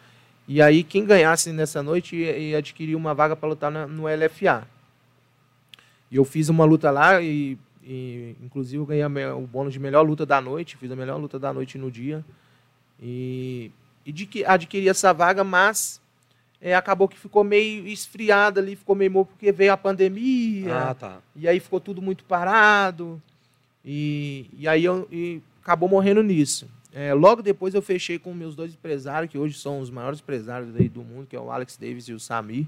E 0.48 0.60
aí, 0.60 0.84
quem 0.84 1.06
ganhasse 1.06 1.52
nessa 1.52 1.84
noite 1.84 2.16
ia 2.16 2.58
adquirir 2.58 2.96
uma 2.96 3.14
vaga 3.14 3.36
para 3.36 3.48
lutar 3.48 3.70
na, 3.70 3.86
no 3.86 4.06
LFA. 4.08 4.68
E 6.10 6.16
eu 6.16 6.26
fiz 6.26 6.50
uma 6.50 6.66
luta 6.66 6.90
lá 6.90 7.22
e, 7.22 7.60
e 7.84 8.36
inclusive, 8.42 8.82
eu 8.82 8.86
ganhei 8.88 9.06
o 9.06 9.42
bônus 9.42 9.74
de 9.74 9.80
melhor 9.80 10.02
luta 10.02 10.26
da 10.26 10.42
noite. 10.42 10.78
Fiz 10.78 10.92
a 10.92 10.96
melhor 10.96 11.20
luta 11.20 11.38
da 11.38 11.54
noite 11.54 11.78
no 11.78 11.92
dia. 11.92 12.26
E, 13.00 13.72
e 14.04 14.12
de 14.12 14.26
que 14.26 14.44
adquiri 14.44 14.90
essa 14.90 15.14
vaga, 15.14 15.44
mas 15.44 16.02
é, 16.68 16.74
acabou 16.74 17.08
que 17.08 17.16
ficou 17.20 17.44
meio 17.44 17.86
esfriada 17.88 18.60
ali, 18.60 18.76
ficou 18.76 18.96
meio 18.96 19.12
morto 19.12 19.30
porque 19.30 19.52
veio 19.52 19.72
a 19.72 19.78
pandemia. 19.78 20.76
Ah, 20.90 20.94
tá. 20.96 21.22
E 21.36 21.48
aí 21.48 21.60
ficou 21.60 21.80
tudo 21.80 22.02
muito 22.02 22.24
parado. 22.24 23.22
E, 23.86 24.48
e 24.58 24.68
aí 24.68 24.84
eu, 24.84 25.08
e 25.12 25.40
acabou 25.62 25.88
morrendo 25.88 26.24
nisso. 26.24 26.68
É, 26.92 27.14
logo 27.14 27.44
depois 27.44 27.76
eu 27.76 27.84
fechei 27.84 28.18
com 28.18 28.34
meus 28.34 28.56
dois 28.56 28.74
empresários, 28.74 29.32
que 29.32 29.38
hoje 29.38 29.60
são 29.60 29.80
os 29.80 29.92
maiores 29.92 30.20
empresários 30.20 30.76
aí 30.76 30.90
do 30.90 31.04
mundo, 31.04 31.28
que 31.30 31.36
é 31.36 31.40
o 31.40 31.52
Alex 31.52 31.78
Davis 31.78 32.08
e 32.08 32.14
o 32.14 32.20
Samir. 32.20 32.66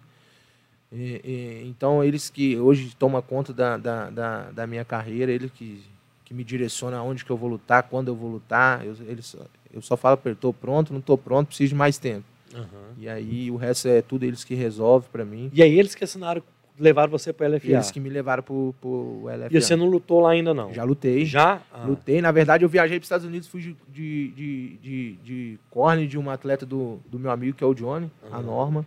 E- 0.92 1.22
e, 1.64 1.68
então, 1.68 2.04
eles 2.04 2.30
que 2.30 2.56
hoje 2.56 2.96
tomam 3.00 3.20
conta 3.24 3.52
da, 3.52 3.78
da, 3.78 4.10
da, 4.12 4.52
da 4.52 4.68
minha 4.68 4.86
carreira, 4.86 5.32
eles 5.32 5.50
que, 5.52 5.84
que 6.24 6.36
me 6.36 6.44
direcionam 6.44 7.00
aonde 7.00 7.26
que 7.26 7.32
eu 7.32 7.38
vou 7.38 7.50
lutar, 7.50 7.82
quando 7.84 8.10
eu 8.10 8.16
vou 8.16 8.30
lutar. 8.30 8.86
Eu, 8.86 8.96
eles, 9.08 9.36
eu 9.74 9.82
só 9.82 9.98
falo 9.98 10.18
para 10.18 10.30
ele, 10.30 10.38
estou 10.38 10.54
pronto, 10.54 10.94
não 10.94 11.00
estou 11.00 11.18
pronto, 11.18 11.48
preciso 11.48 11.70
de 11.70 11.76
mais 11.76 11.98
tempo. 11.98 12.26
Aham. 12.54 12.94
E 12.98 13.10
aí 13.10 13.52
o 13.52 13.56
resto 13.56 13.88
é 13.88 14.02
tudo 14.02 14.24
eles 14.24 14.44
que 14.44 14.56
resolvem 14.56 15.10
para 15.12 15.26
mim. 15.26 15.50
E 15.54 15.62
aí 15.62 15.78
eles 15.78 15.96
que 15.96 16.04
assinaram, 16.04 16.42
levaram 16.80 17.12
você 17.12 17.34
para 17.34 17.48
LFA. 17.48 17.68
Eles 17.68 17.92
que 17.92 18.00
me 18.00 18.10
levaram 18.10 18.44
pro, 18.44 18.74
pro 18.80 19.24
LFA. 19.26 19.50
E 19.52 19.62
você 19.62 19.76
não 19.76 19.88
lutou 19.88 20.22
lá 20.22 20.32
ainda, 20.32 20.54
não? 20.54 20.74
Já 20.74 20.84
lutei. 20.84 21.26
Já? 21.26 21.62
Ah. 21.72 21.86
Lutei. 21.86 22.22
Na 22.22 22.32
verdade, 22.32 22.64
eu 22.64 22.70
viajei 22.70 22.98
para 22.98 23.04
os 23.04 23.08
Estados 23.08 23.26
Unidos, 23.26 23.48
fui 23.48 23.62
de, 23.62 23.76
de, 23.90 24.28
de, 24.30 24.78
de, 24.78 25.14
de 25.24 25.60
corne 25.70 26.08
de 26.08 26.18
uma 26.18 26.34
atleta 26.34 26.66
do, 26.66 27.00
do 27.10 27.20
meu 27.20 27.32
amigo, 27.32 27.58
que 27.58 27.64
é 27.64 27.68
o 27.68 27.74
Johnny, 27.74 28.10
a 28.32 28.38
Aham. 28.38 28.44
Norma. 28.44 28.86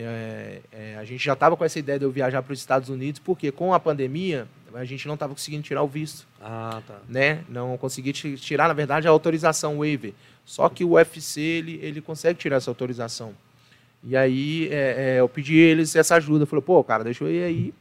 É, 0.00 0.60
é, 0.70 0.96
a 0.96 1.04
gente 1.04 1.24
já 1.24 1.32
estava 1.32 1.56
com 1.56 1.64
essa 1.64 1.76
ideia 1.76 1.98
de 1.98 2.04
eu 2.04 2.10
viajar 2.12 2.40
para 2.40 2.52
os 2.52 2.60
Estados 2.60 2.88
Unidos, 2.88 3.18
porque 3.18 3.50
com 3.50 3.74
a 3.74 3.80
pandemia, 3.80 4.46
a 4.74 4.84
gente 4.84 5.06
não 5.06 5.14
estava 5.14 5.32
conseguindo 5.32 5.62
tirar 5.62 5.82
o 5.82 5.88
visto, 5.88 6.26
Ah, 6.40 6.82
tá. 6.86 6.98
né? 7.08 7.44
Não 7.48 7.76
consegui 7.78 8.12
ti- 8.12 8.36
tirar, 8.36 8.68
na 8.68 8.74
verdade, 8.74 9.06
a 9.08 9.10
autorização 9.10 9.78
waiver. 9.78 10.12
Só 10.44 10.68
que 10.68 10.84
o 10.84 10.90
UFC, 10.92 11.40
ele, 11.40 11.78
ele 11.82 12.00
consegue 12.00 12.38
tirar 12.38 12.56
essa 12.56 12.70
autorização. 12.70 13.34
E 14.02 14.16
aí, 14.16 14.68
é, 14.70 15.16
é, 15.16 15.20
eu 15.20 15.28
pedi 15.28 15.56
eles 15.56 15.94
essa 15.96 16.14
ajuda. 16.16 16.46
Falei, 16.46 16.62
pô, 16.62 16.82
cara, 16.84 17.02
deixa 17.04 17.24
eu 17.24 17.30
ir 17.30 17.42
aí. 17.42 17.74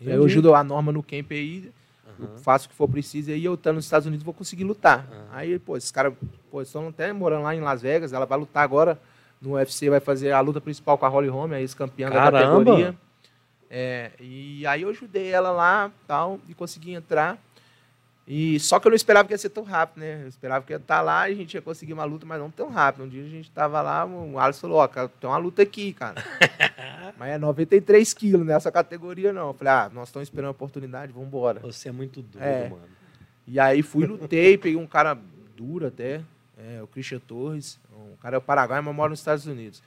E 0.00 0.08
aí 0.10 0.16
eu 0.16 0.24
ajudo 0.24 0.54
a 0.54 0.64
Norma 0.64 0.90
no 0.90 1.02
camp 1.02 1.30
aí, 1.30 1.70
eu 2.18 2.26
Aham. 2.26 2.38
faço 2.38 2.66
o 2.66 2.70
que 2.70 2.74
for 2.74 2.88
preciso, 2.88 3.30
e 3.30 3.34
aí 3.34 3.44
eu 3.44 3.54
estando 3.54 3.76
nos 3.76 3.84
Estados 3.84 4.06
Unidos 4.06 4.24
vou 4.24 4.34
conseguir 4.34 4.64
lutar. 4.64 5.06
Ah. 5.12 5.38
Aí, 5.38 5.58
pô, 5.58 5.76
esses 5.76 5.90
caras, 5.92 6.12
pô, 6.50 6.60
estão 6.62 6.88
até 6.88 7.12
morando 7.12 7.42
lá 7.44 7.54
em 7.54 7.60
Las 7.60 7.80
Vegas, 7.82 8.12
ela 8.12 8.26
vai 8.26 8.38
lutar 8.38 8.64
agora 8.64 8.98
no 9.40 9.52
UFC, 9.52 9.88
vai 9.90 10.00
fazer 10.00 10.32
a 10.32 10.40
luta 10.40 10.60
principal 10.60 10.98
com 10.98 11.06
a 11.06 11.08
Holly 11.08 11.28
Holm, 11.28 11.52
a 11.52 11.60
ex-campeã 11.60 12.08
da 12.10 12.30
categoria. 12.32 12.94
É, 13.74 14.10
e 14.20 14.66
aí 14.66 14.82
eu 14.82 14.90
ajudei 14.90 15.28
ela 15.30 15.50
lá 15.50 15.90
tal, 16.06 16.38
e 16.46 16.52
consegui 16.52 16.92
entrar. 16.92 17.38
E 18.28 18.60
só 18.60 18.78
que 18.78 18.86
eu 18.86 18.90
não 18.90 18.96
esperava 18.96 19.26
que 19.26 19.32
ia 19.32 19.38
ser 19.38 19.48
tão 19.48 19.64
rápido, 19.64 20.00
né? 20.00 20.22
Eu 20.22 20.28
esperava 20.28 20.64
que 20.64 20.74
ia 20.74 20.76
estar 20.76 21.00
lá 21.00 21.28
e 21.28 21.32
a 21.32 21.36
gente 21.36 21.54
ia 21.54 21.62
conseguir 21.62 21.94
uma 21.94 22.04
luta, 22.04 22.26
mas 22.26 22.38
não 22.38 22.50
tão 22.50 22.68
rápido. 22.68 23.04
Um 23.04 23.08
dia 23.08 23.24
a 23.24 23.28
gente 23.28 23.50
tava 23.50 23.80
lá, 23.80 24.04
o 24.04 24.38
Alisson 24.38 24.60
falou, 24.60 24.76
ó, 24.76 24.86
cara, 24.86 25.08
tem 25.08 25.28
uma 25.28 25.38
luta 25.38 25.62
aqui, 25.62 25.94
cara. 25.94 26.22
mas 27.18 27.30
é 27.30 27.38
93 27.38 28.12
quilos 28.12 28.46
nessa 28.46 28.70
categoria, 28.70 29.32
não. 29.32 29.48
Eu 29.48 29.54
falei, 29.54 29.72
ah, 29.72 29.90
nós 29.92 30.08
estamos 30.08 30.26
esperando 30.28 30.48
a 30.48 30.52
oportunidade, 30.52 31.10
vamos 31.10 31.28
embora. 31.28 31.60
Você 31.60 31.88
é 31.88 31.92
muito 31.92 32.20
doido, 32.20 32.44
É. 32.44 32.68
mano. 32.68 32.82
E 33.46 33.58
aí 33.58 33.82
fui, 33.82 34.06
lutei, 34.06 34.56
peguei 34.58 34.78
um 34.78 34.86
cara 34.86 35.18
duro 35.56 35.86
até, 35.86 36.20
é, 36.58 36.82
o 36.82 36.86
Christian 36.86 37.20
Torres. 37.20 37.80
Um 37.92 38.16
cara 38.16 38.36
é 38.36 38.38
o 38.38 38.42
Paraguai, 38.42 38.80
mas 38.82 38.94
mora 38.94 39.08
nos 39.10 39.18
Estados 39.18 39.46
Unidos. 39.46 39.82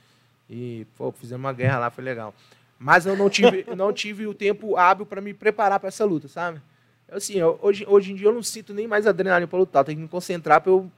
E, 0.50 0.86
pô, 0.98 1.12
fizemos 1.12 1.44
uma 1.44 1.54
guerra 1.54 1.80
lá, 1.80 1.90
foi 1.90 2.04
legal. 2.04 2.34
Mas 2.78 3.06
eu 3.06 3.16
não 3.16 3.30
tive, 3.30 3.66
não 3.76 3.92
tive 3.94 4.28
o 4.28 4.34
tempo 4.34 4.76
hábil 4.78 5.06
para 5.06 5.22
me 5.22 5.34
preparar 5.34 5.80
para 5.80 5.88
essa 5.88 6.06
luta, 6.06 6.28
sabe? 6.28 6.62
Assim, 7.10 7.36
eu- 7.36 7.58
hoje, 7.62 7.86
hoje 7.88 8.12
em 8.12 8.16
dia 8.16 8.28
eu 8.28 8.34
não 8.34 8.44
sinto 8.44 8.74
nem 8.74 8.88
mais 8.88 9.06
adrenalina 9.08 9.48
para 9.48 9.60
lutar, 9.60 9.82
eu 9.82 9.86
tenho 9.86 9.98
que 9.98 10.04
me 10.04 10.10
concentrar 10.10 10.60
para 10.62 10.72
eu 10.72 10.92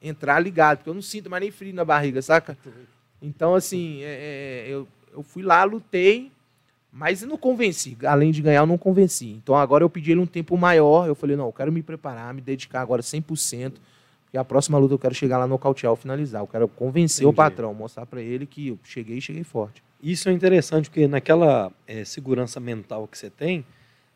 entrar 0.00 0.38
ligado, 0.38 0.78
porque 0.78 0.90
eu 0.90 0.94
não 0.94 1.02
sinto 1.02 1.28
mais 1.30 1.40
nem 1.40 1.50
frio 1.50 1.74
na 1.74 1.84
barriga, 1.84 2.20
saca? 2.22 2.56
Então, 3.20 3.54
assim, 3.54 4.02
é, 4.02 4.64
é, 4.66 4.68
eu, 4.68 4.86
eu 5.12 5.22
fui 5.22 5.42
lá, 5.42 5.64
lutei, 5.64 6.30
mas 6.92 7.22
não 7.22 7.36
convenci. 7.36 7.96
Além 8.04 8.30
de 8.30 8.40
ganhar, 8.42 8.60
eu 8.60 8.66
não 8.66 8.78
convenci. 8.78 9.30
Então 9.30 9.54
agora 9.54 9.82
eu 9.82 9.90
pedi 9.90 10.12
ele 10.12 10.20
um 10.20 10.26
tempo 10.26 10.56
maior. 10.56 11.06
Eu 11.06 11.14
falei, 11.14 11.34
não, 11.36 11.46
eu 11.46 11.52
quero 11.52 11.72
me 11.72 11.82
preparar, 11.82 12.32
me 12.32 12.40
dedicar 12.40 12.80
agora 12.80 13.02
100%. 13.02 13.74
Porque 14.24 14.36
a 14.38 14.44
próxima 14.44 14.78
luta 14.78 14.94
eu 14.94 14.98
quero 14.98 15.14
chegar 15.14 15.38
lá, 15.38 15.46
nocautear 15.46 15.90
ou 15.90 15.96
finalizar. 15.96 16.42
Eu 16.42 16.46
quero 16.46 16.68
convencer 16.68 17.26
o 17.26 17.30
Entendi. 17.30 17.36
patrão, 17.36 17.74
mostrar 17.74 18.06
pra 18.06 18.20
ele 18.20 18.46
que 18.46 18.68
eu 18.68 18.78
cheguei 18.84 19.18
e 19.18 19.20
cheguei 19.20 19.44
forte. 19.44 19.82
Isso 20.08 20.28
é 20.28 20.32
interessante, 20.32 20.88
porque 20.88 21.08
naquela 21.08 21.72
eh, 21.86 22.04
segurança 22.04 22.60
mental 22.60 23.08
que 23.08 23.18
você 23.18 23.28
tem, 23.28 23.64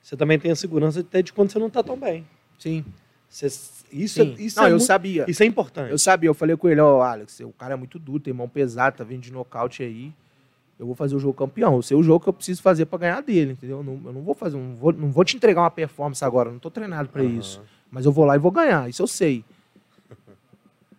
você 0.00 0.16
também 0.16 0.38
tem 0.38 0.52
a 0.52 0.54
segurança 0.56 1.00
até 1.00 1.20
de 1.20 1.32
quando 1.32 1.50
você 1.50 1.58
não 1.58 1.66
está 1.66 1.82
tão 1.82 1.98
bem. 1.98 2.24
Sim. 2.58 2.84
Você- 3.28 3.46
isso 3.92 4.22
sim. 4.22 4.36
é, 4.38 4.42
isso 4.42 4.56
não, 4.56 4.64
é 4.66 4.68
eu 4.68 4.72
muito- 4.74 4.84
sabia. 4.86 5.24
Isso 5.28 5.42
é 5.42 5.46
importante. 5.46 5.90
Eu 5.90 5.98
sabia, 5.98 6.28
eu 6.28 6.34
falei 6.34 6.56
com 6.56 6.68
ele, 6.68 6.80
ó, 6.80 7.02
Alex, 7.02 7.40
o 7.40 7.50
cara 7.52 7.74
é 7.74 7.76
muito 7.76 7.98
duro, 7.98 8.20
tem 8.20 8.32
mão 8.32 8.48
pesada, 8.48 8.98
tá 8.98 9.02
vindo 9.04 9.20
de 9.22 9.32
nocaute 9.32 9.82
aí. 9.82 10.12
Eu 10.78 10.86
vou 10.86 10.94
fazer 10.94 11.16
o 11.16 11.18
jogo 11.18 11.34
campeão. 11.34 11.74
Eu 11.74 11.82
sei 11.82 11.96
o 11.96 12.02
jogo 12.04 12.22
que 12.22 12.28
eu 12.28 12.32
preciso 12.32 12.62
fazer 12.62 12.86
pra 12.86 12.98
ganhar 12.98 13.20
dele, 13.20 13.52
entendeu? 13.52 13.78
Eu 13.78 13.82
não, 13.82 14.00
eu 14.04 14.12
não 14.12 14.22
vou 14.22 14.32
fazer, 14.34 14.56
não 14.56 14.74
vou, 14.76 14.92
não 14.92 15.10
vou 15.10 15.24
te 15.24 15.36
entregar 15.36 15.60
uma 15.62 15.70
performance 15.72 16.24
agora, 16.24 16.50
não 16.52 16.58
tô 16.60 16.70
treinado 16.70 17.08
pra 17.08 17.20
Aham. 17.22 17.30
isso. 17.38 17.60
Mas 17.90 18.06
eu 18.06 18.12
vou 18.12 18.24
lá 18.24 18.36
e 18.36 18.38
vou 18.38 18.52
ganhar, 18.52 18.88
isso 18.88 19.02
eu 19.02 19.08
sei. 19.08 19.44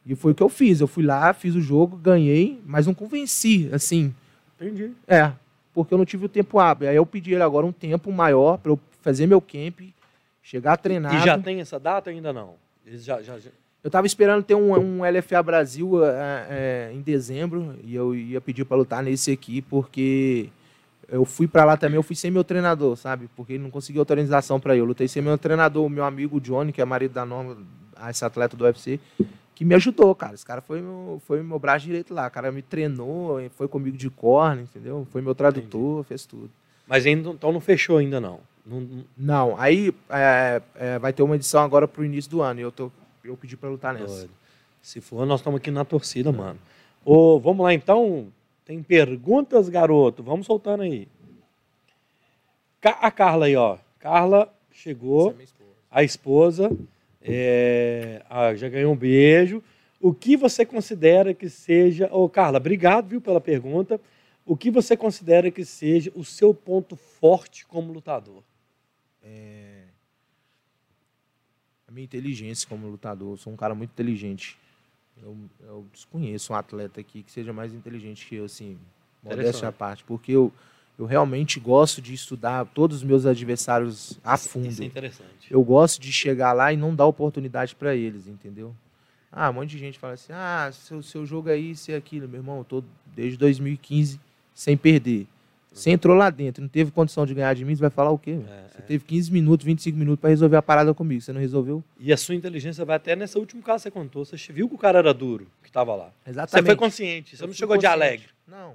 E 0.06 0.16
foi 0.16 0.34
o 0.34 0.36
que 0.36 0.44
eu 0.44 0.50
fiz. 0.50 0.82
Eu 0.82 0.88
fui 0.88 1.04
lá, 1.04 1.34
fiz 1.34 1.56
o 1.56 1.62
jogo, 1.62 1.96
ganhei, 1.96 2.60
mas 2.66 2.88
não 2.88 2.94
convenci, 2.94 3.70
assim. 3.72 4.14
Entendi. 4.62 4.92
É, 5.08 5.32
porque 5.74 5.94
eu 5.94 5.98
não 5.98 6.06
tive 6.06 6.26
o 6.26 6.30
tempo 6.30 6.60
hábil. 6.60 6.88
Aí 6.90 6.96
eu 6.96 7.06
pedi 7.06 7.34
ele 7.34 7.42
agora 7.44 7.66
um 7.66 7.72
tempo 7.72 8.12
maior 8.12 8.58
pra 8.58 8.72
eu 8.72 8.80
fazer 9.02 9.26
meu 9.26 9.42
camp, 9.42 9.82
chegar 10.44 10.78
treinado. 10.78 11.16
E 11.16 11.20
já 11.22 11.38
tem 11.38 11.60
essa 11.60 11.80
data 11.80 12.10
ainda 12.10 12.32
não? 12.32 12.54
Eles 12.86 13.04
já, 13.04 13.22
já, 13.22 13.40
já- 13.40 13.50
Eu 13.84 13.90
tava 13.90 14.06
esperando 14.06 14.44
ter 14.44 14.54
um, 14.54 14.74
um 15.00 15.04
LFA 15.06 15.42
Brasil 15.42 16.06
é, 16.06 16.46
é, 16.50 16.92
em 16.94 17.02
dezembro 17.02 17.76
e 17.84 17.96
eu 17.96 18.14
ia 18.14 18.40
pedir 18.40 18.64
para 18.66 18.78
lutar 18.78 19.02
nesse 19.02 19.32
aqui 19.32 19.62
porque 19.64 20.50
eu 21.10 21.26
fui 21.26 21.48
para 21.48 21.66
lá 21.66 21.76
também, 21.76 21.96
eu 21.96 22.04
fui 22.04 22.16
sem 22.16 22.30
meu 22.30 22.44
treinador, 22.44 22.96
sabe? 22.96 23.28
Porque 23.36 23.54
ele 23.54 23.64
não 23.64 23.72
conseguiu 23.72 24.02
autorização 24.02 24.60
para. 24.60 24.76
Eu 24.78 24.86
lutei 24.86 25.08
sem 25.08 25.22
meu 25.22 25.38
treinador, 25.38 25.84
o 25.86 25.90
meu 25.90 26.04
amigo 26.06 26.40
Johnny, 26.40 26.72
que 26.72 26.82
é 26.82 26.86
marido 26.86 27.14
da 27.14 27.26
Norma, 27.26 27.58
esse 28.10 28.24
atleta 28.24 28.56
do 28.56 28.64
UFC, 28.64 29.00
que 29.62 29.66
me 29.66 29.76
ajudou, 29.76 30.16
cara. 30.16 30.34
Esse 30.34 30.44
cara 30.44 30.60
foi 30.60 30.82
meu, 30.82 31.22
foi 31.28 31.44
meu 31.44 31.60
braço 31.60 31.86
direito 31.86 32.16
lá. 32.16 32.26
O 32.26 32.32
cara 32.32 32.52
me 32.52 32.64
treinou, 32.64 33.38
foi 33.52 33.68
comigo 33.68 33.96
de 33.96 34.10
corne, 34.10 34.64
entendeu? 34.64 35.08
Foi 35.12 35.22
meu 35.22 35.36
tradutor, 35.36 36.04
fez 36.04 36.26
tudo. 36.26 36.50
Mas 36.88 37.06
ainda, 37.06 37.30
então 37.30 37.52
não 37.52 37.60
fechou 37.60 37.98
ainda 37.98 38.20
não. 38.20 38.40
Não- 38.66 38.82
não- 38.82 39.04
Não, 39.16 39.60
aí 39.62 39.94
é, 40.10 40.62
é, 40.74 40.98
vai 40.98 41.14
ter 41.14 41.22
uma 41.22 41.36
edição 41.36 41.62
agora 41.62 41.88
pro 41.88 42.04
início 42.04 42.32
do 42.32 42.42
ano 42.42 42.60
e 42.60 42.64
eu, 42.64 42.72
tô, 42.72 42.92
eu 43.24 43.38
pedi 43.38 43.56
para 43.56 43.70
lutar 43.70 43.94
nessa. 43.94 44.08
Doido. 44.22 44.32
Se 44.82 45.00
for, 45.00 45.28
nós 45.28 45.42
estamos 45.42 45.60
aqui 45.60 45.70
na 45.70 45.86
torcida, 45.86 46.32
mano. 46.32 46.58
Ô, 47.06 47.40
vamos 47.40 47.64
lá 47.64 47.72
então. 47.72 48.30
Tem 48.66 48.82
perguntas, 48.82 49.70
garoto? 49.70 50.24
Vamos 50.24 50.48
soltando 50.48 50.82
aí. 50.82 51.08
A 52.84 53.12
Carla 53.12 53.46
aí, 53.46 53.56
ó. 53.56 53.78
Carla 54.00 54.52
chegou, 54.72 55.36
a 55.92 56.04
esposa, 56.04 56.76
é, 57.22 58.24
ah, 58.30 58.54
já 58.56 58.70
ganhou 58.70 58.94
um 58.94 58.98
beijo. 58.98 59.64
O 60.00 60.14
que 60.14 60.36
você 60.36 60.66
considera 60.66 61.34
que 61.34 61.50
seja. 61.50 62.10
Ô, 62.12 62.28
Carla, 62.28 62.58
obrigado, 62.58 63.08
viu, 63.08 63.22
pela 63.22 63.40
pergunta. 63.40 64.00
O 64.46 64.58
que 64.58 64.72
você 64.72 64.98
considera 64.98 65.52
que 65.52 65.64
seja 65.64 66.12
o 66.16 66.26
seu 66.26 66.54
ponto 66.54 66.96
forte 66.96 67.66
como 67.66 67.94
lutador? 67.94 68.44
A 71.92 71.94
minha 71.94 72.06
inteligência 72.06 72.68
como 72.70 72.88
lutador, 72.88 73.34
eu 73.34 73.38
sou 73.38 73.52
um 73.52 73.58
cara 73.58 73.76
muito 73.76 73.92
inteligente. 73.92 74.58
Eu, 75.22 75.38
eu 75.60 75.86
desconheço 75.92 76.54
um 76.54 76.56
atleta 76.56 77.02
aqui 77.02 77.22
que 77.22 77.30
seja 77.30 77.52
mais 77.52 77.74
inteligente 77.74 78.26
que 78.26 78.36
eu, 78.36 78.46
assim, 78.46 78.80
modéstia 79.22 79.68
à 79.68 79.72
parte, 79.74 80.02
porque 80.06 80.32
eu, 80.32 80.54
eu 81.02 81.08
realmente 81.08 81.60
gosto 81.60 82.02
de 82.02 82.14
estudar 82.14 82.66
todos 82.66 82.98
os 82.98 83.04
meus 83.04 83.26
adversários 83.26 84.20
a 84.24 84.38
fundo. 84.38 84.68
Isso 84.68 84.84
é 84.84 84.86
interessante. 84.86 85.30
Eu 85.50 85.64
gosto 85.64 86.00
de 86.02 86.12
chegar 86.12 86.54
lá 86.54 86.72
e 86.72 86.78
não 86.78 86.96
dar 86.96 87.06
oportunidade 87.06 87.76
para 87.76 87.96
eles, 87.96 88.28
entendeu? 88.28 88.74
Ah, 89.32 89.50
um 89.50 89.54
monte 89.54 89.70
de 89.72 89.78
gente 89.80 89.98
fala 89.98 90.14
assim: 90.14 90.32
ah, 90.34 90.70
seu, 90.74 91.02
seu 91.02 91.26
jogo 91.26 91.50
é 91.50 91.58
isso 91.58 91.90
e 91.90 91.96
aquilo. 91.96 92.28
Meu 92.28 92.40
irmão, 92.42 92.60
eu 92.60 92.64
tô 92.64 92.84
desde 93.16 93.38
2015 93.38 94.20
sem 94.54 94.78
perder. 94.78 95.26
Você 95.74 95.90
entrou 95.90 96.18
lá 96.18 96.30
dentro, 96.30 96.62
não 96.62 96.68
teve 96.68 96.92
condição 96.92 97.26
de 97.26 97.34
ganhar 97.34 97.56
de 97.56 97.64
mim, 97.64 97.74
você 97.74 97.80
vai 97.80 97.90
falar 97.90 98.12
o 98.12 98.18
quê? 98.18 98.32
É, 98.46 98.68
Você 98.68 98.82
teve 98.82 99.06
15 99.06 99.32
minutos, 99.32 99.66
25 99.66 99.98
minutos 99.98 100.20
para 100.20 100.30
resolver 100.30 100.58
a 100.58 100.62
parada 100.62 100.94
comigo. 100.94 101.22
Você 101.22 101.32
não 101.32 101.40
resolveu? 101.40 101.82
E 101.98 102.12
a 102.12 102.18
sua 102.18 102.36
inteligência 102.36 102.84
vai 102.84 102.98
até 102.98 103.16
nesse 103.16 103.38
último 103.38 103.62
caso 103.64 103.78
que 103.78 103.84
você 103.84 103.92
contou. 103.92 104.26
Você 104.26 104.36
viu 104.52 104.68
que 104.68 104.76
o 104.76 104.78
cara 104.78 105.00
era 105.00 105.14
duro, 105.14 105.48
que 105.64 105.70
estava 105.70 105.96
lá. 105.96 106.12
Você 106.26 106.30
Exatamente. 106.32 106.66
foi 106.66 106.76
consciente, 106.76 107.38
você 107.38 107.44
Eu 107.44 107.48
não 107.48 107.54
chegou 107.54 107.78
de 107.78 107.86
consciente. 107.88 108.04
alegre. 108.04 108.26
Não, 108.46 108.74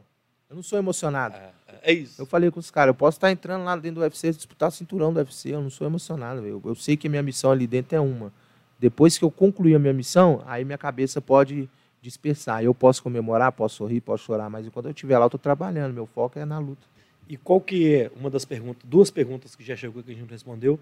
eu 0.49 0.57
não 0.57 0.63
sou 0.63 0.79
emocionado. 0.79 1.37
É, 1.37 1.53
é 1.83 1.93
isso. 1.93 2.21
Eu 2.21 2.27
falei 2.27 2.51
com 2.51 2.61
os 2.61 2.71
caras, 2.71 2.89
eu 2.89 2.95
posso 2.95 3.17
estar 3.17 3.31
entrando 3.31 3.65
lá 3.65 3.75
dentro 3.77 3.97
do 3.97 4.01
UFC, 4.03 4.31
disputar 4.31 4.69
o 4.69 4.73
cinturão 4.73 5.13
do 5.13 5.19
UFC, 5.19 5.51
eu 5.51 5.61
não 5.61 5.71
sou 5.71 5.87
emocionado. 5.87 6.47
Eu, 6.47 6.63
eu 6.65 6.75
sei 6.75 6.97
que 6.97 7.07
a 7.09 7.11
minha 7.11 7.23
missão 7.23 7.51
ali 7.51 7.67
dentro 7.67 7.97
é 7.97 8.01
uma. 8.01 8.33
Depois 8.79 9.19
que 9.19 9.25
eu 9.25 9.31
concluir 9.31 9.75
a 9.75 9.79
minha 9.79 9.93
missão, 9.93 10.43
aí 10.47 10.65
minha 10.65 10.79
cabeça 10.79 11.21
pode 11.21 11.69
dispersar. 12.01 12.63
Eu 12.63 12.75
posso 12.75 13.03
comemorar, 13.03 13.51
posso 13.53 13.77
sorrir, 13.77 14.01
posso 14.01 14.25
chorar, 14.25 14.49
mas 14.49 14.67
enquanto 14.67 14.87
eu 14.87 14.93
estiver 14.93 15.19
lá, 15.19 15.25
eu 15.25 15.29
estou 15.29 15.41
trabalhando. 15.41 15.93
Meu 15.93 16.07
foco 16.07 16.39
é 16.39 16.45
na 16.45 16.59
luta. 16.59 16.87
E 17.29 17.37
qual 17.37 17.61
que 17.61 17.95
é 17.95 18.11
uma 18.15 18.31
das 18.31 18.45
perguntas, 18.45 18.83
duas 18.85 19.11
perguntas 19.11 19.57
que 19.57 19.65
já 19.65 19.75
chegou 19.75 20.03
que 20.03 20.11
a 20.11 20.15
gente 20.15 20.23
não 20.23 20.31
respondeu? 20.31 20.75
O 20.75 20.81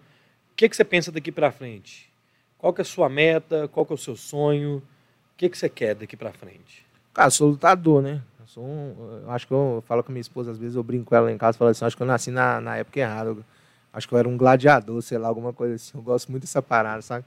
que, 0.54 0.68
que 0.68 0.76
você 0.76 0.84
pensa 0.84 1.10
daqui 1.10 1.32
para 1.32 1.50
frente? 1.50 2.10
Qual 2.58 2.72
que 2.72 2.80
é 2.80 2.82
a 2.82 2.84
sua 2.84 3.08
meta? 3.08 3.66
Qual 3.68 3.86
que 3.86 3.92
é 3.92 3.96
o 3.96 3.98
seu 3.98 4.14
sonho? 4.14 4.78
O 4.78 5.36
que, 5.36 5.48
que 5.48 5.56
você 5.56 5.68
quer 5.68 5.94
daqui 5.94 6.16
para 6.16 6.32
frente? 6.32 6.84
Cara, 7.14 7.30
sou 7.30 7.48
lutador, 7.50 8.02
né? 8.02 8.22
Eu, 8.44 8.48
sou 8.48 8.64
um, 8.64 9.20
eu 9.22 9.30
acho 9.30 9.46
que 9.46 9.52
eu, 9.52 9.76
eu, 9.76 9.82
falo 9.82 10.04
com 10.04 10.12
minha 10.12 10.20
esposa, 10.20 10.50
às 10.50 10.58
vezes 10.58 10.76
eu 10.76 10.82
brinco 10.82 11.06
com 11.06 11.16
ela 11.16 11.32
em 11.32 11.38
casa, 11.38 11.56
falo 11.56 11.70
assim, 11.70 11.84
acho 11.84 11.96
que 11.96 12.02
eu 12.02 12.06
nasci 12.06 12.30
na, 12.30 12.60
na 12.60 12.76
época 12.76 13.00
errada. 13.00 13.30
Eu, 13.30 13.44
acho 13.92 14.06
que 14.06 14.14
eu 14.14 14.18
era 14.18 14.28
um 14.28 14.36
gladiador, 14.36 15.00
sei 15.00 15.16
lá, 15.16 15.28
alguma 15.28 15.52
coisa 15.52 15.76
assim. 15.76 15.96
Eu 15.96 16.02
gosto 16.02 16.30
muito 16.30 16.42
dessa 16.42 16.60
parada, 16.60 17.00
sabe? 17.00 17.24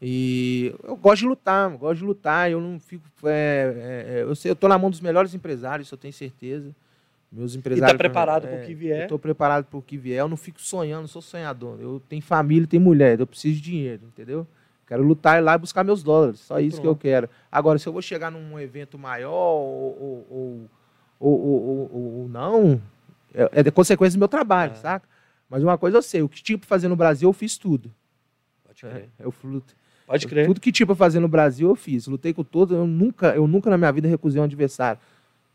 E 0.00 0.72
eu 0.84 0.94
gosto 0.94 1.22
de 1.22 1.26
lutar, 1.26 1.70
gosto 1.70 1.98
de 1.98 2.04
lutar, 2.04 2.50
eu 2.50 2.60
não 2.60 2.78
fico. 2.78 3.04
É, 3.24 4.04
é, 4.08 4.22
eu, 4.22 4.36
sei, 4.36 4.50
eu 4.50 4.56
tô 4.56 4.68
na 4.68 4.78
mão 4.78 4.88
dos 4.90 5.00
melhores 5.00 5.34
empresários, 5.34 5.88
isso 5.88 5.94
eu 5.94 5.98
tenho 5.98 6.12
certeza. 6.12 6.74
Meus 7.32 7.56
empresários. 7.56 7.88
E 7.88 7.92
tá 7.92 7.98
preparado 7.98 8.46
é, 8.46 8.50
para 8.50 8.58
o 8.62 8.66
que 8.66 8.74
vier? 8.74 9.02
Eu 9.02 9.08
tô 9.08 9.18
preparado 9.18 9.64
para 9.64 9.78
o 9.78 9.82
que 9.82 9.96
vier, 9.96 10.20
eu 10.20 10.28
não 10.28 10.36
fico 10.36 10.60
sonhando, 10.60 11.08
sou 11.08 11.20
sonhador. 11.20 11.78
Eu 11.80 12.00
tenho 12.08 12.22
família, 12.22 12.68
tenho 12.68 12.82
mulher, 12.82 13.18
eu 13.18 13.26
preciso 13.26 13.56
de 13.56 13.62
dinheiro, 13.62 14.02
entendeu? 14.06 14.46
Quero 14.86 15.02
lutar 15.02 15.42
lá 15.42 15.54
e 15.54 15.58
buscar 15.58 15.82
meus 15.82 16.02
dólares, 16.02 16.40
só 16.40 16.60
isso 16.60 16.80
Pronto. 16.80 16.82
que 16.82 17.06
eu 17.08 17.10
quero. 17.12 17.28
Agora, 17.50 17.78
se 17.78 17.88
eu 17.88 17.92
vou 17.92 18.00
chegar 18.00 18.30
num 18.30 18.58
evento 18.58 18.96
maior 18.96 19.32
ou, 19.32 20.26
ou, 20.30 20.70
ou, 21.18 21.90
ou 21.92 22.28
não, 22.28 22.80
é, 23.34 23.60
é 23.60 23.62
de 23.64 23.70
consequência 23.72 24.16
do 24.16 24.20
meu 24.20 24.28
trabalho, 24.28 24.72
é. 24.72 24.76
saca? 24.76 25.08
Mas 25.50 25.62
uma 25.62 25.76
coisa 25.76 25.96
eu 25.96 26.02
sei, 26.02 26.22
o 26.22 26.28
que 26.28 26.42
tinha 26.42 26.56
para 26.56 26.66
fazer 26.66 26.86
no 26.88 26.96
Brasil 26.96 27.28
eu 27.28 27.32
fiz 27.32 27.58
tudo. 27.58 27.92
Pode 28.64 28.80
crer. 28.80 29.08
É, 29.18 29.24
eu 29.24 29.34
luto. 29.42 29.74
Pode 30.06 30.26
crer. 30.28 30.46
Tudo 30.46 30.60
que 30.60 30.70
tinha 30.70 30.86
para 30.86 30.94
fazer 30.94 31.18
no 31.18 31.28
Brasil 31.28 31.68
eu 31.68 31.74
fiz. 31.74 32.06
Lutei 32.06 32.32
com 32.32 32.44
todos, 32.44 32.76
eu 32.76 32.86
nunca, 32.86 33.34
eu 33.34 33.46
nunca 33.48 33.68
na 33.68 33.76
minha 33.76 33.90
vida 33.90 34.06
recusei 34.06 34.40
um 34.40 34.44
adversário. 34.44 35.00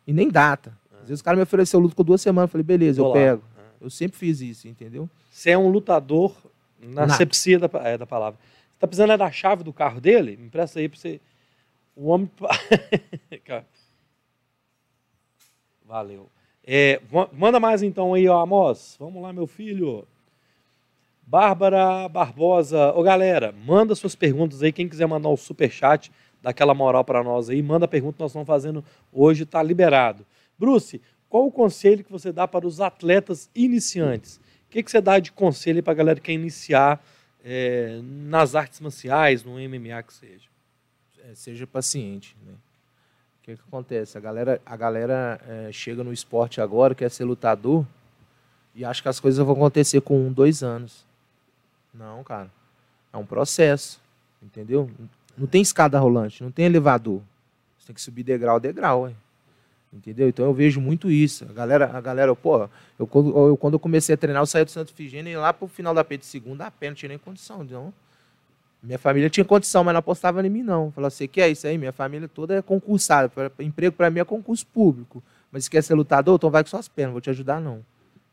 E 0.05 0.11
nem 0.11 0.29
data. 0.29 0.77
Às 1.01 1.07
vezes 1.07 1.21
o 1.21 1.23
cara 1.23 1.37
me 1.37 1.43
ofereceu 1.43 1.79
luta 1.79 1.95
com 1.95 2.03
duas 2.03 2.21
semanas, 2.21 2.49
eu 2.49 2.51
falei, 2.51 2.63
beleza, 2.63 3.01
eu 3.01 3.11
pego. 3.11 3.43
Eu 3.79 3.89
sempre 3.89 4.17
fiz 4.17 4.41
isso, 4.41 4.67
entendeu? 4.67 5.09
Você 5.31 5.51
é 5.51 5.57
um 5.57 5.69
lutador 5.69 6.35
na 6.79 7.09
sepsia 7.09 7.57
da, 7.57 7.69
é, 7.79 7.97
da 7.97 8.05
palavra. 8.05 8.39
Tá 8.81 8.87
precisando 8.87 9.13
é 9.13 9.17
da 9.17 9.31
chave 9.31 9.63
do 9.63 9.71
carro 9.71 10.01
dele? 10.01 10.35
Me 10.35 10.47
empresta 10.47 10.79
aí 10.79 10.89
para 10.89 10.97
você. 10.97 11.21
O 11.95 12.07
homem. 12.07 12.27
Valeu. 15.85 16.27
É, 16.65 16.99
manda 17.31 17.59
mais 17.59 17.83
então 17.83 18.15
aí, 18.15 18.27
ó, 18.27 18.41
Amos. 18.41 18.95
Vamos 18.99 19.21
lá, 19.21 19.31
meu 19.31 19.45
filho. 19.45 20.07
Bárbara 21.21 22.09
Barbosa. 22.09 22.91
Ô, 22.93 23.03
galera, 23.03 23.51
manda 23.51 23.93
suas 23.93 24.15
perguntas 24.15 24.63
aí. 24.63 24.71
Quem 24.71 24.89
quiser 24.89 25.05
mandar 25.05 25.29
o 25.29 25.33
um 25.33 25.37
superchat, 25.37 26.11
dá 26.41 26.49
aquela 26.49 26.73
moral 26.73 27.05
para 27.05 27.23
nós 27.23 27.51
aí. 27.51 27.61
Manda 27.61 27.85
a 27.85 27.87
pergunta 27.87 28.15
nós 28.19 28.31
estamos 28.31 28.47
fazendo 28.47 28.83
hoje, 29.13 29.45
tá 29.45 29.61
liberado. 29.61 30.25
Bruce, 30.57 30.99
qual 31.29 31.45
o 31.45 31.51
conselho 31.51 32.03
que 32.03 32.11
você 32.11 32.31
dá 32.31 32.47
para 32.47 32.65
os 32.65 32.81
atletas 32.81 33.47
iniciantes? 33.53 34.37
O 34.37 34.71
que, 34.71 34.81
que 34.81 34.89
você 34.89 34.99
dá 34.99 35.19
de 35.19 35.31
conselho 35.31 35.83
para 35.83 35.93
a 35.93 35.95
galera 35.95 36.19
que 36.19 36.25
quer 36.25 36.33
iniciar 36.33 36.99
é, 37.43 37.99
nas 38.03 38.55
artes 38.55 38.79
marciais, 38.79 39.43
no 39.43 39.53
MMA 39.53 40.03
que 40.03 40.13
seja. 40.13 40.49
É, 41.23 41.35
seja 41.35 41.67
paciente. 41.67 42.35
Né? 42.45 42.53
O 42.53 43.43
que, 43.43 43.55
que 43.55 43.61
acontece? 43.67 44.17
A 44.17 44.21
galera, 44.21 44.61
a 44.65 44.75
galera 44.75 45.41
é, 45.47 45.71
chega 45.71 46.03
no 46.03 46.13
esporte 46.13 46.61
agora, 46.61 46.95
quer 46.95 47.09
ser 47.09 47.23
lutador, 47.23 47.85
e 48.73 48.85
acha 48.85 49.01
que 49.01 49.09
as 49.09 49.19
coisas 49.19 49.43
vão 49.43 49.55
acontecer 49.55 50.01
com 50.01 50.27
um, 50.27 50.31
dois 50.31 50.63
anos. 50.63 51.05
Não, 51.93 52.23
cara. 52.23 52.49
É 53.11 53.17
um 53.17 53.25
processo. 53.25 53.99
Entendeu? 54.41 54.89
Não 55.37 55.45
tem 55.45 55.61
escada 55.61 55.99
rolante, 55.99 56.43
não 56.43 56.51
tem 56.51 56.65
elevador. 56.65 57.21
Você 57.77 57.87
tem 57.87 57.95
que 57.95 58.01
subir 58.01 58.23
degrau 58.23 58.55
a 58.55 58.59
degrau. 58.59 59.03
Ué. 59.03 59.13
Entendeu? 59.93 60.29
Então 60.29 60.45
eu 60.45 60.53
vejo 60.53 60.79
muito 60.79 61.11
isso. 61.11 61.45
A 61.49 61.53
galera, 61.53 61.91
a 61.93 61.99
galera 61.99 62.33
pô, 62.33 62.59
eu, 62.97 63.09
eu, 63.13 63.57
quando 63.57 63.73
eu 63.73 63.79
comecei 63.79 64.15
a 64.15 64.17
treinar, 64.17 64.41
eu 64.41 64.45
saí 64.45 64.63
do 64.63 64.71
Santo 64.71 64.93
Figênio 64.93 65.31
e 65.31 65.35
lá 65.35 65.51
pro 65.51 65.67
final 65.67 65.93
da 65.93 66.03
P 66.03 66.17
de 66.17 66.25
segunda, 66.25 66.65
a 66.65 66.71
pé, 66.71 66.87
não 66.87 66.95
tinha 66.95 67.09
nem 67.09 67.17
condição. 67.17 67.61
Então, 67.63 67.93
minha 68.81 68.97
família 68.97 69.29
tinha 69.29 69.43
condição, 69.43 69.83
mas 69.83 69.93
não 69.93 69.99
apostava 69.99 70.45
em 70.45 70.49
mim, 70.49 70.63
não. 70.63 70.91
Falou, 70.91 71.09
você 71.09 71.27
quer 71.27 71.49
isso 71.49 71.67
aí? 71.67 71.77
Minha 71.77 71.91
família 71.91 72.27
toda 72.27 72.55
é 72.55 72.61
concursada. 72.61 73.27
Pra, 73.27 73.51
emprego 73.59 73.95
para 73.95 74.09
mim 74.09 74.21
é 74.21 74.23
concurso 74.23 74.65
público. 74.65 75.21
Mas 75.51 75.65
se 75.65 75.69
quer 75.69 75.83
ser 75.83 75.93
lutador, 75.93 76.35
então 76.35 76.49
vai 76.49 76.63
com 76.63 76.69
suas 76.69 76.87
pernas, 76.87 77.11
vou 77.11 77.21
te 77.21 77.29
ajudar, 77.29 77.59
não. 77.59 77.83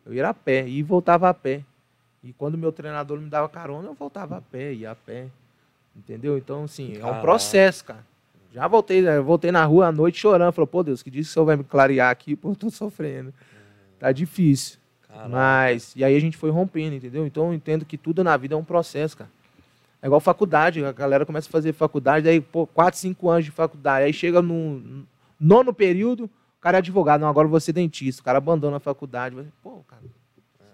Eu 0.07 0.15
ia 0.15 0.29
a 0.29 0.33
pé 0.33 0.67
e 0.67 0.83
voltava 0.83 1.29
a 1.29 1.35
pé. 1.35 1.65
E 2.23 2.33
quando 2.33 2.57
meu 2.57 2.71
treinador 2.71 3.21
me 3.21 3.29
dava 3.29 3.49
carona, 3.49 3.89
eu 3.89 3.95
voltava 3.95 4.37
a 4.37 4.41
pé, 4.41 4.73
ia 4.73 4.93
a 4.93 4.95
pé. 4.95 5.27
Entendeu? 5.97 6.39
Então, 6.39 6.65
assim, 6.65 6.97
é 6.97 7.05
um 7.05 7.21
processo, 7.21 7.85
cara. 7.85 8.07
Já 8.53 8.67
voltei, 8.67 9.03
né? 9.03 9.21
voltei 9.21 9.53
na 9.53 9.65
rua 9.65 9.89
à 9.89 9.93
noite 9.93 10.19
chorando. 10.19 10.53
Falou, 10.53 10.67
pô, 10.67 10.83
Deus, 10.83 11.03
que 11.03 11.11
diz 11.11 11.27
que 11.27 11.31
o 11.31 11.35
senhor 11.35 11.47
vai 11.47 11.57
me 11.57 11.65
clarear 11.65 12.11
aqui, 12.11 12.35
pô, 12.35 12.51
eu 12.51 12.57
tô 12.57 12.71
sofrendo. 12.71 13.33
Tá 13.99 14.13
difícil. 14.13 14.79
Mas, 15.29 15.95
e 15.97 16.05
aí 16.05 16.15
a 16.15 16.21
gente 16.21 16.37
foi 16.37 16.51
rompendo, 16.51 16.95
entendeu? 16.95 17.27
Então 17.27 17.49
eu 17.49 17.55
entendo 17.55 17.85
que 17.85 17.99
tudo 17.99 18.23
na 18.23 18.37
vida 18.37 18.55
é 18.55 18.59
um 18.59 18.65
processo, 18.65 19.17
cara. 19.17 19.31
É 20.01 20.07
igual 20.07 20.21
faculdade, 20.21 20.85
a 20.85 20.93
galera 20.93 21.27
começa 21.27 21.49
a 21.49 21.51
fazer 21.51 21.73
faculdade, 21.73 22.29
aí, 22.29 22.41
pô, 22.41 22.67
4, 22.69 22.99
5 23.01 23.29
anos 23.29 23.45
de 23.45 23.51
faculdade, 23.51 24.05
aí 24.05 24.13
chega 24.13 24.41
no 24.41 25.05
nono 25.41 25.75
período, 25.75 26.27
o 26.27 26.61
cara 26.61 26.77
é 26.77 26.79
advogado, 26.79 27.23
não, 27.23 27.29
agora 27.29 27.49
vou 27.49 27.59
ser 27.59 27.73
dentista, 27.73 28.23
o 28.23 28.25
cara 28.25 28.39
abandona 28.39 28.77
a 28.77 28.81
faculdade, 28.81 29.35
pô, 29.61 29.83
cara, 29.89 30.03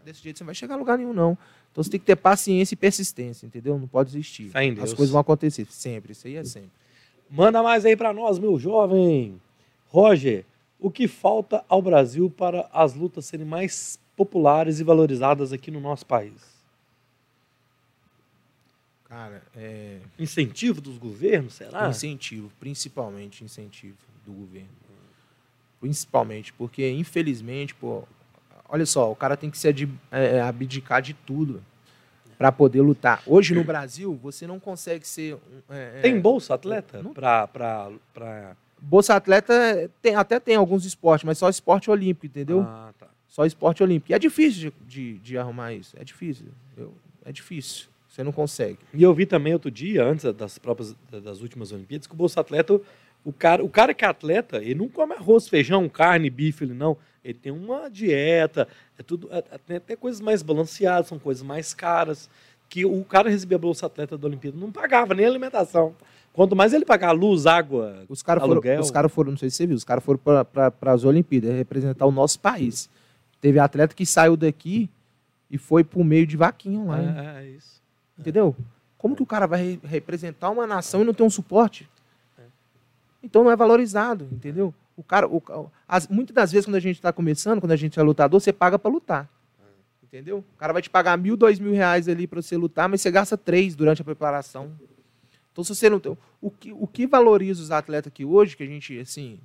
desse 0.05 0.22
jeito 0.22 0.37
você 0.37 0.45
não 0.45 0.47
vai 0.47 0.55
chegar 0.55 0.75
a 0.75 0.79
lugar 0.79 0.99
nenhum, 0.99 1.14
não. 1.14 1.39
Então 1.72 1.83
você 1.83 1.91
tem 1.91 1.99
que 1.99 2.05
ter 2.05 2.16
paciência 2.16 2.75
e 2.75 2.77
persistência, 2.77 3.47
entendeu? 3.47 3.79
Não 3.79 3.89
pode 3.89 4.11
desistir. 4.11 4.51
As 4.83 4.93
coisas 4.93 5.11
vão 5.11 5.22
acontecer, 5.22 5.66
sempre, 5.70 6.12
isso 6.12 6.27
aí 6.27 6.37
é 6.37 6.45
sempre. 6.45 6.70
Manda 7.35 7.64
mais 7.64 7.85
aí 7.85 7.97
para 7.97 8.12
nós, 8.12 8.39
meu 8.39 8.57
jovem. 8.61 9.43
Roger, 9.89 10.45
o 10.78 10.89
que 10.89 11.09
falta 11.09 11.64
ao 11.68 11.82
Brasil 11.82 12.30
para 12.30 12.70
as 12.72 12.95
lutas 12.95 13.24
serem 13.24 13.45
mais 13.45 13.99
populares 14.16 14.78
e 14.78 14.85
valorizadas 14.85 15.53
aqui 15.53 15.68
no 15.68 15.80
nosso 15.80 16.07
país? 16.07 16.32
Cara, 19.07 19.43
é... 19.57 19.99
Incentivo 20.16 20.80
dos 20.80 20.97
governos, 20.97 21.55
será? 21.55 21.89
Incentivo, 21.89 22.53
principalmente 22.61 23.43
incentivo 23.43 23.99
do 24.24 24.32
governo. 24.32 24.68
Principalmente, 25.80 26.53
porque 26.53 26.89
infelizmente, 26.89 27.74
pô, 27.74 28.05
olha 28.68 28.87
só, 28.87 29.11
o 29.11 29.16
cara 29.16 29.37
tem 29.37 29.51
que 29.51 29.59
se 29.59 29.68
é, 30.12 30.41
abdicar 30.41 31.03
de 31.03 31.14
tudo 31.14 31.61
para 32.37 32.53
poder 32.53 32.80
lutar. 32.80 33.22
Hoje 33.26 33.55
no 33.55 33.64
Brasil, 33.64 34.18
você 34.22 34.47
não 34.47 34.59
consegue 34.61 35.07
ser. 35.07 35.37
É, 35.68 35.99
é 35.99 36.01
tem 36.01 36.20
bolsa 36.20 36.55
atleta 36.55 37.03
para. 37.14 37.91
Pra... 38.12 38.57
Bolsa 38.80 39.14
atleta 39.14 39.91
tem, 40.03 40.14
até 40.14 40.39
tem 40.39 40.57
alguns 40.57 40.85
esportes, 40.85 41.24
mas 41.24 41.39
só 41.39 41.49
esporte 41.49 41.91
olímpico, 41.91 42.26
entendeu? 42.26 42.61
Ah, 42.61 42.93
tá. 42.99 43.07
Só 43.26 43.47
esporte 43.47 43.82
olímpico. 43.82 44.12
E 44.12 44.14
é 44.14 44.18
difícil 44.18 44.70
de, 44.86 45.15
de, 45.15 45.19
de 45.19 45.39
arrumar 45.39 45.73
isso. 45.73 45.97
É 45.98 46.05
difícil. 46.05 46.47
Eu, 46.77 46.93
é 47.24 47.32
difícil. 47.32 47.86
Você 48.09 48.23
não 48.23 48.31
consegue. 48.31 48.78
E 48.93 49.02
eu 49.02 49.12
vi 49.12 49.27
também 49.27 49.52
outro 49.52 49.70
dia, 49.70 50.05
antes 50.05 50.32
das 50.35 50.56
próprias 50.56 50.94
das 51.11 51.40
últimas 51.40 51.73
Olimpíadas, 51.73 52.06
que 52.06 52.15
o 52.15 52.16
Bolsa 52.16 52.40
Atleta, 52.40 52.81
o 53.25 53.33
cara, 53.33 53.65
o 53.65 53.69
cara 53.69 53.95
que 53.95 54.05
é 54.05 54.09
atleta, 54.09 54.59
ele 54.59 54.75
não 54.75 54.89
come 54.89 55.15
arroz, 55.15 55.49
feijão, 55.49 55.89
carne, 55.89 56.29
bife, 56.29 56.65
ele 56.65 56.75
não. 56.75 56.97
Ele 57.25 57.35
tem 57.35 57.51
uma 57.51 57.89
dieta, 57.89 58.69
é 58.99 59.03
tudo, 59.03 59.29
é, 59.33 59.39
é, 59.39 59.59
tem 59.59 59.77
até 59.79 59.97
coisas 59.97 60.21
mais 60.21 60.43
balanceadas, 60.43 61.09
são 61.09 61.19
coisas 61.19 61.43
mais 61.43 61.73
caras. 61.73 62.29
Que 62.69 62.85
o 62.85 63.05
cara 63.05 63.31
recebia 63.31 63.57
a 63.57 63.61
Bolsa 63.61 63.87
Atleta 63.87 64.19
da 64.19 64.27
Olimpíada, 64.27 64.59
não 64.59 64.71
pagava 64.71 65.15
nem 65.15 65.25
alimentação. 65.25 65.95
Quanto 66.33 66.57
mais 66.57 66.73
ele 66.73 66.85
pagar 66.85 67.13
luz, 67.13 67.47
água, 67.47 68.05
os 68.09 68.23
cara 68.23 68.41
aluguel... 68.41 68.63
Foram, 68.63 68.81
os 68.83 68.91
caras 68.91 69.13
foram, 69.13 69.31
não 69.31 69.39
sei 69.39 69.49
se 69.49 69.57
você 69.57 69.67
viu, 69.67 69.77
os 69.77 69.85
caras 69.85 70.03
foram 70.03 70.19
para 70.19 70.93
as 70.93 71.05
Olimpíadas 71.05 71.55
representar 71.55 72.07
o 72.07 72.11
nosso 72.11 72.41
país. 72.41 72.91
Teve 73.41 73.59
atleta 73.59 73.95
que 73.95 74.05
saiu 74.05 74.37
daqui 74.37 74.91
e 75.51 75.57
foi 75.57 75.85
por 75.85 76.05
meio 76.05 76.27
de 76.27 76.37
vaquinha 76.37 76.81
online. 76.81 77.15
É, 77.17 77.43
é 77.43 77.49
isso. 77.51 77.81
Entendeu? 78.19 78.57
Como 78.99 79.15
que 79.15 79.23
o 79.23 79.27
cara 79.27 79.47
vai 79.47 79.79
representar 79.85 80.51
uma 80.51 80.67
nação 80.67 81.03
e 81.03 81.05
não 81.05 81.15
ter 81.15 81.23
um 81.23 81.31
suporte? 81.31 81.89
Então 83.25 83.43
não 83.43 83.51
é 83.51 83.57
valorizado, 83.57 84.29
entendeu? 84.31 84.73
O 84.95 85.03
cara, 85.03 85.27
o, 85.27 85.43
as, 85.89 86.07
muitas 86.07 86.35
das 86.35 86.53
vezes, 86.53 86.67
quando 86.67 86.77
a 86.77 86.81
gente 86.81 86.97
está 86.97 87.13
começando, 87.13 87.59
quando 87.59 87.73
a 87.73 87.77
gente 87.77 87.99
é 87.99 88.03
lutador, 88.03 88.39
você 88.39 88.53
paga 88.53 88.79
para 88.79 88.91
lutar. 88.91 89.29
Entendeu? 90.03 90.45
O 90.55 90.59
cara 90.59 90.73
vai 90.73 90.83
te 90.83 90.91
pagar 90.91 91.17
mil, 91.19 91.37
dois 91.37 91.59
mil 91.59 91.73
reais 91.73 92.07
ali 92.07 92.27
para 92.27 92.41
você 92.41 92.57
lutar, 92.57 92.89
mas 92.89 93.01
você 93.01 93.11
gasta 93.11 93.37
três 93.37 93.75
durante 93.75 94.03
a 94.03 94.05
preparação. 94.05 94.71
Então, 95.51 95.65
se 95.65 95.75
você 95.75 95.89
não 95.89 95.99
tem. 95.99 96.17
O 96.41 96.51
que, 96.51 96.73
o 96.73 96.87
que 96.87 97.07
valoriza 97.07 97.63
os 97.63 97.71
atletas 97.71 98.13
aqui 98.13 98.25
hoje, 98.25 98.57
que 98.57 98.63
a 98.63 98.67
gente, 98.67 98.97
assim, 99.01 99.41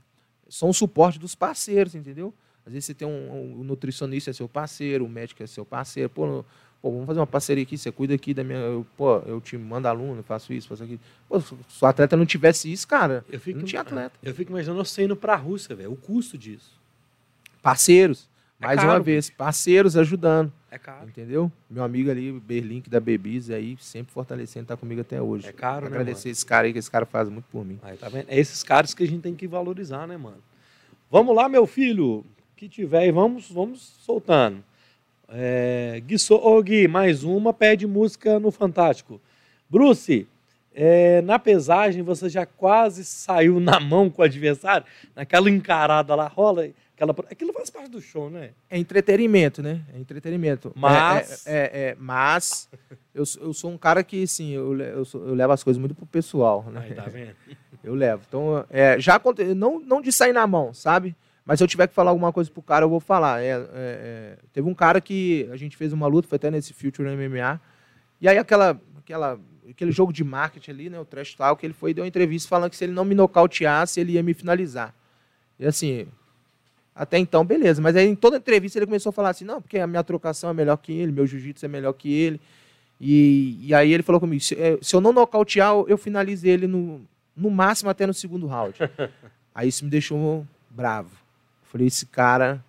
são 0.47 0.69
o 0.69 0.73
suporte 0.73 1.17
dos 1.17 1.33
parceiros, 1.33 1.95
entendeu? 1.95 2.33
Às 2.65 2.73
vezes 2.73 2.85
você 2.85 2.93
tem 2.93 3.07
um, 3.07 3.61
um 3.61 3.63
nutricionista 3.63 4.29
é 4.29 4.33
seu 4.33 4.47
parceiro, 4.47 5.05
o 5.05 5.09
médico 5.09 5.41
é 5.41 5.47
seu 5.47 5.65
parceiro. 5.65 6.09
Pô, 6.09 6.45
Pô, 6.81 6.91
vamos 6.91 7.07
fazer 7.07 7.19
uma 7.19 7.27
parceria 7.27 7.63
aqui, 7.63 7.77
você 7.77 7.91
cuida 7.91 8.13
aqui 8.13 8.33
da 8.33 8.43
minha. 8.43 8.57
Eu, 8.57 8.87
pô, 8.95 9.17
eu 9.25 9.41
te 9.41 9.57
mando 9.57 9.87
aluno, 9.87 10.23
faço 10.23 10.53
isso, 10.53 10.67
faço 10.69 10.83
aquilo. 10.83 10.99
Pô, 11.27 11.39
se 11.41 11.53
o 11.81 11.85
atleta 11.85 12.15
não 12.15 12.25
tivesse 12.25 12.71
isso, 12.71 12.87
cara, 12.87 13.25
eu 13.29 13.39
fico, 13.39 13.59
não 13.59 13.65
tinha 13.65 13.81
atleta. 13.81 14.17
Eu 14.23 14.33
fico 14.33 14.51
imaginando 14.51 14.83
você 14.83 15.03
indo 15.03 15.15
para 15.15 15.33
a 15.33 15.37
Rússia, 15.37 15.75
velho, 15.75 15.91
o 15.91 15.97
custo 15.97 16.37
disso. 16.37 16.79
Parceiros, 17.61 18.29
é 18.61 18.65
mais 18.65 18.79
caro, 18.79 18.91
uma 18.91 18.99
vez, 19.01 19.29
parceiros 19.29 19.97
ajudando. 19.97 20.53
É 20.71 20.77
caro. 20.77 21.09
Entendeu? 21.09 21.51
Meu 21.69 21.83
amigo 21.83 22.09
ali, 22.09 22.31
Berlink 22.31 22.89
da 22.89 23.01
Bebis, 23.01 23.49
aí, 23.49 23.75
sempre 23.81 24.13
fortalecendo, 24.13 24.67
tá 24.67 24.77
comigo 24.77 25.01
até 25.01 25.21
hoje. 25.21 25.47
É 25.47 25.51
caro, 25.51 25.81
né, 25.81 25.87
Agradecer 25.87 26.29
esse 26.29 26.45
cara 26.45 26.65
aí, 26.65 26.71
que 26.71 26.79
esse 26.79 26.89
cara 26.89 27.05
faz 27.05 27.27
muito 27.27 27.45
por 27.51 27.65
mim. 27.65 27.77
Aí, 27.81 27.97
tá 27.97 28.07
vendo? 28.07 28.27
É 28.29 28.39
esses 28.39 28.63
caras 28.63 28.93
que 28.93 29.03
a 29.03 29.07
gente 29.07 29.21
tem 29.21 29.35
que 29.35 29.47
valorizar, 29.47 30.07
né, 30.07 30.15
mano? 30.15 30.41
Vamos 31.11 31.35
lá, 31.35 31.49
meu 31.49 31.67
filho. 31.67 32.25
Que 32.55 32.69
tiver 32.69 32.99
aí, 32.99 33.11
vamos, 33.11 33.49
vamos 33.49 33.81
soltando. 33.81 34.63
É, 35.31 36.01
Gui, 36.05 36.17
So- 36.17 36.35
ô, 36.41 36.61
Gui, 36.61 36.87
mais 36.87 37.23
uma, 37.23 37.53
pede 37.53 37.85
música 37.85 38.39
no 38.39 38.51
Fantástico. 38.51 39.21
Bruce, 39.69 40.27
é, 40.73 41.21
na 41.21 41.37
pesagem 41.37 42.01
você 42.01 42.27
já 42.29 42.45
quase 42.45 43.03
saiu 43.05 43.59
na 43.59 43.79
mão 43.79 44.09
com 44.09 44.21
o 44.21 44.25
adversário? 44.25 44.85
Naquela 45.15 45.49
encarada 45.49 46.15
lá, 46.15 46.27
rola. 46.27 46.67
Aquela, 46.95 47.11
aquilo 47.31 47.53
faz 47.53 47.69
parte 47.69 47.89
do 47.91 48.01
show, 48.01 48.29
né? 48.29 48.49
É 48.69 48.77
entretenimento, 48.77 49.61
né? 49.63 49.81
É 49.93 49.99
entretenimento. 49.99 50.73
Mas- 50.75 51.45
É, 51.47 51.51
é- 51.51 51.57
é- 51.57 51.89
é, 51.91 51.95
mas 51.97 52.67
eu, 53.15 53.25
sou- 53.25 53.43
eu 53.43 53.53
sou 53.53 53.71
um 53.71 53.77
cara 53.77 54.03
que, 54.03 54.23
assim, 54.23 54.51
eu, 54.51 54.77
eu, 54.81 55.07
eu 55.13 55.33
levo 55.33 55.53
as 55.53 55.63
coisas 55.63 55.79
muito 55.79 55.95
pro 55.95 56.05
pessoal, 56.05 56.65
né? 56.69 56.81
Aí, 56.83 56.93
tá 56.93 57.03
vendo? 57.03 57.35
Eu 57.81 57.95
levo. 57.95 58.21
Então, 58.27 58.65
é, 58.69 58.99
já 58.99 59.15
aconteceu, 59.15 59.55
não, 59.55 59.79
não 59.79 60.01
de 60.01 60.11
sair 60.11 60.33
na 60.33 60.45
mão, 60.45 60.73
sabe? 60.73 61.15
Mas 61.49 61.57
se 61.57 61.63
eu 61.63 61.67
tiver 61.67 61.87
que 61.87 61.95
falar 61.95 62.11
alguma 62.11 62.31
coisa 62.31 62.47
pro 62.51 62.61
cara, 62.61 62.85
eu 62.85 62.89
vou 62.91 62.99
falar. 62.99 63.41
É, 63.41 63.47
é, 63.53 63.57
é, 63.73 64.37
teve 64.53 64.69
um 64.69 64.73
cara 64.75 65.01
que 65.01 65.49
a 65.51 65.57
gente 65.57 65.75
fez 65.75 65.91
uma 65.91 66.05
luta, 66.05 66.27
foi 66.27 66.35
até 66.35 66.51
nesse 66.51 66.75
Future 66.75 67.09
MMA. 67.09 67.59
E 68.21 68.29
aí 68.29 68.37
aquela, 68.37 68.79
aquela, 68.99 69.39
aquele 69.67 69.91
jogo 69.91 70.13
de 70.13 70.23
marketing 70.23 70.69
ali, 70.69 70.89
né? 70.91 70.99
O 70.99 71.05
trash 71.05 71.33
talk, 71.33 71.65
ele 71.65 71.73
foi 71.73 71.89
e 71.89 71.93
deu 71.95 72.03
uma 72.03 72.07
entrevista 72.07 72.47
falando 72.47 72.69
que 72.69 72.77
se 72.77 72.83
ele 72.83 72.93
não 72.93 73.03
me 73.03 73.15
nocauteasse, 73.15 73.99
ele 73.99 74.11
ia 74.11 74.21
me 74.21 74.35
finalizar. 74.35 74.93
E 75.59 75.65
assim, 75.65 76.05
até 76.93 77.17
então, 77.17 77.43
beleza. 77.43 77.81
Mas 77.81 77.95
aí 77.95 78.07
em 78.07 78.13
toda 78.15 78.37
entrevista 78.37 78.77
ele 78.77 78.85
começou 78.85 79.09
a 79.09 79.13
falar 79.13 79.29
assim, 79.29 79.43
não, 79.43 79.59
porque 79.59 79.79
a 79.79 79.87
minha 79.87 80.03
trocação 80.03 80.51
é 80.51 80.53
melhor 80.53 80.77
que 80.77 80.91
ele, 80.93 81.11
meu 81.11 81.25
jiu-jitsu 81.25 81.65
é 81.65 81.67
melhor 81.67 81.93
que 81.93 82.13
ele. 82.13 82.39
E, 83.01 83.57
e 83.63 83.73
aí 83.73 83.91
ele 83.91 84.03
falou 84.03 84.21
comigo, 84.21 84.43
se, 84.43 84.53
eh, 84.53 84.77
se 84.83 84.95
eu 84.95 85.01
não 85.01 85.11
nocautear, 85.11 85.71
eu- 85.71 85.87
eu 85.89 85.97
finalizo 85.97 86.45
ele 86.45 86.67
no, 86.67 87.01
no 87.35 87.49
máximo 87.49 87.89
até 87.89 88.05
no 88.05 88.13
segundo 88.13 88.45
round. 88.45 88.77
aí 89.55 89.67
isso 89.67 89.83
me 89.83 89.89
deixou 89.89 90.45
bravo. 90.69 91.09
Falei, 91.69 91.87
esse 91.87 92.05
cara, 92.05 92.63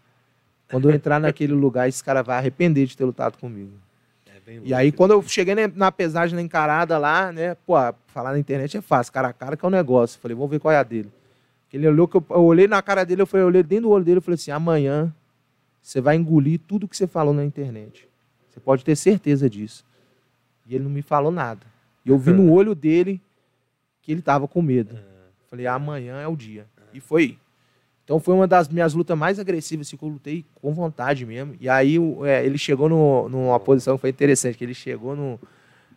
quando 0.71 0.89
eu 0.91 0.95
entrar 0.95 1.19
naquele 1.19 1.53
lugar, 1.53 1.89
esse 1.89 2.03
cara 2.05 2.23
vai 2.23 2.37
arrepender 2.39 2.87
de 2.87 2.97
ter 2.97 3.05
lutado 3.05 3.37
comigo. 3.39 3.73
É 4.27 4.39
bem 4.45 4.57
E 4.57 4.59
louco. 4.61 4.75
aí, 4.75 4.93
quando 4.93 5.11
eu 5.13 5.23
cheguei 5.23 5.55
na- 5.55 5.69
na 5.75 5.91
pesagem, 5.93 6.37
na 6.37 6.43
encarada 6.43 6.97
lá, 6.99 7.33
né? 7.33 7.55
Pô, 7.67 7.75
falar 8.09 8.33
na 8.33 8.39
internet 8.39 8.77
é 8.77 8.81
fácil, 8.81 9.13
cara 9.13 9.29
a 9.29 9.33
cara 9.33 9.57
que 9.57 9.65
é 9.65 9.69
um 9.69 9.71
negócio. 9.71 10.21
Falei, 10.21 10.35
vamos 10.35 10.51
ver 10.51 10.61
qual 10.61 10.71
é 10.73 10.77
a 10.77 10.83
dele. 10.83 11.11
Ele 11.73 11.87
olhou 11.89 12.07
que 12.09 12.17
eu, 12.17 12.25
eu 12.31 12.43
olhei 12.45 12.67
na 12.69 12.83
cara 12.83 13.05
dele, 13.05 13.23
eu 13.23 13.27
falei, 13.27 13.45
eu 13.45 13.49
olhei 13.49 13.63
dentro 13.63 13.85
do 13.85 13.91
olho 13.91 14.05
dele, 14.05 14.19
eu 14.19 14.23
falei 14.23 14.35
assim: 14.35 14.51
amanhã 14.51 15.15
você 15.81 16.01
vai 16.01 16.17
engolir 16.17 16.61
tudo 16.67 16.87
que 16.89 16.97
você 16.97 17.07
falou 17.07 17.33
na 17.33 17.45
internet. 17.45 18.09
Você 18.51 18.59
pode 18.61 18.85
ter 18.85 18.97
certeza 18.97 19.49
disso. 19.49 19.85
E 20.67 20.75
ele 20.75 20.85
não 20.85 20.91
me 20.91 21.01
falou 21.01 21.31
nada. 21.33 21.65
E 22.05 22.11
eu 22.11 22.19
vi 22.19 22.33
no 22.33 22.51
olho 22.53 22.75
dele 22.75 23.21
que 24.03 24.11
ele 24.13 24.21
tava 24.21 24.47
com 24.49 24.61
medo. 24.61 24.99
Falei, 25.49 25.67
amanhã 25.67 26.21
é 26.21 26.27
o 26.29 26.37
dia. 26.37 26.67
E 26.93 27.01
foi. 27.01 27.39
Então 28.11 28.19
foi 28.19 28.35
uma 28.35 28.49
das 28.49 28.69
minhas 28.69 28.93
lutas 28.93 29.17
mais 29.17 29.39
agressivas, 29.39 29.87
assim, 29.87 29.97
que 29.97 30.03
eu 30.03 30.09
lutei 30.09 30.45
com 30.61 30.75
vontade 30.75 31.25
mesmo. 31.25 31.55
E 31.61 31.69
aí 31.69 31.95
é, 32.25 32.45
ele 32.45 32.59
chegou 32.59 32.89
no, 32.89 33.29
numa 33.29 33.61
posição 33.61 33.95
que 33.95 34.01
foi 34.01 34.11
interessante, 34.11 34.59
que 34.59 34.65
ele 34.65 34.75
chegou 34.75 35.15
no, 35.15 35.39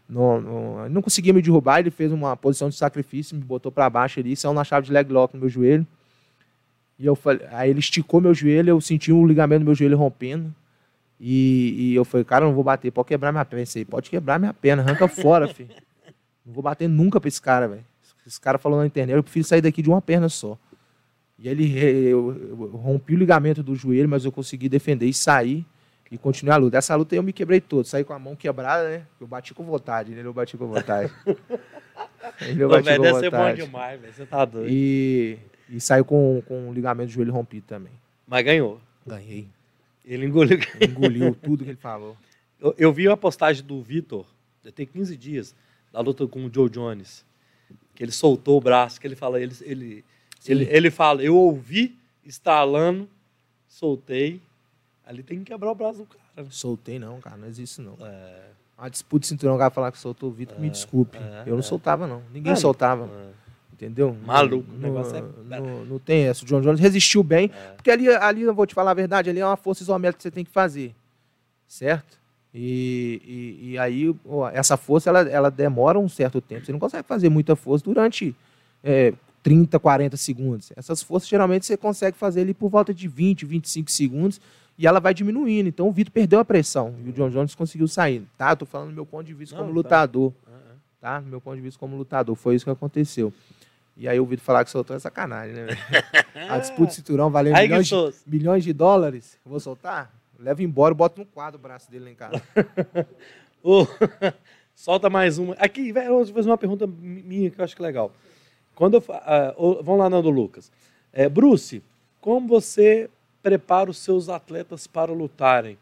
no, 0.07 0.39
no- 0.39 0.89
não 0.89 1.01
conseguia 1.01 1.33
me 1.33 1.41
derrubar, 1.41 1.79
ele 1.79 1.89
fez 1.89 2.11
uma 2.11 2.37
posição 2.37 2.69
de 2.69 2.75
sacrifício, 2.75 3.35
me 3.35 3.41
botou 3.43 3.71
para 3.71 3.89
baixo 3.89 4.19
ali, 4.19 4.35
saiu 4.35 4.53
na 4.53 4.63
chave 4.63 4.85
de 4.85 4.93
leg 4.93 5.11
lock 5.11 5.33
no 5.33 5.39
meu 5.39 5.49
joelho. 5.49 5.87
E 6.99 7.05
eu 7.07 7.15
falei, 7.15 7.47
aí 7.49 7.71
ele 7.71 7.79
esticou 7.79 8.21
meu 8.21 8.31
joelho, 8.35 8.69
eu 8.69 8.79
senti 8.79 9.11
um 9.11 9.25
ligamento 9.25 9.61
do 9.61 9.65
meu 9.65 9.73
joelho 9.73 9.97
rompendo. 9.97 10.53
E, 11.19 11.73
e 11.93 11.95
eu 11.95 12.05
falei, 12.05 12.23
cara, 12.23 12.45
eu 12.45 12.49
não 12.49 12.53
vou 12.55 12.63
bater, 12.63 12.91
pode 12.91 13.07
quebrar 13.07 13.31
minha 13.31 13.43
perna. 13.43 13.61
Pensei, 13.63 13.85
pode 13.85 14.11
quebrar 14.11 14.37
minha 14.39 14.53
perna, 14.53 14.83
arranca 14.83 15.07
fora, 15.07 15.47
filho. 15.47 15.69
Não 16.45 16.53
vou 16.53 16.61
bater 16.61 16.87
nunca 16.87 17.19
pra 17.19 17.27
esse 17.27 17.41
cara, 17.41 17.67
velho. 17.67 17.83
Esse 18.23 18.39
cara 18.39 18.59
falou 18.59 18.77
na 18.77 18.85
internet, 18.85 19.15
eu 19.15 19.23
prefiro 19.23 19.43
sair 19.47 19.61
daqui 19.61 19.81
de 19.81 19.89
uma 19.89 19.99
perna 19.99 20.29
só. 20.29 20.59
E 21.43 21.49
ele 21.49 21.77
eu, 21.77 22.71
rompi 22.73 23.13
o 23.13 23.17
ligamento 23.17 23.61
do 23.61 23.75
joelho, 23.75 24.07
mas 24.07 24.23
eu 24.23 24.31
consegui 24.31 24.69
defender 24.69 25.07
e 25.07 25.13
sair 25.13 25.65
e 26.09 26.17
continuar 26.17 26.55
a 26.55 26.57
luta. 26.57 26.77
Essa 26.77 26.95
luta 26.95 27.13
eu 27.15 27.21
me 27.21 27.33
quebrei 27.33 27.59
todo, 27.59 27.85
saí 27.85 28.05
com 28.05 28.13
a 28.13 28.19
mão 28.19 28.33
quebrada, 28.33 28.87
né? 28.87 29.05
Eu 29.19 29.27
bati 29.27 29.53
com 29.53 29.65
vontade, 29.65 30.15
né? 30.15 30.21
Eu 30.23 30.33
bati 30.33 30.55
com 30.55 30.67
vontade. 30.67 31.11
Ele 32.39 32.63
eu 32.63 32.69
bati 32.69 32.95
com 32.95 33.01
deve 33.01 33.19
ser 33.19 33.29
bom 33.29 33.37
vontade. 33.37 33.61
demais, 33.61 33.99
velho. 33.99 34.13
Você 34.13 34.25
tá 34.25 34.45
doido. 34.45 34.69
E, 34.71 35.37
e 35.69 35.81
saiu 35.81 36.05
com, 36.05 36.41
com 36.47 36.69
o 36.69 36.73
ligamento 36.73 37.07
do 37.09 37.11
joelho 37.11 37.33
rompido 37.33 37.65
também. 37.67 37.91
Mas 38.25 38.45
ganhou. 38.45 38.79
Ganhei. 39.05 39.49
Ele 40.05 40.25
engoliu. 40.25 40.57
Engoliu 40.79 41.35
tudo 41.35 41.65
que 41.65 41.71
ele 41.71 41.77
falou. 41.77 42.15
Eu, 42.57 42.73
eu 42.77 42.93
vi 42.93 43.05
uma 43.05 43.17
postagem 43.17 43.65
do 43.65 43.81
Vitor, 43.81 44.25
tem 44.73 44.85
15 44.85 45.17
dias, 45.17 45.53
da 45.91 45.99
luta 45.99 46.25
com 46.25 46.45
o 46.45 46.53
Joe 46.53 46.69
Jones, 46.69 47.25
que 47.93 48.01
ele 48.01 48.13
soltou 48.13 48.57
o 48.57 48.61
braço, 48.61 49.01
que 49.01 49.05
ele 49.05 49.17
fala, 49.17 49.41
ele, 49.41 49.53
ele. 49.61 50.05
Ele, 50.51 50.67
ele 50.69 50.91
fala, 50.91 51.23
eu 51.23 51.35
ouvi 51.35 51.95
estalando, 52.25 53.07
soltei, 53.67 54.41
ali 55.05 55.23
tem 55.23 55.39
que 55.39 55.45
quebrar 55.45 55.71
o 55.71 55.75
braço 55.75 55.99
do 55.99 56.05
cara. 56.05 56.19
né? 56.37 56.45
Soltei 56.49 56.99
não, 56.99 57.19
cara, 57.21 57.37
não 57.37 57.47
existe 57.47 57.81
não. 57.81 57.95
É, 58.01 58.41
Uma 58.77 58.89
disputa 58.89 59.21
de 59.21 59.27
cinturão, 59.27 59.55
o 59.55 59.57
cara 59.57 59.69
falar 59.71 59.91
que 59.91 59.97
soltou 59.97 60.29
o 60.29 60.33
Vitor, 60.33 60.59
me 60.59 60.69
desculpe. 60.69 61.17
é, 61.17 61.43
eu 61.45 61.53
não 61.53 61.59
é. 61.59 61.63
soltava 61.63 62.07
não, 62.07 62.21
ninguém 62.33 62.53
Ah, 62.53 62.55
soltava. 62.55 63.05
é. 63.05 63.43
Entendeu? 63.73 64.15
Maluco, 64.25 64.69
o 64.69 64.73
Não, 64.73 64.79
negócio 64.79 65.15
é- 65.17 65.59
não, 65.59 65.83
não 65.85 65.99
tem 65.99 66.25
essa. 66.27 66.43
O 66.43 66.47
John 66.47 66.61
Jones 66.61 66.79
resistiu 66.79 67.21
bem. 67.23 67.51
É. 67.53 67.71
Porque 67.71 67.89
ali, 67.91 68.07
ali, 68.07 68.43
eu 68.43 68.53
vou 68.53 68.65
te 68.67 68.73
falar 68.73 68.91
a 68.91 68.93
verdade, 68.93 69.29
ali 69.29 69.39
é 69.39 69.45
uma 69.45 69.57
força 69.57 69.81
isométrica 69.83 70.17
que 70.19 70.23
você 70.23 70.31
tem 70.31 70.45
que 70.45 70.51
fazer. 70.51 70.93
Certo? 71.67 72.17
E, 72.53 73.19
e, 73.61 73.71
e 73.71 73.77
aí, 73.79 74.15
ó, 74.25 74.47
essa 74.49 74.77
força, 74.77 75.09
ela, 75.09 75.21
ela 75.21 75.49
demora 75.49 75.99
um 75.99 76.07
certo 76.07 76.39
tempo. 76.39 76.63
Você 76.65 76.71
não 76.71 76.79
consegue 76.79 77.05
fazer 77.05 77.27
muita 77.29 77.55
força 77.55 77.83
durante 77.83 78.33
é, 78.83 79.11
30, 79.43 79.77
40 79.77 80.15
segundos. 80.17 80.71
Essas 80.75 81.03
forças, 81.03 81.27
geralmente, 81.29 81.65
você 81.65 81.75
consegue 81.77 82.17
fazer 82.17 82.41
ali 82.41 82.53
por 82.53 82.69
volta 82.69 82.93
de 82.93 83.07
20, 83.07 83.45
25 83.45 83.91
segundos 83.91 84.39
e 84.77 84.87
ela 84.87 84.99
vai 84.99 85.13
diminuindo. 85.13 85.67
Então, 85.69 85.87
o 85.87 85.91
Vitor 85.91 86.11
perdeu 86.13 86.39
a 86.39 86.45
pressão 86.45 86.95
e 87.05 87.09
o 87.09 87.11
John 87.13 87.29
Jones 87.29 87.53
conseguiu 87.53 87.87
sair. 87.87 88.23
Tá? 88.37 88.51
Eu 88.51 88.57
tô 88.57 88.65
falando 88.65 88.89
do 88.89 88.95
meu 88.95 89.05
ponto 89.05 89.25
de 89.25 89.33
vista 89.33 89.55
Não, 89.55 89.63
como 89.63 89.73
tá. 89.73 89.75
lutador 89.77 90.33
é. 90.47 90.51
tá? 91.01 91.19
Do 91.19 91.27
meu 91.27 91.41
ponto 91.41 91.55
de 91.57 91.61
vista 91.61 91.79
como 91.79 91.95
lutador. 91.97 92.35
Foi 92.35 92.55
isso 92.55 92.65
que 92.65 92.71
aconteceu. 92.71 93.31
E 93.95 94.07
aí 94.07 94.19
o 94.19 94.25
Vitor 94.25 94.43
falar 94.43 94.63
que 94.65 94.71
soltou 94.71 94.95
é 94.95 94.99
sacanagem, 94.99 95.53
né? 95.53 95.67
A 96.49 96.57
disputa 96.57 96.87
de 96.87 96.95
cinturão 96.95 97.29
valendo 97.29 97.55
Aí, 97.57 97.67
milhões 97.67 97.87
de, 97.87 97.95
milhões 98.25 98.63
de 98.63 98.73
dólares. 98.73 99.37
Vou 99.45 99.59
soltar? 99.59 100.11
Leva 100.39 100.63
embora 100.63 100.93
e 100.93 100.97
bota 100.97 101.19
no 101.21 101.27
quadro 101.27 101.59
o 101.59 101.61
braço 101.61 101.91
dele 101.91 102.05
lá 102.05 102.11
em 102.11 102.15
casa. 102.15 102.41
Ô, 103.61 103.85
solta 104.75 105.09
mais 105.09 105.37
uma. 105.37 105.53
Aqui, 105.55 105.91
velho, 105.91 106.07
eu 106.07 106.25
vou 106.25 106.33
fazer 106.33 106.49
uma 106.49 106.57
pergunta 106.57 106.87
mi- 106.87 107.21
minha 107.23 107.49
que 107.51 107.59
eu 107.59 107.63
acho 107.63 107.75
que 107.75 107.81
é 107.81 107.85
legal. 107.85 108.11
Quando 108.75 108.95
eu, 108.95 109.03
ah, 109.09 109.53
vamos 109.81 109.99
lá, 109.99 110.09
Nando 110.09 110.29
Lucas. 110.29 110.71
É, 111.11 111.29
Bruce, 111.29 111.81
como 112.19 112.47
você 112.47 113.09
prepara 113.41 113.89
os 113.89 113.97
seus 113.97 114.29
atletas 114.29 114.87
para 114.87 115.11
lutarem? 115.11 115.77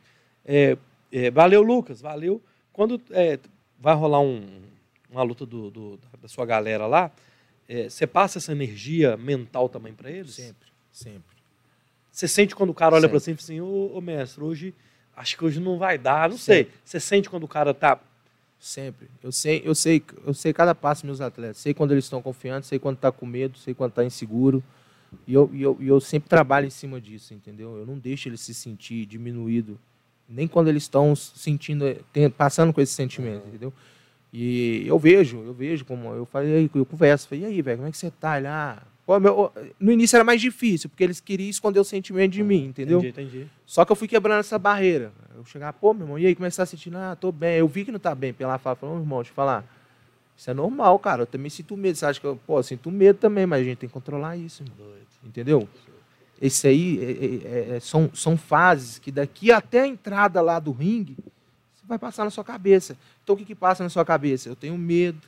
É, 0.46 0.78
é, 1.12 1.32
valeu, 1.32 1.62
Lucas, 1.62 2.02
valeu. 2.02 2.42
Quando 2.74 3.02
é, 3.12 3.40
vai 3.80 3.96
rolar 3.96 4.20
um- 4.22 4.62
uma 5.10 5.24
luta 5.24 5.46
do- 5.46 5.70
do- 5.70 6.00
da 6.22 6.28
sua 6.28 6.46
galera 6.46 6.88
lá, 6.88 7.12
é, 7.68 7.90
você 7.90 8.06
passa 8.08 8.40
essa 8.40 8.52
energia 8.52 9.16
mental 9.18 9.70
também 9.70 9.94
para 9.94 10.10
eles? 10.10 10.36
Sempre, 10.36 10.68
sempre. 10.92 11.22
Você 12.12 12.28
sente 12.28 12.56
quando 12.56 12.72
o 12.72 12.74
cara 12.74 12.96
olha 12.96 13.08
para 13.08 13.20
você 13.20 13.32
e 13.32 13.36
fala 13.36 13.44
assim, 13.44 13.62
ô, 13.62 13.92
ô, 13.96 14.02
mestre, 14.02 14.44
hoje 14.44 14.74
acho 15.16 15.38
que 15.38 15.46
hoje 15.46 15.60
não 15.60 15.78
vai 15.78 15.98
dar, 15.98 16.30
não 16.30 16.38
Sempre. 16.38 16.72
sei. 16.72 16.80
Você 16.84 17.00
sente 17.00 17.30
quando 17.30 17.44
o 17.44 17.48
cara 17.48 17.74
tá 17.74 17.98
Sempre. 18.62 19.10
Eu 19.24 19.32
sei, 19.32 19.64
eu 19.66 19.74
sei, 19.74 20.04
eu 20.24 20.36
sei 20.36 20.54
cada 20.54 20.76
passo 20.76 21.04
meus 21.04 21.20
atletas. 21.20 21.58
Sei 21.58 21.74
quando 21.74 21.94
eles 21.94 22.04
estão 22.04 22.22
confiantes, 22.22 22.70
sei 22.70 22.78
quando 22.78 22.98
está 22.98 23.12
com 23.12 23.26
medo, 23.26 23.58
sei 23.58 23.74
quando 23.74 23.90
está 23.90 24.06
inseguro. 24.06 24.64
E 25.28 25.34
eu, 25.34 25.50
e, 25.52 25.64
eu, 25.64 25.78
e 25.80 25.88
eu 25.88 26.00
sempre 26.00 26.30
trabalho 26.30 26.68
em 26.68 26.70
cima 26.70 27.02
disso, 27.02 27.34
entendeu? 27.34 27.76
Eu 27.76 27.88
não 27.88 27.98
deixo 27.98 28.30
eles 28.30 28.40
se 28.40 28.54
sentir 28.54 29.08
diminuído, 29.08 29.80
nem 30.30 30.48
quando 30.48 30.68
eles 30.68 30.84
estão 30.84 31.16
sentindo, 31.16 31.84
passando 32.38 32.72
com 32.72 32.80
esse 32.80 32.94
sentimento, 32.94 33.48
entendeu? 33.48 33.74
E 34.32 34.84
eu 34.86 34.98
vejo, 35.00 35.40
eu 35.40 35.54
vejo 35.54 35.84
como 35.84 36.14
eu 36.14 36.26
falei, 36.26 36.70
eu 36.74 36.86
converso, 36.86 37.28
falei, 37.28 37.44
e 37.44 37.48
aí, 37.48 37.62
velho, 37.64 37.80
como 37.80 37.90
é 37.90 37.92
que 37.92 37.98
você 37.98 38.12
tá? 38.12 38.38
Ele, 38.38 38.48
ah, 38.48 38.82
no 39.80 39.92
início 39.92 40.16
era 40.16 40.24
mais 40.24 40.40
difícil, 40.40 40.90
porque 40.90 41.04
eles 41.04 41.20
queriam 41.20 41.50
esconder 41.50 41.80
o 41.80 41.84
sentimento 41.84 42.32
de 42.32 42.44
mim, 42.44 42.66
entendeu? 42.66 43.00
Entendi, 43.00 43.22
entendi. 43.22 43.48
Só 43.66 43.84
que 43.84 43.92
eu 43.92 43.96
fui 43.96 44.08
quebrando 44.08 44.40
essa 44.40 44.58
barreira. 44.60 45.12
Eu 45.36 45.44
chegar, 45.46 45.74
pô, 45.74 45.94
meu 45.94 46.04
irmão, 46.06 46.20
e 46.20 46.26
aí, 46.28 46.34
é 46.40 46.50
você 46.50 46.58
tá 46.58 46.66
sentindo? 46.66 46.98
Ah, 46.98 47.16
tô 47.16 47.32
bem. 47.32 47.58
Eu 47.58 47.68
vi 47.68 47.84
que 47.84 47.92
não 47.92 48.00
tá 48.00 48.14
bem. 48.14 48.34
Pela 48.34 48.58
fala, 48.58 48.76
falou, 48.76 48.98
irmão, 49.00 49.20
deixa 49.20 49.32
eu 49.32 49.36
falar. 49.36 49.66
Isso 50.38 50.50
é 50.50 50.54
normal, 50.54 50.98
cara. 51.00 51.24
Eu 51.24 51.28
também 51.28 51.50
sinto 51.50 51.76
medo. 51.76 51.98
Você 51.98 52.06
acha 52.06 52.20
que 52.20 52.26
eu, 52.26 52.40
pô, 52.48 52.60
eu 52.60 52.64
sinto 52.64 52.90
medo 52.92 53.18
também, 53.18 53.46
mas 53.46 53.62
a 53.62 53.64
gente 53.64 53.78
tem 53.78 53.90
que 53.90 53.94
controlar 53.94 54.38
isso, 54.38 54.64
irmão. 54.64 54.78
Entendeu? 55.24 55.68
Esse 56.42 56.68
aí 56.68 57.00
é- 57.00 57.72
é- 57.74 57.76
é- 57.76 57.80
são, 57.80 58.10
são 58.14 58.36
fases 58.36 58.98
que 58.98 59.12
daqui 59.12 59.52
até 59.52 59.82
a 59.82 59.88
entrada 59.88 60.42
lá 60.42 60.58
do 60.60 60.72
ringue, 60.72 61.16
você 61.74 61.86
vai 61.88 62.00
passar 62.00 62.24
na 62.24 62.32
sua 62.32 62.44
cabeça. 62.44 62.98
Então 63.24 63.36
o 63.36 63.38
que, 63.38 63.46
que 63.46 63.54
passa 63.54 63.84
na 63.84 63.90
sua 63.90 64.04
cabeça? 64.04 64.50
Eu 64.50 64.56
tenho 64.56 64.76
medo, 64.78 65.20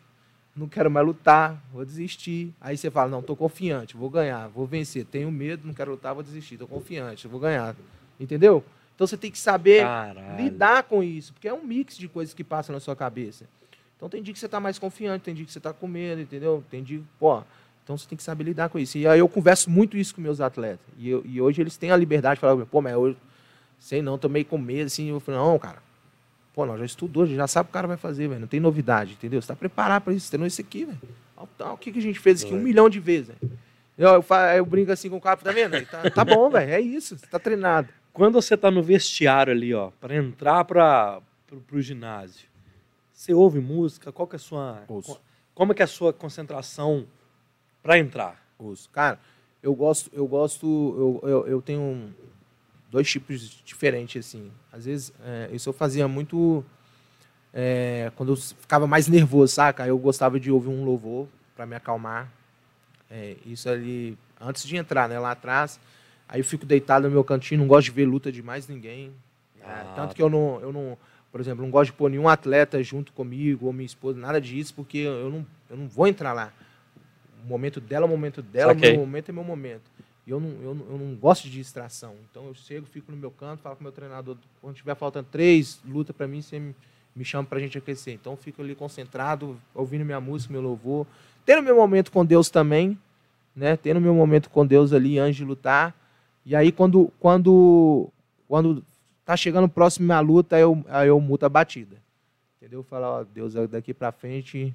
não 0.55 0.67
quero 0.67 0.89
mais 0.91 1.05
lutar, 1.05 1.61
vou 1.71 1.83
desistir. 1.83 2.53
Aí 2.61 2.77
você 2.77 2.91
fala, 2.91 3.09
não, 3.09 3.19
estou 3.19 3.35
confiante, 3.35 3.95
vou 3.97 4.09
ganhar, 4.09 4.47
vou 4.49 4.65
vencer. 4.65 5.05
Tenho 5.05 5.31
medo, 5.31 5.65
não 5.67 5.73
quero 5.73 5.91
lutar, 5.91 6.13
vou 6.13 6.23
desistir, 6.23 6.55
estou 6.55 6.67
confiante, 6.67 7.27
vou 7.27 7.39
ganhar. 7.39 7.75
Entendeu? 8.19 8.63
Então 8.95 9.07
você 9.07 9.17
tem 9.17 9.31
que 9.31 9.39
saber 9.39 9.81
Caralho. 9.81 10.37
lidar 10.37 10.83
com 10.83 11.01
isso, 11.03 11.33
porque 11.33 11.47
é 11.47 11.53
um 11.53 11.63
mix 11.63 11.97
de 11.97 12.07
coisas 12.07 12.33
que 12.33 12.43
passam 12.43 12.73
na 12.73 12.79
sua 12.79 12.95
cabeça. 12.95 13.45
Então 13.97 14.07
tem 14.07 14.21
dia 14.21 14.33
que 14.33 14.39
você 14.39 14.47
tá 14.47 14.59
mais 14.59 14.77
confiante, 14.77 15.23
tem 15.23 15.33
dia 15.33 15.45
que 15.45 15.51
você 15.51 15.59
tá 15.59 15.73
com 15.73 15.87
medo, 15.87 16.21
entendeu? 16.21 16.63
Tem 16.69 16.83
dia, 16.83 17.01
pô, 17.19 17.41
então 17.83 17.97
você 17.97 18.07
tem 18.07 18.15
que 18.15 18.23
saber 18.23 18.43
lidar 18.43 18.69
com 18.69 18.77
isso. 18.77 18.97
E 18.97 19.07
aí 19.07 19.19
eu 19.19 19.27
converso 19.27 19.69
muito 19.69 19.97
isso 19.97 20.13
com 20.13 20.21
meus 20.21 20.39
atletas. 20.39 20.85
E, 20.97 21.09
eu- 21.09 21.23
e 21.25 21.41
hoje 21.41 21.61
eles 21.61 21.75
têm 21.77 21.89
a 21.91 21.97
liberdade 21.97 22.35
de 22.35 22.41
falar, 22.41 22.63
pô, 22.67 22.81
mas 22.81 22.93
eu 22.93 23.15
sei 23.79 24.01
não, 24.01 24.17
tô 24.17 24.29
meio 24.29 24.45
com 24.45 24.57
medo, 24.57 24.85
assim. 24.87 25.09
Eu 25.09 25.19
falo, 25.19 25.37
não, 25.37 25.57
cara, 25.57 25.81
pô, 26.53 26.65
nós 26.65 26.79
já 26.79 26.85
estudou, 26.85 27.25
já 27.25 27.47
sabe 27.47 27.65
o 27.65 27.67
que 27.67 27.71
o 27.71 27.73
cara 27.73 27.87
vai 27.87 27.97
fazer, 27.97 28.27
velho. 28.27 28.41
Não 28.41 28.47
tem 28.47 28.59
novidade, 28.59 29.13
entendeu? 29.13 29.41
Você 29.41 29.47
tá 29.47 29.55
preparado 29.55 30.03
para 30.03 30.13
isso, 30.13 30.27
você 30.27 30.37
não 30.37 30.45
isso 30.45 30.61
aqui, 30.61 30.85
velho. 30.85 30.99
Então, 31.55 31.73
o 31.73 31.77
que, 31.77 31.91
que 31.91 31.99
a 31.99 32.01
gente 32.01 32.19
fez 32.19 32.41
aqui? 32.41 32.51
Um 32.51 32.55
Doido. 32.57 32.63
milhão 32.63 32.89
de 32.89 32.99
vezes, 32.99 33.27
velho. 33.27 33.51
Eu, 33.97 34.09
eu, 34.09 34.25
eu 34.57 34.65
brinco 34.65 34.91
assim 34.91 35.09
com 35.09 35.17
o 35.17 35.21
cara, 35.21 35.37
tá 35.37 35.51
vendo? 35.51 35.85
Tá, 35.85 36.09
tá 36.09 36.25
bom, 36.25 36.49
velho, 36.49 36.71
é 36.71 36.79
isso, 36.81 37.17
você 37.17 37.27
tá 37.27 37.37
treinado. 37.37 37.89
Quando 38.11 38.33
você 38.35 38.55
tá 38.55 38.71
no 38.71 38.81
vestiário 38.81 39.51
ali, 39.51 39.73
ó, 39.73 39.91
para 39.99 40.15
entrar 40.15 40.63
para 40.65 41.19
pro, 41.47 41.59
pro 41.61 41.81
ginásio, 41.81 42.47
você 43.13 43.33
ouve 43.33 43.59
música? 43.59 44.11
Qual 44.11 44.27
que 44.27 44.35
é 44.35 44.37
a 44.37 44.39
sua 44.39 44.83
Ouço. 44.87 45.15
co- 45.15 45.21
como 45.53 45.71
é 45.71 45.75
que 45.75 45.81
é 45.81 45.85
a 45.85 45.87
sua 45.87 46.11
concentração 46.13 47.05
para 47.81 47.97
entrar? 47.97 48.41
Ouço. 48.57 48.89
Cara, 48.89 49.19
eu 49.61 49.73
gosto, 49.75 50.09
eu 50.13 50.27
gosto, 50.27 51.19
eu, 51.23 51.29
eu, 51.29 51.47
eu 51.47 51.61
tenho 51.61 51.81
um- 51.81 52.11
dois 52.93 53.09
tipos 53.09 53.41
diferentes, 53.65 54.23
assim. 54.25 54.51
Às 54.71 54.85
vezes, 54.85 55.11
é, 55.25 55.49
isso 55.51 55.67
eu 55.67 55.73
fazia 55.73 56.07
muito 56.07 56.63
é, 57.51 58.11
quando 58.15 58.33
eu 58.33 58.35
ficava 58.35 58.85
mais 58.85 59.07
nervoso, 59.07 59.51
saca? 59.55 59.85
Eu 59.87 59.97
gostava 59.97 60.39
de 60.39 60.51
ouvir 60.51 60.69
um 60.69 60.85
louvor 60.85 61.27
para 61.55 61.65
me 61.65 61.75
acalmar. 61.75 62.31
É, 63.09 63.35
isso 63.47 63.67
ali, 63.67 64.15
antes 64.39 64.63
de 64.65 64.77
entrar, 64.77 65.09
né, 65.09 65.17
lá 65.19 65.31
atrás. 65.31 65.79
Aí 66.29 66.39
eu 66.39 66.45
fico 66.45 66.65
deitado 66.67 67.07
no 67.07 67.11
meu 67.11 67.23
cantinho, 67.23 67.59
não 67.61 67.67
gosto 67.67 67.85
de 67.85 67.91
ver 67.91 68.05
luta 68.05 68.31
de 68.31 68.43
mais 68.43 68.67
ninguém. 68.67 69.11
É, 69.59 69.65
Ah. 69.65 69.93
tanto 69.95 70.15
que 70.15 70.21
eu 70.21 70.29
não, 70.29 70.59
eu 70.61 70.71
não, 70.71 70.95
por 71.31 71.41
exemplo, 71.41 71.63
não 71.63 71.71
gosto 71.71 71.91
de 71.91 71.97
pôr 71.97 72.09
nenhum 72.11 72.29
atleta 72.29 72.81
junto 72.83 73.11
comigo 73.11 73.65
ou 73.65 73.73
minha 73.73 73.85
esposa, 73.85 74.19
nada 74.19 74.39
disso, 74.39 74.71
porque 74.75 74.99
eu 74.99 75.29
não, 75.31 75.45
eu 75.69 75.77
não 75.77 75.87
vou 75.87 76.07
entrar 76.07 76.31
lá. 76.33 76.51
O 77.43 77.47
momento 77.47 77.81
dela 77.81 78.05
é 78.05 78.07
o 78.07 78.09
momento 78.09 78.41
dela, 78.41 78.71
o 78.71 78.75
Saquei. 78.75 78.91
meu 78.91 78.99
momento 79.01 79.29
é 79.29 79.31
meu 79.31 79.43
momento. 79.43 79.91
E 80.25 80.31
eu 80.31 80.39
não, 80.39 80.49
eu, 80.61 80.73
não, 80.73 80.85
eu 80.85 80.97
não 80.97 81.15
gosto 81.15 81.43
de 81.43 81.51
distração. 81.51 82.15
Então 82.29 82.47
eu 82.47 82.53
chego, 82.53 82.85
fico 82.85 83.11
no 83.11 83.17
meu 83.17 83.31
canto, 83.31 83.61
falo 83.61 83.75
com 83.75 83.81
o 83.81 83.83
meu 83.83 83.91
treinador, 83.91 84.37
quando 84.61 84.75
tiver 84.75 84.95
faltando 84.95 85.27
três 85.31 85.81
lutas 85.85 86.15
para 86.15 86.27
mim, 86.27 86.41
você 86.41 86.59
me, 86.59 86.75
me 87.15 87.25
chama 87.25 87.47
pra 87.47 87.59
gente 87.59 87.77
aquecer. 87.77 88.13
Então 88.13 88.33
eu 88.33 88.37
fico 88.37 88.61
ali 88.61 88.73
concentrado, 88.73 89.59
ouvindo 89.75 90.05
minha 90.05 90.21
música, 90.21 90.51
meu 90.51 90.61
louvor. 90.61 91.05
Tendo 91.45 91.61
meu 91.61 91.75
momento 91.75 92.11
com 92.11 92.25
Deus 92.25 92.49
também, 92.49 92.97
né? 93.55 93.75
Tendo 93.75 93.99
meu 93.99 94.13
momento 94.13 94.49
com 94.49 94.65
Deus 94.65 94.93
ali 94.93 95.19
antes 95.19 95.35
de 95.35 95.43
lutar. 95.43 95.93
E 96.45 96.55
aí 96.55 96.71
quando 96.71 97.11
quando 97.19 98.09
quando 98.47 98.83
tá 99.25 99.35
chegando 99.35 99.67
próximo 99.67 100.05
minha 100.05 100.19
luta, 100.21 100.55
aí 100.55 100.61
eu 100.61 100.85
aí 100.87 101.07
eu 101.09 101.19
muto 101.19 101.45
a 101.45 101.49
batida. 101.49 101.97
Entendeu? 102.57 102.81
Falar, 102.83 103.11
ó, 103.11 103.23
Deus, 103.25 103.53
daqui 103.69 103.93
pra 103.93 104.11
frente, 104.11 104.73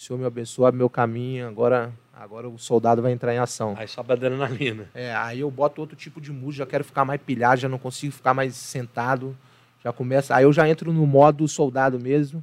o 0.00 0.02
Senhor 0.02 0.18
me 0.18 0.24
abençoe, 0.24 0.64
abre 0.64 0.78
meu 0.78 0.88
caminho, 0.88 1.46
agora 1.46 1.92
agora 2.14 2.48
o 2.48 2.58
soldado 2.58 3.02
vai 3.02 3.12
entrar 3.12 3.34
em 3.34 3.38
ação. 3.38 3.74
Aí 3.76 3.86
sobe 3.86 4.12
a 4.12 4.14
adrenalina. 4.14 4.88
É, 4.94 5.14
aí 5.14 5.40
eu 5.40 5.50
boto 5.50 5.78
outro 5.82 5.94
tipo 5.94 6.22
de 6.22 6.32
música, 6.32 6.64
já 6.64 6.70
quero 6.70 6.84
ficar 6.84 7.04
mais 7.04 7.20
pilhado, 7.20 7.60
já 7.60 7.68
não 7.68 7.78
consigo 7.78 8.10
ficar 8.12 8.32
mais 8.32 8.54
sentado. 8.56 9.36
Já 9.84 9.92
começa, 9.92 10.34
aí 10.34 10.44
eu 10.44 10.52
já 10.54 10.66
entro 10.68 10.90
no 10.90 11.06
modo 11.06 11.46
soldado 11.46 11.98
mesmo, 12.00 12.42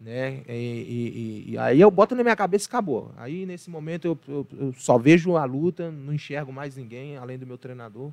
né? 0.00 0.42
E, 0.48 0.52
e- 0.52 1.44
e- 1.50 1.52
e 1.52 1.58
aí 1.58 1.78
eu 1.78 1.90
boto 1.90 2.14
na 2.14 2.22
minha 2.22 2.36
cabeça 2.36 2.66
e 2.66 2.68
acabou. 2.68 3.12
Aí 3.18 3.44
nesse 3.44 3.68
momento 3.68 4.06
eu, 4.06 4.18
eu- 4.26 4.46
eu 4.58 4.72
só 4.78 4.96
vejo 4.96 5.36
a 5.36 5.44
luta, 5.44 5.90
não 5.90 6.12
enxergo 6.14 6.52
mais 6.54 6.74
ninguém 6.76 7.18
além 7.18 7.38
do 7.38 7.46
meu 7.46 7.58
treinador 7.58 8.10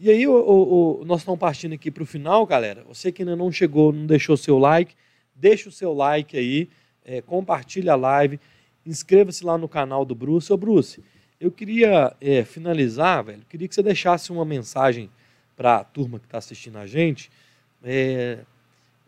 e 0.00 0.10
aí, 0.10 0.26
o, 0.26 0.32
o- 0.32 1.00
o- 1.02 1.04
nós 1.04 1.20
estamos 1.20 1.38
partindo 1.40 1.74
aqui 1.74 1.90
para 1.90 2.02
o 2.02 2.06
final, 2.06 2.46
galera. 2.46 2.84
Você 2.88 3.12
que 3.12 3.20
ainda 3.22 3.36
não 3.36 3.52
chegou, 3.52 3.92
não 3.92 4.06
deixou 4.06 4.34
seu 4.36 4.58
like, 4.58 4.94
deixa 5.34 5.68
o 5.68 5.72
seu 5.72 5.92
like 5.92 6.36
aí, 6.38 6.70
é, 7.04 7.20
compartilha 7.20 7.92
a 7.92 7.96
live, 7.96 8.40
inscreva-se 8.88 9.44
lá 9.44 9.56
no 9.58 9.68
canal 9.68 10.04
do 10.04 10.14
Bruce. 10.14 10.52
Ô, 10.52 10.56
Bruce, 10.56 11.02
eu 11.40 11.50
queria 11.50 12.14
é, 12.20 12.44
finalizar, 12.44 13.22
velho, 13.24 13.42
queria 13.48 13.68
que 13.68 13.74
você 13.74 13.82
deixasse 13.82 14.32
uma 14.32 14.44
mensagem 14.44 15.10
para 15.56 15.76
a 15.76 15.84
turma 15.84 16.18
que 16.18 16.26
está 16.26 16.38
assistindo 16.38 16.78
a 16.78 16.86
gente, 16.86 17.30
é, 17.84 18.38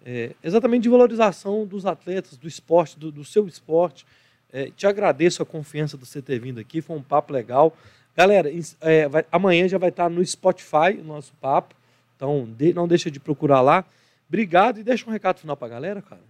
é, 0.05 0.35
exatamente 0.43 0.83
de 0.85 0.89
valorização 0.89 1.67
dos 1.67 1.87
atletas, 1.87 2.37
do 2.37 2.47
esporte, 2.49 2.99
do, 2.99 3.11
do 3.11 3.25
seu 3.25 3.47
esporte. 3.47 4.07
É, 4.53 4.71
te 4.71 4.87
agradeço 4.87 5.43
a 5.43 5.47
confiança 5.47 5.97
de 5.97 6.05
você 6.05 6.21
ter 6.21 6.39
vindo 6.41 6.59
aqui, 6.59 6.81
foi 6.81 6.97
um 6.97 7.03
papo 7.03 7.33
legal. 7.33 7.77
Galera, 8.17 8.51
é, 8.81 9.09
vai- 9.09 9.25
amanhã 9.31 9.69
já 9.69 9.79
vai 9.79 9.91
estar 9.91 10.09
no 10.11 10.25
Spotify 10.25 10.99
o 11.01 11.05
nosso 11.05 11.33
papo. 11.41 11.75
Então, 12.17 12.49
de- 12.59 12.75
não 12.75 12.87
deixa 12.89 13.11
de 13.11 13.21
procurar 13.21 13.61
lá. 13.61 13.85
Obrigado 14.29 14.79
e 14.79 14.83
deixa 14.83 15.09
um 15.09 15.13
recado 15.13 15.39
final 15.39 15.57
para 15.57 15.67
a 15.69 15.71
galera, 15.71 16.03
cara. 16.03 16.21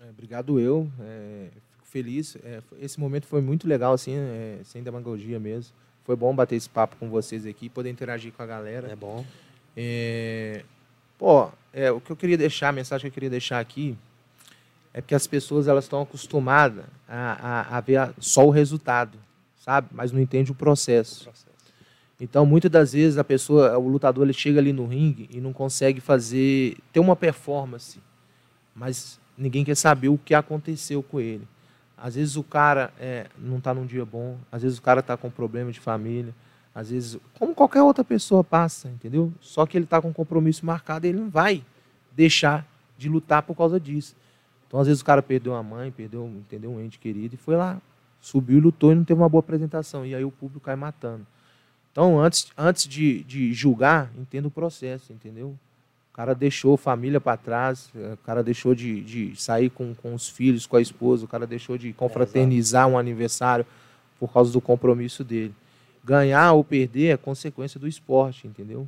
É, 0.00 0.10
obrigado 0.10 0.58
eu, 0.60 0.90
é, 1.00 1.46
feliz. 1.90 2.36
É, 2.44 2.60
esse 2.80 2.98
momento 2.98 3.26
foi 3.26 3.40
muito 3.40 3.66
legal, 3.66 3.92
assim, 3.92 4.14
é, 4.14 4.58
sem 4.64 4.82
demagogia 4.82 5.38
mesmo. 5.38 5.72
Foi 6.04 6.16
bom 6.16 6.34
bater 6.34 6.56
esse 6.56 6.68
papo 6.68 6.96
com 6.96 7.08
vocês 7.10 7.44
aqui, 7.44 7.68
poder 7.68 7.90
interagir 7.90 8.32
com 8.32 8.42
a 8.42 8.46
galera. 8.46 8.88
É 8.90 8.96
bom. 8.96 9.24
É, 9.76 10.64
pô, 11.18 11.50
é, 11.72 11.90
o 11.90 12.00
que 12.00 12.10
eu 12.10 12.16
queria 12.16 12.38
deixar, 12.38 12.68
a 12.68 12.72
mensagem 12.72 13.02
que 13.02 13.08
eu 13.08 13.14
queria 13.14 13.30
deixar 13.30 13.60
aqui 13.60 13.96
é 14.92 15.00
porque 15.00 15.14
as 15.14 15.26
pessoas 15.26 15.68
elas 15.68 15.84
estão 15.84 16.02
acostumadas 16.02 16.84
a, 17.06 17.76
a, 17.76 17.78
a 17.78 17.80
ver 17.80 18.10
só 18.18 18.46
o 18.46 18.50
resultado, 18.50 19.18
sabe? 19.58 19.88
Mas 19.92 20.10
não 20.10 20.20
entende 20.20 20.50
o 20.50 20.54
processo. 20.54 21.30
Então, 22.20 22.44
muitas 22.44 22.70
das 22.70 22.92
vezes 22.92 23.16
a 23.16 23.22
pessoa, 23.22 23.78
o 23.78 23.86
lutador, 23.86 24.24
ele 24.24 24.32
chega 24.32 24.58
ali 24.58 24.72
no 24.72 24.86
ringue 24.86 25.28
e 25.30 25.40
não 25.40 25.52
consegue 25.52 26.00
fazer, 26.00 26.76
ter 26.92 26.98
uma 26.98 27.14
performance, 27.14 28.00
mas 28.74 29.20
ninguém 29.36 29.64
quer 29.64 29.76
saber 29.76 30.08
o 30.08 30.18
que 30.18 30.34
aconteceu 30.34 31.00
com 31.02 31.20
ele. 31.20 31.46
Às 32.00 32.14
vezes 32.14 32.36
o 32.36 32.42
cara 32.42 32.92
é, 32.98 33.26
não 33.36 33.58
está 33.58 33.74
num 33.74 33.86
dia 33.86 34.04
bom, 34.04 34.38
às 34.50 34.62
vezes 34.62 34.78
o 34.78 34.82
cara 34.82 35.00
está 35.00 35.16
com 35.16 35.30
problema 35.30 35.72
de 35.72 35.80
família, 35.80 36.34
às 36.74 36.90
vezes, 36.90 37.18
como 37.38 37.54
qualquer 37.54 37.82
outra 37.82 38.04
pessoa 38.04 38.44
passa, 38.44 38.88
entendeu? 38.88 39.32
Só 39.40 39.66
que 39.66 39.76
ele 39.76 39.84
está 39.84 40.00
com 40.00 40.08
um 40.08 40.12
compromisso 40.12 40.64
marcado 40.64 41.06
e 41.06 41.08
ele 41.08 41.18
não 41.18 41.28
vai 41.28 41.64
deixar 42.14 42.64
de 42.96 43.08
lutar 43.08 43.42
por 43.42 43.56
causa 43.56 43.80
disso. 43.80 44.14
Então, 44.66 44.78
às 44.78 44.86
vezes 44.86 45.02
o 45.02 45.04
cara 45.04 45.20
perdeu 45.20 45.54
a 45.54 45.62
mãe, 45.62 45.90
perdeu, 45.90 46.26
entendeu, 46.26 46.70
um 46.70 46.80
ente 46.80 46.98
querido 46.98 47.34
e 47.34 47.38
foi 47.38 47.56
lá, 47.56 47.80
subiu 48.20 48.60
lutou 48.60 48.92
e 48.92 48.94
não 48.94 49.02
teve 49.02 49.20
uma 49.20 49.28
boa 49.28 49.40
apresentação. 49.40 50.06
E 50.06 50.14
aí 50.14 50.24
o 50.24 50.30
público 50.30 50.60
cai 50.60 50.76
matando. 50.76 51.26
Então, 51.90 52.20
antes, 52.20 52.52
antes 52.56 52.86
de, 52.86 53.24
de 53.24 53.52
julgar, 53.52 54.12
entenda 54.16 54.46
o 54.46 54.50
processo, 54.50 55.12
entendeu? 55.12 55.58
Cara 56.18 56.34
deixou 56.34 56.76
família 56.76 57.20
para 57.20 57.36
trás, 57.36 57.90
eh, 57.94 58.14
o 58.14 58.16
cara 58.26 58.42
deixou 58.42 58.74
de, 58.74 59.00
de 59.02 59.40
sair 59.40 59.70
com, 59.70 59.94
com 59.94 60.12
os 60.16 60.28
filhos, 60.28 60.66
com 60.66 60.74
a 60.76 60.80
esposa, 60.82 61.24
o 61.24 61.28
cara 61.28 61.46
deixou 61.46 61.78
de 61.78 61.92
confraternizar 61.92 62.88
um 62.88 62.98
aniversário 62.98 63.64
por 64.18 64.32
causa 64.32 64.52
do 64.52 64.60
compromisso 64.60 65.22
dele. 65.22 65.54
Ganhar 66.04 66.54
ou 66.54 66.64
perder 66.64 67.10
é 67.12 67.16
consequência 67.16 67.78
do 67.78 67.86
esporte, 67.86 68.48
entendeu? 68.48 68.84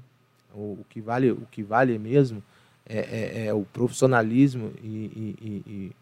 O, 0.52 0.78
o 0.80 0.86
que 0.90 1.00
vale, 1.00 1.30
o 1.30 1.46
que 1.52 1.62
vale 1.62 1.96
mesmo 2.00 2.42
é, 2.84 2.98
é- 2.98 3.46
é 3.46 3.54
o 3.54 3.62
profissionalismo 3.72 4.72
e, 4.82 4.88
e- 4.88 5.36
e- 5.40 5.92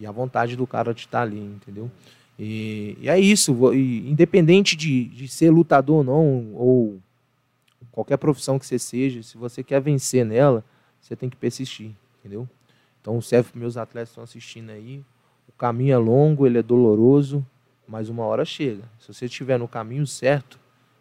e- 0.00 0.06
a 0.06 0.10
vontade 0.10 0.56
do 0.56 0.66
cara 0.66 0.92
de 0.92 1.02
estar 1.02 1.22
ali, 1.22 1.38
entendeu? 1.38 1.88
E, 2.36 2.98
é 3.04 3.16
isso, 3.20 3.72
independente 3.72 4.74
de, 4.74 5.04
de 5.04 5.28
ser 5.28 5.50
lutador 5.50 5.98
ou 5.98 6.02
não, 6.04 6.52
ou 6.56 6.98
qualquer 7.94 8.16
profissão 8.16 8.58
que 8.58 8.66
você 8.66 8.76
seja, 8.76 9.22
se 9.22 9.38
você 9.38 9.62
quer 9.62 9.80
vencer 9.80 10.24
nela, 10.24 10.64
você 11.00 11.14
tem 11.14 11.30
que 11.30 11.36
persistir, 11.36 11.92
entendeu? 12.18 12.48
Então 13.00 13.20
serve 13.20 13.52
para 13.52 13.60
meus 13.60 13.76
atletas 13.76 14.08
que 14.08 14.12
estão 14.12 14.24
assistindo 14.24 14.70
aí. 14.70 15.04
O 15.48 15.52
caminho 15.52 15.94
é 15.94 15.96
longo, 15.96 16.44
ele 16.44 16.58
é 16.58 16.62
doloroso, 16.62 17.46
mas 17.86 18.08
uma 18.08 18.24
hora 18.24 18.44
chega. 18.44 18.82
Se 18.98 19.14
você 19.14 19.26
estiver 19.26 19.58
no 19.58 19.68
caminho 19.68 20.06
certo, 20.06 20.58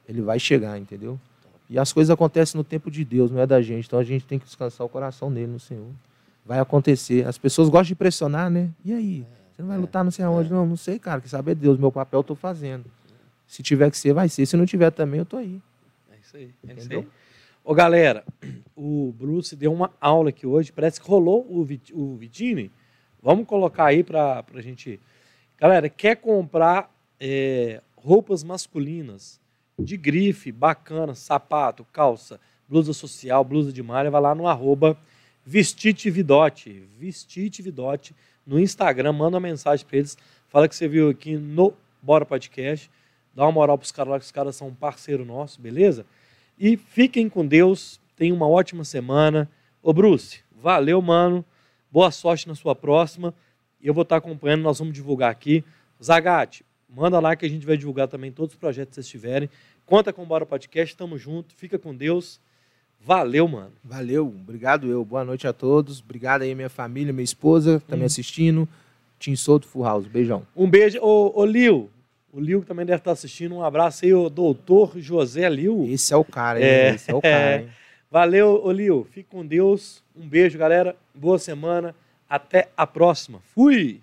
ele 0.07 0.21
vai 0.21 0.37
chegar, 0.37 0.77
entendeu? 0.77 1.19
E 1.67 1.79
as 1.79 1.91
coisas 1.91 2.11
acontecem 2.11 2.59
no 2.59 2.63
tempo 2.63 2.91
de 2.91 3.03
Deus, 3.03 3.31
não 3.31 3.39
é 3.39 3.47
da 3.47 3.59
gente. 3.59 3.87
Então 3.87 3.97
a 3.97 4.03
gente 4.03 4.25
tem 4.25 4.37
que 4.37 4.45
descansar 4.45 4.85
o 4.85 4.89
coração 4.89 5.31
nele, 5.31 5.47
no 5.47 5.59
Senhor. 5.59 5.87
Vai 6.45 6.59
acontecer. 6.59 7.25
As 7.25 7.37
pessoas 7.37 7.69
gostam 7.69 7.87
de 7.87 7.95
pressionar, 7.95 8.51
né? 8.51 8.69
E 8.85 8.93
aí? 8.93 9.25
Você 9.51 9.61
não 9.63 9.69
vai 9.69 9.77
lutar 9.79 10.03
não 10.03 10.11
sei 10.11 10.25
aonde? 10.25 10.51
Não, 10.51 10.65
não 10.67 10.77
sei, 10.77 10.99
cara. 10.99 11.21
Que 11.21 11.29
saber 11.29 11.55
Deus. 11.55 11.79
Meu 11.79 11.91
papel 11.91 12.19
eu 12.19 12.23
tô 12.23 12.35
fazendo. 12.35 12.85
Se 13.47 13.63
tiver 13.63 13.89
que 13.89 13.97
ser, 13.97 14.13
vai 14.13 14.29
ser. 14.29 14.45
Se 14.45 14.55
não 14.55 14.65
tiver 14.65 14.91
também, 14.91 15.19
eu 15.19 15.25
tô 15.25 15.37
aí. 15.37 15.61
É 16.33 16.41
isso. 16.43 16.57
É 16.67 16.73
isso 16.73 16.93
aí. 16.93 17.07
Ô, 17.63 17.73
galera, 17.73 18.25
o 18.75 19.13
Bruce 19.17 19.55
deu 19.55 19.71
uma 19.71 19.91
aula 20.01 20.29
aqui 20.29 20.45
hoje. 20.45 20.71
Parece 20.71 20.99
que 20.99 21.07
rolou 21.07 21.45
o, 21.49 21.63
Vit 21.63 21.93
Vitini. 22.17 22.71
Vamos 23.21 23.47
colocar 23.47 23.85
aí 23.85 24.03
para 24.03 24.43
a 24.53 24.61
gente. 24.61 24.99
Galera, 25.57 25.87
quer 25.87 26.17
comprar 26.17 26.93
é, 27.19 27.81
roupas 27.95 28.43
masculinas 28.43 29.39
de 29.79 29.95
grife, 29.95 30.51
bacana, 30.51 31.15
sapato, 31.15 31.85
calça, 31.85 32.39
blusa 32.67 32.93
social, 32.93 33.43
blusa 33.43 33.71
de 33.71 33.81
malha, 33.81 34.11
vai 34.11 34.21
lá 34.21 34.35
no 34.35 34.47
arroba 34.47 34.97
Vestite 35.45 36.09
Vidote, 36.09 36.87
Vestite 36.99 37.61
Vidote, 37.61 38.15
no 38.45 38.59
Instagram, 38.59 39.13
manda 39.13 39.37
uma 39.37 39.47
mensagem 39.47 39.85
para 39.85 39.97
eles, 39.97 40.17
fala 40.47 40.67
que 40.67 40.75
você 40.75 40.87
viu 40.87 41.09
aqui 41.09 41.35
no 41.37 41.73
Bora 42.01 42.25
Podcast, 42.25 42.89
dá 43.33 43.43
uma 43.43 43.51
moral 43.51 43.77
para 43.77 43.85
os 43.85 43.91
caras 43.91 44.11
lá, 44.11 44.19
que 44.19 44.25
os 44.25 44.31
caras 44.31 44.55
são 44.55 44.67
um 44.67 44.75
parceiro 44.75 45.25
nosso, 45.25 45.61
beleza? 45.61 46.05
E 46.63 46.77
fiquem 46.77 47.27
com 47.27 47.45
Deus, 47.45 47.99
tenham 48.15 48.37
uma 48.37 48.47
ótima 48.47 48.85
semana. 48.85 49.51
Ô 49.81 49.91
Bruce, 49.91 50.39
valeu, 50.61 51.01
mano, 51.01 51.43
boa 51.91 52.09
sorte 52.09 52.47
na 52.47 52.55
sua 52.55 52.73
próxima, 52.73 53.33
eu 53.81 53.93
vou 53.93 54.03
estar 54.03 54.15
acompanhando, 54.15 54.61
nós 54.61 54.79
vamos 54.79 54.93
divulgar 54.93 55.29
aqui. 55.29 55.61
Zagate, 56.01 56.63
manda 56.87 57.19
lá 57.19 57.35
que 57.35 57.45
a 57.45 57.49
gente 57.49 57.65
vai 57.65 57.75
divulgar 57.75 58.07
também 58.07 58.31
todos 58.31 58.53
os 58.53 58.57
projetos 58.57 58.91
que 58.91 58.95
vocês 58.95 59.09
tiverem. 59.09 59.49
Conta 59.85 60.13
com 60.13 60.23
o 60.23 60.25
Bora 60.25 60.45
Podcast, 60.45 60.95
tamo 60.95 61.17
junto, 61.17 61.53
fica 61.53 61.77
com 61.77 61.93
Deus. 61.93 62.39
Valeu, 62.97 63.45
mano. 63.45 63.73
Valeu, 63.83 64.27
obrigado 64.27 64.87
eu. 64.87 65.03
Boa 65.03 65.25
noite 65.25 65.45
a 65.45 65.51
todos. 65.51 65.99
Obrigado 65.99 66.43
aí 66.43 66.55
minha 66.55 66.69
família, 66.69 67.11
minha 67.11 67.25
esposa, 67.25 67.81
que 67.81 67.87
tá 67.87 67.97
me 67.97 68.03
hum. 68.03 68.05
assistindo. 68.05 68.69
Tim 69.19 69.35
Souto 69.35 69.67
Full 69.67 69.83
House. 69.83 70.07
Beijão. 70.07 70.47
Um 70.55 70.69
beijo. 70.69 70.97
Ô, 71.01 71.37
ô 71.37 71.43
Lil, 71.43 71.91
o 72.33 72.39
Lil 72.39 72.63
também 72.63 72.85
deve 72.85 72.97
estar 72.97 73.11
assistindo. 73.11 73.55
Um 73.55 73.63
abraço 73.63 74.03
aí, 74.03 74.13
o 74.13 74.27
doutor 74.27 74.93
José 74.97 75.47
Lil. 75.47 75.85
Esse 75.87 76.13
é 76.13 76.17
o 76.17 76.25
cara, 76.25 76.59
hein? 76.59 76.65
É, 76.65 76.89
Esse 76.95 77.11
é 77.11 77.15
o 77.15 77.21
cara, 77.21 77.61
hein? 77.61 77.69
Valeu, 78.09 78.59
ô 78.63 78.71
Lil. 78.71 79.07
Fique 79.11 79.29
com 79.29 79.45
Deus. 79.45 80.03
Um 80.15 80.27
beijo, 80.27 80.57
galera. 80.57 80.95
Boa 81.13 81.37
semana. 81.37 81.95
Até 82.27 82.69
a 82.75 82.87
próxima. 82.87 83.39
Fui! 83.53 84.01